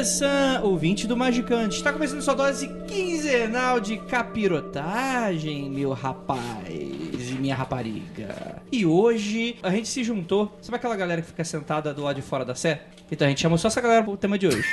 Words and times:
The 0.00 0.04
Sun, 0.04 0.62
ouvinte 0.62 1.06
do 1.06 1.16
Magicante. 1.16 1.76
Está 1.76 1.92
começando 1.92 2.22
sua 2.22 2.34
dose 2.34 2.66
quinzenal 2.86 3.78
de 3.78 3.98
capirotagem, 3.98 5.70
meu 5.70 5.92
rapaz 5.92 6.99
minha 7.40 7.54
rapariga. 7.54 8.62
E 8.70 8.86
hoje 8.86 9.56
a 9.62 9.70
gente 9.70 9.88
se 9.88 10.04
juntou. 10.04 10.56
Sabe 10.60 10.76
aquela 10.76 10.96
galera 10.96 11.22
que 11.22 11.28
fica 11.28 11.44
sentada 11.44 11.92
do 11.92 12.02
lado 12.02 12.16
de 12.16 12.22
fora 12.22 12.44
da 12.44 12.54
sé? 12.54 12.82
Então 13.10 13.26
a 13.26 13.30
gente 13.30 13.40
chamou 13.40 13.58
só 13.58 13.68
essa 13.68 13.80
galera 13.80 14.04
pro 14.04 14.16
tema 14.16 14.38
de 14.38 14.46
hoje. 14.46 14.68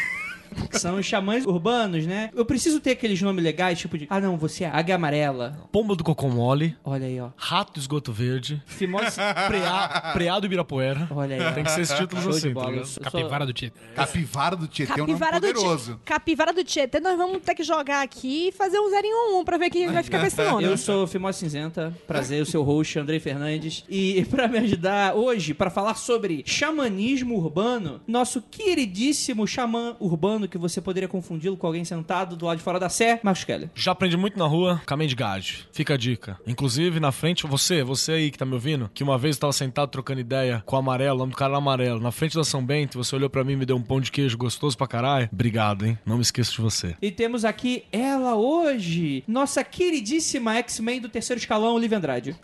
Que 0.69 0.79
são 0.79 0.95
os 0.97 1.05
xamãs 1.05 1.45
urbanos, 1.45 2.05
né? 2.05 2.29
Eu 2.35 2.45
preciso 2.45 2.79
ter 2.79 2.91
aqueles 2.91 3.21
nomes 3.21 3.43
legais, 3.43 3.77
tipo 3.79 3.97
de. 3.97 4.07
Ah, 4.09 4.19
não, 4.19 4.37
você 4.37 4.63
é 4.63 4.69
águia 4.69 4.95
amarela. 4.95 5.67
Pomba 5.71 5.95
do 5.95 6.03
Cocô 6.03 6.27
Mole, 6.29 6.75
Olha 6.83 7.05
aí, 7.07 7.19
ó. 7.19 7.29
Rato 7.37 7.73
do 7.73 7.79
Esgoto 7.79 8.11
Verde, 8.11 8.61
Fimose. 8.65 9.17
preá, 9.47 10.11
Preá 10.13 10.39
do 10.39 10.45
Ibirapuera. 10.45 11.07
Olha 11.11 11.35
aí. 11.35 11.41
ó. 11.41 11.51
Tem 11.51 11.63
que 11.63 11.71
ser 11.71 11.81
esses 11.81 11.97
títulos 11.97 12.23
Show 12.23 12.31
de 12.33 12.37
assim, 12.39 12.53
tá 12.53 12.65
ligado? 12.69 12.85
Sou- 12.85 13.03
Capivara 13.03 13.45
do 13.45 13.53
Tietê. 13.53 13.79
Capivara 13.95 14.55
do 14.55 14.67
Tietê 14.67 14.91
é 14.91 14.95
um 14.95 14.97
nome 15.07 15.13
Capivara 15.13 15.39
do, 15.39 15.47
poderoso. 15.47 15.91
Tietê, 15.91 16.01
Capivara 16.05 16.53
do 16.53 16.63
Tietê, 16.63 16.99
nós 16.99 17.17
vamos 17.17 17.41
ter 17.41 17.55
que 17.55 17.63
jogar 17.63 18.01
aqui 18.01 18.47
e 18.47 18.51
fazer 18.51 18.79
um 18.79 18.89
0 18.89 19.05
em 19.05 19.39
1 19.39 19.43
pra 19.45 19.57
ver 19.57 19.69
quem 19.69 19.87
vai 19.91 20.03
ficar 20.03 20.19
com 20.19 20.25
esse 20.25 20.41
nome. 20.43 20.63
Eu 20.65 20.77
sou 20.77 21.05
Fimose 21.07 21.39
Cinzenta, 21.39 21.93
prazer, 22.07 22.41
o 22.41 22.45
seu 22.45 22.63
host, 22.63 22.97
Andrei 22.99 23.19
Fernandes. 23.19 23.83
E 23.89 24.25
pra 24.29 24.47
me 24.47 24.57
ajudar 24.59 25.15
hoje, 25.15 25.53
pra 25.53 25.69
falar 25.69 25.95
sobre 25.95 26.43
xamanismo 26.45 27.35
urbano, 27.37 28.01
nosso 28.07 28.41
queridíssimo 28.41 29.45
xamã 29.47 29.95
urbano, 29.99 30.46
que 30.47 30.57
você 30.57 30.81
poderia 30.81 31.07
confundi-lo 31.07 31.57
com 31.57 31.67
alguém 31.67 31.85
sentado 31.85 32.35
do 32.35 32.45
lado 32.45 32.57
de 32.57 32.63
fora 32.63 32.79
da 32.79 32.89
Sé, 32.89 33.19
Marcos 33.23 33.43
Keller. 33.43 33.69
Já 33.75 33.91
aprendi 33.91 34.17
muito 34.17 34.37
na 34.37 34.45
rua, 34.45 34.81
caminho 34.85 35.09
de 35.09 35.15
gade. 35.15 35.67
Fica 35.71 35.93
a 35.93 35.97
dica. 35.97 36.39
Inclusive, 36.45 36.99
na 36.99 37.11
frente, 37.11 37.45
você, 37.47 37.83
você 37.83 38.13
aí 38.13 38.31
que 38.31 38.37
tá 38.37 38.45
me 38.45 38.53
ouvindo, 38.53 38.89
que 38.93 39.03
uma 39.03 39.17
vez 39.17 39.35
eu 39.35 39.41
tava 39.41 39.53
sentado 39.53 39.89
trocando 39.89 40.19
ideia 40.19 40.63
com 40.65 40.75
o 40.75 40.79
amarelo, 40.79 41.15
o 41.15 41.19
nome 41.19 41.31
do 41.31 41.37
cara 41.37 41.51
era 41.51 41.57
amarelo, 41.57 41.99
na 41.99 42.11
frente 42.11 42.35
da 42.35 42.43
São 42.43 42.63
Bento, 42.65 42.97
você 42.97 43.15
olhou 43.15 43.29
pra 43.29 43.43
mim 43.43 43.53
e 43.53 43.55
me 43.57 43.65
deu 43.65 43.75
um 43.75 43.81
pão 43.81 43.99
de 44.01 44.11
queijo 44.11 44.37
gostoso 44.37 44.77
pra 44.77 44.87
caralho. 44.87 45.29
Obrigado, 45.31 45.85
hein? 45.85 45.97
Não 46.05 46.15
me 46.15 46.21
esqueço 46.21 46.53
de 46.53 46.61
você. 46.61 46.95
E 47.01 47.11
temos 47.11 47.45
aqui 47.45 47.83
ela 47.91 48.35
hoje, 48.35 49.23
nossa 49.27 49.63
queridíssima 49.63 50.55
X-Men 50.55 51.01
do 51.01 51.09
terceiro 51.09 51.39
escalão, 51.39 51.75
Olivia 51.75 51.97
Andrade. 51.97 52.35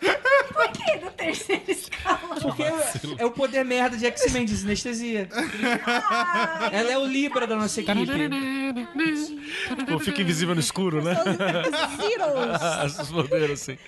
Por 0.52 0.68
que 0.68 0.98
do 0.98 1.10
terceiro 1.10 1.62
escalão? 1.68 2.38
Porque 2.40 2.62
é 3.18 3.24
o 3.24 3.30
poder 3.30 3.64
merda 3.64 3.96
de 3.96 4.06
X-Men 4.06 4.44
de 4.44 4.56
sinestesia. 4.56 5.28
Ela 6.70 6.92
é 6.92 6.98
o 6.98 7.06
Libra 7.06 7.46
da 7.46 7.56
nossa 7.56 7.80
equipe. 7.80 7.93
Pô, 9.86 9.98
fica 9.98 10.20
invisível 10.22 10.54
no 10.54 10.60
escuro, 10.60 11.02
né? 11.02 11.14
Zeros. 11.96 13.08
Poderes, 13.10 13.62
assim. 13.62 13.78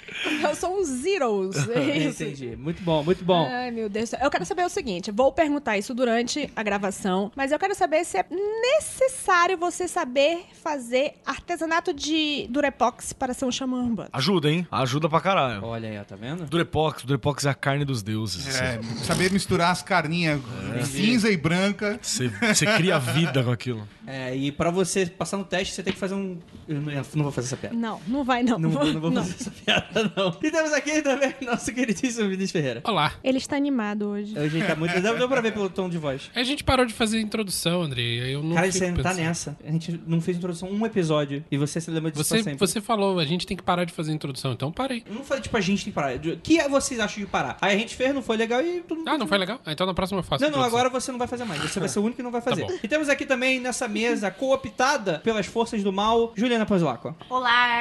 Eu 0.42 0.54
sou 0.54 0.78
um 0.80 0.84
Zeros. 0.84 1.56
É 1.68 1.98
isso. 1.98 2.22
Entendi. 2.22 2.56
Muito 2.56 2.82
bom, 2.82 3.02
muito 3.02 3.24
bom. 3.24 3.46
Ai, 3.50 3.70
meu 3.70 3.88
Deus. 3.88 4.08
do 4.08 4.10
céu. 4.10 4.20
Eu 4.22 4.30
quero 4.30 4.44
saber 4.44 4.64
o 4.64 4.68
seguinte: 4.68 5.10
vou 5.10 5.32
perguntar 5.32 5.76
isso 5.78 5.94
durante 5.94 6.50
a 6.54 6.62
gravação, 6.62 7.30
mas 7.34 7.52
eu 7.52 7.58
quero 7.58 7.74
saber 7.74 8.04
se 8.04 8.18
é 8.18 8.24
necessário 8.30 9.56
você 9.56 9.88
saber 9.88 10.44
fazer 10.62 11.14
artesanato 11.24 11.92
de 11.92 12.46
Durepox 12.50 13.12
para 13.12 13.34
ser 13.34 13.44
um 13.44 13.52
xamã 13.52 13.82
urbano. 13.82 14.08
Ajuda, 14.12 14.50
hein? 14.50 14.66
Ajuda 14.70 15.08
pra 15.08 15.20
caralho. 15.20 15.64
Olha 15.64 15.88
aí, 15.88 15.98
ó, 15.98 16.04
tá 16.04 16.16
vendo? 16.16 16.44
Durepox, 16.46 17.02
Durepox 17.04 17.44
é 17.46 17.50
a 17.50 17.54
carne 17.54 17.84
dos 17.84 18.02
deuses. 18.02 18.46
assim. 18.46 18.64
É, 18.64 19.04
saber 19.04 19.32
misturar 19.32 19.70
as 19.70 19.82
carninhas 19.82 20.40
cinza 20.84 21.30
e 21.30 21.36
branca. 21.36 21.98
Você 22.02 22.30
cria 22.76 22.98
vida 22.98 23.42
com 23.42 23.50
aquilo. 23.50 23.86
É, 24.06 24.34
e 24.36 24.52
pra 24.52 24.70
você 24.70 25.06
passar 25.06 25.36
no 25.36 25.44
teste, 25.44 25.74
você 25.74 25.82
tem 25.82 25.92
que 25.92 25.98
fazer 25.98 26.14
um. 26.14 26.38
Eu 26.68 26.80
não, 26.80 26.92
eu 26.92 27.04
não 27.14 27.22
vou 27.24 27.32
fazer 27.32 27.48
essa 27.48 27.56
piada. 27.56 27.74
Não, 27.76 28.00
não 28.06 28.24
vai 28.24 28.42
não. 28.42 28.58
Não, 28.58 28.70
vou, 28.70 28.84
não 28.84 29.00
vou 29.00 29.10
Não. 29.10 29.22
fazer 29.24 29.34
essa 29.40 29.50
piada, 29.50 30.12
não. 30.16 30.36
E 30.42 30.50
temos 30.50 30.72
aqui 30.72 31.02
também 31.02 31.34
nosso 31.42 31.72
queridíssimo 31.72 32.28
Vinícius 32.28 32.52
Ferreira. 32.52 32.80
Olá. 32.84 33.12
Ele 33.24 33.38
está 33.38 33.56
animado 33.56 34.06
hoje. 34.06 34.38
Hoje 34.38 34.58
ele 34.58 34.66
tá 34.66 34.76
muito. 34.76 35.00
Deu, 35.00 35.18
deu 35.18 35.28
pra 35.28 35.40
ver 35.40 35.52
pelo 35.52 35.68
tom 35.68 35.88
de 35.88 35.98
voz. 35.98 36.30
A 36.34 36.42
gente 36.42 36.62
parou 36.64 36.86
de 36.86 36.92
fazer 36.94 37.18
a 37.18 37.20
introdução, 37.20 37.82
Andrei. 37.82 38.22
aí 38.22 38.32
Eu 38.32 38.42
não 38.42 38.54
Cara, 38.54 38.70
você 38.70 38.90
não 38.90 39.02
tá 39.02 39.12
nessa. 39.14 39.56
A 39.64 39.70
gente 39.70 40.00
não 40.06 40.20
fez 40.20 40.36
introdução 40.36 40.70
um 40.70 40.86
episódio. 40.86 41.44
E 41.50 41.56
você 41.58 41.80
se 41.80 41.90
lembra 41.90 42.10
disso 42.10 42.24
pra 42.28 42.36
Você, 42.38 42.44
sempre. 42.44 42.58
você 42.66 42.80
falou, 42.80 43.18
a 43.18 43.24
gente 43.24 43.46
tem 43.46 43.56
que 43.56 43.62
parar 43.62 43.84
de 43.84 43.92
fazer 43.92 44.12
a 44.12 44.14
introdução, 44.14 44.52
então 44.52 44.70
parei. 44.72 45.02
Eu 45.06 45.14
não 45.14 45.24
falei, 45.24 45.42
tipo, 45.42 45.56
a 45.56 45.60
gente 45.60 45.84
tem 45.84 45.92
que 45.92 45.94
parar. 45.94 46.14
O 46.16 46.36
que 46.38 46.62
vocês 46.68 47.00
acham 47.00 47.22
de 47.24 47.26
parar? 47.28 47.56
Aí 47.60 47.74
a 47.74 47.78
gente 47.78 47.94
fez, 47.94 48.14
não 48.14 48.22
foi 48.22 48.36
legal 48.36 48.60
e 48.60 48.84
mundo. 48.88 49.08
Ah, 49.08 49.18
não 49.18 49.26
foi 49.26 49.38
legal? 49.38 49.60
Então 49.66 49.86
na 49.86 49.94
próxima 49.94 50.20
eu 50.20 50.24
faço. 50.24 50.42
Não, 50.44 50.50
não, 50.50 50.62
agora 50.62 50.88
você 50.88 51.10
não 51.12 51.18
vai 51.18 51.28
fazer 51.28 51.44
mais. 51.44 51.60
Você 51.62 51.78
vai 51.80 51.88
ser 51.88 51.98
o 51.98 52.02
único 52.02 52.16
que 52.16 52.22
não 52.22 52.30
vai 52.30 52.40
fazer. 52.40 52.64
bom. 52.64 52.78
e 52.82 52.88
temos 52.88 53.08
aqui 53.08 53.26
também 53.26 53.60
nessa 53.60 53.88
mesa, 53.96 54.30
cooptada 54.30 55.20
pelas 55.20 55.46
forças 55.46 55.82
do 55.82 55.92
mal, 55.92 56.32
Juliana 56.36 56.66
Panzlaco. 56.66 57.14
Olá. 57.28 57.76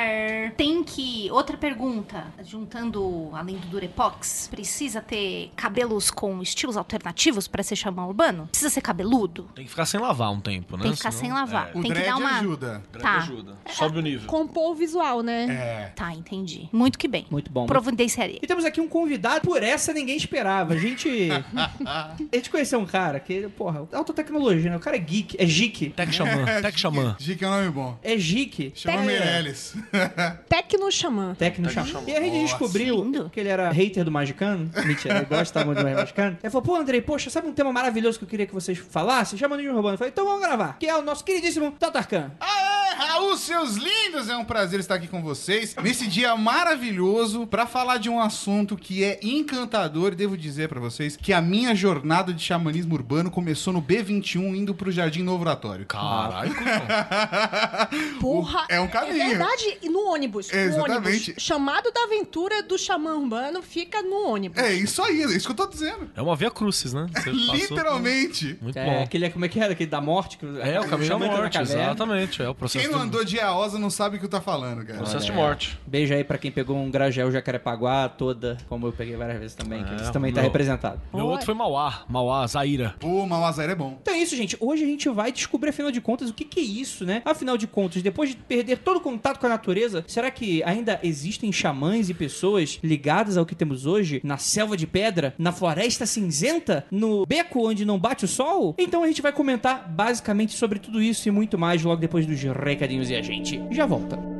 Tem 0.57 0.83
que. 0.83 1.29
Outra 1.31 1.57
pergunta. 1.57 2.25
Juntando 2.43 3.29
além 3.33 3.57
do 3.57 3.67
Durepox, 3.67 4.47
precisa 4.49 5.01
ter 5.01 5.51
cabelos 5.55 6.09
com 6.09 6.41
estilos 6.41 6.77
alternativos 6.77 7.47
pra 7.47 7.61
ser 7.63 7.75
xamã 7.75 8.05
urbano? 8.05 8.47
Precisa 8.47 8.69
ser 8.69 8.81
cabeludo? 8.81 9.49
Tem 9.55 9.65
que 9.65 9.69
ficar 9.69 9.85
sem 9.85 9.99
lavar 9.99 10.31
um 10.31 10.39
tempo, 10.39 10.77
né? 10.77 10.83
Tem 10.83 10.91
que 10.91 10.97
ficar 10.97 11.11
Senão- 11.11 11.25
sem 11.25 11.33
lavar. 11.33 11.69
O 11.69 11.73
Tem 11.73 11.83
que 11.83 11.89
dread 11.89 12.05
dar 12.07 12.17
uma. 12.17 12.39
ajuda. 12.39 12.83
É, 12.93 12.97
Tá. 12.97 13.17
ajuda. 13.17 13.57
Sobe 13.71 13.99
o 13.99 14.01
nível. 14.01 14.27
Compor 14.27 14.71
o 14.71 14.75
visual, 14.75 15.21
né? 15.21 15.45
É. 15.49 15.91
Tá, 15.95 16.13
entendi. 16.13 16.69
Muito 16.71 16.97
que 16.97 17.07
bem. 17.07 17.25
Muito 17.29 17.51
bom. 17.51 17.65
Providenciaria. 17.65 18.39
E 18.41 18.47
temos 18.47 18.65
aqui 18.65 18.79
um 18.81 18.87
convidado, 18.87 19.41
por 19.41 19.61
essa 19.61 19.93
ninguém 19.93 20.15
esperava. 20.17 20.73
A 20.73 20.77
gente. 20.77 21.29
a 21.85 22.15
gente 22.33 22.49
conheceu 22.49 22.79
um 22.79 22.85
cara 22.85 23.19
que, 23.19 23.47
porra, 23.49 23.87
alta 23.93 24.13
tecnologia, 24.13 24.69
né? 24.71 24.77
O 24.77 24.79
cara 24.79 24.95
é 24.95 24.99
geek, 24.99 25.35
é 25.39 25.45
geek. 25.45 25.89
Tech 26.05 26.15
Xamã, 26.15 26.61
Tech 26.61 26.79
Xamã. 26.79 27.15
Gic 27.19 27.43
é 27.43 27.47
um 27.47 27.51
nome 27.51 27.69
bom. 27.69 27.97
É 28.03 28.15
geek. 28.15 28.73
Chama 28.75 28.97
Tec- 28.97 29.05
Meirelles. 29.05 29.73
Tecno 30.49 30.91
xamã. 30.91 31.35
Tecno 31.35 31.69
Xamã. 31.69 32.03
E 32.07 32.15
a 32.15 32.21
gente 32.21 32.43
descobriu 32.45 33.03
lindo. 33.03 33.29
que 33.29 33.39
ele 33.39 33.49
era 33.49 33.71
hater 33.71 34.03
do 34.03 34.11
Magicano. 34.11 34.69
Mentira, 34.85 35.17
ele 35.17 35.25
gosta 35.25 35.63
muito 35.65 35.83
do 35.83 35.89
Magicano. 35.89 36.37
Ele 36.41 36.49
falou, 36.51 36.61
pô, 36.65 36.75
Andrei, 36.75 37.01
poxa, 37.01 37.29
sabe 37.29 37.47
um 37.47 37.53
tema 37.53 37.71
maravilhoso 37.71 38.17
que 38.19 38.25
eu 38.25 38.29
queria 38.29 38.45
que 38.45 38.53
vocês 38.53 38.77
falassem? 38.77 39.37
Chama 39.37 39.57
de 39.57 39.67
Urbano. 39.67 39.93
Eu 39.93 39.97
falei, 39.97 40.11
então 40.11 40.25
vamos 40.25 40.41
gravar. 40.41 40.77
Que 40.79 40.87
é 40.87 40.95
o 40.97 41.01
nosso 41.01 41.23
queridíssimo 41.23 41.71
Tatarkan. 41.71 42.31
Aê, 42.39 42.95
Raul, 42.95 43.35
seus 43.37 43.75
lindos! 43.75 44.29
É 44.29 44.37
um 44.37 44.45
prazer 44.45 44.79
estar 44.79 44.95
aqui 44.95 45.07
com 45.07 45.21
vocês 45.21 45.75
nesse 45.81 46.07
dia 46.07 46.35
maravilhoso 46.35 47.47
pra 47.47 47.65
falar 47.65 47.97
de 47.97 48.09
um 48.09 48.19
assunto 48.19 48.75
que 48.77 49.03
é 49.03 49.19
encantador. 49.23 50.13
E 50.13 50.15
devo 50.15 50.37
dizer 50.37 50.69
pra 50.69 50.79
vocês 50.79 51.15
que 51.17 51.33
a 51.33 51.41
minha 51.41 51.73
jornada 51.75 52.33
de 52.33 52.41
xamanismo 52.41 52.93
urbano 52.93 53.29
começou 53.31 53.73
no 53.73 53.81
B21 53.81 54.55
indo 54.55 54.73
pro 54.73 54.91
Jardim 54.91 55.23
Novo 55.23 55.43
Oratório. 55.43 55.85
Caralho, 55.95 56.55
Porra, 58.19 58.65
É 58.69 58.79
um 58.79 58.87
caminho. 58.87 59.21
É 59.21 59.27
verdade, 59.29 59.77
e 59.81 59.89
no 59.89 60.07
ônibus. 60.11 60.51
No 60.51 60.57
Exatamente. 60.59 61.31
ônibus. 61.31 61.33
Chamado 61.43 61.91
da 61.91 62.03
aventura 62.03 62.63
do 62.63 62.77
xamã 62.77 63.15
urbano 63.15 63.61
fica 63.61 64.01
no 64.01 64.29
ônibus. 64.29 64.61
É 64.61 64.73
isso 64.73 65.01
aí, 65.01 65.21
é 65.23 65.25
isso 65.27 65.45
que 65.47 65.51
eu 65.51 65.55
tô 65.55 65.67
dizendo. 65.67 66.09
É 66.15 66.21
uma 66.21 66.35
via 66.35 66.51
crucis, 66.51 66.93
né? 66.93 67.07
Você 67.13 67.31
passou 67.31 67.55
Literalmente. 67.55 68.53
por- 68.55 68.63
Muito 68.63 68.77
É, 68.79 68.85
bom. 68.85 69.03
aquele, 69.03 69.29
como 69.29 69.45
é 69.45 69.47
que 69.49 69.59
era? 69.59 69.73
Aquele 69.73 69.89
da 69.89 70.01
morte? 70.01 70.37
Que, 70.37 70.45
É, 70.61 70.79
o 70.79 70.87
caminho 70.87 71.09
da 71.09 71.17
morte, 71.19 71.57
exatamente. 71.59 72.41
É 72.41 72.49
o 72.49 72.55
processo 72.55 72.83
Quem 72.85 72.93
não 72.93 73.01
andou 73.03 73.23
de 73.23 73.39
Aosa 73.39 73.77
não 73.79 73.89
sabe 73.89 74.17
o 74.17 74.19
que 74.19 74.25
eu 74.25 74.29
tô 74.29 74.41
falando, 74.41 74.85
cara. 74.85 74.99
Processo 74.99 75.25
de 75.25 75.31
morte. 75.31 75.79
Beijo 75.85 76.13
aí 76.13 76.23
pra 76.23 76.37
quem 76.37 76.51
pegou 76.51 76.77
um 76.77 76.89
Gragel 76.89 77.31
Jacarepaguá 77.31 78.09
toda, 78.09 78.57
como 78.67 78.87
eu 78.87 78.91
peguei 78.93 79.15
várias 79.15 79.39
vezes 79.39 79.55
também, 79.55 79.83
que 79.83 79.93
É, 79.93 79.97
você 79.97 80.11
também 80.11 80.31
tá 80.33 80.41
meu- 80.41 80.49
representado. 80.49 81.01
Meu 81.13 81.25
outro 81.25 81.45
foi 81.45 81.53
Mauá. 81.55 82.03
Mauá, 82.07 82.45
Zaira. 82.47 82.95
Pô, 82.99 83.25
Mauazaira 83.25 83.71
é 83.73 83.75
bom. 83.75 83.97
Então 84.01 84.13
é 84.13 84.17
isso, 84.17 84.35
gente. 84.35 84.57
Hoje 84.59 84.83
a 84.83 84.87
gente 84.87 85.07
vai 85.09 85.31
descobrir, 85.31 85.69
afinal 85.69 85.84
de 85.91 86.01
contas, 86.01 86.29
o 86.29 86.33
que, 86.33 86.45
que 86.45 86.59
é 86.59 86.63
isso, 86.63 87.05
né? 87.05 87.21
Afinal 87.25 87.57
de 87.57 87.67
contas, 87.67 88.01
depois 88.01 88.29
de 88.29 88.35
perder 88.35 88.79
todo 88.79 88.97
o 88.97 89.01
contato 89.01 89.39
com 89.39 89.45
a 89.45 89.49
natureza, 89.49 90.03
será 90.07 90.29
que 90.31 90.63
ainda 90.63 90.99
existem 91.03 91.51
xamãs 91.51 92.09
e 92.09 92.13
pessoas 92.13 92.79
ligadas 92.83 93.37
ao 93.37 93.45
que 93.45 93.55
temos 93.55 93.85
hoje? 93.85 94.21
Na 94.23 94.37
selva 94.37 94.77
de 94.77 94.87
pedra? 94.87 95.33
Na 95.37 95.51
floresta 95.51 96.05
cinzenta? 96.05 96.85
No 96.91 97.25
beco 97.25 97.67
onde 97.67 97.85
não 97.85 97.99
bate 97.99 98.25
o 98.25 98.27
sol? 98.27 98.75
Então 98.77 99.03
a 99.03 99.07
gente 99.07 99.21
vai 99.21 99.31
comentar 99.31 99.87
basicamente 99.89 100.53
sobre 100.53 100.79
tudo 100.79 101.01
isso 101.01 101.27
e 101.27 101.31
muito 101.31 101.57
mais 101.57 101.83
logo 101.83 102.01
depois 102.01 102.25
dos 102.25 102.41
recadinhos 102.41 103.09
e 103.09 103.15
a 103.15 103.21
gente 103.21 103.61
já 103.71 103.85
volta. 103.85 104.34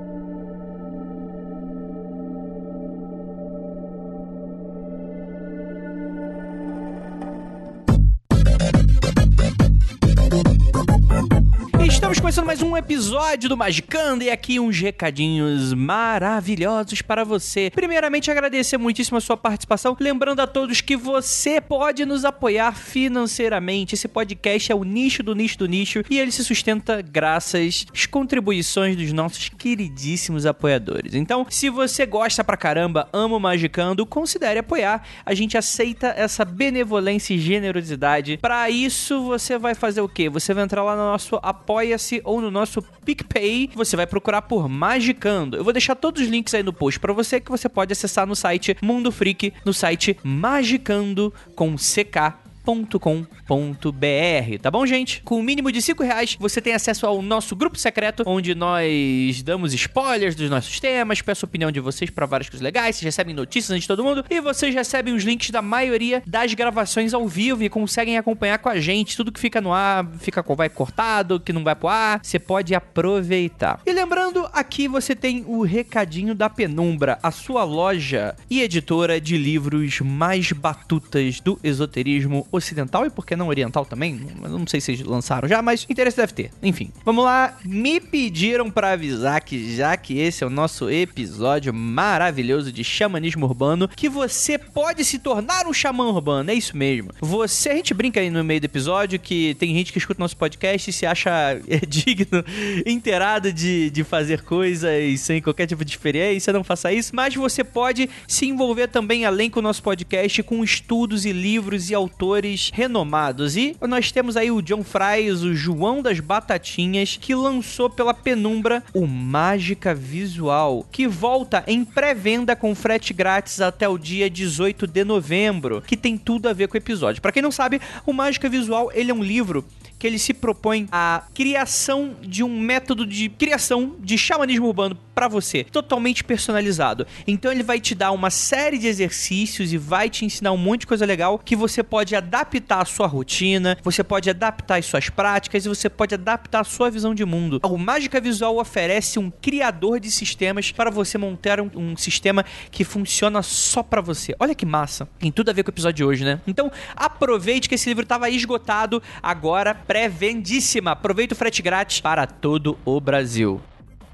Começando 12.26 12.48
mais 12.48 12.64
um 12.64 12.76
episódio 12.76 13.48
do 13.48 13.56
Magicando 13.56 14.24
e 14.24 14.32
aqui 14.32 14.60
uns 14.60 14.80
recadinhos 14.80 15.76
maravilhosos 15.76 17.00
para 17.04 17.24
você. 17.24 17.70
Primeiramente, 17.70 18.32
agradecer 18.32 18.80
muitíssimo 18.80 19.20
a 19.20 19.22
sua 19.22 19.38
participação. 19.38 19.96
Lembrando 20.00 20.40
a 20.40 20.48
todos 20.48 20.82
que 20.82 20.98
você 20.98 21.62
pode 21.62 22.04
nos 22.04 22.26
apoiar 22.26 22.76
financeiramente. 22.76 23.94
Esse 23.94 24.08
podcast 24.08 24.72
é 24.72 24.74
o 24.74 24.84
nicho 24.84 25.22
do 25.22 25.36
nicho 25.36 25.60
do 25.60 25.68
nicho 25.68 26.02
e 26.10 26.18
ele 26.18 26.32
se 26.32 26.44
sustenta 26.44 27.00
graças 27.00 27.86
às 27.94 28.08
contribuições 28.08 28.96
dos 28.96 29.14
nossos 29.14 29.50
queridíssimos 29.50 30.48
apoiadores. 30.48 31.14
Então, 31.14 31.46
se 31.48 31.70
você 31.70 32.08
gosta 32.08 32.44
pra 32.44 32.58
caramba, 32.58 33.08
ama 33.14 33.36
o 33.36 33.40
Magicando, 33.40 34.04
considere 34.04 34.62
apoiar. 34.62 35.08
A 35.24 35.36
gente 35.36 35.60
aceita 35.60 36.08
essa 36.18 36.44
benevolência 36.44 37.36
e 37.36 37.38
generosidade. 37.38 38.40
Para 38.42 38.68
isso, 38.68 39.22
você 39.22 39.60
vai 39.60 39.76
fazer 39.76 40.02
o 40.02 40.10
quê? 40.10 40.28
Você 40.28 40.56
vai 40.56 40.64
entrar 40.64 40.82
lá 40.82 40.96
no 40.96 41.04
nosso 41.04 41.40
Apoia-se 41.44 42.15
ou 42.24 42.42
no 42.42 42.52
nosso 42.52 42.82
PicPay. 42.82 43.72
Você 43.76 43.96
vai 43.96 44.08
procurar 44.08 44.44
por 44.44 44.70
Magicando. 44.70 45.58
Eu 45.58 45.64
vou 45.64 45.74
deixar 45.74 45.96
todos 45.96 46.22
os 46.22 46.28
links 46.28 46.54
aí 46.54 46.64
no 46.64 46.74
post 46.74 47.00
para 47.00 47.14
você 47.14 47.40
que 47.40 47.52
você 47.52 47.68
pode 47.68 47.92
acessar 47.92 48.26
no 48.26 48.36
site 48.36 48.78
Mundo 48.82 49.12
Freak, 49.12 49.54
no 49.66 49.74
site 49.74 50.18
Magicando 50.24 51.34
com 51.56 51.76
CK 51.76 52.45
com.br, 52.66 54.60
tá 54.60 54.72
bom, 54.72 54.86
gente? 54.88 55.22
Com 55.24 55.40
o 55.40 55.44
mínimo 55.44 55.72
de 55.72 55.82
5 55.82 56.02
reais, 56.04 56.36
você 56.40 56.60
tem 56.60 56.74
acesso 56.74 57.06
ao 57.06 57.22
nosso 57.22 57.56
grupo 57.56 57.78
secreto, 57.78 58.24
onde 58.26 58.56
nós 58.56 59.44
damos 59.44 59.72
spoilers 59.74 60.34
dos 60.34 60.50
nossos 60.50 60.80
temas, 60.80 61.22
peço 61.22 61.46
opinião 61.46 61.72
de 61.72 61.80
vocês 61.80 62.10
para 62.10 62.26
várias 62.26 62.50
coisas 62.50 62.64
legais, 62.64 62.96
vocês 62.96 63.06
recebem 63.06 63.36
notícias 63.36 63.70
antes 63.70 63.84
de 63.84 63.88
todo 63.88 64.04
mundo, 64.04 64.26
e 64.30 64.42
vocês 64.42 64.74
recebem 64.74 65.14
os 65.14 65.24
links 65.24 65.52
da 65.52 65.62
maioria 65.62 66.24
das 66.26 66.54
gravações 66.56 67.14
ao 67.14 67.28
vivo 67.28 67.64
e 67.64 67.70
conseguem 67.70 68.18
acompanhar 68.18 68.58
com 68.58 68.70
a 68.70 68.80
gente 68.80 69.16
tudo 69.16 69.32
que 69.32 69.40
fica 69.40 69.62
no 69.62 69.72
ar, 69.72 70.10
fica 70.18 70.42
vai 70.56 70.70
cortado, 70.70 71.40
que 71.40 71.54
não 71.54 71.64
vai 71.64 71.76
pro 71.76 71.88
ar, 71.88 72.20
você 72.24 72.40
pode 72.40 72.74
aproveitar. 72.74 73.82
E 73.86 73.92
lembrando, 73.92 74.48
aqui 74.54 74.88
você 74.88 75.16
tem 75.16 75.44
o 75.46 75.64
recadinho 75.64 76.34
da 76.34 76.50
Penumbra, 76.50 77.20
a 77.22 77.30
sua 77.30 77.64
loja 77.64 78.36
e 78.50 78.62
editora 78.62 79.20
de 79.20 79.38
livros 79.38 80.00
mais 80.00 80.52
batutas 80.52 81.40
do 81.40 81.60
esoterismo 81.64 82.48
ocidental 82.56 83.06
e 83.06 83.10
por 83.10 83.26
que 83.26 83.36
não 83.36 83.48
oriental 83.48 83.86
também? 83.86 84.20
Não 84.42 84.66
sei 84.68 84.82
se 84.82 84.92
eles 84.92 85.06
lançaram 85.06 85.48
já, 85.48 85.62
mas 85.62 85.86
interesse 85.90 86.18
deve 86.18 86.34
ter. 86.34 86.52
Enfim, 86.62 86.92
vamos 87.04 87.24
lá. 87.24 87.58
Me 87.64 88.00
pediram 88.00 88.70
para 88.70 88.92
avisar 88.92 89.42
que 89.42 89.76
já 89.76 89.96
que 89.98 90.20
esse 90.20 90.44
é 90.44 90.48
o 90.48 90.50
nosso 90.50 90.90
episódio 90.90 91.74
maravilhoso 91.74 92.72
de 92.72 92.84
xamanismo 92.84 93.46
urbano, 93.46 93.88
que 93.88 94.10
você 94.10 94.58
pode 94.58 95.04
se 95.04 95.20
tornar 95.20 95.68
um 95.68 95.74
xamã 95.74 96.06
urbano. 96.06 96.52
É 96.52 96.54
isso 96.54 96.76
mesmo. 96.76 97.12
Você, 97.22 97.70
a 97.70 97.76
gente 97.76 97.94
brinca 97.94 98.20
aí 98.20 98.30
no 98.30 98.44
meio 98.44 98.62
do 98.62 98.66
episódio 98.66 99.20
que 99.20 99.56
tem 99.56 99.74
gente 99.74 99.92
que 99.92 99.98
escuta 99.98 100.20
nosso 100.20 100.38
podcast 100.38 100.90
e 100.90 100.94
se 100.94 101.06
acha 101.06 101.30
é, 101.68 101.78
digno, 101.88 102.44
inteirado 102.86 103.52
de, 103.52 103.90
de 103.90 104.04
fazer 104.04 104.42
coisas 104.42 105.20
sem 105.20 105.42
qualquer 105.42 105.68
tipo 105.68 105.84
de 105.84 105.92
experiência, 105.92 106.54
não 106.54 106.64
faça 106.64 106.92
isso, 106.92 107.16
mas 107.16 107.36
você 107.36 107.64
pode 107.64 108.10
se 108.28 108.46
envolver 108.46 108.88
também, 108.88 109.26
além 109.26 109.50
com 109.50 109.60
o 109.60 109.64
nosso 109.64 109.82
podcast, 109.82 110.42
com 110.44 110.64
estudos 110.64 111.26
e 111.26 111.32
livros 111.32 111.90
e 111.90 111.96
autores 111.96 112.45
renomados. 112.74 113.56
E 113.56 113.76
nós 113.82 114.12
temos 114.12 114.38
aí 114.38 114.52
o 114.52 114.62
John 114.62 114.84
Fries, 114.84 115.42
o 115.42 115.54
João 115.54 116.02
das 116.02 116.20
Batatinhas, 116.20 117.18
que 117.18 117.34
lançou 117.34 117.90
pela 117.90 118.14
Penumbra 118.14 118.84
o 118.94 119.08
Mágica 119.08 119.94
Visual, 119.94 120.86
que 120.92 121.08
volta 121.08 121.64
em 121.68 121.84
pré-venda 121.84 122.56
com 122.56 122.76
frete 122.76 123.14
grátis 123.14 123.62
até 123.62 123.88
o 123.88 123.98
dia 123.98 124.30
18 124.30 124.86
de 124.86 125.04
novembro, 125.04 125.82
que 125.82 125.98
tem 125.98 126.18
tudo 126.18 126.48
a 126.48 126.54
ver 126.54 126.68
com 126.68 126.76
o 126.76 126.78
episódio. 126.78 127.22
Para 127.22 127.32
quem 127.32 127.42
não 127.42 127.52
sabe, 127.52 127.82
o 128.06 128.14
Mágica 128.14 128.50
Visual, 128.50 128.92
ele 128.94 129.12
é 129.12 129.14
um 129.14 129.24
livro 129.24 129.66
que 129.98 130.06
ele 130.06 130.20
se 130.20 130.34
propõe 130.34 130.88
a 130.92 131.24
criação 131.34 132.16
de 132.22 132.44
um 132.44 132.60
método 132.60 133.06
de 133.06 133.30
criação 133.30 133.96
de 134.00 134.18
xamanismo 134.18 134.68
urbano 134.68 134.98
para 135.16 135.30
você, 135.30 135.64
totalmente 135.64 136.24
personalizado. 136.24 137.08
Então 137.26 137.52
ele 137.52 137.64
vai 137.64 137.80
te 137.80 137.96
dar 137.96 138.12
uma 138.12 138.30
série 138.30 138.78
de 138.78 138.88
exercícios 138.88 139.72
e 139.72 139.78
vai 139.78 140.10
te 140.10 140.26
ensinar 140.26 140.52
um 140.52 140.58
monte 140.58 140.82
de 140.82 140.88
coisa 140.88 141.06
legal 141.06 141.40
que 141.40 141.56
você 141.56 141.82
pode 141.82 142.16
adaptar 142.16 142.82
à 142.82 142.86
sua 142.86 143.08
rotina, 143.08 143.78
você 143.82 144.04
pode 144.04 144.30
adaptar 144.30 144.78
às 144.78 144.86
suas 144.86 145.10
práticas 145.10 145.66
e 145.66 145.70
você 145.70 145.90
pode 145.90 146.14
adaptar 146.14 146.60
à 146.60 146.64
sua 146.66 146.92
visão 146.92 147.16
de 147.16 147.24
mundo. 147.24 147.62
O 147.64 147.78
Mágica 147.78 148.20
Visual 148.20 148.58
oferece 148.58 149.18
um 149.18 149.32
criador 149.32 150.00
de 150.00 150.12
sistemas 150.12 150.72
para 150.72 150.92
você 150.92 151.18
montar 151.18 151.62
um, 151.62 151.72
um 151.74 151.96
sistema 151.96 152.44
que 152.70 152.84
funciona 152.84 153.42
só 153.42 153.82
para 153.82 154.02
você. 154.02 154.36
Olha 154.40 154.54
que 154.54 154.66
massa. 154.66 155.08
Tem 155.18 155.32
tudo 155.32 155.50
a 155.50 155.54
ver 155.54 155.64
com 155.64 155.70
o 155.70 155.74
episódio 155.74 155.96
de 155.96 156.04
hoje, 156.04 156.26
né? 156.26 156.42
Então 156.46 156.70
aproveite 156.96 157.70
que 157.70 157.76
esse 157.76 157.88
livro 157.88 158.04
estava 158.04 158.30
esgotado, 158.30 159.02
agora 159.24 159.74
pré-vendíssima. 159.74 160.92
Aproveita 160.92 161.34
o 161.34 161.38
frete 161.38 161.62
grátis 161.62 162.02
para 162.02 162.28
todo 162.28 162.78
o 162.84 163.00
Brasil. 163.00 163.62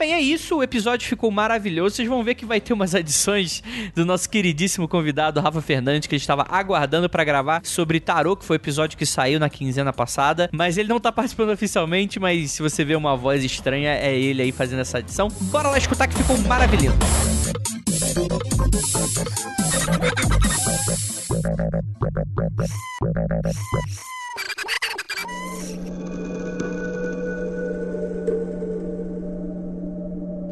Bem, 0.01 0.15
é 0.15 0.19
isso. 0.19 0.56
O 0.56 0.63
episódio 0.63 1.07
ficou 1.07 1.30
maravilhoso. 1.30 1.95
Vocês 1.95 2.07
vão 2.07 2.24
ver 2.24 2.33
que 2.33 2.44
vai 2.44 2.59
ter 2.59 2.74
umas 2.74 2.95
adições 2.95 3.62
do 3.94 4.03
nosso 4.03 4.27
queridíssimo 4.27 4.88
convidado, 4.88 5.39
Rafa 5.39 5.62
Fernandes, 5.62 6.07
que 6.07 6.15
a 6.15 6.18
gente 6.18 6.24
estava 6.24 6.44
aguardando 6.50 7.07
para 7.07 7.24
gravar 7.24 7.62
sobre 7.63 8.00
tarô, 8.00 8.36
que 8.36 8.44
foi 8.44 8.56
o 8.56 8.57
episódio 8.57 8.98
que 8.98 9.06
saiu 9.06 9.39
na 9.39 9.48
quinzena 9.48 9.94
passada. 9.94 10.50
Mas 10.51 10.80
ele 10.80 10.89
não 10.89 11.00
tá 11.00 11.12
participando 11.12 11.51
oficialmente, 11.51 12.19
mas 12.19 12.50
se 12.50 12.63
você 12.63 12.83
vê 12.83 12.95
uma 12.95 13.15
voz 13.15 13.44
estranha, 13.44 13.92
é 13.92 14.18
ele 14.18 14.42
aí 14.42 14.51
fazendo 14.51 14.80
essa 14.80 14.98
adição. 14.98 15.27
Bora 15.39 15.69
lá 15.69 15.77
escutar 15.77 16.07
que 16.07 16.15
ficou 16.15 16.36
maravilhoso. 16.39 16.98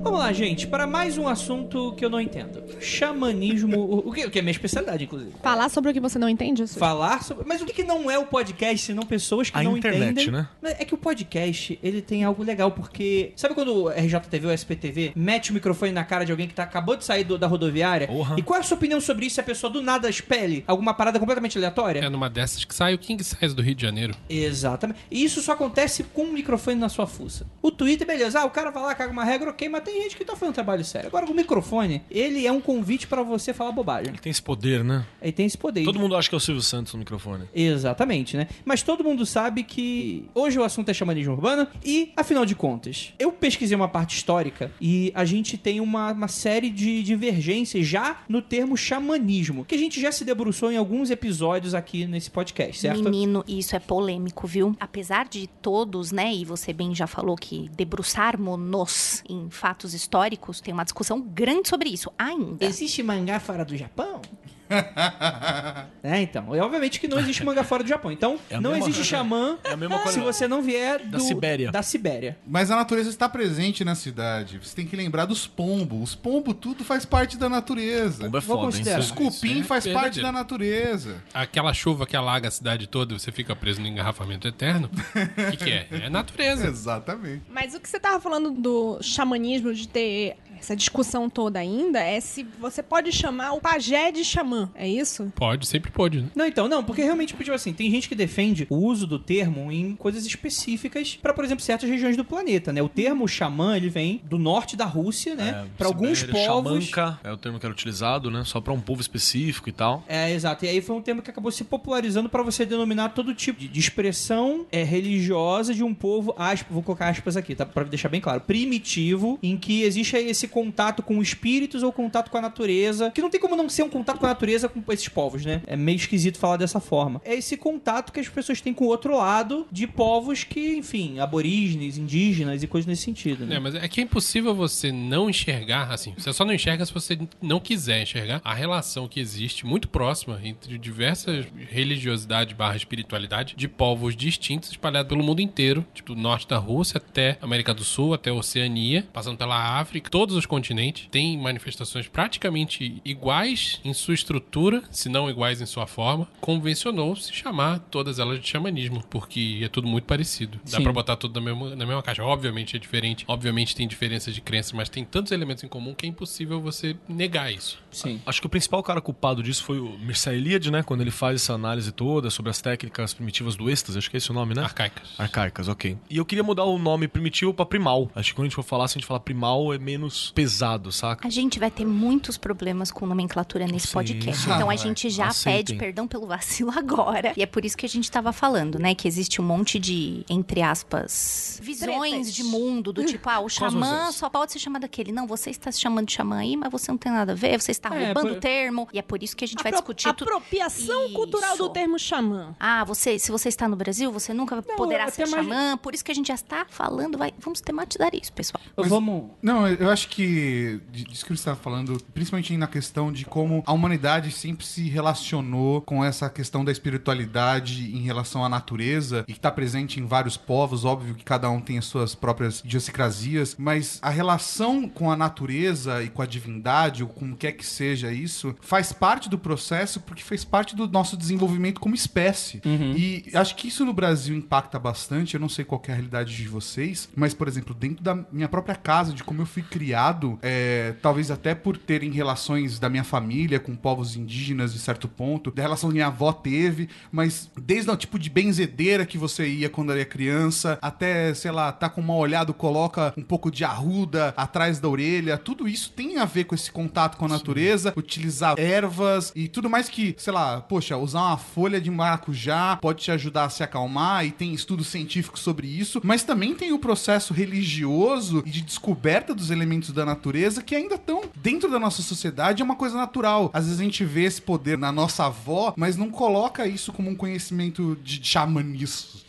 Vamos 0.01 0.19
lá, 0.21 0.31
gente, 0.31 0.65
para 0.65 0.87
mais 0.87 1.17
um 1.17 1.27
assunto 1.27 1.93
que 1.93 2.03
eu 2.05 2.09
não 2.09 2.19
entendo. 2.21 2.63
Xamanismo, 2.81 4.03
o, 4.07 4.11
que, 4.13 4.25
o 4.25 4.31
que 4.31 4.39
é 4.39 4.41
minha 4.41 4.51
especialidade, 4.51 5.03
inclusive. 5.03 5.31
Falar 5.43 5.69
sobre 5.69 5.91
o 5.91 5.93
que 5.93 5.99
você 5.99 6.17
não 6.17 6.29
entende? 6.29 6.63
Isso? 6.63 6.79
Falar 6.79 7.21
sobre. 7.23 7.45
Mas 7.45 7.61
o 7.61 7.65
que, 7.65 7.73
que 7.73 7.83
não 7.83 8.09
é 8.09 8.17
o 8.17 8.25
podcast, 8.25 8.85
senão 8.87 9.03
pessoas 9.03 9.49
que 9.49 9.57
A 9.57 9.61
não 9.63 9.77
internet, 9.77 10.11
entendem? 10.23 10.31
né? 10.31 10.47
É 10.79 10.85
que 10.85 10.93
o 10.93 10.97
podcast, 10.97 11.77
ele 11.83 12.01
tem 12.01 12.23
algo 12.23 12.43
legal, 12.43 12.71
porque. 12.71 13.33
Sabe 13.35 13.53
quando 13.53 13.73
o 13.75 13.89
RJTV 13.89 14.47
ou 14.47 14.53
SPTV 14.53 15.11
mete 15.15 15.51
o 15.51 15.53
microfone 15.53 15.91
na 15.91 16.03
cara 16.05 16.25
de 16.25 16.31
alguém 16.31 16.47
que 16.47 16.53
tá, 16.53 16.63
acabou 16.63 16.95
de 16.95 17.03
sair 17.03 17.23
do- 17.25 17.37
da 17.37 17.45
rodoviária? 17.47 18.07
Porra. 18.07 18.35
E 18.37 18.41
qual 18.41 18.57
é 18.57 18.61
a 18.61 18.63
sua 18.63 18.77
opinião 18.77 19.01
sobre 19.01 19.25
isso 19.25 19.35
se 19.35 19.41
a 19.41 19.43
pessoa 19.43 19.71
do 19.71 19.81
nada 19.81 20.09
espelhe 20.09 20.63
alguma 20.65 20.93
parada 20.93 21.19
completamente 21.19 21.57
aleatória? 21.57 21.99
É 21.99 22.09
numa 22.09 22.29
dessas 22.29 22.63
que 22.63 22.73
sai 22.73 22.93
o 22.93 22.97
King 22.97 23.21
Size 23.23 23.53
do 23.53 23.61
Rio 23.61 23.75
de 23.75 23.81
Janeiro. 23.81 24.15
Exatamente. 24.29 24.99
E 25.11 25.23
isso 25.23 25.41
só 25.41 25.51
acontece 25.51 26.03
com 26.03 26.23
um 26.23 26.31
microfone 26.31 26.77
na 26.79 26.89
sua 26.89 27.05
fuça. 27.05 27.45
O 27.61 27.69
Twitter, 27.69 28.07
beleza. 28.07 28.39
Ah, 28.39 28.45
o 28.45 28.49
cara 28.49 28.71
vai 28.71 28.81
lá, 28.83 28.95
caga 28.95 29.11
uma 29.11 29.23
regra, 29.25 29.49
ok, 29.49 29.67
mas 29.67 29.83
tem 29.89 30.03
gente 30.03 30.15
que 30.15 30.23
tá 30.23 30.35
fazendo 30.35 30.53
trabalho 30.53 30.85
sério. 30.85 31.07
Agora, 31.07 31.25
o 31.25 31.33
microfone, 31.33 32.03
ele 32.09 32.45
é 32.45 32.51
um 32.51 32.61
convite 32.61 33.07
pra 33.07 33.23
você 33.23 33.53
falar 33.53 33.71
bobagem. 33.71 34.09
Ele 34.09 34.17
tem 34.17 34.29
esse 34.29 34.41
poder, 34.41 34.83
né? 34.83 35.05
Ele 35.21 35.31
tem 35.31 35.45
esse 35.45 35.57
poder. 35.57 35.83
Todo 35.83 35.99
mundo 35.99 36.15
acha 36.15 36.29
que 36.29 36.35
é 36.35 36.37
o 36.37 36.39
Silvio 36.39 36.61
Santos 36.61 36.93
no 36.93 36.99
microfone. 36.99 37.45
Exatamente, 37.53 38.37
né? 38.37 38.47
Mas 38.63 38.83
todo 38.83 39.03
mundo 39.03 39.25
sabe 39.25 39.63
que 39.63 40.25
hoje 40.33 40.59
o 40.59 40.63
assunto 40.63 40.89
é 40.89 40.93
xamanismo 40.93 41.33
urbano 41.33 41.67
e, 41.83 42.11
afinal 42.15 42.45
de 42.45 42.55
contas, 42.55 43.13
eu 43.17 43.31
pesquisei 43.31 43.75
uma 43.75 43.87
parte 43.87 44.15
histórica 44.15 44.71
e 44.79 45.11
a 45.15 45.25
gente 45.25 45.57
tem 45.57 45.79
uma, 45.79 46.11
uma 46.11 46.27
série 46.27 46.69
de 46.69 47.01
divergências 47.03 47.87
já 47.87 48.21
no 48.29 48.41
termo 48.41 48.77
xamanismo, 48.77 49.65
que 49.65 49.75
a 49.75 49.77
gente 49.77 49.99
já 49.99 50.11
se 50.11 50.23
debruçou 50.23 50.71
em 50.71 50.77
alguns 50.77 51.09
episódios 51.09 51.73
aqui 51.73 52.05
nesse 52.05 52.29
podcast, 52.29 52.79
certo? 52.79 53.03
Menino, 53.03 53.43
isso 53.47 53.75
é 53.75 53.79
polêmico, 53.79 54.45
viu? 54.45 54.75
Apesar 54.79 55.27
de 55.27 55.47
todos, 55.61 56.11
né, 56.11 56.33
e 56.33 56.45
você 56.45 56.71
bem 56.73 56.93
já 56.93 57.07
falou 57.07 57.35
que 57.35 57.69
debruçarmos-nos 57.75 59.23
em 59.27 59.49
fatos 59.49 59.78
históricos, 59.93 60.61
tem 60.61 60.73
uma 60.73 60.83
discussão 60.83 61.21
grande 61.21 61.69
sobre 61.69 61.89
isso 61.89 62.11
ainda. 62.17 62.65
Existe 62.65 63.01
mangá 63.03 63.39
fora 63.39 63.63
do 63.63 63.75
Japão? 63.75 64.21
é, 66.03 66.21
então. 66.21 66.55
E 66.55 66.59
obviamente 66.59 66.99
que 66.99 67.07
não 67.07 67.19
existe 67.19 67.43
mangá 67.43 67.63
fora 67.63 67.83
do 67.83 67.89
Japão. 67.89 68.11
Então, 68.11 68.39
É 68.49 68.59
não 68.59 68.75
existe 68.75 69.03
xamã 69.03 69.57
É 69.63 69.73
a 69.73 69.77
mesma 69.77 69.99
se 70.07 70.19
você 70.19 70.47
não 70.47 70.61
vier 70.61 70.99
do, 70.99 71.11
Da 71.11 71.19
Sibéria. 71.19 71.71
Da 71.71 71.83
Sibéria. 71.83 72.37
Mas 72.47 72.71
a 72.71 72.75
natureza 72.75 73.09
está 73.09 73.27
presente 73.27 73.83
na 73.83 73.95
cidade. 73.95 74.59
Você 74.59 74.75
tem 74.75 74.85
que 74.85 74.95
lembrar 74.95 75.25
dos 75.25 75.47
pombos. 75.47 76.09
Os 76.09 76.15
pombos, 76.15 76.55
tudo 76.59 76.83
faz 76.83 77.05
parte 77.05 77.37
da 77.37 77.49
natureza. 77.49 78.23
Bomba 78.23 78.37
é 78.37 78.41
Vou 78.41 78.55
foda, 78.57 78.59
hein? 78.59 78.71
considerar. 78.71 78.99
Os 78.99 79.11
cupim 79.11 79.61
é 79.61 79.63
faz 79.63 79.87
parte 79.87 80.21
da 80.21 80.31
natureza. 80.31 81.23
Aquela 81.33 81.73
chuva 81.73 82.05
que 82.05 82.15
alaga 82.15 82.47
a 82.47 82.51
cidade 82.51 82.87
toda 82.87 83.13
e 83.13 83.19
você 83.19 83.31
fica 83.31 83.55
preso 83.55 83.81
no 83.81 83.87
engarrafamento 83.87 84.47
eterno. 84.47 84.89
O 84.93 85.51
que, 85.51 85.57
que 85.57 85.71
é? 85.71 85.87
É 85.91 86.09
natureza. 86.09 86.67
Exatamente. 86.69 87.43
Mas 87.49 87.73
o 87.73 87.79
que 87.79 87.89
você 87.89 87.99
tava 87.99 88.19
falando 88.19 88.51
do 88.51 88.99
xamanismo, 89.01 89.73
de 89.73 89.87
ter 89.87 90.37
essa 90.59 90.75
discussão 90.75 91.29
toda 91.29 91.59
ainda 91.59 91.99
é 91.99 92.19
se 92.19 92.45
você 92.59 92.83
pode 92.83 93.11
chamar 93.11 93.53
o 93.53 93.61
pajé 93.61 94.11
de 94.11 94.23
xamã, 94.23 94.69
é 94.75 94.87
isso? 94.87 95.31
Pode, 95.35 95.67
sempre 95.67 95.91
pode, 95.91 96.21
né? 96.21 96.29
Não, 96.35 96.45
então, 96.45 96.67
não, 96.67 96.83
porque 96.83 97.01
realmente, 97.01 97.33
tipo 97.35 97.51
assim, 97.51 97.73
tem 97.73 97.89
gente 97.89 98.07
que 98.07 98.15
defende 98.15 98.67
o 98.69 98.75
uso 98.75 99.07
do 99.07 99.17
termo 99.17 99.71
em 99.71 99.95
coisas 99.95 100.25
específicas 100.25 101.17
pra, 101.21 101.33
por 101.33 101.43
exemplo, 101.43 101.63
certas 101.63 101.89
regiões 101.89 102.17
do 102.17 102.25
planeta, 102.25 102.71
né? 102.73 102.81
O 102.81 102.89
termo 102.89 103.27
xamã, 103.27 103.77
ele 103.77 103.89
vem 103.89 104.21
do 104.25 104.37
norte 104.37 104.75
da 104.75 104.85
Rússia, 104.85 105.35
né? 105.35 105.67
Pra 105.77 105.87
alguns 105.87 106.19
Sibéria, 106.19 106.49
povos... 106.49 106.85
Xamanca 106.85 107.19
é 107.23 107.31
o 107.31 107.37
termo 107.37 107.59
que 107.59 107.65
era 107.65 107.73
utilizado, 107.73 108.29
né? 108.29 108.43
Só 108.45 108.59
pra 108.59 108.73
um 108.73 108.79
povo 108.79 109.01
específico 109.01 109.69
e 109.69 109.71
tal. 109.71 110.03
É, 110.07 110.31
exato. 110.31 110.65
E 110.65 110.69
aí 110.69 110.81
foi 110.81 110.95
um 110.95 111.01
termo 111.01 111.21
que 111.21 111.29
acabou 111.29 111.51
se 111.51 111.63
popularizando 111.63 112.29
pra 112.29 112.43
você 112.43 112.65
denominar 112.65 113.09
todo 113.09 113.33
tipo 113.33 113.59
de, 113.59 113.67
de 113.67 113.79
expressão 113.79 114.65
é, 114.71 114.83
religiosa 114.83 115.73
de 115.73 115.83
um 115.83 115.93
povo, 115.93 116.33
aspas, 116.37 116.71
vou 116.71 116.83
colocar 116.83 117.09
aspas 117.09 117.37
aqui, 117.37 117.55
tá? 117.55 117.65
Pra 117.65 117.83
deixar 117.83 118.09
bem 118.09 118.21
claro, 118.21 118.41
primitivo, 118.41 119.39
em 119.41 119.57
que 119.57 119.83
existe 119.83 120.15
aí 120.15 120.29
esse 120.29 120.47
contato 120.49 121.01
com 121.03 121.21
espíritos 121.21 121.83
ou 121.83 121.91
contato 121.91 122.29
com 122.29 122.37
a 122.37 122.41
natureza, 122.41 123.11
que 123.11 123.21
não 123.21 123.29
tem 123.29 123.39
como 123.39 123.55
não 123.55 123.69
ser 123.69 123.83
um 123.83 123.89
contato 123.89 124.19
com 124.19 124.25
a 124.25 124.29
natureza 124.29 124.67
com 124.67 124.91
esses 124.91 125.07
povos, 125.07 125.45
né? 125.45 125.61
É 125.65 125.75
meio 125.75 125.95
esquisito 125.95 126.37
falar 126.37 126.57
dessa 126.57 126.79
forma. 126.79 127.21
É 127.23 127.35
esse 127.35 127.57
contato 127.57 128.11
que 128.11 128.19
as 128.19 128.27
pessoas 128.27 128.61
têm 128.61 128.73
com 128.73 128.85
o 128.85 128.87
outro 128.87 129.15
lado 129.17 129.67
de 129.71 129.87
povos 129.87 130.43
que, 130.43 130.77
enfim, 130.77 131.19
aborígenes, 131.19 131.97
indígenas 131.97 132.63
e 132.63 132.67
coisas 132.67 132.87
nesse 132.87 133.03
sentido, 133.03 133.45
né? 133.45 133.55
É, 133.55 133.59
mas 133.59 133.75
é 133.75 133.87
que 133.87 134.01
é 134.01 134.03
impossível 134.03 134.53
você 134.53 134.91
não 134.91 135.29
enxergar, 135.29 135.91
assim, 135.91 136.13
você 136.17 136.33
só 136.33 136.43
não 136.43 136.53
enxerga 136.53 136.85
se 136.85 136.93
você 136.93 137.17
não 137.41 137.59
quiser 137.59 138.01
enxergar 138.01 138.41
a 138.43 138.53
relação 138.53 139.07
que 139.07 139.19
existe 139.19 139.65
muito 139.65 139.87
próxima 139.87 140.39
entre 140.43 140.77
diversas 140.77 141.45
religiosidade 141.69 142.55
barra 142.55 142.75
espiritualidade 142.75 143.55
de 143.55 143.67
povos 143.67 144.15
distintos 144.15 144.71
espalhados 144.71 145.09
pelo 145.09 145.23
mundo 145.23 145.41
inteiro, 145.41 145.85
tipo 145.93 146.15
do 146.15 146.21
norte 146.21 146.47
da 146.47 146.57
Rússia 146.57 146.97
até 146.97 147.37
América 147.41 147.73
do 147.73 147.83
Sul, 147.83 148.13
até 148.13 148.31
Oceania, 148.31 149.07
passando 149.13 149.37
pela 149.37 149.79
África, 149.79 150.09
todos 150.09 150.35
os 150.39 150.45
continentes, 150.45 151.07
tem 151.11 151.37
manifestações 151.37 152.07
praticamente 152.07 153.01
iguais 153.05 153.79
em 153.83 153.93
sua 153.93 154.13
estrutura, 154.13 154.83
se 154.91 155.09
não 155.09 155.29
iguais 155.29 155.61
em 155.61 155.65
sua 155.65 155.85
forma, 155.85 156.27
convencionou-se 156.41 157.31
chamar 157.33 157.79
todas 157.91 158.19
elas 158.19 158.39
de 158.39 158.47
xamanismo, 158.47 159.03
porque 159.09 159.61
é 159.63 159.67
tudo 159.67 159.87
muito 159.87 160.05
parecido. 160.05 160.59
Dá 160.69 160.81
pra 160.81 160.91
botar 160.91 161.15
tudo 161.15 161.39
na 161.39 161.45
mesma, 161.45 161.75
na 161.75 161.85
mesma 161.85 162.01
caixa. 162.01 162.23
Obviamente 162.23 162.75
é 162.75 162.79
diferente, 162.79 163.25
obviamente 163.27 163.75
tem 163.75 163.87
diferenças 163.87 164.33
de 164.33 164.41
crenças, 164.41 164.71
mas 164.71 164.89
tem 164.89 165.03
tantos 165.05 165.31
elementos 165.31 165.63
em 165.63 165.67
comum 165.67 165.93
que 165.93 166.05
é 166.05 166.09
impossível 166.09 166.61
você 166.61 166.95
negar 167.07 167.51
isso. 167.51 167.77
Sim. 167.91 168.21
Acho 168.25 168.41
que 168.41 168.47
o 168.47 168.49
principal 168.49 168.81
cara 168.83 169.01
culpado 169.01 169.43
disso 169.43 169.63
foi 169.63 169.79
o 169.79 169.97
Mircea 169.99 170.33
Eliade, 170.33 170.71
né? 170.71 170.83
Quando 170.83 171.01
ele 171.01 171.11
faz 171.11 171.41
essa 171.41 171.53
análise 171.53 171.91
toda 171.91 172.29
sobre 172.29 172.49
as 172.49 172.61
técnicas 172.61 173.13
primitivas 173.13 173.55
do 173.55 173.69
êxtase, 173.69 173.97
acho 173.97 174.09
que 174.09 174.17
é 174.17 174.19
esse 174.19 174.31
o 174.31 174.33
nome, 174.33 174.53
né? 174.53 174.63
Arcaicas. 174.63 175.09
Arcaicas, 175.17 175.67
ok. 175.67 175.97
E 176.09 176.17
eu 176.17 176.25
queria 176.25 176.43
mudar 176.43 176.63
o 176.63 176.77
nome 176.77 177.07
primitivo 177.07 177.53
pra 177.53 177.65
primal. 177.65 178.09
Acho 178.15 178.29
que 178.29 178.35
quando 178.35 178.45
a 178.45 178.49
gente 178.49 178.55
for 178.55 178.63
falar, 178.63 178.87
se 178.87 178.97
a 178.97 178.99
gente 178.99 179.07
falar 179.07 179.19
primal, 179.19 179.73
é 179.73 179.77
menos 179.77 180.28
pesado, 180.29 180.91
saca? 180.91 181.27
A 181.27 181.31
gente 181.31 181.59
vai 181.59 181.69
ter 181.71 181.85
muitos 181.85 182.37
problemas 182.37 182.91
com 182.91 183.05
nomenclatura 183.05 183.65
nesse 183.65 183.87
Sim. 183.87 183.93
podcast. 183.93 184.49
Ah, 184.51 184.55
então 184.55 184.69
a 184.69 184.75
gente 184.75 185.09
já 185.09 185.27
Aceitem. 185.27 185.63
pede 185.65 185.79
perdão 185.79 186.07
pelo 186.07 186.27
vacilo 186.27 186.71
agora. 186.77 187.33
E 187.35 187.41
é 187.41 187.45
por 187.45 187.65
isso 187.65 187.77
que 187.77 187.85
a 187.85 187.89
gente 187.89 188.09
tava 188.09 188.31
falando, 188.31 188.77
né? 188.79 188.93
Que 188.95 189.07
existe 189.07 189.41
um 189.41 189.45
monte 189.45 189.79
de, 189.79 190.23
entre 190.29 190.61
aspas, 190.61 191.59
visões 191.63 192.11
Tretas. 192.11 192.33
de 192.33 192.43
mundo, 192.43 192.91
do 192.93 193.03
tipo, 193.05 193.29
ah, 193.29 193.39
o 193.39 193.49
xamã 193.49 194.11
só 194.11 194.29
pode 194.29 194.51
ser 194.51 194.59
chamado 194.59 194.81
daquele. 194.83 195.11
Não, 195.11 195.27
você 195.27 195.49
está 195.49 195.71
se 195.71 195.79
chamando 195.79 196.07
de 196.07 196.13
xamã 196.13 196.37
aí, 196.37 196.55
mas 196.55 196.71
você 196.71 196.91
não 196.91 196.97
tem 196.97 197.11
nada 197.11 197.31
a 197.31 197.35
ver, 197.35 197.61
você 197.61 197.71
está 197.71 197.89
É, 197.95 198.05
roubando 198.05 198.27
por- 198.29 198.37
o 198.37 198.39
termo. 198.39 198.87
E 198.93 198.99
é 198.99 199.01
por 199.01 199.21
isso 199.21 199.35
que 199.35 199.43
a 199.43 199.47
gente 199.47 199.61
vai 199.63 199.71
discutir 199.71 200.13
tudo. 200.13 200.29
Apropriação 200.29 201.05
Isso. 201.05 201.13
cultural 201.13 201.57
do 201.57 201.69
termo 201.69 201.97
xamã. 201.99 202.55
Ah, 202.59 202.83
você, 202.83 203.17
se 203.19 203.31
você 203.31 203.49
está 203.49 203.67
no 203.67 203.75
Brasil, 203.75 204.11
você 204.11 204.33
nunca 204.33 204.61
poderá 204.61 205.03
até 205.05 205.25
ser 205.25 205.27
mais- 205.27 205.45
xamã. 205.47 205.77
Por 205.77 205.93
isso 205.93 206.03
que 206.03 206.11
a 206.11 206.15
gente 206.15 206.27
já 206.27 206.35
está 206.35 206.65
falando, 206.69 207.17
vai, 207.17 207.33
vamos 207.39 207.61
tematizar 207.61 208.09
isso, 208.13 208.31
pessoal. 208.33 208.61
Vamos... 208.75 209.31
Não, 209.41 209.67
eu 209.67 209.89
acho 209.89 210.07
que 210.09 210.18
de- 210.27 211.03
disso 211.05 211.23
que 211.25 211.29
você 211.29 211.39
estava 211.39 211.57
falando, 211.57 211.97
principalmente 212.13 212.55
na 212.57 212.67
questão 212.67 213.11
de 213.11 213.25
como 213.25 213.63
a 213.65 213.73
humanidade 213.73 214.31
sempre 214.31 214.65
se 214.65 214.89
relacionou 214.89 215.81
com 215.81 216.03
essa 216.03 216.29
questão 216.29 216.63
da 216.65 216.71
espiritualidade 216.71 217.95
em 217.95 218.01
relação 218.01 218.43
à 218.43 218.49
natureza 218.49 219.23
e 219.27 219.31
que 219.33 219.39
está 219.39 219.51
presente 219.51 219.99
em 219.99 220.05
vários 220.05 220.37
povos, 220.37 220.85
óbvio 220.85 221.15
que 221.15 221.23
cada 221.23 221.49
um 221.49 221.59
tem 221.61 221.77
as 221.77 221.85
suas 221.85 222.15
próprias 222.15 222.59
idiosincrasias, 222.59 223.55
mas 223.57 223.99
a 224.01 224.09
relação 224.09 224.87
com 224.87 225.11
a 225.11 225.15
natureza 225.15 226.03
e 226.03 226.09
com 226.09 226.21
a 226.21 226.25
divindade, 226.25 227.03
ou 227.03 227.09
com 227.09 227.31
o 227.31 227.35
que 227.35 227.47
é 227.47 227.51
que 227.51 227.65
seja 227.65 228.11
isso, 228.11 228.55
faz 228.61 228.91
parte 228.91 229.29
do 229.29 229.37
processo 229.37 229.99
porque 230.01 230.23
fez 230.23 230.43
parte 230.43 230.75
do 230.75 230.87
nosso 230.87 231.15
desenvolvimento 231.17 231.79
como 231.79 231.95
espécie. 231.95 232.61
E 232.97 233.25
acho 233.33 233.55
que 233.55 233.67
isso 233.67 233.85
no 233.85 233.93
Brasil 233.93 234.35
impacta 234.35 234.77
bastante, 234.79 235.33
eu 235.35 235.39
não 235.39 235.49
sei 235.49 235.63
qual 235.65 235.79
que 235.79 235.89
é 235.89 235.93
a 235.93 235.95
realidade 235.95 236.35
de 236.35 236.47
vocês, 236.47 237.09
mas, 237.15 237.33
por 237.33 237.47
exemplo, 237.47 237.73
dentro 237.73 238.03
da 238.03 238.15
minha 238.31 238.47
própria 238.49 238.75
casa, 238.75 239.13
de 239.13 239.23
como 239.23 239.41
eu 239.41 239.45
fui 239.45 239.61
criado, 239.63 240.08
é, 240.41 240.93
talvez 241.01 241.31
até 241.31 241.53
por 241.55 241.77
terem 241.77 242.11
relações 242.11 242.79
da 242.79 242.89
minha 242.89 243.03
família 243.03 243.59
com 243.59 243.75
povos 243.75 244.15
indígenas 244.15 244.73
de 244.73 244.79
certo 244.79 245.07
ponto, 245.07 245.51
da 245.51 245.61
relação 245.61 245.89
que 245.89 245.93
minha 245.93 246.07
avó 246.07 246.31
teve, 246.31 246.89
mas 247.11 247.49
desde 247.59 247.89
o 247.89 247.95
tipo 247.95 248.17
de 248.17 248.29
benzedeira 248.29 249.05
que 249.05 249.17
você 249.17 249.47
ia 249.47 249.69
quando 249.69 249.91
era 249.91 250.05
criança, 250.05 250.77
até, 250.81 251.33
sei 251.33 251.51
lá, 251.51 251.71
tá 251.71 251.89
com 251.89 252.01
mal 252.01 252.17
olhado, 252.17 252.53
coloca 252.53 253.13
um 253.17 253.23
pouco 253.23 253.51
de 253.51 253.63
arruda 253.63 254.33
atrás 254.35 254.79
da 254.79 254.87
orelha, 254.87 255.37
tudo 255.37 255.67
isso 255.67 255.91
tem 255.91 256.17
a 256.17 256.25
ver 256.25 256.45
com 256.45 256.55
esse 256.55 256.71
contato 256.71 257.17
com 257.17 257.25
a 257.25 257.29
natureza, 257.29 257.93
utilizar 257.95 258.55
ervas 258.57 259.31
e 259.35 259.47
tudo 259.47 259.69
mais 259.69 259.89
que, 259.89 260.15
sei 260.17 260.33
lá, 260.33 260.61
poxa, 260.61 260.97
usar 260.97 261.21
uma 261.21 261.37
folha 261.37 261.79
de 261.79 261.89
maracujá 261.89 262.77
pode 262.77 263.03
te 263.03 263.11
ajudar 263.11 263.45
a 263.45 263.49
se 263.49 263.63
acalmar 263.63 264.25
e 264.25 264.31
tem 264.31 264.53
estudos 264.53 264.87
científicos 264.87 265.41
sobre 265.41 265.67
isso, 265.67 266.01
mas 266.03 266.23
também 266.23 266.55
tem 266.55 266.71
o 266.71 266.79
processo 266.79 267.33
religioso 267.33 268.43
e 268.45 268.49
de 268.49 268.61
descoberta 268.61 269.33
dos 269.33 269.51
elementos 269.51 269.91
da 269.91 269.98
natureza 270.05 270.61
que 270.61 270.75
ainda 270.75 270.95
estão 270.95 271.23
dentro 271.35 271.69
da 271.69 271.79
nossa 271.79 272.01
sociedade, 272.01 272.61
é 272.61 272.65
uma 272.65 272.75
coisa 272.75 272.95
natural. 272.95 273.49
Às 273.53 273.65
vezes 273.65 273.79
a 273.79 273.83
gente 273.83 274.03
vê 274.03 274.23
esse 274.23 274.41
poder 274.41 274.77
na 274.77 274.91
nossa 274.91 275.25
avó, 275.25 275.73
mas 275.75 275.97
não 275.97 276.09
coloca 276.09 276.67
isso 276.67 276.91
como 276.91 277.09
um 277.09 277.15
conhecimento 277.15 277.97
de 278.03 278.19
xamanismo. 278.23 279.19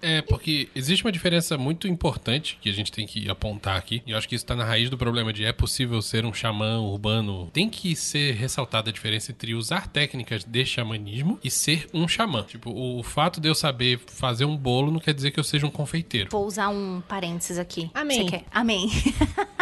É, 0.00 0.22
porque 0.22 0.68
existe 0.74 1.04
uma 1.04 1.12
diferença 1.12 1.56
muito 1.58 1.86
importante 1.88 2.58
que 2.60 2.68
a 2.68 2.72
gente 2.72 2.90
tem 2.90 3.06
que 3.06 3.28
apontar 3.28 3.76
aqui, 3.76 4.02
e 4.06 4.12
eu 4.12 4.18
acho 4.18 4.28
que 4.28 4.34
isso 4.34 4.46
tá 4.46 4.54
na 4.54 4.64
raiz 4.64 4.88
do 4.90 4.98
problema 4.98 5.32
de 5.32 5.44
é 5.44 5.52
possível 5.52 6.00
ser 6.00 6.24
um 6.24 6.32
xamã 6.32 6.78
urbano. 6.78 7.50
Tem 7.52 7.68
que 7.68 7.94
ser 7.96 8.34
ressaltada 8.34 8.90
a 8.90 8.92
diferença 8.92 9.32
entre 9.32 9.54
usar 9.54 9.86
técnicas 9.88 10.44
de 10.44 10.64
xamanismo 10.64 11.38
e 11.42 11.50
ser 11.50 11.88
um 11.92 12.06
xamã. 12.06 12.44
Tipo, 12.44 12.70
o 12.70 13.02
fato 13.02 13.40
de 13.40 13.48
eu 13.48 13.54
saber 13.54 14.00
fazer 14.06 14.44
um 14.44 14.56
bolo 14.56 14.90
não 14.90 15.00
quer 15.00 15.14
dizer 15.14 15.30
que 15.30 15.40
eu 15.40 15.44
seja 15.44 15.66
um 15.66 15.70
confeiteiro. 15.70 16.28
Vou 16.30 16.46
usar 16.46 16.68
um 16.68 17.02
parênteses 17.06 17.58
aqui. 17.58 17.90
Amém. 17.94 18.22
Você 18.22 18.30
quer? 18.30 18.44
Amém. 18.50 18.90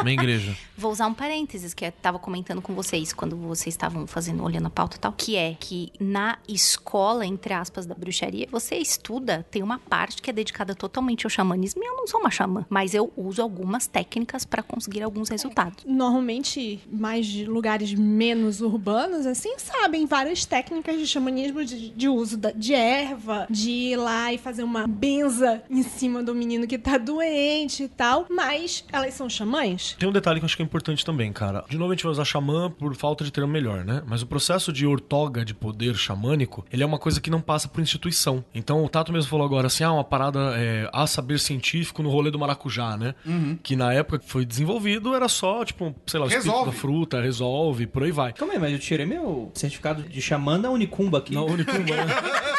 Minha 0.02 0.14
igreja. 0.14 0.56
Vou 0.80 0.90
usar 0.90 1.06
um 1.08 1.12
parênteses 1.12 1.74
que 1.74 1.84
eu 1.84 1.92
tava 1.92 2.18
comentando 2.18 2.62
com 2.62 2.74
vocês 2.74 3.12
quando 3.12 3.36
vocês 3.36 3.74
estavam 3.74 4.06
fazendo, 4.06 4.42
olhando 4.42 4.68
a 4.68 4.70
pauta 4.70 4.96
e 4.96 4.98
tal, 4.98 5.12
que 5.12 5.36
é 5.36 5.54
que 5.60 5.92
na 6.00 6.38
escola, 6.48 7.26
entre 7.26 7.52
aspas, 7.52 7.84
da 7.84 7.94
bruxaria, 7.94 8.48
você 8.50 8.76
estuda, 8.76 9.46
tem 9.50 9.62
uma 9.62 9.78
parte 9.78 10.22
que 10.22 10.30
é 10.30 10.32
dedicada 10.32 10.74
totalmente 10.74 11.26
ao 11.26 11.30
xamanismo 11.30 11.82
e 11.84 11.86
eu 11.86 11.96
não 11.96 12.06
sou 12.06 12.18
uma 12.20 12.30
xamã, 12.30 12.64
mas 12.70 12.94
eu 12.94 13.12
uso 13.14 13.42
algumas 13.42 13.86
técnicas 13.86 14.46
pra 14.46 14.62
conseguir 14.62 15.02
alguns 15.02 15.28
resultados. 15.28 15.84
Normalmente, 15.86 16.80
mais 16.90 17.26
de 17.26 17.44
lugares 17.44 17.92
menos 17.92 18.62
urbanos, 18.62 19.26
assim, 19.26 19.58
sabem 19.58 20.06
várias 20.06 20.46
técnicas 20.46 20.98
de 20.98 21.06
xamanismo 21.06 21.62
de, 21.62 21.90
de 21.90 22.08
uso 22.08 22.38
da- 22.38 22.52
de 22.52 22.72
erva, 22.72 23.46
de 23.50 23.70
ir 23.70 23.96
lá 23.96 24.32
e 24.32 24.38
fazer 24.38 24.62
uma 24.62 24.86
benza 24.86 25.62
em 25.68 25.82
cima 25.82 26.22
do 26.22 26.34
menino 26.34 26.66
que 26.66 26.78
tá 26.78 26.96
doente 26.96 27.82
e 27.82 27.88
tal. 27.88 28.24
Mas 28.30 28.82
elas 28.90 29.12
são 29.12 29.28
xamãs? 29.28 29.94
Tem 29.98 30.08
um 30.08 30.12
detalhe 30.12 30.40
que 30.40 30.44
eu 30.44 30.46
acho 30.46 30.56
que 30.56 30.62
é 30.62 30.69
importante 30.70 31.04
também, 31.04 31.32
cara. 31.32 31.64
De 31.68 31.76
novo, 31.76 31.90
a 31.90 31.94
gente 31.94 32.04
vai 32.04 32.12
usar 32.12 32.24
xamã 32.24 32.70
por 32.70 32.94
falta 32.94 33.24
de 33.24 33.32
termo 33.32 33.50
melhor, 33.52 33.84
né? 33.84 34.02
Mas 34.06 34.22
o 34.22 34.26
processo 34.26 34.72
de 34.72 34.86
ortoga 34.86 35.44
de 35.44 35.52
poder 35.52 35.94
xamânico, 35.96 36.64
ele 36.72 36.82
é 36.82 36.86
uma 36.86 36.98
coisa 36.98 37.20
que 37.20 37.28
não 37.28 37.40
passa 37.40 37.66
por 37.68 37.80
instituição. 37.80 38.44
Então, 38.54 38.84
o 38.84 38.88
Tato 38.88 39.12
mesmo 39.12 39.28
falou 39.28 39.44
agora 39.44 39.66
assim, 39.66 39.82
ah, 39.82 39.92
uma 39.92 40.04
parada 40.04 40.54
é, 40.56 40.88
a 40.92 41.06
saber 41.06 41.40
científico 41.40 42.02
no 42.02 42.08
rolê 42.08 42.30
do 42.30 42.38
maracujá, 42.38 42.96
né? 42.96 43.14
Que 43.62 43.74
na 43.74 43.92
época 43.92 44.20
que 44.20 44.28
foi 44.30 44.44
desenvolvido 44.44 45.14
era 45.14 45.28
só, 45.28 45.64
tipo, 45.64 45.94
sei 46.06 46.20
lá, 46.20 46.26
o 46.26 46.28
espírito 46.28 46.46
Resolve. 46.50 46.70
da 46.70 46.76
fruta, 46.76 47.20
resolve, 47.20 47.86
por 47.86 48.04
aí 48.04 48.12
vai. 48.12 48.32
Calma 48.32 48.54
aí, 48.54 48.60
mas 48.60 48.72
eu 48.72 48.78
tirei 48.78 49.04
meu 49.06 49.50
certificado 49.54 50.02
de 50.04 50.22
xamã 50.22 50.58
da 50.60 50.70
Unicumba 50.70 51.18
aqui. 51.18 51.34
Não, 51.34 51.46
Unicumba, 51.46 51.96
né? 51.96 52.06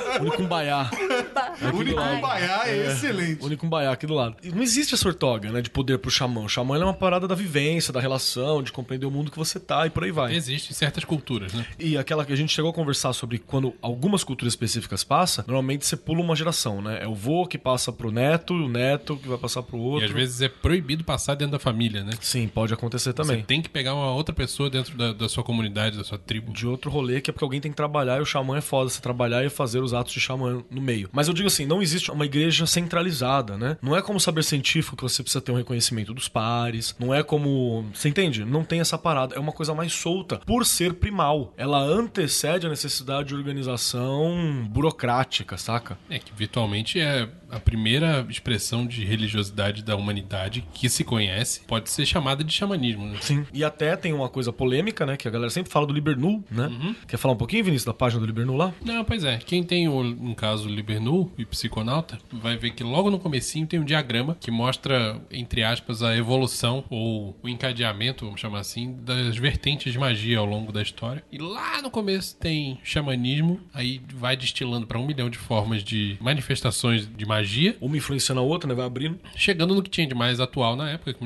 Unicumbaiá. 0.20 0.84
Do 0.84 1.34
lado. 1.34 1.76
Unicubaiá 1.76 2.62
é 2.66 2.86
excelente. 2.92 3.44
Unicumbaiá 3.44 3.90
aqui 3.92 4.06
do 4.06 4.14
lado. 4.14 4.36
E 4.42 4.50
não 4.50 4.62
existe 4.62 4.94
essa 4.94 5.08
ortoga, 5.08 5.50
né, 5.50 5.60
de 5.60 5.70
poder 5.70 5.98
pro 5.98 6.10
xamã. 6.10 6.42
O 6.42 6.48
xamã 6.48 6.76
é 6.78 6.84
uma 6.84 6.94
parada 6.94 7.26
da 7.26 7.34
vivência, 7.34 7.92
da 7.92 8.00
relação, 8.00 8.62
de 8.62 8.72
compreender 8.72 9.06
o 9.06 9.10
mundo 9.10 9.30
que 9.30 9.38
você 9.38 9.58
tá 9.58 9.86
e 9.86 9.90
por 9.90 10.04
aí 10.04 10.10
vai. 10.10 10.34
Existe 10.34 10.70
em 10.70 10.74
certas 10.74 11.04
culturas, 11.04 11.52
né? 11.52 11.66
E 11.78 11.96
aquela 11.96 12.24
que 12.24 12.32
a 12.32 12.36
gente 12.36 12.52
chegou 12.52 12.70
a 12.70 12.74
conversar 12.74 13.12
sobre 13.12 13.38
quando 13.38 13.74
algumas 13.80 14.24
culturas 14.24 14.52
específicas 14.52 15.04
passam, 15.04 15.44
normalmente 15.46 15.86
você 15.86 15.96
pula 15.96 16.20
uma 16.20 16.36
geração, 16.36 16.80
né? 16.82 17.00
É 17.02 17.08
o 17.08 17.14
vô 17.14 17.46
que 17.46 17.58
passa 17.58 17.92
pro 17.92 18.10
neto, 18.10 18.54
o 18.54 18.68
neto 18.68 19.16
que 19.16 19.28
vai 19.28 19.38
passar 19.38 19.62
pro 19.62 19.78
outro. 19.78 20.06
E 20.06 20.08
às 20.08 20.14
vezes 20.14 20.42
é 20.42 20.48
proibido 20.48 21.04
passar 21.04 21.34
dentro 21.34 21.52
da 21.52 21.58
família, 21.58 22.04
né? 22.04 22.12
Sim, 22.20 22.48
pode 22.48 22.72
acontecer 22.72 23.10
Você 23.10 23.14
também. 23.14 23.42
tem 23.42 23.62
que 23.62 23.68
pegar 23.68 23.94
uma 23.94 24.12
outra 24.12 24.34
pessoa 24.34 24.68
dentro 24.70 24.96
da, 24.96 25.12
da 25.12 25.28
sua 25.28 25.42
comunidade, 25.44 25.96
da 25.96 26.04
sua 26.04 26.18
tribo. 26.18 26.52
De 26.52 26.66
outro 26.66 26.90
rolê 26.90 27.20
que 27.20 27.30
é 27.30 27.32
porque 27.32 27.44
alguém 27.44 27.60
tem 27.60 27.70
que 27.70 27.76
trabalhar 27.76 28.18
e 28.18 28.20
o 28.20 28.26
xamã 28.26 28.58
é 28.58 28.60
foda 28.60 28.90
você 28.90 29.00
trabalhar 29.00 29.44
e 29.44 29.48
fazer 29.48 29.80
os 29.80 29.87
os 29.88 29.94
atos 29.94 30.12
de 30.12 30.20
xamã 30.20 30.62
no 30.70 30.80
meio. 30.80 31.08
Mas 31.12 31.28
eu 31.28 31.34
digo 31.34 31.48
assim, 31.48 31.66
não 31.66 31.82
existe 31.82 32.10
uma 32.10 32.24
igreja 32.24 32.66
centralizada, 32.66 33.56
né? 33.56 33.76
Não 33.82 33.96
é 33.96 34.02
como 34.02 34.20
saber 34.20 34.44
científico 34.44 34.96
que 34.96 35.02
você 35.02 35.22
precisa 35.22 35.40
ter 35.40 35.52
um 35.52 35.56
reconhecimento 35.56 36.14
dos 36.14 36.28
pares, 36.28 36.94
não 36.98 37.14
é 37.14 37.22
como, 37.22 37.86
você 37.92 38.08
entende? 38.08 38.44
Não 38.44 38.64
tem 38.64 38.80
essa 38.80 38.98
parada, 38.98 39.34
é 39.34 39.38
uma 39.38 39.52
coisa 39.52 39.74
mais 39.74 39.92
solta 39.92 40.38
por 40.38 40.64
ser 40.64 40.94
primal. 40.94 41.52
Ela 41.56 41.80
antecede 41.80 42.66
a 42.66 42.70
necessidade 42.70 43.28
de 43.28 43.34
organização 43.34 44.66
burocrática, 44.68 45.56
saca? 45.56 45.98
É 46.08 46.18
que 46.18 46.32
virtualmente 46.34 47.00
é 47.00 47.28
a 47.50 47.58
primeira 47.58 48.26
expressão 48.28 48.86
de 48.86 49.04
religiosidade 49.04 49.82
da 49.82 49.96
humanidade 49.96 50.64
que 50.72 50.88
se 50.88 51.04
conhece, 51.04 51.60
pode 51.66 51.90
ser 51.90 52.06
chamada 52.06 52.44
de 52.44 52.52
xamanismo. 52.52 53.06
Né? 53.06 53.18
Sim. 53.20 53.46
E 53.52 53.64
até 53.64 53.96
tem 53.96 54.12
uma 54.12 54.28
coisa 54.28 54.52
polêmica, 54.52 55.06
né? 55.06 55.16
Que 55.16 55.28
a 55.28 55.30
galera 55.30 55.50
sempre 55.50 55.72
fala 55.72 55.86
do 55.86 55.92
Libernu, 55.92 56.44
né? 56.50 56.94
Quer 57.06 57.16
falar 57.16 57.34
um 57.34 57.38
pouquinho, 57.38 57.64
Vinícius, 57.64 57.86
da 57.86 57.94
página 57.94 58.20
do 58.20 58.26
Libernu 58.26 58.56
lá? 58.56 58.72
Não, 58.84 59.04
pois 59.04 59.24
é. 59.24 59.38
Quem 59.38 59.62
tem, 59.62 59.88
o, 59.88 60.02
no 60.02 60.34
caso, 60.34 60.68
Libernu 60.68 61.32
e 61.38 61.44
psiconauta, 61.44 62.18
vai 62.32 62.56
ver 62.56 62.70
que 62.72 62.84
logo 62.84 63.10
no 63.10 63.18
comecinho 63.18 63.66
tem 63.66 63.80
um 63.80 63.84
diagrama 63.84 64.36
que 64.40 64.50
mostra, 64.50 65.20
entre 65.30 65.62
aspas, 65.62 66.02
a 66.02 66.16
evolução 66.16 66.84
ou 66.90 67.36
o 67.42 67.48
encadeamento, 67.48 68.24
vamos 68.24 68.40
chamar 68.40 68.60
assim, 68.60 68.96
das 69.02 69.36
vertentes 69.36 69.92
de 69.92 69.98
magia 69.98 70.38
ao 70.38 70.46
longo 70.46 70.72
da 70.72 70.82
história. 70.82 71.22
E 71.30 71.38
lá 71.38 71.80
no 71.82 71.90
começo 71.90 72.36
tem 72.36 72.78
xamanismo, 72.82 73.60
aí 73.72 74.00
vai 74.14 74.36
destilando 74.36 74.86
para 74.86 74.98
um 74.98 75.06
milhão 75.06 75.30
de 75.30 75.38
formas 75.38 75.82
de 75.82 76.16
manifestações 76.20 77.08
de 77.08 77.26
magia, 77.26 77.37
Uma 77.80 77.96
influenciando 77.96 78.40
a 78.40 78.44
outra, 78.44 78.68
né? 78.68 78.74
Vai 78.74 78.86
abrindo. 78.86 79.18
chegando 79.36 79.74
no 79.74 79.82
que 79.82 79.90
tinha 79.90 80.06
de 80.06 80.14
mais 80.14 80.40
atual 80.40 80.76
na 80.76 80.90
época, 80.90 81.12
que 81.12 81.18
é 81.18 81.22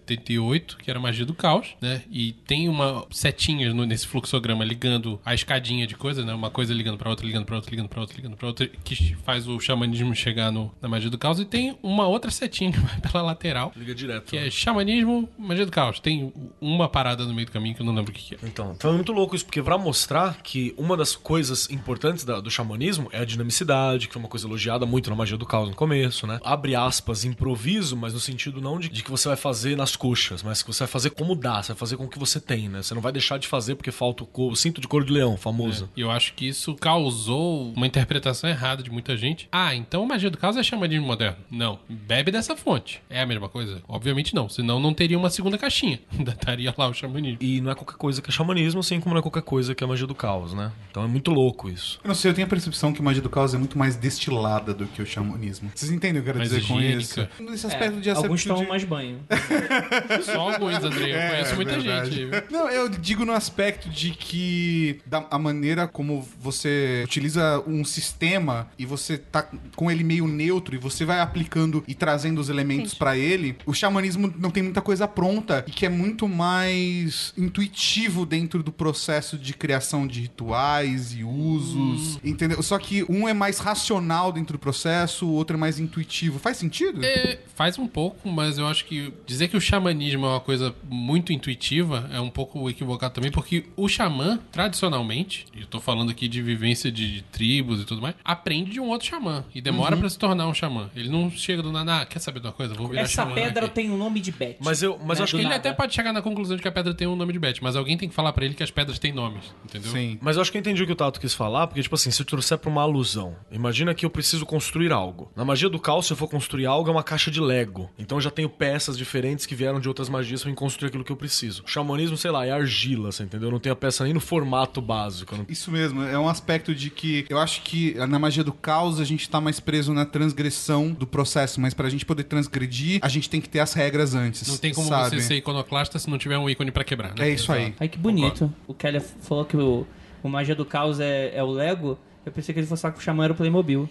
1978, 0.00 0.76
que 0.78 0.90
era 0.90 0.98
a 0.98 1.02
magia 1.02 1.24
do 1.24 1.34
caos, 1.34 1.68
né? 1.80 2.02
E 2.10 2.32
tem 2.46 2.68
uma 2.68 3.04
setinha 3.10 3.72
no- 3.72 3.84
nesse 3.84 4.06
fluxograma 4.06 4.64
ligando 4.64 5.20
a 5.24 5.34
escadinha 5.34 5.86
de 5.86 5.94
coisas, 5.96 6.24
né? 6.24 6.32
Uma 6.34 6.50
coisa 6.50 6.72
ligando 6.74 6.96
pra 6.98 7.10
outra, 7.10 7.26
ligando 7.26 7.44
pra 7.44 7.56
outra, 7.56 7.70
ligando 7.70 7.88
pra 7.88 8.00
outra, 8.00 8.16
ligando 8.16 8.36
pra 8.36 8.46
outra, 8.48 8.66
que 8.84 9.14
faz 9.24 9.46
o 9.48 9.58
xamanismo 9.60 10.14
chegar 10.14 10.50
no, 10.52 10.72
na 10.80 10.88
magia 10.88 11.10
do 11.10 11.18
caos. 11.18 11.38
E 11.40 11.44
tem 11.44 11.76
uma 11.82 12.06
outra 12.06 12.30
setinha 12.30 12.70
que 12.72 12.78
vai 12.78 13.00
pela 13.00 13.22
lateral, 13.22 13.72
Liga 13.76 13.94
direto. 13.94 14.24
que 14.30 14.36
é 14.36 14.50
xamanismo, 14.50 15.28
magia 15.38 15.64
do 15.66 15.72
caos. 15.72 16.00
Tem 16.00 16.32
uma 16.60 16.88
parada 16.88 17.24
no 17.24 17.34
meio 17.34 17.46
do 17.46 17.52
caminho 17.52 17.74
que 17.74 17.82
eu 17.82 17.86
não 17.86 17.94
lembro 17.94 18.12
o 18.12 18.14
que, 18.14 18.34
é. 18.34 18.38
Então, 18.44 18.72
então 18.76 18.90
é 18.90 18.94
muito 18.94 19.12
louco 19.12 19.34
isso, 19.34 19.44
porque 19.44 19.62
pra 19.62 19.78
mostrar 19.78 20.38
que 20.42 20.74
uma 20.76 20.96
das 20.96 21.14
coisas 21.16 21.68
importantes 21.70 22.24
da- 22.24 22.40
do 22.40 22.50
xamanismo 22.50 23.08
é 23.12 23.20
a 23.20 23.24
dinamicidade, 23.24 24.06
que 24.06 24.12
foi 24.12 24.20
uma 24.22 24.28
coisa 24.28 24.46
elogiada 24.46 24.86
muito 24.86 25.10
na 25.10 25.16
magia 25.16 25.36
do 25.36 25.46
caos 25.46 25.55
no 25.64 25.74
começo, 25.74 26.26
né? 26.26 26.38
Abre 26.44 26.74
aspas, 26.74 27.24
improviso, 27.24 27.96
mas 27.96 28.12
no 28.12 28.20
sentido 28.20 28.60
não 28.60 28.78
de, 28.78 28.88
de 28.88 29.02
que 29.02 29.10
você 29.10 29.28
vai 29.28 29.36
fazer 29.36 29.76
nas 29.76 29.96
coxas, 29.96 30.42
mas 30.42 30.62
que 30.62 30.72
você 30.72 30.80
vai 30.80 30.88
fazer 30.88 31.10
como 31.10 31.34
dá, 31.34 31.62
você 31.62 31.68
vai 31.72 31.78
fazer 31.78 31.96
com 31.96 32.04
o 32.04 32.08
que 32.08 32.18
você 32.18 32.40
tem, 32.40 32.68
né? 32.68 32.82
Você 32.82 32.92
não 32.94 33.00
vai 33.00 33.12
deixar 33.12 33.38
de 33.38 33.46
fazer 33.48 33.76
porque 33.76 33.90
falta 33.92 34.24
o, 34.24 34.26
co- 34.26 34.48
o 34.50 34.56
cinto 34.56 34.80
de 34.80 34.88
couro 34.88 35.04
de 35.06 35.12
leão, 35.12 35.36
famoso. 35.36 35.88
E 35.96 36.00
eu 36.00 36.10
acho 36.10 36.34
que 36.34 36.46
isso 36.48 36.74
causou 36.74 37.72
uma 37.74 37.86
interpretação 37.86 38.50
errada 38.50 38.82
de 38.82 38.90
muita 38.90 39.16
gente. 39.16 39.48
Ah, 39.52 39.74
então 39.74 40.04
magia 40.06 40.30
do 40.30 40.36
caos 40.38 40.56
é 40.56 40.62
xamanismo 40.62 41.06
moderno. 41.06 41.36
Não. 41.50 41.78
Bebe 41.88 42.30
dessa 42.32 42.56
fonte. 42.56 43.00
É 43.08 43.20
a 43.22 43.26
mesma 43.26 43.48
coisa? 43.48 43.80
Obviamente 43.88 44.34
não. 44.34 44.48
Senão 44.48 44.80
não 44.80 44.92
teria 44.92 45.18
uma 45.18 45.30
segunda 45.30 45.56
caixinha. 45.56 46.00
Ainda 46.16 46.32
estaria 46.32 46.74
lá 46.76 46.88
o 46.88 46.94
xamanismo. 46.94 47.38
E 47.40 47.60
não 47.60 47.70
é 47.70 47.74
qualquer 47.74 47.96
coisa 47.96 48.20
que 48.20 48.28
é 48.30 48.32
xamanismo, 48.32 48.80
assim 48.80 49.00
como 49.00 49.14
não 49.14 49.20
é 49.20 49.22
qualquer 49.22 49.42
coisa 49.42 49.74
que 49.74 49.84
é 49.84 49.86
magia 49.86 50.06
do 50.06 50.14
caos, 50.14 50.52
né? 50.52 50.72
Então 50.90 51.04
é 51.04 51.06
muito 51.06 51.30
louco 51.30 51.68
isso. 51.68 52.00
Eu 52.02 52.08
não 52.08 52.14
sei, 52.14 52.30
eu 52.30 52.34
tenho 52.34 52.46
a 52.46 52.50
percepção 52.50 52.92
que 52.92 53.00
magia 53.02 53.22
do 53.22 53.30
caos 53.30 53.54
é 53.54 53.58
muito 53.58 53.78
mais 53.78 53.96
destilada 53.96 54.74
do 54.74 54.86
que 54.86 55.00
o 55.02 55.06
xamanismo. 55.06 55.45
Vocês 55.74 55.90
entendem 55.92 56.20
o 56.20 56.24
que 56.24 56.30
eu 56.30 56.34
quero 56.34 56.38
Mais 56.38 56.50
dizer 56.50 56.66
com 56.66 56.78
higiênica. 56.80 57.30
isso? 57.38 57.42
Nesse 57.50 57.66
aspecto 57.66 58.00
de 58.00 58.10
Alguns 58.10 58.44
tomam 58.44 58.66
mais 58.68 58.84
banho. 58.84 59.20
Só 60.24 60.52
alguns, 60.52 60.74
André. 60.82 61.10
Eu 61.12 61.16
É, 61.16 61.28
conheço 61.30 61.54
muita 61.56 61.72
verdade. 61.78 62.10
gente. 62.14 62.52
Não, 62.52 62.68
eu 62.70 62.88
digo 62.88 63.24
no 63.24 63.32
aspecto 63.32 63.88
de 63.88 64.10
que 64.10 65.00
da, 65.06 65.26
a 65.30 65.38
maneira 65.38 65.86
como 65.86 66.26
você 66.40 67.02
utiliza 67.04 67.62
um 67.66 67.84
sistema 67.84 68.68
e 68.78 68.86
você 68.86 69.18
tá 69.18 69.48
com 69.74 69.90
ele 69.90 70.02
meio 70.04 70.26
neutro 70.26 70.74
e 70.74 70.78
você 70.78 71.04
vai 71.04 71.20
aplicando 71.20 71.84
e 71.86 71.94
trazendo 71.94 72.40
os 72.40 72.48
elementos 72.48 72.94
pra 72.94 73.16
ele, 73.16 73.56
o 73.66 73.72
xamanismo 73.74 74.32
não 74.38 74.50
tem 74.50 74.62
muita 74.62 74.80
coisa 74.80 75.06
pronta 75.06 75.64
e 75.66 75.70
que 75.70 75.84
é 75.86 75.88
muito 75.88 76.28
mais 76.28 77.32
intuitivo 77.36 78.24
dentro 78.26 78.62
do 78.62 78.72
processo 78.72 79.36
de 79.38 79.52
criação 79.54 80.06
de 80.06 80.20
rituais 80.22 81.12
e 81.16 81.22
usos, 81.24 82.18
entendeu? 82.24 82.62
Só 82.62 82.78
que 82.78 83.04
um 83.08 83.28
é 83.28 83.32
mais 83.34 83.58
racional 83.58 84.32
dentro 84.32 84.54
do 84.54 84.58
processo, 84.58 85.26
o 85.28 85.35
outro 85.36 85.56
é 85.56 85.60
mais 85.60 85.78
intuitivo. 85.78 86.38
Faz 86.38 86.56
sentido? 86.56 87.04
É, 87.04 87.38
faz 87.54 87.78
um 87.78 87.86
pouco, 87.86 88.28
mas 88.28 88.58
eu 88.58 88.66
acho 88.66 88.84
que 88.84 89.12
dizer 89.26 89.48
que 89.48 89.56
o 89.56 89.60
xamanismo 89.60 90.26
é 90.26 90.30
uma 90.30 90.40
coisa 90.40 90.74
muito 90.88 91.32
intuitiva 91.32 92.08
é 92.12 92.20
um 92.20 92.30
pouco 92.30 92.68
equivocado 92.68 93.14
também, 93.14 93.30
porque 93.30 93.64
o 93.76 93.88
xamã, 93.88 94.38
tradicionalmente, 94.52 95.46
e 95.54 95.60
eu 95.62 95.66
tô 95.66 95.80
falando 95.80 96.10
aqui 96.10 96.28
de 96.28 96.42
vivência 96.42 96.90
de, 96.90 97.22
tribos 97.32 97.80
e 97.80 97.84
tudo 97.84 98.00
mais, 98.02 98.14
aprende 98.24 98.70
de 98.72 98.80
um 98.80 98.88
outro 98.88 99.08
xamã 99.08 99.44
e 99.54 99.60
demora 99.60 99.96
pra 99.96 100.08
se 100.08 100.18
tornar 100.18 100.46
um 100.46 100.54
xamã. 100.54 100.90
Ele 100.94 101.08
não 101.08 101.30
chega 101.30 101.62
do 101.62 101.72
nada, 101.72 102.02
ah, 102.02 102.06
quer 102.06 102.18
saber 102.18 102.40
de 102.40 102.46
uma 102.46 102.52
coisa? 102.52 102.74
Vou 102.74 102.88
virar 102.88 103.02
Essa 103.02 103.22
xamã 103.22 103.34
pedra 103.34 103.66
aqui." 103.66 103.74
tem 103.74 103.90
o 103.90 103.96
nome 103.96 104.20
de 104.20 104.32
Beth. 104.32 104.56
Mas 104.60 104.82
eu, 104.82 104.98
mas 105.04 105.18
Né, 105.18 105.22
eu 105.22 105.24
acho 105.24 105.32
que 105.36 105.42
Ele 105.42 105.48
nada. 105.48 105.56
até 105.56 105.72
pode 105.72 105.94
chegar 105.94 106.12
na 106.12 106.22
conclusão 106.22 106.56
de 106.56 106.62
que 106.62 106.68
a 106.68 106.72
pedra 106.72 106.94
tem 106.94 107.06
um 107.06 107.16
nome 107.16 107.32
de 107.32 107.38
Beth, 107.38 107.56
mas 107.60 107.76
alguém 107.76 107.96
tem 107.96 108.08
que 108.08 108.14
falar 108.14 108.32
pra 108.32 108.44
ele 108.44 108.54
que 108.54 108.62
as 108.62 108.70
pedras 108.70 108.98
têm 108.98 109.12
nomes, 109.12 109.54
entendeu? 109.64 109.90
Sim. 109.90 110.18
Mas 110.20 110.36
eu 110.36 110.42
acho 110.42 110.50
que 110.50 110.58
eu 110.58 110.60
entendi 110.60 110.82
o 110.82 110.86
que 110.86 110.92
o 110.92 110.96
Tato 110.96 111.20
quis 111.20 111.34
falar, 111.34 111.66
porque, 111.66 111.82
tipo 111.82 111.94
assim, 111.94 112.10
se 112.10 112.20
eu 112.22 112.26
trouxer 112.26 112.58
pra 112.58 112.70
uma 112.70 112.82
alusão, 112.82 113.36
imagina 113.50 113.94
que 113.94 114.04
eu 114.06 114.10
preciso 114.10 114.44
construir 114.46 114.92
algo. 114.92 115.25
Na 115.34 115.44
magia 115.44 115.68
do 115.68 115.78
caos, 115.78 116.06
se 116.06 116.12
eu 116.12 116.16
for 116.16 116.28
construir 116.28 116.66
algo, 116.66 116.88
é 116.88 116.92
uma 116.92 117.02
caixa 117.02 117.30
de 117.30 117.40
Lego. 117.40 117.90
Então 117.98 118.18
eu 118.18 118.22
já 118.22 118.30
tenho 118.30 118.48
peças 118.48 118.96
diferentes 118.96 119.46
que 119.46 119.54
vieram 119.54 119.80
de 119.80 119.88
outras 119.88 120.08
magias 120.08 120.42
pra 120.42 120.50
me 120.50 120.56
construir 120.56 120.88
aquilo 120.88 121.02
que 121.04 121.12
eu 121.12 121.16
preciso. 121.16 121.62
O 121.64 121.68
xamanismo, 121.68 122.16
sei 122.16 122.30
lá, 122.30 122.46
é 122.46 122.50
argila, 122.52 123.10
você 123.12 123.22
entendeu? 123.24 123.48
Eu 123.48 123.52
não 123.52 123.58
tenho 123.60 123.72
a 123.72 123.76
peça 123.76 124.04
nem 124.04 124.12
no 124.12 124.20
formato 124.20 124.80
básico. 124.80 125.36
não- 125.36 125.46
Isso 125.48 125.70
mesmo, 125.70 126.02
é 126.02 126.18
um 126.18 126.28
aspecto 126.28 126.74
de 126.74 126.90
que 126.90 127.24
eu 127.28 127.38
acho 127.38 127.62
que 127.62 127.94
na 127.94 128.18
magia 128.18 128.44
do 128.44 128.52
caos 128.52 129.00
a 129.00 129.04
gente 129.04 129.28
tá 129.28 129.40
mais 129.40 129.58
preso 129.60 129.92
na 129.92 130.04
transgressão 130.04 130.90
do 130.92 131.06
processo, 131.06 131.60
mas 131.60 131.72
pra 131.74 131.88
gente 131.88 132.04
poder 132.04 132.24
transgredir, 132.24 132.98
a 133.02 133.08
gente 133.08 133.28
tem 133.30 133.40
que 133.40 133.48
ter 133.48 133.60
as 133.60 133.72
regras 133.72 134.14
antes. 134.14 134.46
Não 134.48 134.56
tem 134.56 134.72
como 134.74 134.88
sabe? 134.88 135.16
você 135.16 135.20
ser 135.22 135.34
iconoclasta 135.36 135.98
se 135.98 136.08
não 136.10 136.18
tiver 136.18 136.38
um 136.38 136.48
ícone 136.48 136.70
pra 136.70 136.84
quebrar, 136.84 137.14
né? 137.14 137.28
É 137.28 137.30
isso 137.30 137.50
aí. 137.52 137.74
Ai, 137.80 137.88
que 137.88 137.98
bonito. 137.98 138.52
O 138.66 138.74
Kelly 138.74 139.00
falou 139.20 139.44
que 139.44 139.56
o, 139.56 139.86
o 140.22 140.28
Magia 140.28 140.54
do 140.54 140.64
Caos 140.64 141.00
é, 141.00 141.32
é 141.34 141.42
o 141.42 141.50
Lego. 141.50 141.98
Eu 142.24 142.32
pensei 142.32 142.52
que 142.52 142.58
ele 142.60 142.66
fosse 142.66 142.82
falar 142.82 142.92
que 142.94 142.98
o 143.00 143.02
Xamã 143.02 143.24
era 143.24 143.32
o 143.32 143.36
Playmobil. 143.36 143.88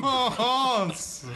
Nossa! 0.00 1.26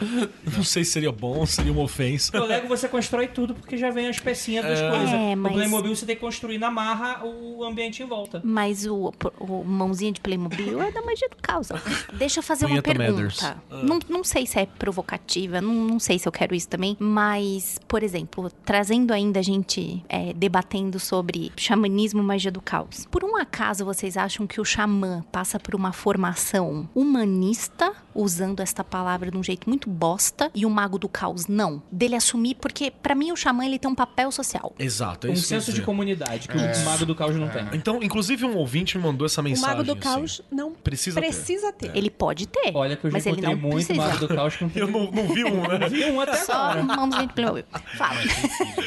Não 0.55 0.63
sei 0.63 0.83
se 0.83 0.91
seria 0.91 1.11
bom 1.11 1.37
ou 1.39 1.45
seria 1.47 1.71
uma 1.71 1.81
ofensa. 1.81 2.37
O 2.39 2.45
Lego 2.45 2.67
você 2.67 2.87
constrói 2.87 3.27
tudo 3.27 3.53
porque 3.53 3.77
já 3.77 3.89
vem 3.89 4.07
as 4.07 4.19
pecinhas 4.19 4.65
das 4.65 4.79
coisas. 4.79 5.09
É, 5.11 5.35
mas- 5.35 5.51
O 5.51 5.55
Playmobil 5.55 5.95
você 5.95 6.05
tem 6.05 6.15
que 6.15 6.21
construir 6.21 6.57
na 6.57 6.69
marra 6.71 7.23
o 7.25 7.63
ambiente 7.63 8.01
em 8.03 8.05
volta. 8.05 8.41
Mas 8.43 8.85
o, 8.85 9.13
o 9.39 9.63
mãozinha 9.63 10.11
de 10.11 10.21
Playmobil 10.21 10.81
é 10.81 10.91
da 10.91 11.01
magia 11.01 11.29
do 11.29 11.37
caos. 11.41 11.69
Deixa 12.13 12.39
eu 12.39 12.43
fazer 12.43 12.65
uma 12.65 12.81
Punheta 12.81 12.95
pergunta. 12.95 13.57
Matters. 13.69 13.83
Não, 13.83 13.99
não 14.09 14.23
sei 14.23 14.45
se 14.45 14.59
é 14.59 14.65
provocativa, 14.65 15.61
não, 15.61 15.73
não 15.73 15.99
sei 15.99 16.17
se 16.19 16.27
eu 16.27 16.31
quero 16.31 16.53
isso 16.55 16.67
também, 16.67 16.95
mas, 16.99 17.79
por 17.87 18.03
exemplo, 18.03 18.49
trazendo 18.65 19.11
ainda 19.13 19.39
a 19.39 19.43
gente 19.43 20.03
é, 20.09 20.33
debatendo 20.33 20.99
sobre 20.99 21.51
xamanismo 21.57 22.21
e 22.21 22.23
magia 22.23 22.51
do 22.51 22.61
caos. 22.61 23.05
Por 23.09 23.23
um 23.23 23.35
acaso 23.37 23.85
vocês 23.85 24.17
acham 24.17 24.45
que 24.47 24.59
o 24.59 24.65
xamã 24.65 25.23
passa 25.31 25.59
por 25.59 25.75
uma 25.75 25.91
formação 25.91 26.89
humanista, 26.95 27.93
usando 28.15 28.59
esta 28.59 28.83
palavra 28.83 29.31
de 29.31 29.37
um 29.37 29.43
jeito 29.43 29.67
muito 29.69 29.89
bosta, 29.89 30.51
e 30.53 30.65
o 30.65 30.69
mago 30.69 30.97
do 30.97 31.09
caos 31.09 31.47
não? 31.47 31.81
Dele 31.91 32.15
assumir, 32.15 32.55
porque 32.55 32.91
pra 32.91 33.15
mim 33.15 33.31
o 33.31 33.35
xamã 33.35 33.65
ele 33.65 33.79
tem 33.79 33.89
um 33.89 33.95
papel 33.95 34.31
social. 34.31 34.73
Exato, 34.77 35.27
é 35.27 35.29
Um 35.31 35.35
senso 35.35 35.71
de 35.73 35.81
comunidade 35.81 36.47
que 36.47 36.57
o 36.57 36.85
Mago 36.85 37.05
do 37.05 37.15
Caos 37.15 37.35
não 37.35 37.49
tem. 37.49 37.65
Então, 37.73 38.01
inclusive, 38.01 38.45
um 38.45 38.55
ouvinte 38.57 38.97
me 38.97 39.03
mandou 39.03 39.25
essa 39.25 39.41
O 39.41 39.43
mensagem. 39.43 39.69
Mago 39.77 39.83
do 39.83 39.91
assim. 39.93 40.01
Caos 40.01 40.41
não 40.51 40.73
Precisa 40.73 41.19
precisa, 41.19 41.71
ter. 41.71 41.89
ter. 41.91 41.97
Ele 41.97 42.09
pode 42.09 42.47
ter, 42.47 42.71
Olha 42.73 42.95
que 42.95 43.05
eu 43.05 43.11
já 43.11 43.17
mas 43.17 43.25
ele 43.25 43.41
não 43.41 43.55
muito 43.55 43.87
precisa. 43.87 43.95
Mago 43.95 44.19
do 44.19 44.27
Caos 44.27 44.55
que 44.55 44.63
não 44.63 44.69
tem. 44.69 44.81
Eu 44.81 44.87
não, 44.87 45.11
não 45.11 45.27
vi 45.33 45.43
um, 45.43 45.61
né? 45.67 45.89
vi 45.89 46.05
um 46.05 46.19
até 46.19 46.35
Só 46.37 46.53
agora. 46.53 47.25
de 47.25 47.33
Playmobil. 47.33 47.63
Fala. 47.97 48.19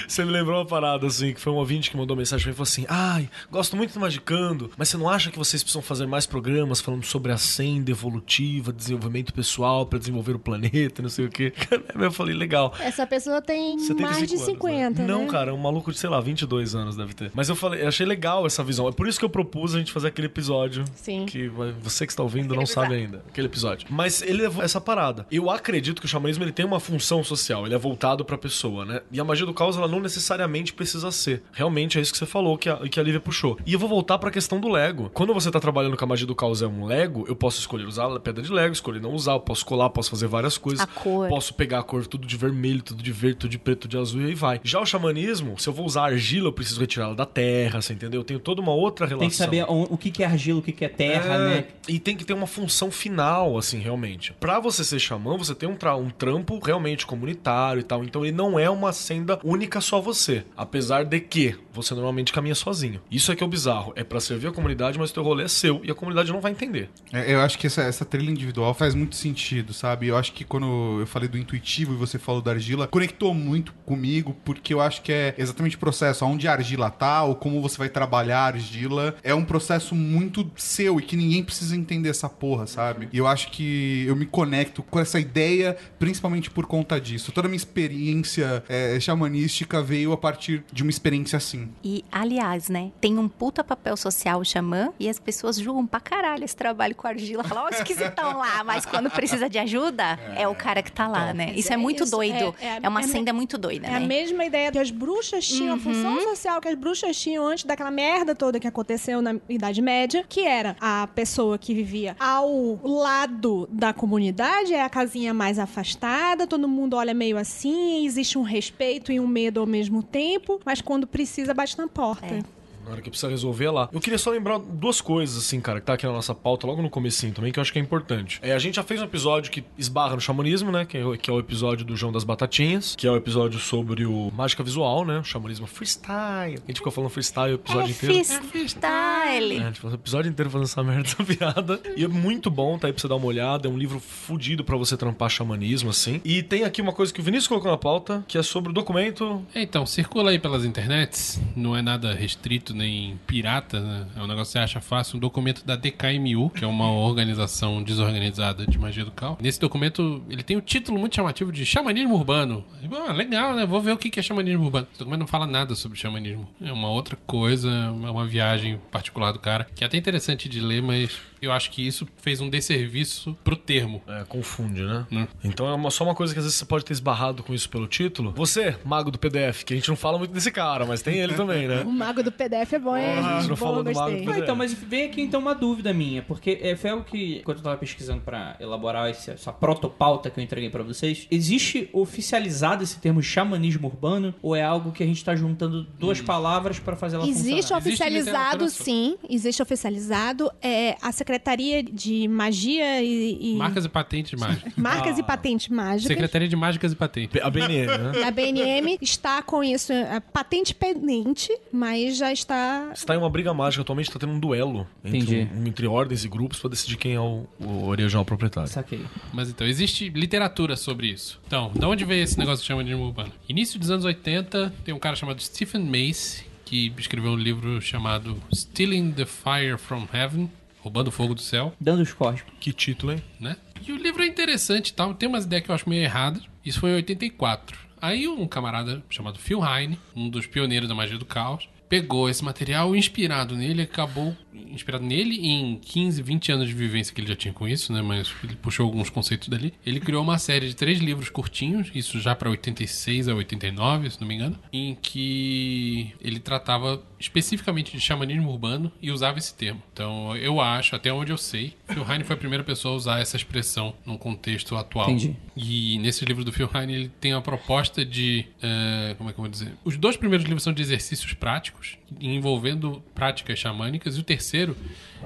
Você 0.06 0.24
me 0.24 0.30
lembrou 0.30 0.58
uma 0.58 0.66
parada, 0.66 1.06
assim, 1.06 1.32
que 1.32 1.40
foi 1.40 1.52
um 1.52 1.56
ouvinte 1.56 1.90
que 1.90 1.96
mandou 1.96 2.16
mensagem 2.16 2.42
pra 2.44 2.50
mim 2.50 2.54
e 2.54 2.56
falou 2.56 2.68
assim: 2.68 2.86
Ai, 2.88 3.30
gosto 3.50 3.76
muito 3.76 3.92
do 3.94 4.00
Magicando, 4.00 4.70
mas 4.76 4.88
você 4.88 4.96
não 4.96 5.08
acha 5.08 5.30
que 5.30 5.38
vocês 5.38 5.62
precisam 5.62 5.82
fazer 5.82 6.06
mais 6.06 6.26
programas 6.26 6.80
falando 6.80 7.04
sobre 7.04 7.32
a 7.32 7.38
senda 7.38 7.90
evolutiva, 7.90 8.72
desenvolvimento 8.72 9.15
pessoal 9.24 9.86
pra 9.86 9.98
desenvolver 9.98 10.32
o 10.32 10.38
planeta, 10.38 11.02
não 11.02 11.08
sei 11.08 11.26
o 11.26 11.28
quê? 11.28 11.52
Eu 11.94 12.12
falei, 12.12 12.34
legal. 12.34 12.72
Essa 12.80 13.06
pessoa 13.06 13.40
tem 13.40 13.78
75 13.78 14.02
mais 14.02 14.28
de 14.28 14.34
anos, 14.34 14.46
50, 14.46 14.78
né? 14.78 14.90
né? 14.90 15.06
Não, 15.06 15.26
cara, 15.26 15.54
um 15.54 15.58
maluco 15.58 15.90
de, 15.90 15.98
sei 15.98 16.10
lá, 16.10 16.20
22 16.20 16.74
anos 16.74 16.96
deve 16.96 17.14
ter. 17.14 17.30
Mas 17.34 17.48
eu 17.48 17.56
falei, 17.56 17.82
eu 17.82 17.88
achei 17.88 18.06
legal 18.06 18.46
essa 18.46 18.62
visão. 18.62 18.88
É 18.88 18.92
por 18.92 19.08
isso 19.08 19.18
que 19.18 19.24
eu 19.24 19.30
propus 19.30 19.74
a 19.74 19.78
gente 19.78 19.92
fazer 19.92 20.08
aquele 20.08 20.26
episódio. 20.26 20.84
Sim. 20.94 21.26
Que 21.26 21.48
você 21.48 22.06
que 22.06 22.12
está 22.12 22.22
ouvindo 22.22 22.54
não 22.54 22.66
sabe 22.66 22.94
ainda. 22.94 23.22
Aquele 23.28 23.46
episódio. 23.46 23.86
Mas 23.90 24.22
ele 24.22 24.42
levou 24.42 24.62
essa 24.62 24.80
parada. 24.80 25.26
Eu 25.30 25.50
acredito 25.50 26.00
que 26.00 26.06
o 26.06 26.08
xamanismo 26.08 26.44
ele 26.44 26.52
tem 26.52 26.64
uma 26.64 26.80
função 26.80 27.22
social. 27.24 27.66
Ele 27.66 27.74
é 27.74 27.78
voltado 27.78 28.24
pra 28.24 28.38
pessoa, 28.38 28.84
né? 28.84 29.00
E 29.10 29.20
a 29.20 29.24
magia 29.24 29.46
do 29.46 29.54
caos, 29.54 29.76
ela 29.76 29.88
não 29.88 30.00
necessariamente 30.00 30.72
precisa 30.72 31.10
ser. 31.10 31.42
Realmente 31.52 31.98
é 31.98 32.00
isso 32.00 32.12
que 32.12 32.18
você 32.18 32.26
falou, 32.26 32.56
que 32.58 32.68
a, 32.68 32.76
que 32.88 33.00
a 33.00 33.02
Lívia 33.02 33.20
puxou. 33.20 33.58
E 33.66 33.72
eu 33.72 33.78
vou 33.78 33.88
voltar 33.88 34.18
pra 34.18 34.30
questão 34.30 34.60
do 34.60 34.68
Lego. 34.68 35.10
Quando 35.12 35.32
você 35.32 35.50
tá 35.50 35.60
trabalhando 35.60 35.96
com 35.96 36.04
a 36.04 36.08
magia 36.08 36.26
do 36.26 36.34
caos 36.34 36.62
é 36.62 36.66
um 36.66 36.84
Lego, 36.84 37.24
eu 37.28 37.36
posso 37.36 37.58
escolher 37.58 37.86
usar 37.86 38.06
a 38.06 38.20
pedra 38.20 38.42
de 38.42 38.52
Lego, 38.52 38.72
escolher 38.72 39.00
não 39.06 39.14
usar, 39.14 39.32
eu 39.32 39.40
posso 39.40 39.64
colar, 39.64 39.88
posso 39.90 40.10
fazer 40.10 40.26
várias 40.26 40.58
coisas. 40.58 40.80
A 40.80 40.86
cor. 40.86 41.28
Posso 41.28 41.54
pegar 41.54 41.78
a 41.78 41.82
cor 41.82 42.06
tudo 42.06 42.26
de 42.26 42.36
vermelho, 42.36 42.82
tudo 42.82 43.02
de 43.02 43.12
verde, 43.12 43.36
tudo 43.38 43.50
de 43.50 43.58
preto, 43.58 43.80
tudo 43.82 43.90
de 43.92 43.98
azul 43.98 44.22
e 44.22 44.26
aí 44.26 44.34
vai. 44.34 44.60
Já 44.62 44.80
o 44.80 44.86
xamanismo, 44.86 45.58
se 45.58 45.68
eu 45.68 45.72
vou 45.72 45.86
usar 45.86 46.04
argila, 46.06 46.48
eu 46.48 46.52
preciso 46.52 46.80
retirá-la 46.80 47.14
da 47.14 47.26
terra, 47.26 47.80
você 47.80 47.92
entendeu? 47.92 48.20
Eu 48.20 48.24
tenho 48.24 48.40
toda 48.40 48.60
uma 48.60 48.72
outra 48.72 49.06
relação. 49.06 49.20
Tem 49.20 49.28
que 49.30 49.36
saber 49.36 49.64
o, 49.68 49.96
que 49.96 50.10
que 50.10 50.22
é 50.22 50.26
argila, 50.26 50.58
o 50.58 50.62
que 50.62 50.72
que 50.72 50.84
é 50.84 50.88
terra, 50.88 51.34
É, 51.34 51.38
né? 51.38 51.64
E 51.88 51.98
tem 51.98 52.16
que 52.16 52.24
ter 52.24 52.32
uma 52.34 52.46
função 52.46 52.90
final, 52.90 53.56
assim, 53.56 53.78
realmente. 53.78 54.32
Pra 54.40 54.58
você 54.60 54.82
ser 54.84 54.98
xamã, 54.98 55.36
você 55.36 55.54
tem 55.54 55.68
um, 55.68 55.76
tra- 55.76 55.96
um 55.96 56.10
trampo 56.10 56.58
realmente 56.58 57.06
comunitário 57.06 57.80
e 57.80 57.84
tal. 57.84 58.02
Então 58.04 58.24
ele 58.24 58.36
não 58.36 58.58
é 58.58 58.68
uma 58.68 58.92
senda 58.92 59.38
única 59.44 59.80
só 59.80 60.00
você. 60.00 60.44
Apesar 60.56 61.04
de 61.04 61.20
que 61.20 61.54
você 61.72 61.94
normalmente 61.94 62.32
caminha 62.32 62.54
sozinho. 62.54 63.00
Isso 63.10 63.30
é 63.30 63.36
que 63.36 63.42
é 63.42 63.46
o 63.46 63.48
bizarro. 63.48 63.92
É 63.94 64.02
pra 64.02 64.18
servir 64.18 64.48
a 64.48 64.52
comunidade, 64.52 64.98
mas 64.98 65.10
o 65.10 65.14
teu 65.14 65.22
rolê 65.22 65.44
é 65.44 65.48
seu 65.48 65.80
e 65.84 65.90
a 65.90 65.94
comunidade 65.94 66.32
não 66.32 66.40
vai 66.40 66.50
entender. 66.52 66.88
É, 67.12 67.32
eu 67.34 67.40
acho 67.40 67.58
que 67.58 67.66
essa, 67.66 67.82
essa 67.82 68.04
trilha 68.04 68.30
individual 68.30 68.72
faz 68.74 68.94
muito 68.96 69.16
sentido, 69.16 69.72
sabe? 69.72 70.08
Eu 70.08 70.16
acho 70.16 70.32
que 70.32 70.44
quando 70.44 71.00
eu 71.00 71.06
falei 71.06 71.28
do 71.28 71.36
intuitivo 71.36 71.92
e 71.92 71.96
você 71.96 72.18
falou 72.18 72.40
da 72.40 72.52
argila, 72.52 72.88
conectou 72.88 73.34
muito 73.34 73.72
comigo, 73.84 74.34
porque 74.44 74.72
eu 74.72 74.80
acho 74.80 75.02
que 75.02 75.12
é 75.12 75.34
exatamente 75.36 75.76
o 75.76 75.78
processo. 75.78 76.24
Onde 76.24 76.48
a 76.48 76.52
argila 76.52 76.90
tá, 76.90 77.22
ou 77.22 77.34
como 77.34 77.60
você 77.60 77.76
vai 77.76 77.88
trabalhar 77.88 78.40
a 78.40 78.46
argila, 78.46 79.14
é 79.22 79.34
um 79.34 79.44
processo 79.44 79.94
muito 79.94 80.50
seu 80.56 80.98
e 80.98 81.02
que 81.02 81.16
ninguém 81.16 81.44
precisa 81.44 81.76
entender 81.76 82.08
essa 82.08 82.28
porra, 82.28 82.66
sabe? 82.66 83.08
E 83.12 83.18
eu 83.18 83.26
acho 83.26 83.50
que 83.50 84.04
eu 84.06 84.16
me 84.16 84.26
conecto 84.26 84.82
com 84.82 84.98
essa 84.98 85.20
ideia, 85.20 85.76
principalmente 85.98 86.50
por 86.50 86.66
conta 86.66 87.00
disso. 87.00 87.32
Toda 87.32 87.46
a 87.46 87.50
minha 87.50 87.56
experiência 87.56 88.64
é, 88.68 88.98
xamanística 88.98 89.82
veio 89.82 90.12
a 90.12 90.16
partir 90.16 90.64
de 90.72 90.82
uma 90.82 90.90
experiência 90.90 91.36
assim. 91.36 91.68
E, 91.84 92.04
aliás, 92.10 92.68
né, 92.68 92.92
tem 93.00 93.18
um 93.18 93.28
puta 93.28 93.62
papel 93.62 93.96
social 93.96 94.42
xamã 94.44 94.90
e 94.98 95.08
as 95.08 95.18
pessoas 95.18 95.58
julgam 95.58 95.86
pra 95.86 96.00
caralho 96.00 96.44
esse 96.44 96.56
trabalho 96.56 96.94
com 96.94 97.06
argila. 97.06 97.44
Falam, 97.44 97.64
ó, 97.64 97.68
esquisitão 97.68 98.38
lá, 98.38 98.64
mas 98.64 98.85
quando 98.90 99.10
precisa 99.10 99.48
de 99.48 99.58
ajuda, 99.58 100.18
é, 100.36 100.46
o 100.48 100.54
cara 100.54 100.82
que 100.82 100.90
tá 100.92 101.06
lá, 101.08 101.32
né? 101.34 101.52
Isso 101.54 101.70
é, 101.70 101.74
é 101.74 101.76
muito 101.76 102.04
isso, 102.04 102.10
doido. 102.10 102.54
é- 102.60 102.66
É, 102.66 102.78
é- 102.82 102.88
uma 102.88 103.00
é- 103.00 103.06
senda 103.06 103.32
muito 103.32 103.58
doida, 103.58 103.86
É 103.86 103.90
né? 103.90 103.96
a 103.96 104.00
mesma 104.00 104.44
ideia 104.44 104.70
que 104.72 104.78
as 104.78 104.90
bruxas 104.90 105.46
tinham, 105.46 105.70
a 105.72 105.74
Uhum. 105.74 105.80
função 105.80 106.20
social 106.22 106.60
que 106.60 106.68
as 106.68 106.74
bruxas 106.74 107.16
tinham 107.18 107.46
antes 107.46 107.64
daquela 107.64 107.90
merda 107.90 108.34
toda 108.34 108.58
que 108.60 108.66
aconteceu 108.66 109.20
na 109.22 109.36
Idade 109.48 109.80
Média, 109.82 110.24
que 110.28 110.40
era 110.40 110.76
a 110.80 111.06
pessoa 111.14 111.58
que 111.58 111.74
vivia 111.74 112.16
ao 112.18 112.78
lado 112.82 113.68
da 113.70 113.92
comunidade, 113.92 114.74
é 114.74 114.82
a 114.82 114.88
casinha 114.88 115.32
mais 115.34 115.58
afastada, 115.58 116.46
todo 116.46 116.68
mundo 116.68 116.96
olha 116.96 117.14
meio 117.14 117.36
assim, 117.36 118.04
existe 118.06 118.38
um 118.38 118.42
respeito 118.42 119.12
e 119.12 119.20
um 119.20 119.26
medo 119.26 119.60
ao 119.60 119.66
mesmo 119.66 120.02
tempo, 120.02 120.60
mas 120.64 120.80
quando 120.80 121.06
precisa, 121.06 121.52
bate 121.54 121.76
na 121.78 121.86
porta. 121.88 122.26
É. 122.26 122.55
Na 122.86 122.92
hora 122.92 123.02
que 123.02 123.10
precisa 123.10 123.28
resolver 123.28 123.64
é 123.66 123.70
lá. 123.70 123.88
Eu 123.92 124.00
queria 124.00 124.18
só 124.18 124.30
lembrar 124.30 124.58
duas 124.58 125.00
coisas, 125.00 125.36
assim, 125.36 125.60
cara, 125.60 125.80
que 125.80 125.86
tá 125.86 125.94
aqui 125.94 126.06
na 126.06 126.12
nossa 126.12 126.34
pauta 126.34 126.66
logo 126.66 126.80
no 126.80 126.88
comecinho 126.88 127.32
também, 127.32 127.52
que 127.52 127.58
eu 127.58 127.60
acho 127.62 127.72
que 127.72 127.78
é 127.78 127.82
importante. 127.82 128.38
É, 128.42 128.52
a 128.52 128.58
gente 128.58 128.76
já 128.76 128.82
fez 128.82 129.00
um 129.00 129.04
episódio 129.04 129.50
que 129.50 129.64
esbarra 129.76 130.14
no 130.14 130.20
xamanismo, 130.20 130.70
né? 130.70 130.84
Que 130.84 130.98
é, 130.98 131.04
o- 131.04 131.18
que 131.18 131.28
é 131.28 131.32
o 131.32 131.38
episódio 131.40 131.84
do 131.84 131.96
João 131.96 132.12
das 132.12 132.22
Batatinhas, 132.24 132.94
que 132.96 133.06
é 133.06 133.10
o 133.10 133.16
episódio 133.16 133.58
sobre 133.58 134.06
o 134.06 134.30
mágica 134.34 134.62
visual, 134.62 135.04
né? 135.04 135.18
O 135.18 135.24
xamanismo 135.24 135.66
freestyle. 135.66 136.58
A 136.62 136.66
gente 136.68 136.76
ficou 136.76 136.92
falando 136.92 137.10
freestyle 137.10 137.52
o 137.52 137.54
episódio 137.56 137.88
É 137.88 137.90
inteiro. 137.90 138.24
freestyle. 138.44 139.56
É, 139.58 139.62
a 139.62 139.66
gente 139.66 139.80
passou 139.80 139.90
o 139.90 139.94
episódio 139.94 140.30
inteiro 140.30 140.50
fazendo 140.50 140.66
essa 140.66 140.82
merda, 140.82 141.02
essa 141.08 141.24
piada. 141.24 141.80
E 141.96 142.04
é 142.04 142.08
muito 142.08 142.50
bom, 142.50 142.78
tá 142.78 142.86
aí 142.86 142.92
pra 142.92 143.00
você 143.00 143.08
dar 143.08 143.16
uma 143.16 143.26
olhada. 143.26 143.68
É 143.68 143.70
um 143.70 143.76
livro 143.78 143.98
fudido 144.00 144.64
pra 144.64 144.76
você 144.76 144.96
trampar 144.96 145.28
xamanismo, 145.30 145.90
assim. 145.90 146.20
E 146.24 146.42
tem 146.42 146.64
aqui 146.64 146.80
uma 146.80 146.92
coisa 146.92 147.12
que 147.12 147.20
o 147.20 147.22
Vinícius 147.22 147.48
colocou 147.48 147.70
na 147.70 147.76
pauta, 147.78 148.24
que 148.28 148.38
é 148.38 148.42
sobre 148.42 148.70
o 148.70 148.72
documento. 148.72 149.42
É, 149.54 149.62
então, 149.62 149.84
circula 149.86 150.30
aí 150.30 150.38
pelas 150.38 150.64
internets, 150.64 151.40
não 151.56 151.76
é 151.76 151.82
nada 151.82 152.14
restrito 152.14 152.74
nem 152.76 153.18
pirata, 153.26 153.80
né? 153.80 154.06
É 154.16 154.20
um 154.20 154.26
negócio 154.26 154.52
que 154.52 154.52
você 154.52 154.58
acha 154.58 154.80
fácil, 154.80 155.16
um 155.16 155.20
documento 155.20 155.64
da 155.64 155.76
DKMU, 155.76 156.50
que 156.50 156.64
é 156.64 156.66
uma 156.66 156.90
organização 156.90 157.82
desorganizada 157.82 158.66
de 158.66 158.78
magia 158.78 159.04
do 159.04 159.10
caos. 159.10 159.38
Nesse 159.40 159.58
documento, 159.60 160.22
ele 160.28 160.42
tem 160.42 160.56
o 160.56 160.60
título 160.60 160.98
muito 160.98 161.16
chamativo 161.16 161.50
de 161.50 161.64
Xamanismo 161.64 162.14
Urbano. 162.14 162.64
Ah, 163.08 163.12
legal, 163.12 163.54
né? 163.54 163.66
Vou 163.66 163.80
ver 163.80 163.92
o 163.92 163.96
que 163.96 164.18
é 164.18 164.22
xamanismo 164.22 164.64
urbano. 164.64 164.86
Esse 164.90 164.98
documento 164.98 165.20
não 165.20 165.26
fala 165.26 165.46
nada 165.46 165.74
sobre 165.74 165.98
xamanismo. 165.98 166.48
É 166.60 166.72
uma 166.72 166.88
outra 166.88 167.16
coisa, 167.26 167.70
é 167.70 168.10
uma 168.10 168.26
viagem 168.26 168.78
particular 168.90 169.32
do 169.32 169.38
cara, 169.38 169.66
que 169.74 169.82
é 169.82 169.86
até 169.86 169.96
interessante 169.96 170.48
de 170.48 170.60
ler, 170.60 170.82
mas 170.82 171.18
eu 171.40 171.52
acho 171.52 171.70
que 171.70 171.86
isso 171.86 172.06
fez 172.16 172.40
um 172.40 172.48
desserviço 172.48 173.36
pro 173.44 173.56
termo. 173.56 174.02
É, 174.06 174.24
confunde, 174.24 174.82
né? 174.82 175.06
Hum. 175.12 175.26
Então 175.44 175.66
é 175.68 175.74
uma- 175.74 175.90
só 175.90 176.04
uma 176.04 176.14
coisa 176.14 176.32
que 176.32 176.38
às 176.38 176.44
vezes 176.44 176.58
você 176.58 176.64
pode 176.64 176.84
ter 176.84 176.92
esbarrado 176.92 177.42
com 177.42 177.52
isso 177.54 177.68
pelo 177.68 177.86
título. 177.86 178.32
Você, 178.36 178.76
mago 178.84 179.10
do 179.10 179.18
PDF, 179.18 179.64
que 179.64 179.72
a 179.74 179.76
gente 179.76 179.88
não 179.88 179.96
fala 179.96 180.18
muito 180.18 180.32
desse 180.32 180.50
cara, 180.50 180.84
mas 180.86 181.02
tem 181.02 181.18
ele 181.18 181.34
também, 181.34 181.66
né? 181.68 181.82
O 181.82 181.90
mago 181.92 182.22
do 182.22 182.32
PDF 182.32 182.72
é 182.74 182.78
bom, 182.78 182.96
hein? 182.96 183.04
a 183.06 183.38
gente 183.40 183.48
não 183.48 183.56
falou 183.56 183.82
do 183.82 183.92
mago 183.92 184.16
do 184.24 184.30
Ah, 184.32 184.38
então, 184.38 184.56
mas 184.56 184.72
vem 184.72 185.04
aqui 185.06 185.20
então 185.22 185.40
uma 185.40 185.54
dúvida 185.54 185.92
minha, 185.92 186.22
porque 186.22 186.58
é, 186.62 186.76
foi 186.76 186.90
algo 186.90 187.04
que, 187.04 187.40
quando 187.44 187.58
eu 187.58 187.62
tava 187.64 187.76
pesquisando 187.76 188.20
pra 188.20 188.56
elaborar 188.60 189.08
esse- 189.10 189.30
essa 189.30 189.52
protopauta 189.52 190.30
que 190.30 190.38
eu 190.40 190.44
entreguei 190.44 190.70
pra 190.70 190.82
vocês, 190.82 191.26
existe 191.30 191.88
oficializado 191.92 192.82
esse 192.82 192.98
termo 192.98 193.22
xamanismo 193.22 193.86
urbano 193.88 194.34
ou 194.42 194.54
é 194.56 194.62
algo 194.62 194.92
que 194.92 195.02
a 195.02 195.06
gente 195.06 195.24
tá 195.24 195.34
juntando 195.36 195.84
duas 195.98 196.20
palavras 196.20 196.78
pra 196.78 196.96
fazer 196.96 197.16
ela 197.16 197.26
Existe 197.26 197.56
funcionar? 197.62 197.78
oficializado, 197.80 198.26
literatura 198.36 198.70
sobre- 198.70 198.84
sim. 198.84 199.16
Existe 199.28 199.62
oficializado. 199.62 200.50
É 200.62 200.96
a 201.02 201.12
Secretaria 201.30 201.82
de 201.82 202.28
Magia 202.28 203.02
e. 203.02 203.54
e- 203.54 203.56
Marcas 203.56 203.84
e 203.84 203.88
patentes 203.88 204.38
mágicas. 204.40 204.72
Marcas 204.76 205.18
e 205.18 205.22
Patentes 205.24 205.68
Mágicas. 205.68 206.04
Secretaria 206.06 206.46
de 206.46 206.54
Mágicas 206.54 206.92
e 206.92 206.96
Patentes. 206.96 207.42
A 207.42 207.50
BNM, 207.50 207.86
né? 207.86 208.22
A 208.24 208.30
BNM 208.30 208.96
está 209.02 209.42
com 209.42 209.64
isso, 209.64 209.92
é, 209.92 210.20
patente 210.20 210.72
pendente, 210.72 211.50
mas 211.72 212.16
já 212.16 212.32
está. 212.32 212.90
Está 212.94 213.14
em 213.16 213.18
uma 213.18 213.28
briga 213.28 213.52
mágica, 213.52 213.82
atualmente 213.82 214.08
tá 214.10 214.20
tendo 214.20 214.34
um 214.34 214.38
duelo 214.38 214.86
entre, 215.04 215.48
um- 215.52 215.66
entre 215.66 215.86
ordens 215.88 216.24
e 216.24 216.28
grupos 216.28 216.60
pra 216.60 216.70
decidir 216.70 216.96
quem 216.96 217.14
é 217.14 217.20
o, 217.20 217.44
o 217.58 217.86
original 217.88 218.24
proprietário. 218.24 218.68
Saquei. 218.70 219.04
Mas 219.32 219.50
então, 219.50 219.66
existe 219.66 220.08
literatura 220.10 220.76
sobre 220.76 221.08
isso. 221.08 221.40
Então, 221.48 221.72
de 221.74 221.84
onde 221.84 222.04
veio 222.04 222.22
esse 222.22 222.38
negócio 222.38 222.62
de 222.62 222.68
xamanismo 222.68 223.04
urbano? 223.04 223.32
Início 223.48 223.80
dos 223.80 223.90
anos 223.90 224.04
80, 224.04 224.72
tem 224.84 224.94
um 224.94 224.98
cara 225.00 225.16
chamado 225.16 225.42
Stephen 225.42 225.82
Mace, 225.84 226.44
que 226.64 226.92
escreveu 226.98 227.32
um 227.32 227.36
livro 227.36 227.80
chamado 227.80 228.36
Stealing 228.54 229.10
the 229.12 229.24
Fire 229.24 229.76
from 229.78 230.06
Heaven, 230.12 230.50
Roubando 230.86 231.08
o 231.08 231.10
Fogo 231.10 231.34
do 231.34 231.40
Céu, 231.40 231.74
Dando 231.80 232.00
os 232.00 232.12
cósmicos. 232.12 232.54
Que 232.60 232.72
título, 232.72 233.10
hein? 233.10 233.20
né? 233.40 233.56
E 233.84 233.90
o 233.90 233.96
livro 233.96 234.22
é 234.22 234.26
interessante 234.26 234.90
e 234.90 234.92
tal, 234.92 235.14
tem 235.14 235.28
umas 235.28 235.44
ideias 235.44 235.64
que 235.64 235.70
eu 235.72 235.74
acho 235.74 235.88
meio 235.88 236.04
erradas. 236.04 236.44
Isso 236.64 236.78
foi 236.78 236.90
em 236.90 236.94
84. 236.94 237.76
Aí 238.00 238.28
um 238.28 238.46
camarada 238.46 239.02
chamado 239.10 239.36
Phil 239.36 239.64
Heine, 239.66 239.98
um 240.14 240.28
dos 240.30 240.46
pioneiros 240.46 240.88
da 240.88 240.94
magia 240.94 241.18
do 241.18 241.24
caos, 241.24 241.68
pegou 241.88 242.30
esse 242.30 242.44
material 242.44 242.94
inspirado 242.94 243.56
nele, 243.56 243.82
acabou 243.82 244.36
inspirado 244.72 245.04
nele 245.04 245.46
em 245.46 245.76
15, 245.76 246.22
20 246.22 246.52
anos 246.52 246.68
de 246.68 246.74
vivência 246.74 247.14
que 247.14 247.20
ele 247.20 247.28
já 247.28 247.36
tinha 247.36 247.52
com 247.52 247.66
isso, 247.66 247.92
né? 247.92 248.02
Mas 248.02 248.32
ele 248.42 248.56
puxou 248.56 248.86
alguns 248.86 249.10
conceitos 249.10 249.48
dali. 249.48 249.72
Ele 249.84 250.00
criou 250.00 250.22
uma 250.22 250.38
série 250.38 250.68
de 250.68 250.76
três 250.76 250.98
livros 250.98 251.28
curtinhos, 251.28 251.90
isso 251.94 252.20
já 252.20 252.34
para 252.34 252.50
86 252.50 253.28
a 253.28 253.34
89, 253.34 254.10
se 254.10 254.20
não 254.20 254.28
me 254.28 254.34
engano, 254.34 254.58
em 254.72 254.94
que 254.94 256.12
ele 256.20 256.38
tratava 256.38 257.02
especificamente 257.18 257.92
de 257.92 258.00
xamanismo 258.00 258.50
urbano 258.50 258.92
e 259.00 259.10
usava 259.10 259.38
esse 259.38 259.54
termo. 259.54 259.82
Então, 259.92 260.36
eu 260.36 260.60
acho, 260.60 260.94
até 260.94 261.12
onde 261.12 261.32
eu 261.32 261.38
sei, 261.38 261.74
Phil 261.88 262.04
Heine 262.08 262.24
foi 262.24 262.34
a 262.36 262.38
primeira 262.38 262.62
pessoa 262.62 262.94
a 262.94 262.96
usar 262.96 263.20
essa 263.20 263.36
expressão 263.36 263.94
num 264.04 264.18
contexto 264.18 264.76
atual. 264.76 265.10
Entendi. 265.10 265.36
E 265.56 265.98
nesse 265.98 266.24
livro 266.24 266.44
do 266.44 266.52
Phil 266.52 266.68
Heine, 266.74 266.94
ele 266.94 267.08
tem 267.20 267.32
a 267.32 267.40
proposta 267.40 268.04
de. 268.04 268.46
eh, 268.62 269.14
como 269.16 269.30
é 269.30 269.32
que 269.32 269.38
eu 269.38 269.42
vou 269.42 269.50
dizer? 269.50 269.72
Os 269.84 269.96
dois 269.96 270.16
primeiros 270.16 270.44
livros 270.44 270.62
são 270.62 270.72
de 270.72 270.82
exercícios 270.82 271.32
práticos, 271.32 271.96
envolvendo 272.20 273.02
práticas 273.14 273.58
xamânicas, 273.58 274.16
e 274.16 274.20
o 274.20 274.22
terceiro 274.22 274.76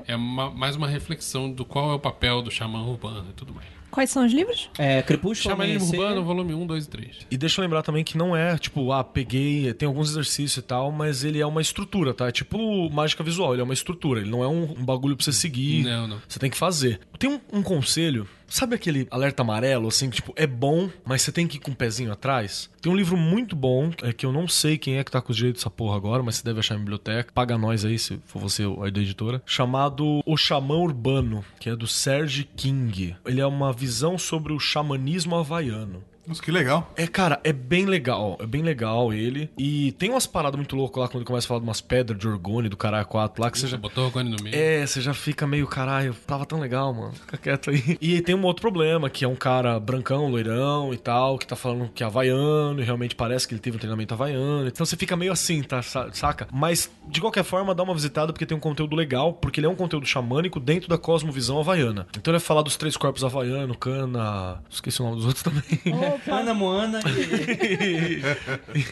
é 0.06 0.14
uma- 0.16 0.50
mais 0.50 0.76
uma 0.76 0.88
reflexão 0.88 1.50
do 1.50 1.64
qual 1.64 1.90
é 1.92 1.94
o 1.94 1.98
papel 1.98 2.42
do 2.42 2.50
xamã 2.50 2.82
urbano 2.82 3.26
e 3.30 3.32
tudo 3.34 3.54
mais. 3.54 3.68
Quais 3.90 4.08
são 4.08 4.24
os 4.24 4.32
livros? 4.32 4.70
É, 4.78 5.02
Crepúsculo, 5.02 5.50
Xamanismo 5.52 5.88
Amanhecer- 5.88 6.00
Urbano, 6.00 6.24
volume 6.24 6.54
1, 6.54 6.64
2 6.64 6.84
e 6.84 6.88
3. 6.88 7.16
E 7.28 7.36
deixa 7.36 7.60
eu 7.60 7.64
lembrar 7.64 7.82
também 7.82 8.04
que 8.04 8.16
não 8.16 8.36
é, 8.36 8.56
tipo, 8.56 8.92
ah, 8.92 9.02
peguei, 9.02 9.74
tem 9.74 9.84
alguns 9.88 10.10
exercícios 10.10 10.58
e 10.58 10.62
tal, 10.62 10.92
mas 10.92 11.24
ele 11.24 11.40
é 11.40 11.46
uma 11.46 11.60
estrutura, 11.60 12.14
tá? 12.14 12.28
É 12.28 12.30
tipo 12.32 12.88
mágica 12.88 13.24
visual, 13.24 13.52
ele 13.52 13.62
é 13.62 13.64
uma 13.64 13.74
estrutura, 13.74 14.20
ele 14.20 14.30
não 14.30 14.44
é 14.44 14.46
um, 14.48 14.62
um 14.78 14.84
bagulho 14.84 15.16
pra 15.16 15.24
você 15.24 15.32
seguir. 15.32 15.82
Não, 15.82 16.06
não. 16.06 16.22
Você 16.28 16.38
tem 16.38 16.48
que 16.48 16.56
fazer. 16.56 17.00
Tem 17.18 17.28
um, 17.28 17.40
um 17.52 17.62
conselho, 17.64 18.28
sabe 18.50 18.74
aquele 18.74 19.08
alerta 19.10 19.42
amarelo, 19.42 19.88
assim, 19.88 20.10
que, 20.10 20.16
tipo, 20.16 20.34
é 20.36 20.46
bom, 20.46 20.90
mas 21.04 21.22
você 21.22 21.32
tem 21.32 21.46
que 21.46 21.56
ir 21.56 21.60
com 21.60 21.70
o 21.70 21.76
pezinho 21.76 22.12
atrás? 22.12 22.68
Tem 22.82 22.92
um 22.92 22.96
livro 22.96 23.16
muito 23.16 23.56
bom, 23.56 23.90
é 24.02 24.12
que 24.12 24.26
eu 24.26 24.32
não 24.32 24.46
sei 24.46 24.76
quem 24.76 24.98
é 24.98 25.04
que 25.04 25.10
tá 25.10 25.22
com 25.22 25.30
os 25.30 25.36
direitos 25.36 25.62
dessa 25.62 25.70
porra 25.70 25.96
agora, 25.96 26.22
mas 26.22 26.36
você 26.36 26.44
deve 26.44 26.58
achar 26.58 26.74
na 26.74 26.80
biblioteca. 26.80 27.32
Paga 27.32 27.56
nós 27.56 27.84
aí, 27.84 27.98
se 27.98 28.20
for 28.26 28.40
você 28.40 28.64
da 28.92 29.00
editora. 29.00 29.42
Chamado 29.46 30.20
O 30.26 30.36
Xamã 30.36 30.76
Urbano, 30.76 31.44
que 31.58 31.70
é 31.70 31.76
do 31.76 31.86
Serge 31.86 32.44
King. 32.56 33.16
Ele 33.24 33.40
é 33.40 33.46
uma 33.46 33.72
visão 33.72 34.18
sobre 34.18 34.52
o 34.52 34.58
xamanismo 34.58 35.36
havaiano. 35.36 36.02
Mas 36.30 36.40
que 36.40 36.50
legal. 36.50 36.90
É, 36.96 37.06
cara, 37.06 37.38
é 37.44 37.52
bem 37.52 37.84
legal. 37.86 38.38
É 38.40 38.46
bem 38.46 38.62
legal 38.62 39.12
ele. 39.12 39.50
E 39.58 39.92
tem 39.92 40.08
umas 40.10 40.26
paradas 40.26 40.56
muito 40.56 40.74
loucas 40.76 41.02
lá 41.02 41.08
quando 41.08 41.16
ele 41.16 41.24
começa 41.24 41.46
a 41.46 41.48
falar 41.48 41.60
de 41.60 41.66
umas 41.66 41.80
pedras 41.80 42.18
de 42.18 42.26
orgônio 42.28 42.70
do 42.70 42.76
caralho 42.76 43.04
4 43.06 43.42
lá 43.42 43.50
que 43.50 43.58
você 43.58 43.66
Você 43.66 43.72
já. 43.72 43.76
botou 43.76 44.04
o 44.04 44.06
Rogone 44.06 44.30
no 44.30 44.42
meio. 44.42 44.54
É, 44.56 44.86
você 44.86 45.00
já 45.00 45.12
fica 45.12 45.46
meio, 45.46 45.66
caralho, 45.66 46.14
tava 46.26 46.46
tão 46.46 46.60
legal, 46.60 46.94
mano. 46.94 47.12
Fica 47.12 47.36
quieto 47.36 47.70
aí. 47.70 47.98
E 48.00 48.20
tem 48.22 48.34
um 48.34 48.44
outro 48.44 48.62
problema, 48.62 49.10
que 49.10 49.24
é 49.24 49.28
um 49.28 49.34
cara 49.34 49.78
brancão, 49.80 50.28
loirão 50.30 50.94
e 50.94 50.96
tal, 50.96 51.36
que 51.36 51.46
tá 51.46 51.56
falando 51.56 51.90
que 51.92 52.02
é 52.02 52.06
havaiano, 52.06 52.80
e 52.80 52.84
realmente 52.84 53.14
parece 53.16 53.46
que 53.48 53.54
ele 53.54 53.60
teve 53.60 53.76
um 53.76 53.80
treinamento 53.80 54.14
havaiano. 54.14 54.68
Então 54.68 54.86
você 54.86 54.96
fica 54.96 55.16
meio 55.16 55.32
assim, 55.32 55.62
tá? 55.62 55.82
sa- 55.82 56.08
Saca? 56.12 56.46
Mas, 56.52 56.90
de 57.08 57.20
qualquer 57.20 57.42
forma, 57.44 57.74
dá 57.74 57.82
uma 57.82 57.94
visitada 57.94 58.32
porque 58.32 58.46
tem 58.46 58.56
um 58.56 58.60
conteúdo 58.60 58.94
legal, 58.94 59.32
porque 59.32 59.58
ele 59.60 59.66
é 59.66 59.70
um 59.70 59.74
conteúdo 59.74 60.06
xamânico 60.06 60.60
dentro 60.60 60.88
da 60.88 60.96
cosmovisão 60.98 61.58
havaiana. 61.58 62.06
Então 62.16 62.30
ele 62.32 62.38
vai 62.38 62.46
falar 62.46 62.62
dos 62.62 62.76
três 62.76 62.96
corpos 62.96 63.24
havaiano, 63.24 63.76
cana. 63.76 64.62
Esqueci 64.70 65.00
o 65.00 65.04
nome 65.04 65.16
dos 65.16 65.24
outros 65.26 65.42
também. 65.44 66.19
Ana 66.26 66.54
Moana 66.54 67.00
e... 67.06 68.20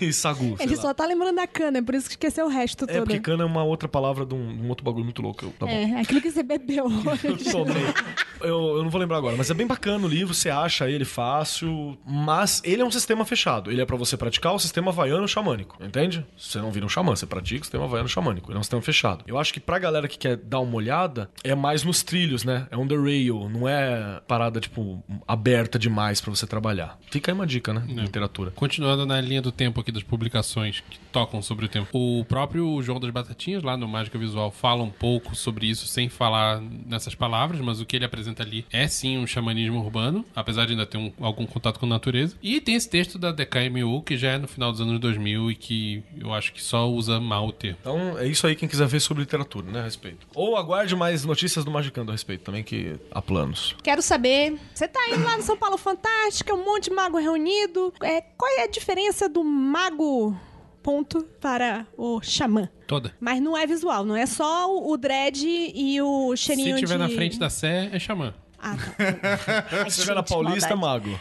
e 0.06 0.12
sagu. 0.12 0.56
Ele 0.58 0.76
lá. 0.76 0.82
só 0.82 0.94
tá 0.94 1.06
lembrando 1.06 1.36
da 1.36 1.46
cana, 1.46 1.78
é 1.78 1.82
por 1.82 1.94
isso 1.94 2.06
que 2.06 2.12
esqueceu 2.14 2.46
o 2.46 2.48
resto 2.48 2.84
É, 2.84 2.94
todo. 2.94 3.04
porque 3.04 3.20
cana 3.20 3.42
é 3.42 3.46
uma 3.46 3.64
outra 3.64 3.88
palavra 3.88 4.24
de 4.24 4.34
um, 4.34 4.64
um 4.64 4.68
outro 4.68 4.84
bagulho 4.84 5.04
muito 5.04 5.22
louco. 5.22 5.46
Tá 5.58 5.66
bom. 5.66 5.72
É, 5.72 6.00
aquilo 6.00 6.20
que 6.20 6.30
você 6.30 6.42
bebeu 6.42 6.86
Eu. 7.24 8.48
Eu, 8.48 8.76
eu 8.76 8.82
não 8.84 8.90
vou 8.90 9.00
lembrar 9.00 9.16
agora, 9.16 9.36
mas 9.36 9.50
é 9.50 9.54
bem 9.54 9.66
bacana 9.66 10.06
o 10.06 10.08
livro, 10.08 10.32
você 10.32 10.48
acha 10.48 10.88
ele 10.88 11.04
fácil, 11.04 11.98
mas 12.06 12.62
ele 12.64 12.82
é 12.82 12.84
um 12.84 12.90
sistema 12.90 13.24
fechado. 13.24 13.70
Ele 13.70 13.80
é 13.80 13.84
pra 13.84 13.96
você 13.96 14.16
praticar 14.16 14.54
o 14.54 14.58
sistema 14.58 14.90
havaiano 14.90 15.26
xamânico, 15.26 15.76
entende? 15.82 16.24
Você 16.36 16.58
não 16.58 16.70
vira 16.70 16.86
um 16.86 16.88
xamã, 16.88 17.16
você 17.16 17.26
pratica 17.26 17.62
o 17.62 17.64
sistema 17.64 17.84
havaiano 17.84 18.08
xamânico. 18.08 18.50
Ele 18.50 18.56
é 18.56 18.60
um 18.60 18.62
sistema 18.62 18.80
fechado. 18.82 19.24
Eu 19.26 19.38
acho 19.38 19.52
que 19.52 19.58
pra 19.58 19.78
galera 19.78 20.06
que 20.06 20.16
quer 20.16 20.36
dar 20.36 20.60
uma 20.60 20.76
olhada, 20.76 21.28
é 21.42 21.54
mais 21.54 21.82
nos 21.82 22.02
trilhos, 22.02 22.44
né? 22.44 22.66
É 22.70 22.76
on 22.76 22.86
the 22.86 22.96
rail, 22.96 23.48
não 23.48 23.68
é 23.68 24.20
parada, 24.28 24.60
tipo, 24.60 25.02
aberta 25.26 25.78
demais 25.78 26.20
pra 26.20 26.30
você 26.30 26.46
trabalhar. 26.46 26.96
Fica 27.18 27.33
aí 27.33 27.35
uma 27.35 27.46
dica, 27.46 27.74
né? 27.74 27.83
De 27.85 27.94
literatura. 27.94 28.52
Continuando 28.52 29.04
na 29.04 29.20
linha 29.20 29.42
do 29.42 29.50
tempo 29.50 29.81
aqui 29.81 29.90
das 29.90 30.04
publicações 30.04 30.85
que 30.88 30.98
tocam 31.11 31.42
sobre 31.42 31.64
o 31.66 31.68
tempo. 31.68 31.88
O 31.92 32.24
próprio 32.24 32.81
João 32.81 33.00
das 33.00 33.11
Batatinhas, 33.11 33.62
lá 33.64 33.76
no 33.76 33.88
Mágica 33.88 34.16
Visual, 34.16 34.52
fala 34.52 34.85
um 34.85 34.90
pouco 34.90 35.35
sobre 35.35 35.66
isso 35.66 35.88
sem 35.88 36.09
falar 36.09 36.61
nessas 36.61 37.16
palavras, 37.16 37.61
mas 37.61 37.81
o 37.81 37.87
que 37.87 37.96
ele 37.96 38.04
apresenta 38.04 38.44
ali 38.44 38.64
é 38.70 38.87
sim 38.87 39.18
um 39.18 39.26
xamanismo 39.26 39.81
urbano, 39.81 40.24
apesar 40.37 40.64
de 40.66 40.72
ainda 40.72 40.87
ter 40.87 40.96
um- 40.96 41.12
algum 41.20 41.44
contato 41.44 41.81
com 41.81 41.87
a 41.87 41.88
natureza. 41.88 42.37
E 42.40 42.61
tem 42.61 42.76
esse 42.76 42.88
texto 42.88 43.18
da 43.18 43.33
DKMU, 43.33 44.02
que 44.02 44.16
já 44.16 44.31
é 44.33 44.38
no 44.38 44.46
final 44.46 44.70
dos 44.70 44.81
anos 44.81 45.00
2000 45.00 45.50
e 45.50 45.57
que 45.57 46.04
eu 46.20 46.33
acho 46.33 46.52
que 46.52 46.62
só 46.62 46.88
usa 46.88 47.18
mal 47.20 47.48
o 47.48 47.52
termo. 47.52 47.78
Então 47.81 48.16
é 48.16 48.28
isso 48.28 48.46
aí 48.46 48.54
quem 48.54 48.68
quiser 48.68 48.87
ver 48.87 49.00
sobre 49.00 49.22
literatura, 49.24 49.66
né? 49.70 49.81
A 49.81 49.85
respeito. 49.85 50.24
Ou 50.37 50.57
aguarde 50.57 50.94
mais 50.94 51.24
notícias 51.24 51.64
do 51.64 51.70
Magicando 51.72 52.12
a 52.12 52.14
respeito 52.14 52.42
também, 52.44 52.62
que 52.62 52.94
há 53.11 53.20
planos. 53.20 53.74
Quero 53.83 54.02
saber. 54.02 54.57
Você 54.72 54.87
tá 54.87 55.00
indo 55.09 55.24
lá 55.24 55.37
no 55.37 55.42
São 55.42 55.57
Paulo 55.57 55.76
Fantástica, 55.76 56.54
um 56.54 56.64
monte 56.64 56.85
de 56.85 56.90
mago 56.98 57.18
reunido. 57.18 57.94
É, 58.02 58.20
qual 58.20 58.50
é 58.58 58.64
a 58.64 58.66
diferença 58.66 59.28
do 59.28 59.44
mago 59.44 60.37
ponto 60.82 61.22
para 61.40 61.87
o 61.96 62.20
xamã? 62.20 62.68
Toda. 62.88 63.14
Mas 63.20 63.40
não 63.40 63.56
é 63.56 63.66
visual, 63.66 64.04
não 64.04 64.16
é 64.16 64.26
só 64.26 64.74
o, 64.74 64.90
o 64.90 64.96
dread 64.96 65.46
e 65.46 66.02
o 66.02 66.34
cheirinho 66.34 66.76
Se 66.76 66.82
tiver 66.82 66.98
de... 66.98 66.98
na 66.98 67.08
frente 67.08 67.38
da 67.38 67.48
Sé, 67.48 67.88
é 67.92 67.98
xamã. 67.98 68.34
Ah, 68.60 68.74
tá. 68.76 69.84
Se 69.88 70.00
estiver 70.00 70.14
na 70.14 70.22
Paulista, 70.22 70.72
é 70.72 70.74
mago. 70.76 71.18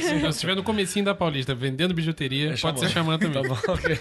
Se 0.00 0.26
estiver 0.28 0.54
no 0.56 0.62
comecinho 0.62 1.04
da 1.04 1.14
Paulista 1.14 1.54
vendendo 1.54 1.92
bijuteria, 1.92 2.54
pode 2.60 2.80
ser 2.80 2.88
xamã 2.90 3.18
também. 3.18 3.34
Tá 3.44 3.48
bom, 3.48 3.56
ok. 3.72 3.98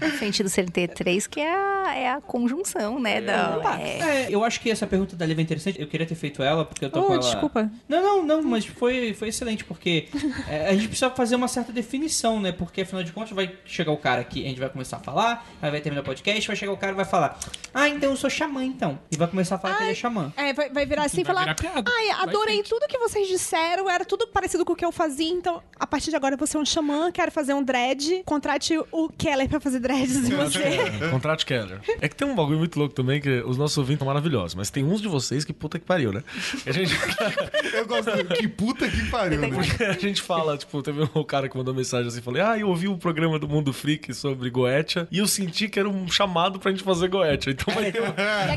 Na 0.00 0.10
frente 0.10 0.42
do 0.42 0.48
CLT3, 0.48 1.28
que 1.28 1.40
é 1.40 1.54
a, 1.54 1.94
é 1.94 2.10
a 2.12 2.20
conjunção, 2.20 2.98
né? 3.00 3.20
da, 3.20 3.78
é, 3.80 4.24
É, 4.24 4.26
eu 4.30 4.44
acho 4.44 4.60
que 4.60 4.70
essa 4.70 4.86
pergunta 4.86 5.14
da 5.16 5.24
Liv 5.24 5.38
é 5.38 5.42
interessante. 5.42 5.80
Eu 5.80 5.86
queria 5.86 6.06
ter 6.06 6.14
feito 6.14 6.42
ela, 6.42 6.64
porque 6.64 6.84
eu 6.84 6.90
tô 6.90 7.00
Oh, 7.00 7.04
com 7.04 7.12
ela... 7.14 7.22
desculpa. 7.22 7.70
Não, 7.88 8.02
não, 8.02 8.22
não, 8.26 8.42
mas 8.42 8.66
foi, 8.66 9.14
foi 9.14 9.28
excelente, 9.28 9.64
porque 9.64 10.08
é, 10.48 10.68
a 10.68 10.72
gente 10.74 10.88
precisa 10.88 11.10
fazer 11.10 11.36
uma 11.36 11.48
certa 11.48 11.72
definição, 11.72 12.40
né? 12.40 12.52
Porque 12.52 12.82
afinal 12.82 13.02
de 13.04 13.12
contas 13.12 13.30
vai 13.30 13.54
chegar 13.64 13.92
o 13.92 13.96
cara 13.96 14.20
aqui, 14.20 14.44
a 14.44 14.48
gente 14.48 14.60
vai 14.60 14.68
começar 14.68 14.96
a 14.96 15.00
falar, 15.00 15.46
aí 15.62 15.70
vai 15.70 15.80
terminar 15.80 16.02
o 16.02 16.04
podcast, 16.04 16.46
vai 16.46 16.56
chegar 16.56 16.72
o 16.72 16.76
cara 16.76 16.92
e 16.92 16.96
vai 16.96 17.04
falar: 17.04 17.38
Ah, 17.72 17.88
então 17.88 18.10
eu 18.10 18.16
sou 18.16 18.28
xamã, 18.28 18.64
então. 18.64 18.98
E 19.10 19.16
vai 19.16 19.28
começar 19.28 19.54
a 19.56 19.58
falar 19.58 19.76
que 19.76 19.82
ele 19.84 19.92
é 19.92 19.94
xamã. 19.94 20.32
É, 20.36 20.52
vai, 20.52 20.68
vai 20.70 20.84
virar 20.86 21.04
assim 21.04 21.22
e 21.22 21.24
falar. 21.24 21.53
Piada. 21.54 21.90
Ai, 21.90 22.10
adorei 22.22 22.56
frente." 22.56 22.68
tudo 22.68 22.86
que 22.88 22.98
vocês 22.98 23.28
disseram, 23.28 23.88
era 23.88 24.04
tudo 24.04 24.26
parecido 24.26 24.64
com 24.64 24.72
o 24.72 24.76
que 24.76 24.84
eu 24.84 24.92
fazia, 24.92 25.30
então 25.30 25.62
a 25.78 25.86
partir 25.86 26.10
de 26.10 26.16
agora 26.16 26.36
vou 26.36 26.46
ser 26.46 26.58
um 26.58 26.64
xamã, 26.64 27.10
quero 27.12 27.30
fazer 27.30 27.54
um 27.54 27.62
dread. 27.62 28.22
Contrate 28.24 28.78
o 28.90 29.08
Keller 29.08 29.48
pra 29.48 29.60
fazer 29.60 29.80
dreads 29.80 30.28
em 30.28 30.34
você. 30.34 30.62
É, 30.62 31.08
Contrate 31.10 31.46
Keller. 31.46 31.80
É 32.00 32.08
que 32.08 32.16
tem 32.16 32.26
um 32.26 32.34
bagulho 32.34 32.58
muito 32.58 32.78
louco 32.78 32.94
também, 32.94 33.20
que 33.20 33.42
os 33.42 33.56
nossos 33.56 33.76
ouvintes 33.78 33.98
são 34.00 34.06
maravilhosos, 34.06 34.54
mas 34.54 34.70
tem 34.70 34.84
uns 34.84 35.00
de 35.00 35.08
vocês 35.08 35.44
que 35.44 35.52
puta 35.52 35.78
que 35.78 35.84
pariu, 35.84 36.12
né? 36.12 36.22
A 36.66 36.72
gente, 36.72 36.94
Eu 37.72 37.86
gosto. 37.86 38.10
que 38.34 38.48
puta 38.48 38.88
que 38.88 39.10
pariu, 39.10 39.40
né? 39.40 39.48
a 39.88 39.92
gente 39.92 40.22
fala, 40.22 40.56
tipo, 40.56 40.82
teve 40.82 41.08
um 41.14 41.24
cara 41.24 41.48
que 41.48 41.56
mandou 41.56 41.74
mensagem 41.74 42.08
assim, 42.08 42.20
falei, 42.20 42.42
ah, 42.42 42.58
eu 42.58 42.68
ouvi 42.68 42.88
o 42.88 42.96
programa 42.96 43.38
do 43.38 43.48
Mundo 43.48 43.72
Freak 43.72 44.12
sobre 44.14 44.50
Goetia 44.50 45.08
e 45.10 45.18
eu 45.18 45.26
senti 45.26 45.68
que 45.68 45.78
era 45.78 45.88
um 45.88 46.08
chamado 46.08 46.58
pra 46.58 46.70
gente 46.70 46.82
fazer 46.82 47.08
Goetia. 47.08 47.52
Então 47.52 47.72
vai 47.74 47.92
ter, 47.92 48.02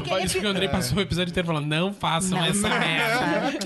Por 0.07 0.21
isso 0.21 0.39
que 0.39 0.45
o 0.45 0.49
Andrei 0.49 0.67
passou 0.67 0.97
o 0.97 1.01
episódio 1.01 1.31
inteiro 1.31 1.47
falando, 1.47 1.67
não 1.67 1.93
façam 1.93 2.43
essa 2.43 2.69
merda. 2.69 2.86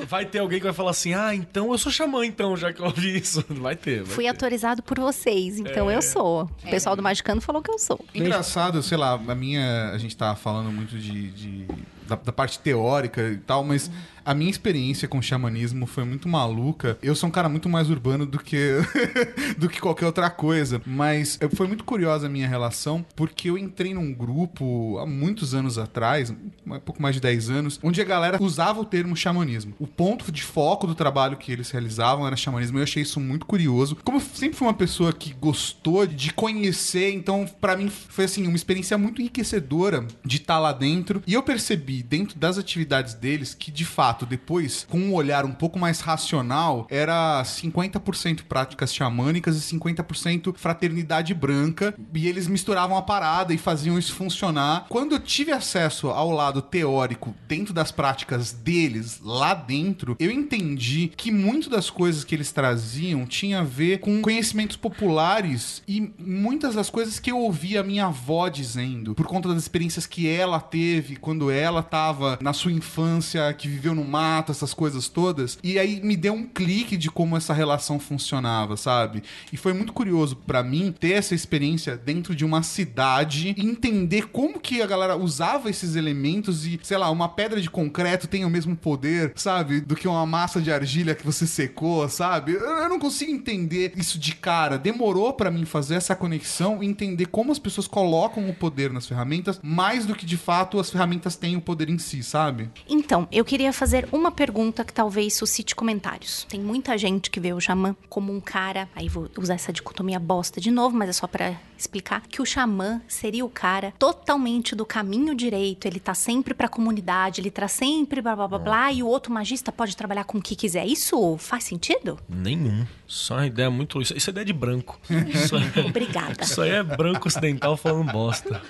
Vai 0.08 0.26
ter 0.26 0.40
alguém 0.40 0.60
que 0.60 0.66
vai 0.66 0.74
falar 0.74 0.92
assim, 0.92 1.14
ah, 1.14 1.34
então 1.34 1.72
eu 1.72 1.78
sou 1.78 1.92
xamã, 1.92 2.26
então, 2.26 2.56
já 2.58 2.72
que 2.74 2.80
eu 2.82 2.86
ouvi 2.86 3.18
isso. 3.18 3.44
Vai 3.62 3.76
ter. 3.76 4.04
Vai 4.04 4.14
Fui 4.16 4.24
ter. 4.24 4.30
autorizado 4.30 4.82
por 4.84 5.00
vocês, 5.00 5.60
então 5.60 5.90
eu 5.92 6.02
sou. 6.02 6.44
O 6.64 6.70
pessoal 6.70 6.96
do 6.96 7.02
Magicano 7.04 7.40
falou 7.42 7.62
que 7.62 7.72
eu 7.72 7.78
sou. 7.80 8.04
Engraçado, 8.14 8.82
sei 8.82 8.98
lá, 8.98 9.14
a 9.14 9.36
minha. 9.36 9.92
A 9.92 9.98
gente 9.98 10.16
tá 10.18 10.36
falando 10.36 10.72
muito 10.72 10.98
de. 10.98 11.32
de- 11.32 11.68
da, 12.08 12.16
da 12.18 12.32
parte 12.34 12.60
teórica 12.60 13.22
e 13.30 13.38
tal, 13.38 13.64
mas 13.64 13.90
a 14.26 14.34
minha 14.34 14.50
experiência 14.50 15.08
com 15.08 15.22
xamanismo 15.22 15.86
foi 15.86 16.04
muito 16.04 16.28
maluca. 16.28 16.98
Eu 17.02 17.16
sou 17.16 17.30
um 17.30 17.32
cara 17.32 17.50
muito 17.50 17.70
mais 17.70 17.90
urbano 17.90 18.26
do 18.26 18.40
que 18.40 18.78
do 19.58 19.70
que 19.70 19.80
qualquer 19.80 20.06
outra 20.06 20.30
coisa. 20.30 20.82
Mas 20.86 21.38
eh, 21.42 21.50
foi 21.50 21.68
muito 21.68 21.84
curiosa 21.84 22.28
a 22.28 22.30
minha 22.30 22.48
relação, 22.48 23.06
porque 23.16 23.50
eu 23.50 23.58
entrei 23.58 23.94
num 23.94 24.14
grupo 24.14 24.98
há 25.00 25.06
muitos 25.06 25.54
anos 25.54 25.78
atrás, 25.78 26.32
um 26.66 26.80
pouco 26.80 27.02
mais 27.02 27.16
de 27.16 27.22
10 27.22 27.50
anos, 27.50 27.80
onde 27.84 28.02
a 28.02 28.06
galera 28.06 28.42
usava 28.42 28.80
o 28.80 28.86
termo 28.86 29.16
xamanismo. 29.16 29.74
O 29.80 29.88
ponto 29.88 30.32
de 30.32 30.44
foco 30.44 30.88
do 30.88 30.96
trabalho 30.96 31.38
que 31.38 31.52
eles 31.52 31.70
realizavam 31.72 32.26
era 32.28 32.36
xamanismo. 32.36 32.80
Eu 32.80 32.84
achei 32.84 33.04
isso 33.04 33.20
muito 33.20 33.46
curioso. 33.46 33.98
Como 34.04 34.18
eu 34.18 34.22
sempre 34.22 34.58
fui 34.58 34.68
uma 34.68 34.74
pessoa 34.74 35.14
que 35.14 35.34
gostou 35.34 36.06
de 36.06 36.34
conhecer, 36.34 37.12
então 37.14 37.46
pra 37.60 37.76
mim 37.76 37.90
foi 37.90 38.26
assim 38.26 38.48
uma 38.48 38.56
experiência 38.56 38.98
muito 38.98 39.22
enriquecedora 39.22 40.06
de 40.24 40.38
estar 40.38 40.60
lá 40.60 40.72
dentro. 40.72 41.22
E 41.26 41.34
eu 41.34 41.44
percebi 41.44 42.04
dentro 42.04 42.38
das 42.38 42.58
atividades 42.58 43.14
deles 43.14 43.54
que 43.54 43.72
de 43.72 43.86
fato 43.86 44.11
depois, 44.26 44.86
com 44.90 45.00
um 45.00 45.14
olhar 45.14 45.46
um 45.46 45.52
pouco 45.52 45.80
mais 45.80 46.00
racional, 46.00 46.88
era 46.90 47.42
50% 47.44 48.44
práticas 48.44 48.94
xamânicas 48.94 49.58
e 49.58 49.76
50% 49.76 50.56
fraternidade 50.56 51.34
branca. 51.34 51.94
E 52.14 52.28
eles 52.28 52.48
misturavam 52.48 52.98
a 52.98 53.02
parada 53.02 53.54
e 53.54 53.58
faziam 53.58 53.98
isso 53.98 54.14
funcionar. 54.14 54.86
Quando 54.90 55.14
eu 55.14 55.20
tive 55.20 55.52
acesso 55.52 56.10
ao 56.10 56.32
lado 56.32 56.62
teórico 56.62 57.34
dentro 57.48 57.74
das 57.74 57.92
práticas 57.92 58.52
deles, 58.52 59.20
lá 59.24 59.54
dentro, 59.54 60.16
eu 60.20 60.32
entendi 60.32 61.12
que 61.16 61.32
muito 61.32 61.70
das 61.70 61.90
coisas 61.90 62.24
que 62.24 62.36
eles 62.36 62.52
traziam 62.52 63.26
tinha 63.26 63.60
a 63.60 63.64
ver 63.64 64.00
com 64.00 64.22
conhecimentos 64.22 64.76
populares 64.76 65.82
e 65.88 66.12
muitas 66.18 66.76
das 66.76 66.90
coisas 66.90 67.20
que 67.20 67.32
eu 67.32 67.38
ouvi 67.38 67.78
a 67.78 67.84
minha 67.84 68.06
avó 68.06 68.50
dizendo, 68.50 69.16
por 69.16 69.26
conta 69.26 69.50
das 69.50 69.58
experiências 69.58 70.06
que 70.06 70.28
ela 70.28 70.60
teve 70.60 71.16
quando 71.16 71.50
ela 71.50 71.82
tava 71.82 72.38
na 72.42 72.54
sua 72.54 72.72
infância, 72.72 73.54
que 73.54 73.68
viveu 73.68 73.96
no 73.96 74.01
mato, 74.04 74.52
essas 74.52 74.74
coisas 74.74 75.08
todas. 75.08 75.58
E 75.64 75.80
aí 75.80 76.02
me 76.02 76.16
deu 76.16 76.34
um 76.34 76.46
clique 76.46 76.98
de 76.98 77.10
como 77.10 77.38
essa 77.38 77.54
relação 77.54 78.00
funcionava, 78.00 78.78
sabe? 78.78 79.24
E 79.52 79.58
foi 79.58 79.74
muito 79.74 79.94
curioso 79.94 80.36
pra 80.36 80.64
mim 80.64 80.94
ter 80.98 81.14
essa 81.14 81.36
experiência 81.36 81.98
dentro 81.98 82.36
de 82.36 82.46
uma 82.46 82.64
cidade 82.64 83.54
e 83.58 83.66
entender 83.66 84.28
como 84.28 84.60
que 84.60 84.82
a 84.82 84.88
galera 84.88 85.16
usava 85.16 85.70
esses 85.70 85.96
elementos 85.96 86.66
e, 86.66 86.80
sei 86.84 86.98
lá, 86.98 87.10
uma 87.10 87.30
pedra 87.30 87.62
de 87.62 87.70
concreto 87.70 88.28
tem 88.28 88.46
o 88.46 88.50
mesmo 88.50 88.76
poder, 88.76 89.34
sabe? 89.36 89.82
Do 89.82 89.96
que 89.96 90.08
uma 90.08 90.26
massa 90.26 90.62
de 90.62 90.72
argila 90.72 91.16
que 91.16 91.26
você 91.26 91.46
secou, 91.48 92.08
sabe? 92.10 92.54
Eu 92.54 92.90
não 92.90 93.00
consigo 93.00 93.32
entender 93.32 93.94
isso 93.96 94.20
de 94.20 94.36
cara. 94.36 94.78
Demorou 94.78 95.34
pra 95.34 95.52
mim 95.52 95.66
fazer 95.66 95.96
essa 95.96 96.16
conexão 96.16 96.84
e 96.84 96.88
entender 96.88 97.28
como 97.28 97.52
as 97.52 97.60
pessoas 97.60 97.88
colocam 97.88 98.50
o 98.50 98.54
poder 98.54 98.92
nas 98.92 99.08
ferramentas, 99.08 99.60
mais 99.64 100.06
do 100.06 100.16
que 100.16 100.26
de 100.26 100.38
fato 100.38 100.80
as 100.80 100.90
ferramentas 100.90 101.36
têm 101.36 101.56
o 101.56 101.62
poder 101.62 101.90
em 101.90 101.98
si, 101.98 102.24
sabe? 102.24 102.70
Então, 102.90 103.28
eu 103.32 103.44
queria 103.46 103.74
fazer 103.74 103.91
uma 104.12 104.32
pergunta 104.32 104.84
que 104.84 104.94
talvez 104.94 105.34
suscite 105.34 105.76
comentários. 105.76 106.46
Tem 106.50 106.60
muita 106.60 106.98
gente 106.98 107.30
que 107.30 107.40
vê 107.40 107.54
o 107.54 107.60
xamã 107.60 107.96
como 108.10 108.34
um 108.34 108.40
cara, 108.40 108.88
aí 108.96 109.08
vou 109.10 109.30
usar 109.38 109.56
essa 109.56 109.72
dicotomia 109.74 110.20
bosta 110.20 110.60
de 110.62 110.72
novo, 110.72 110.96
mas 110.96 111.10
é 111.10 111.14
só 111.14 111.28
pra 111.28 111.56
explicar 111.78 112.22
que 112.28 112.42
o 112.42 112.46
xamã 112.46 113.02
seria 113.08 113.44
o 113.44 113.50
cara 113.50 113.92
totalmente 113.98 114.76
do 114.76 114.86
caminho 114.86 115.34
direito, 115.34 115.86
ele 115.88 116.00
tá 116.00 116.14
sempre 116.14 116.54
pra 116.54 116.68
comunidade, 116.68 117.42
ele 117.42 117.50
tá 117.50 117.68
sempre 117.68 118.22
blá 118.22 118.36
blá 118.36 118.48
blá 118.48 118.60
blá, 118.60 118.92
e 118.92 119.02
o 119.02 119.08
outro 119.08 119.34
magista 119.34 119.72
pode 119.72 119.98
trabalhar 119.98 120.24
com 120.26 120.38
o 120.38 120.42
que 120.42 120.56
quiser. 120.56 120.86
Isso 120.86 121.38
faz 121.40 121.64
sentido? 121.64 122.20
Nenhum. 122.30 122.86
Só 123.08 123.34
uma 123.36 123.48
ideia 123.48 123.70
muito. 123.70 124.02
Isso, 124.02 124.16
isso 124.16 124.30
é 124.30 124.32
ideia 124.32 124.46
de 124.46 124.54
branco. 124.54 125.00
Isso, 125.28 125.56
é- 125.58 125.82
Obrigada. 125.86 126.44
isso 126.44 126.62
aí 126.62 126.70
é 126.70 126.84
branco 126.84 127.28
ocidental 127.28 127.76
falando 127.76 128.12
bosta. 128.12 128.62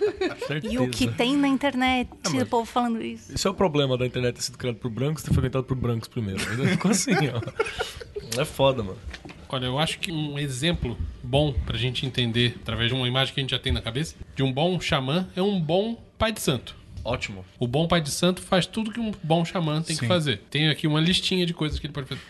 Certeza. 0.48 0.74
E 0.74 0.80
o 0.80 0.90
que 0.90 1.08
tem 1.12 1.36
na 1.38 1.48
internet, 1.48 2.10
mas- 2.24 2.42
o 2.42 2.46
povo 2.46 2.66
falando 2.66 3.02
isso. 3.02 3.32
Esse 3.34 3.46
é 3.46 3.50
o 3.50 3.54
problema 3.54 3.98
da 3.98 4.06
internet 4.06 4.36
ter 4.36 4.42
sido 4.42 4.58
criado 4.58 4.78
por 4.78 4.90
brancos 5.12 5.24
ter 5.24 5.34
foi 5.34 5.42
inventado 5.42 5.64
por 5.64 5.76
brancos 5.76 6.08
primeiro. 6.08 6.42
Mas 6.58 6.70
Ficou 6.72 6.92
assim, 6.92 7.14
ó. 7.14 8.42
É 8.42 8.46
foda, 8.46 8.82
mano. 8.82 8.98
Olha, 9.50 9.66
eu 9.66 9.78
acho 9.78 10.00
que 10.00 10.12
um 10.12 10.40
exemplo 10.40 10.98
bom 11.22 11.54
pra 11.66 11.78
gente 11.78 12.06
entender, 12.06 12.58
através 12.62 12.90
de 12.90 12.96
uma 12.96 13.08
imagem 13.08 13.34
que 13.34 13.40
a 13.40 13.44
gente 13.44 13.52
já 13.52 13.60
tem 13.60 13.74
na 13.74 13.82
cabeça, 13.82 14.16
de 14.36 14.42
um 14.42 14.52
bom 14.52 14.80
xamã 14.80 15.28
é 15.36 15.42
um 15.42 15.60
bom 15.60 16.02
pai 16.18 16.32
de 16.32 16.40
santo. 16.40 16.76
Ótimo. 17.04 17.44
O 17.60 17.68
bom 17.68 17.88
pai 17.88 18.00
de 18.00 18.12
santo 18.12 18.42
faz 18.42 18.66
tudo 18.66 18.92
que 18.92 19.00
um 19.00 19.12
bom 19.24 19.44
xamã 19.44 19.82
tem 19.82 19.96
Sim. 19.96 20.02
que 20.02 20.08
fazer. 20.08 20.42
Tem 20.50 20.70
aqui 20.70 20.88
uma 20.88 21.02
listinha 21.02 21.46
de 21.46 21.54
coisas 21.54 21.80
que 21.80 21.88
ele 21.88 21.94
pode 21.94 22.08
fazer. 22.08 22.22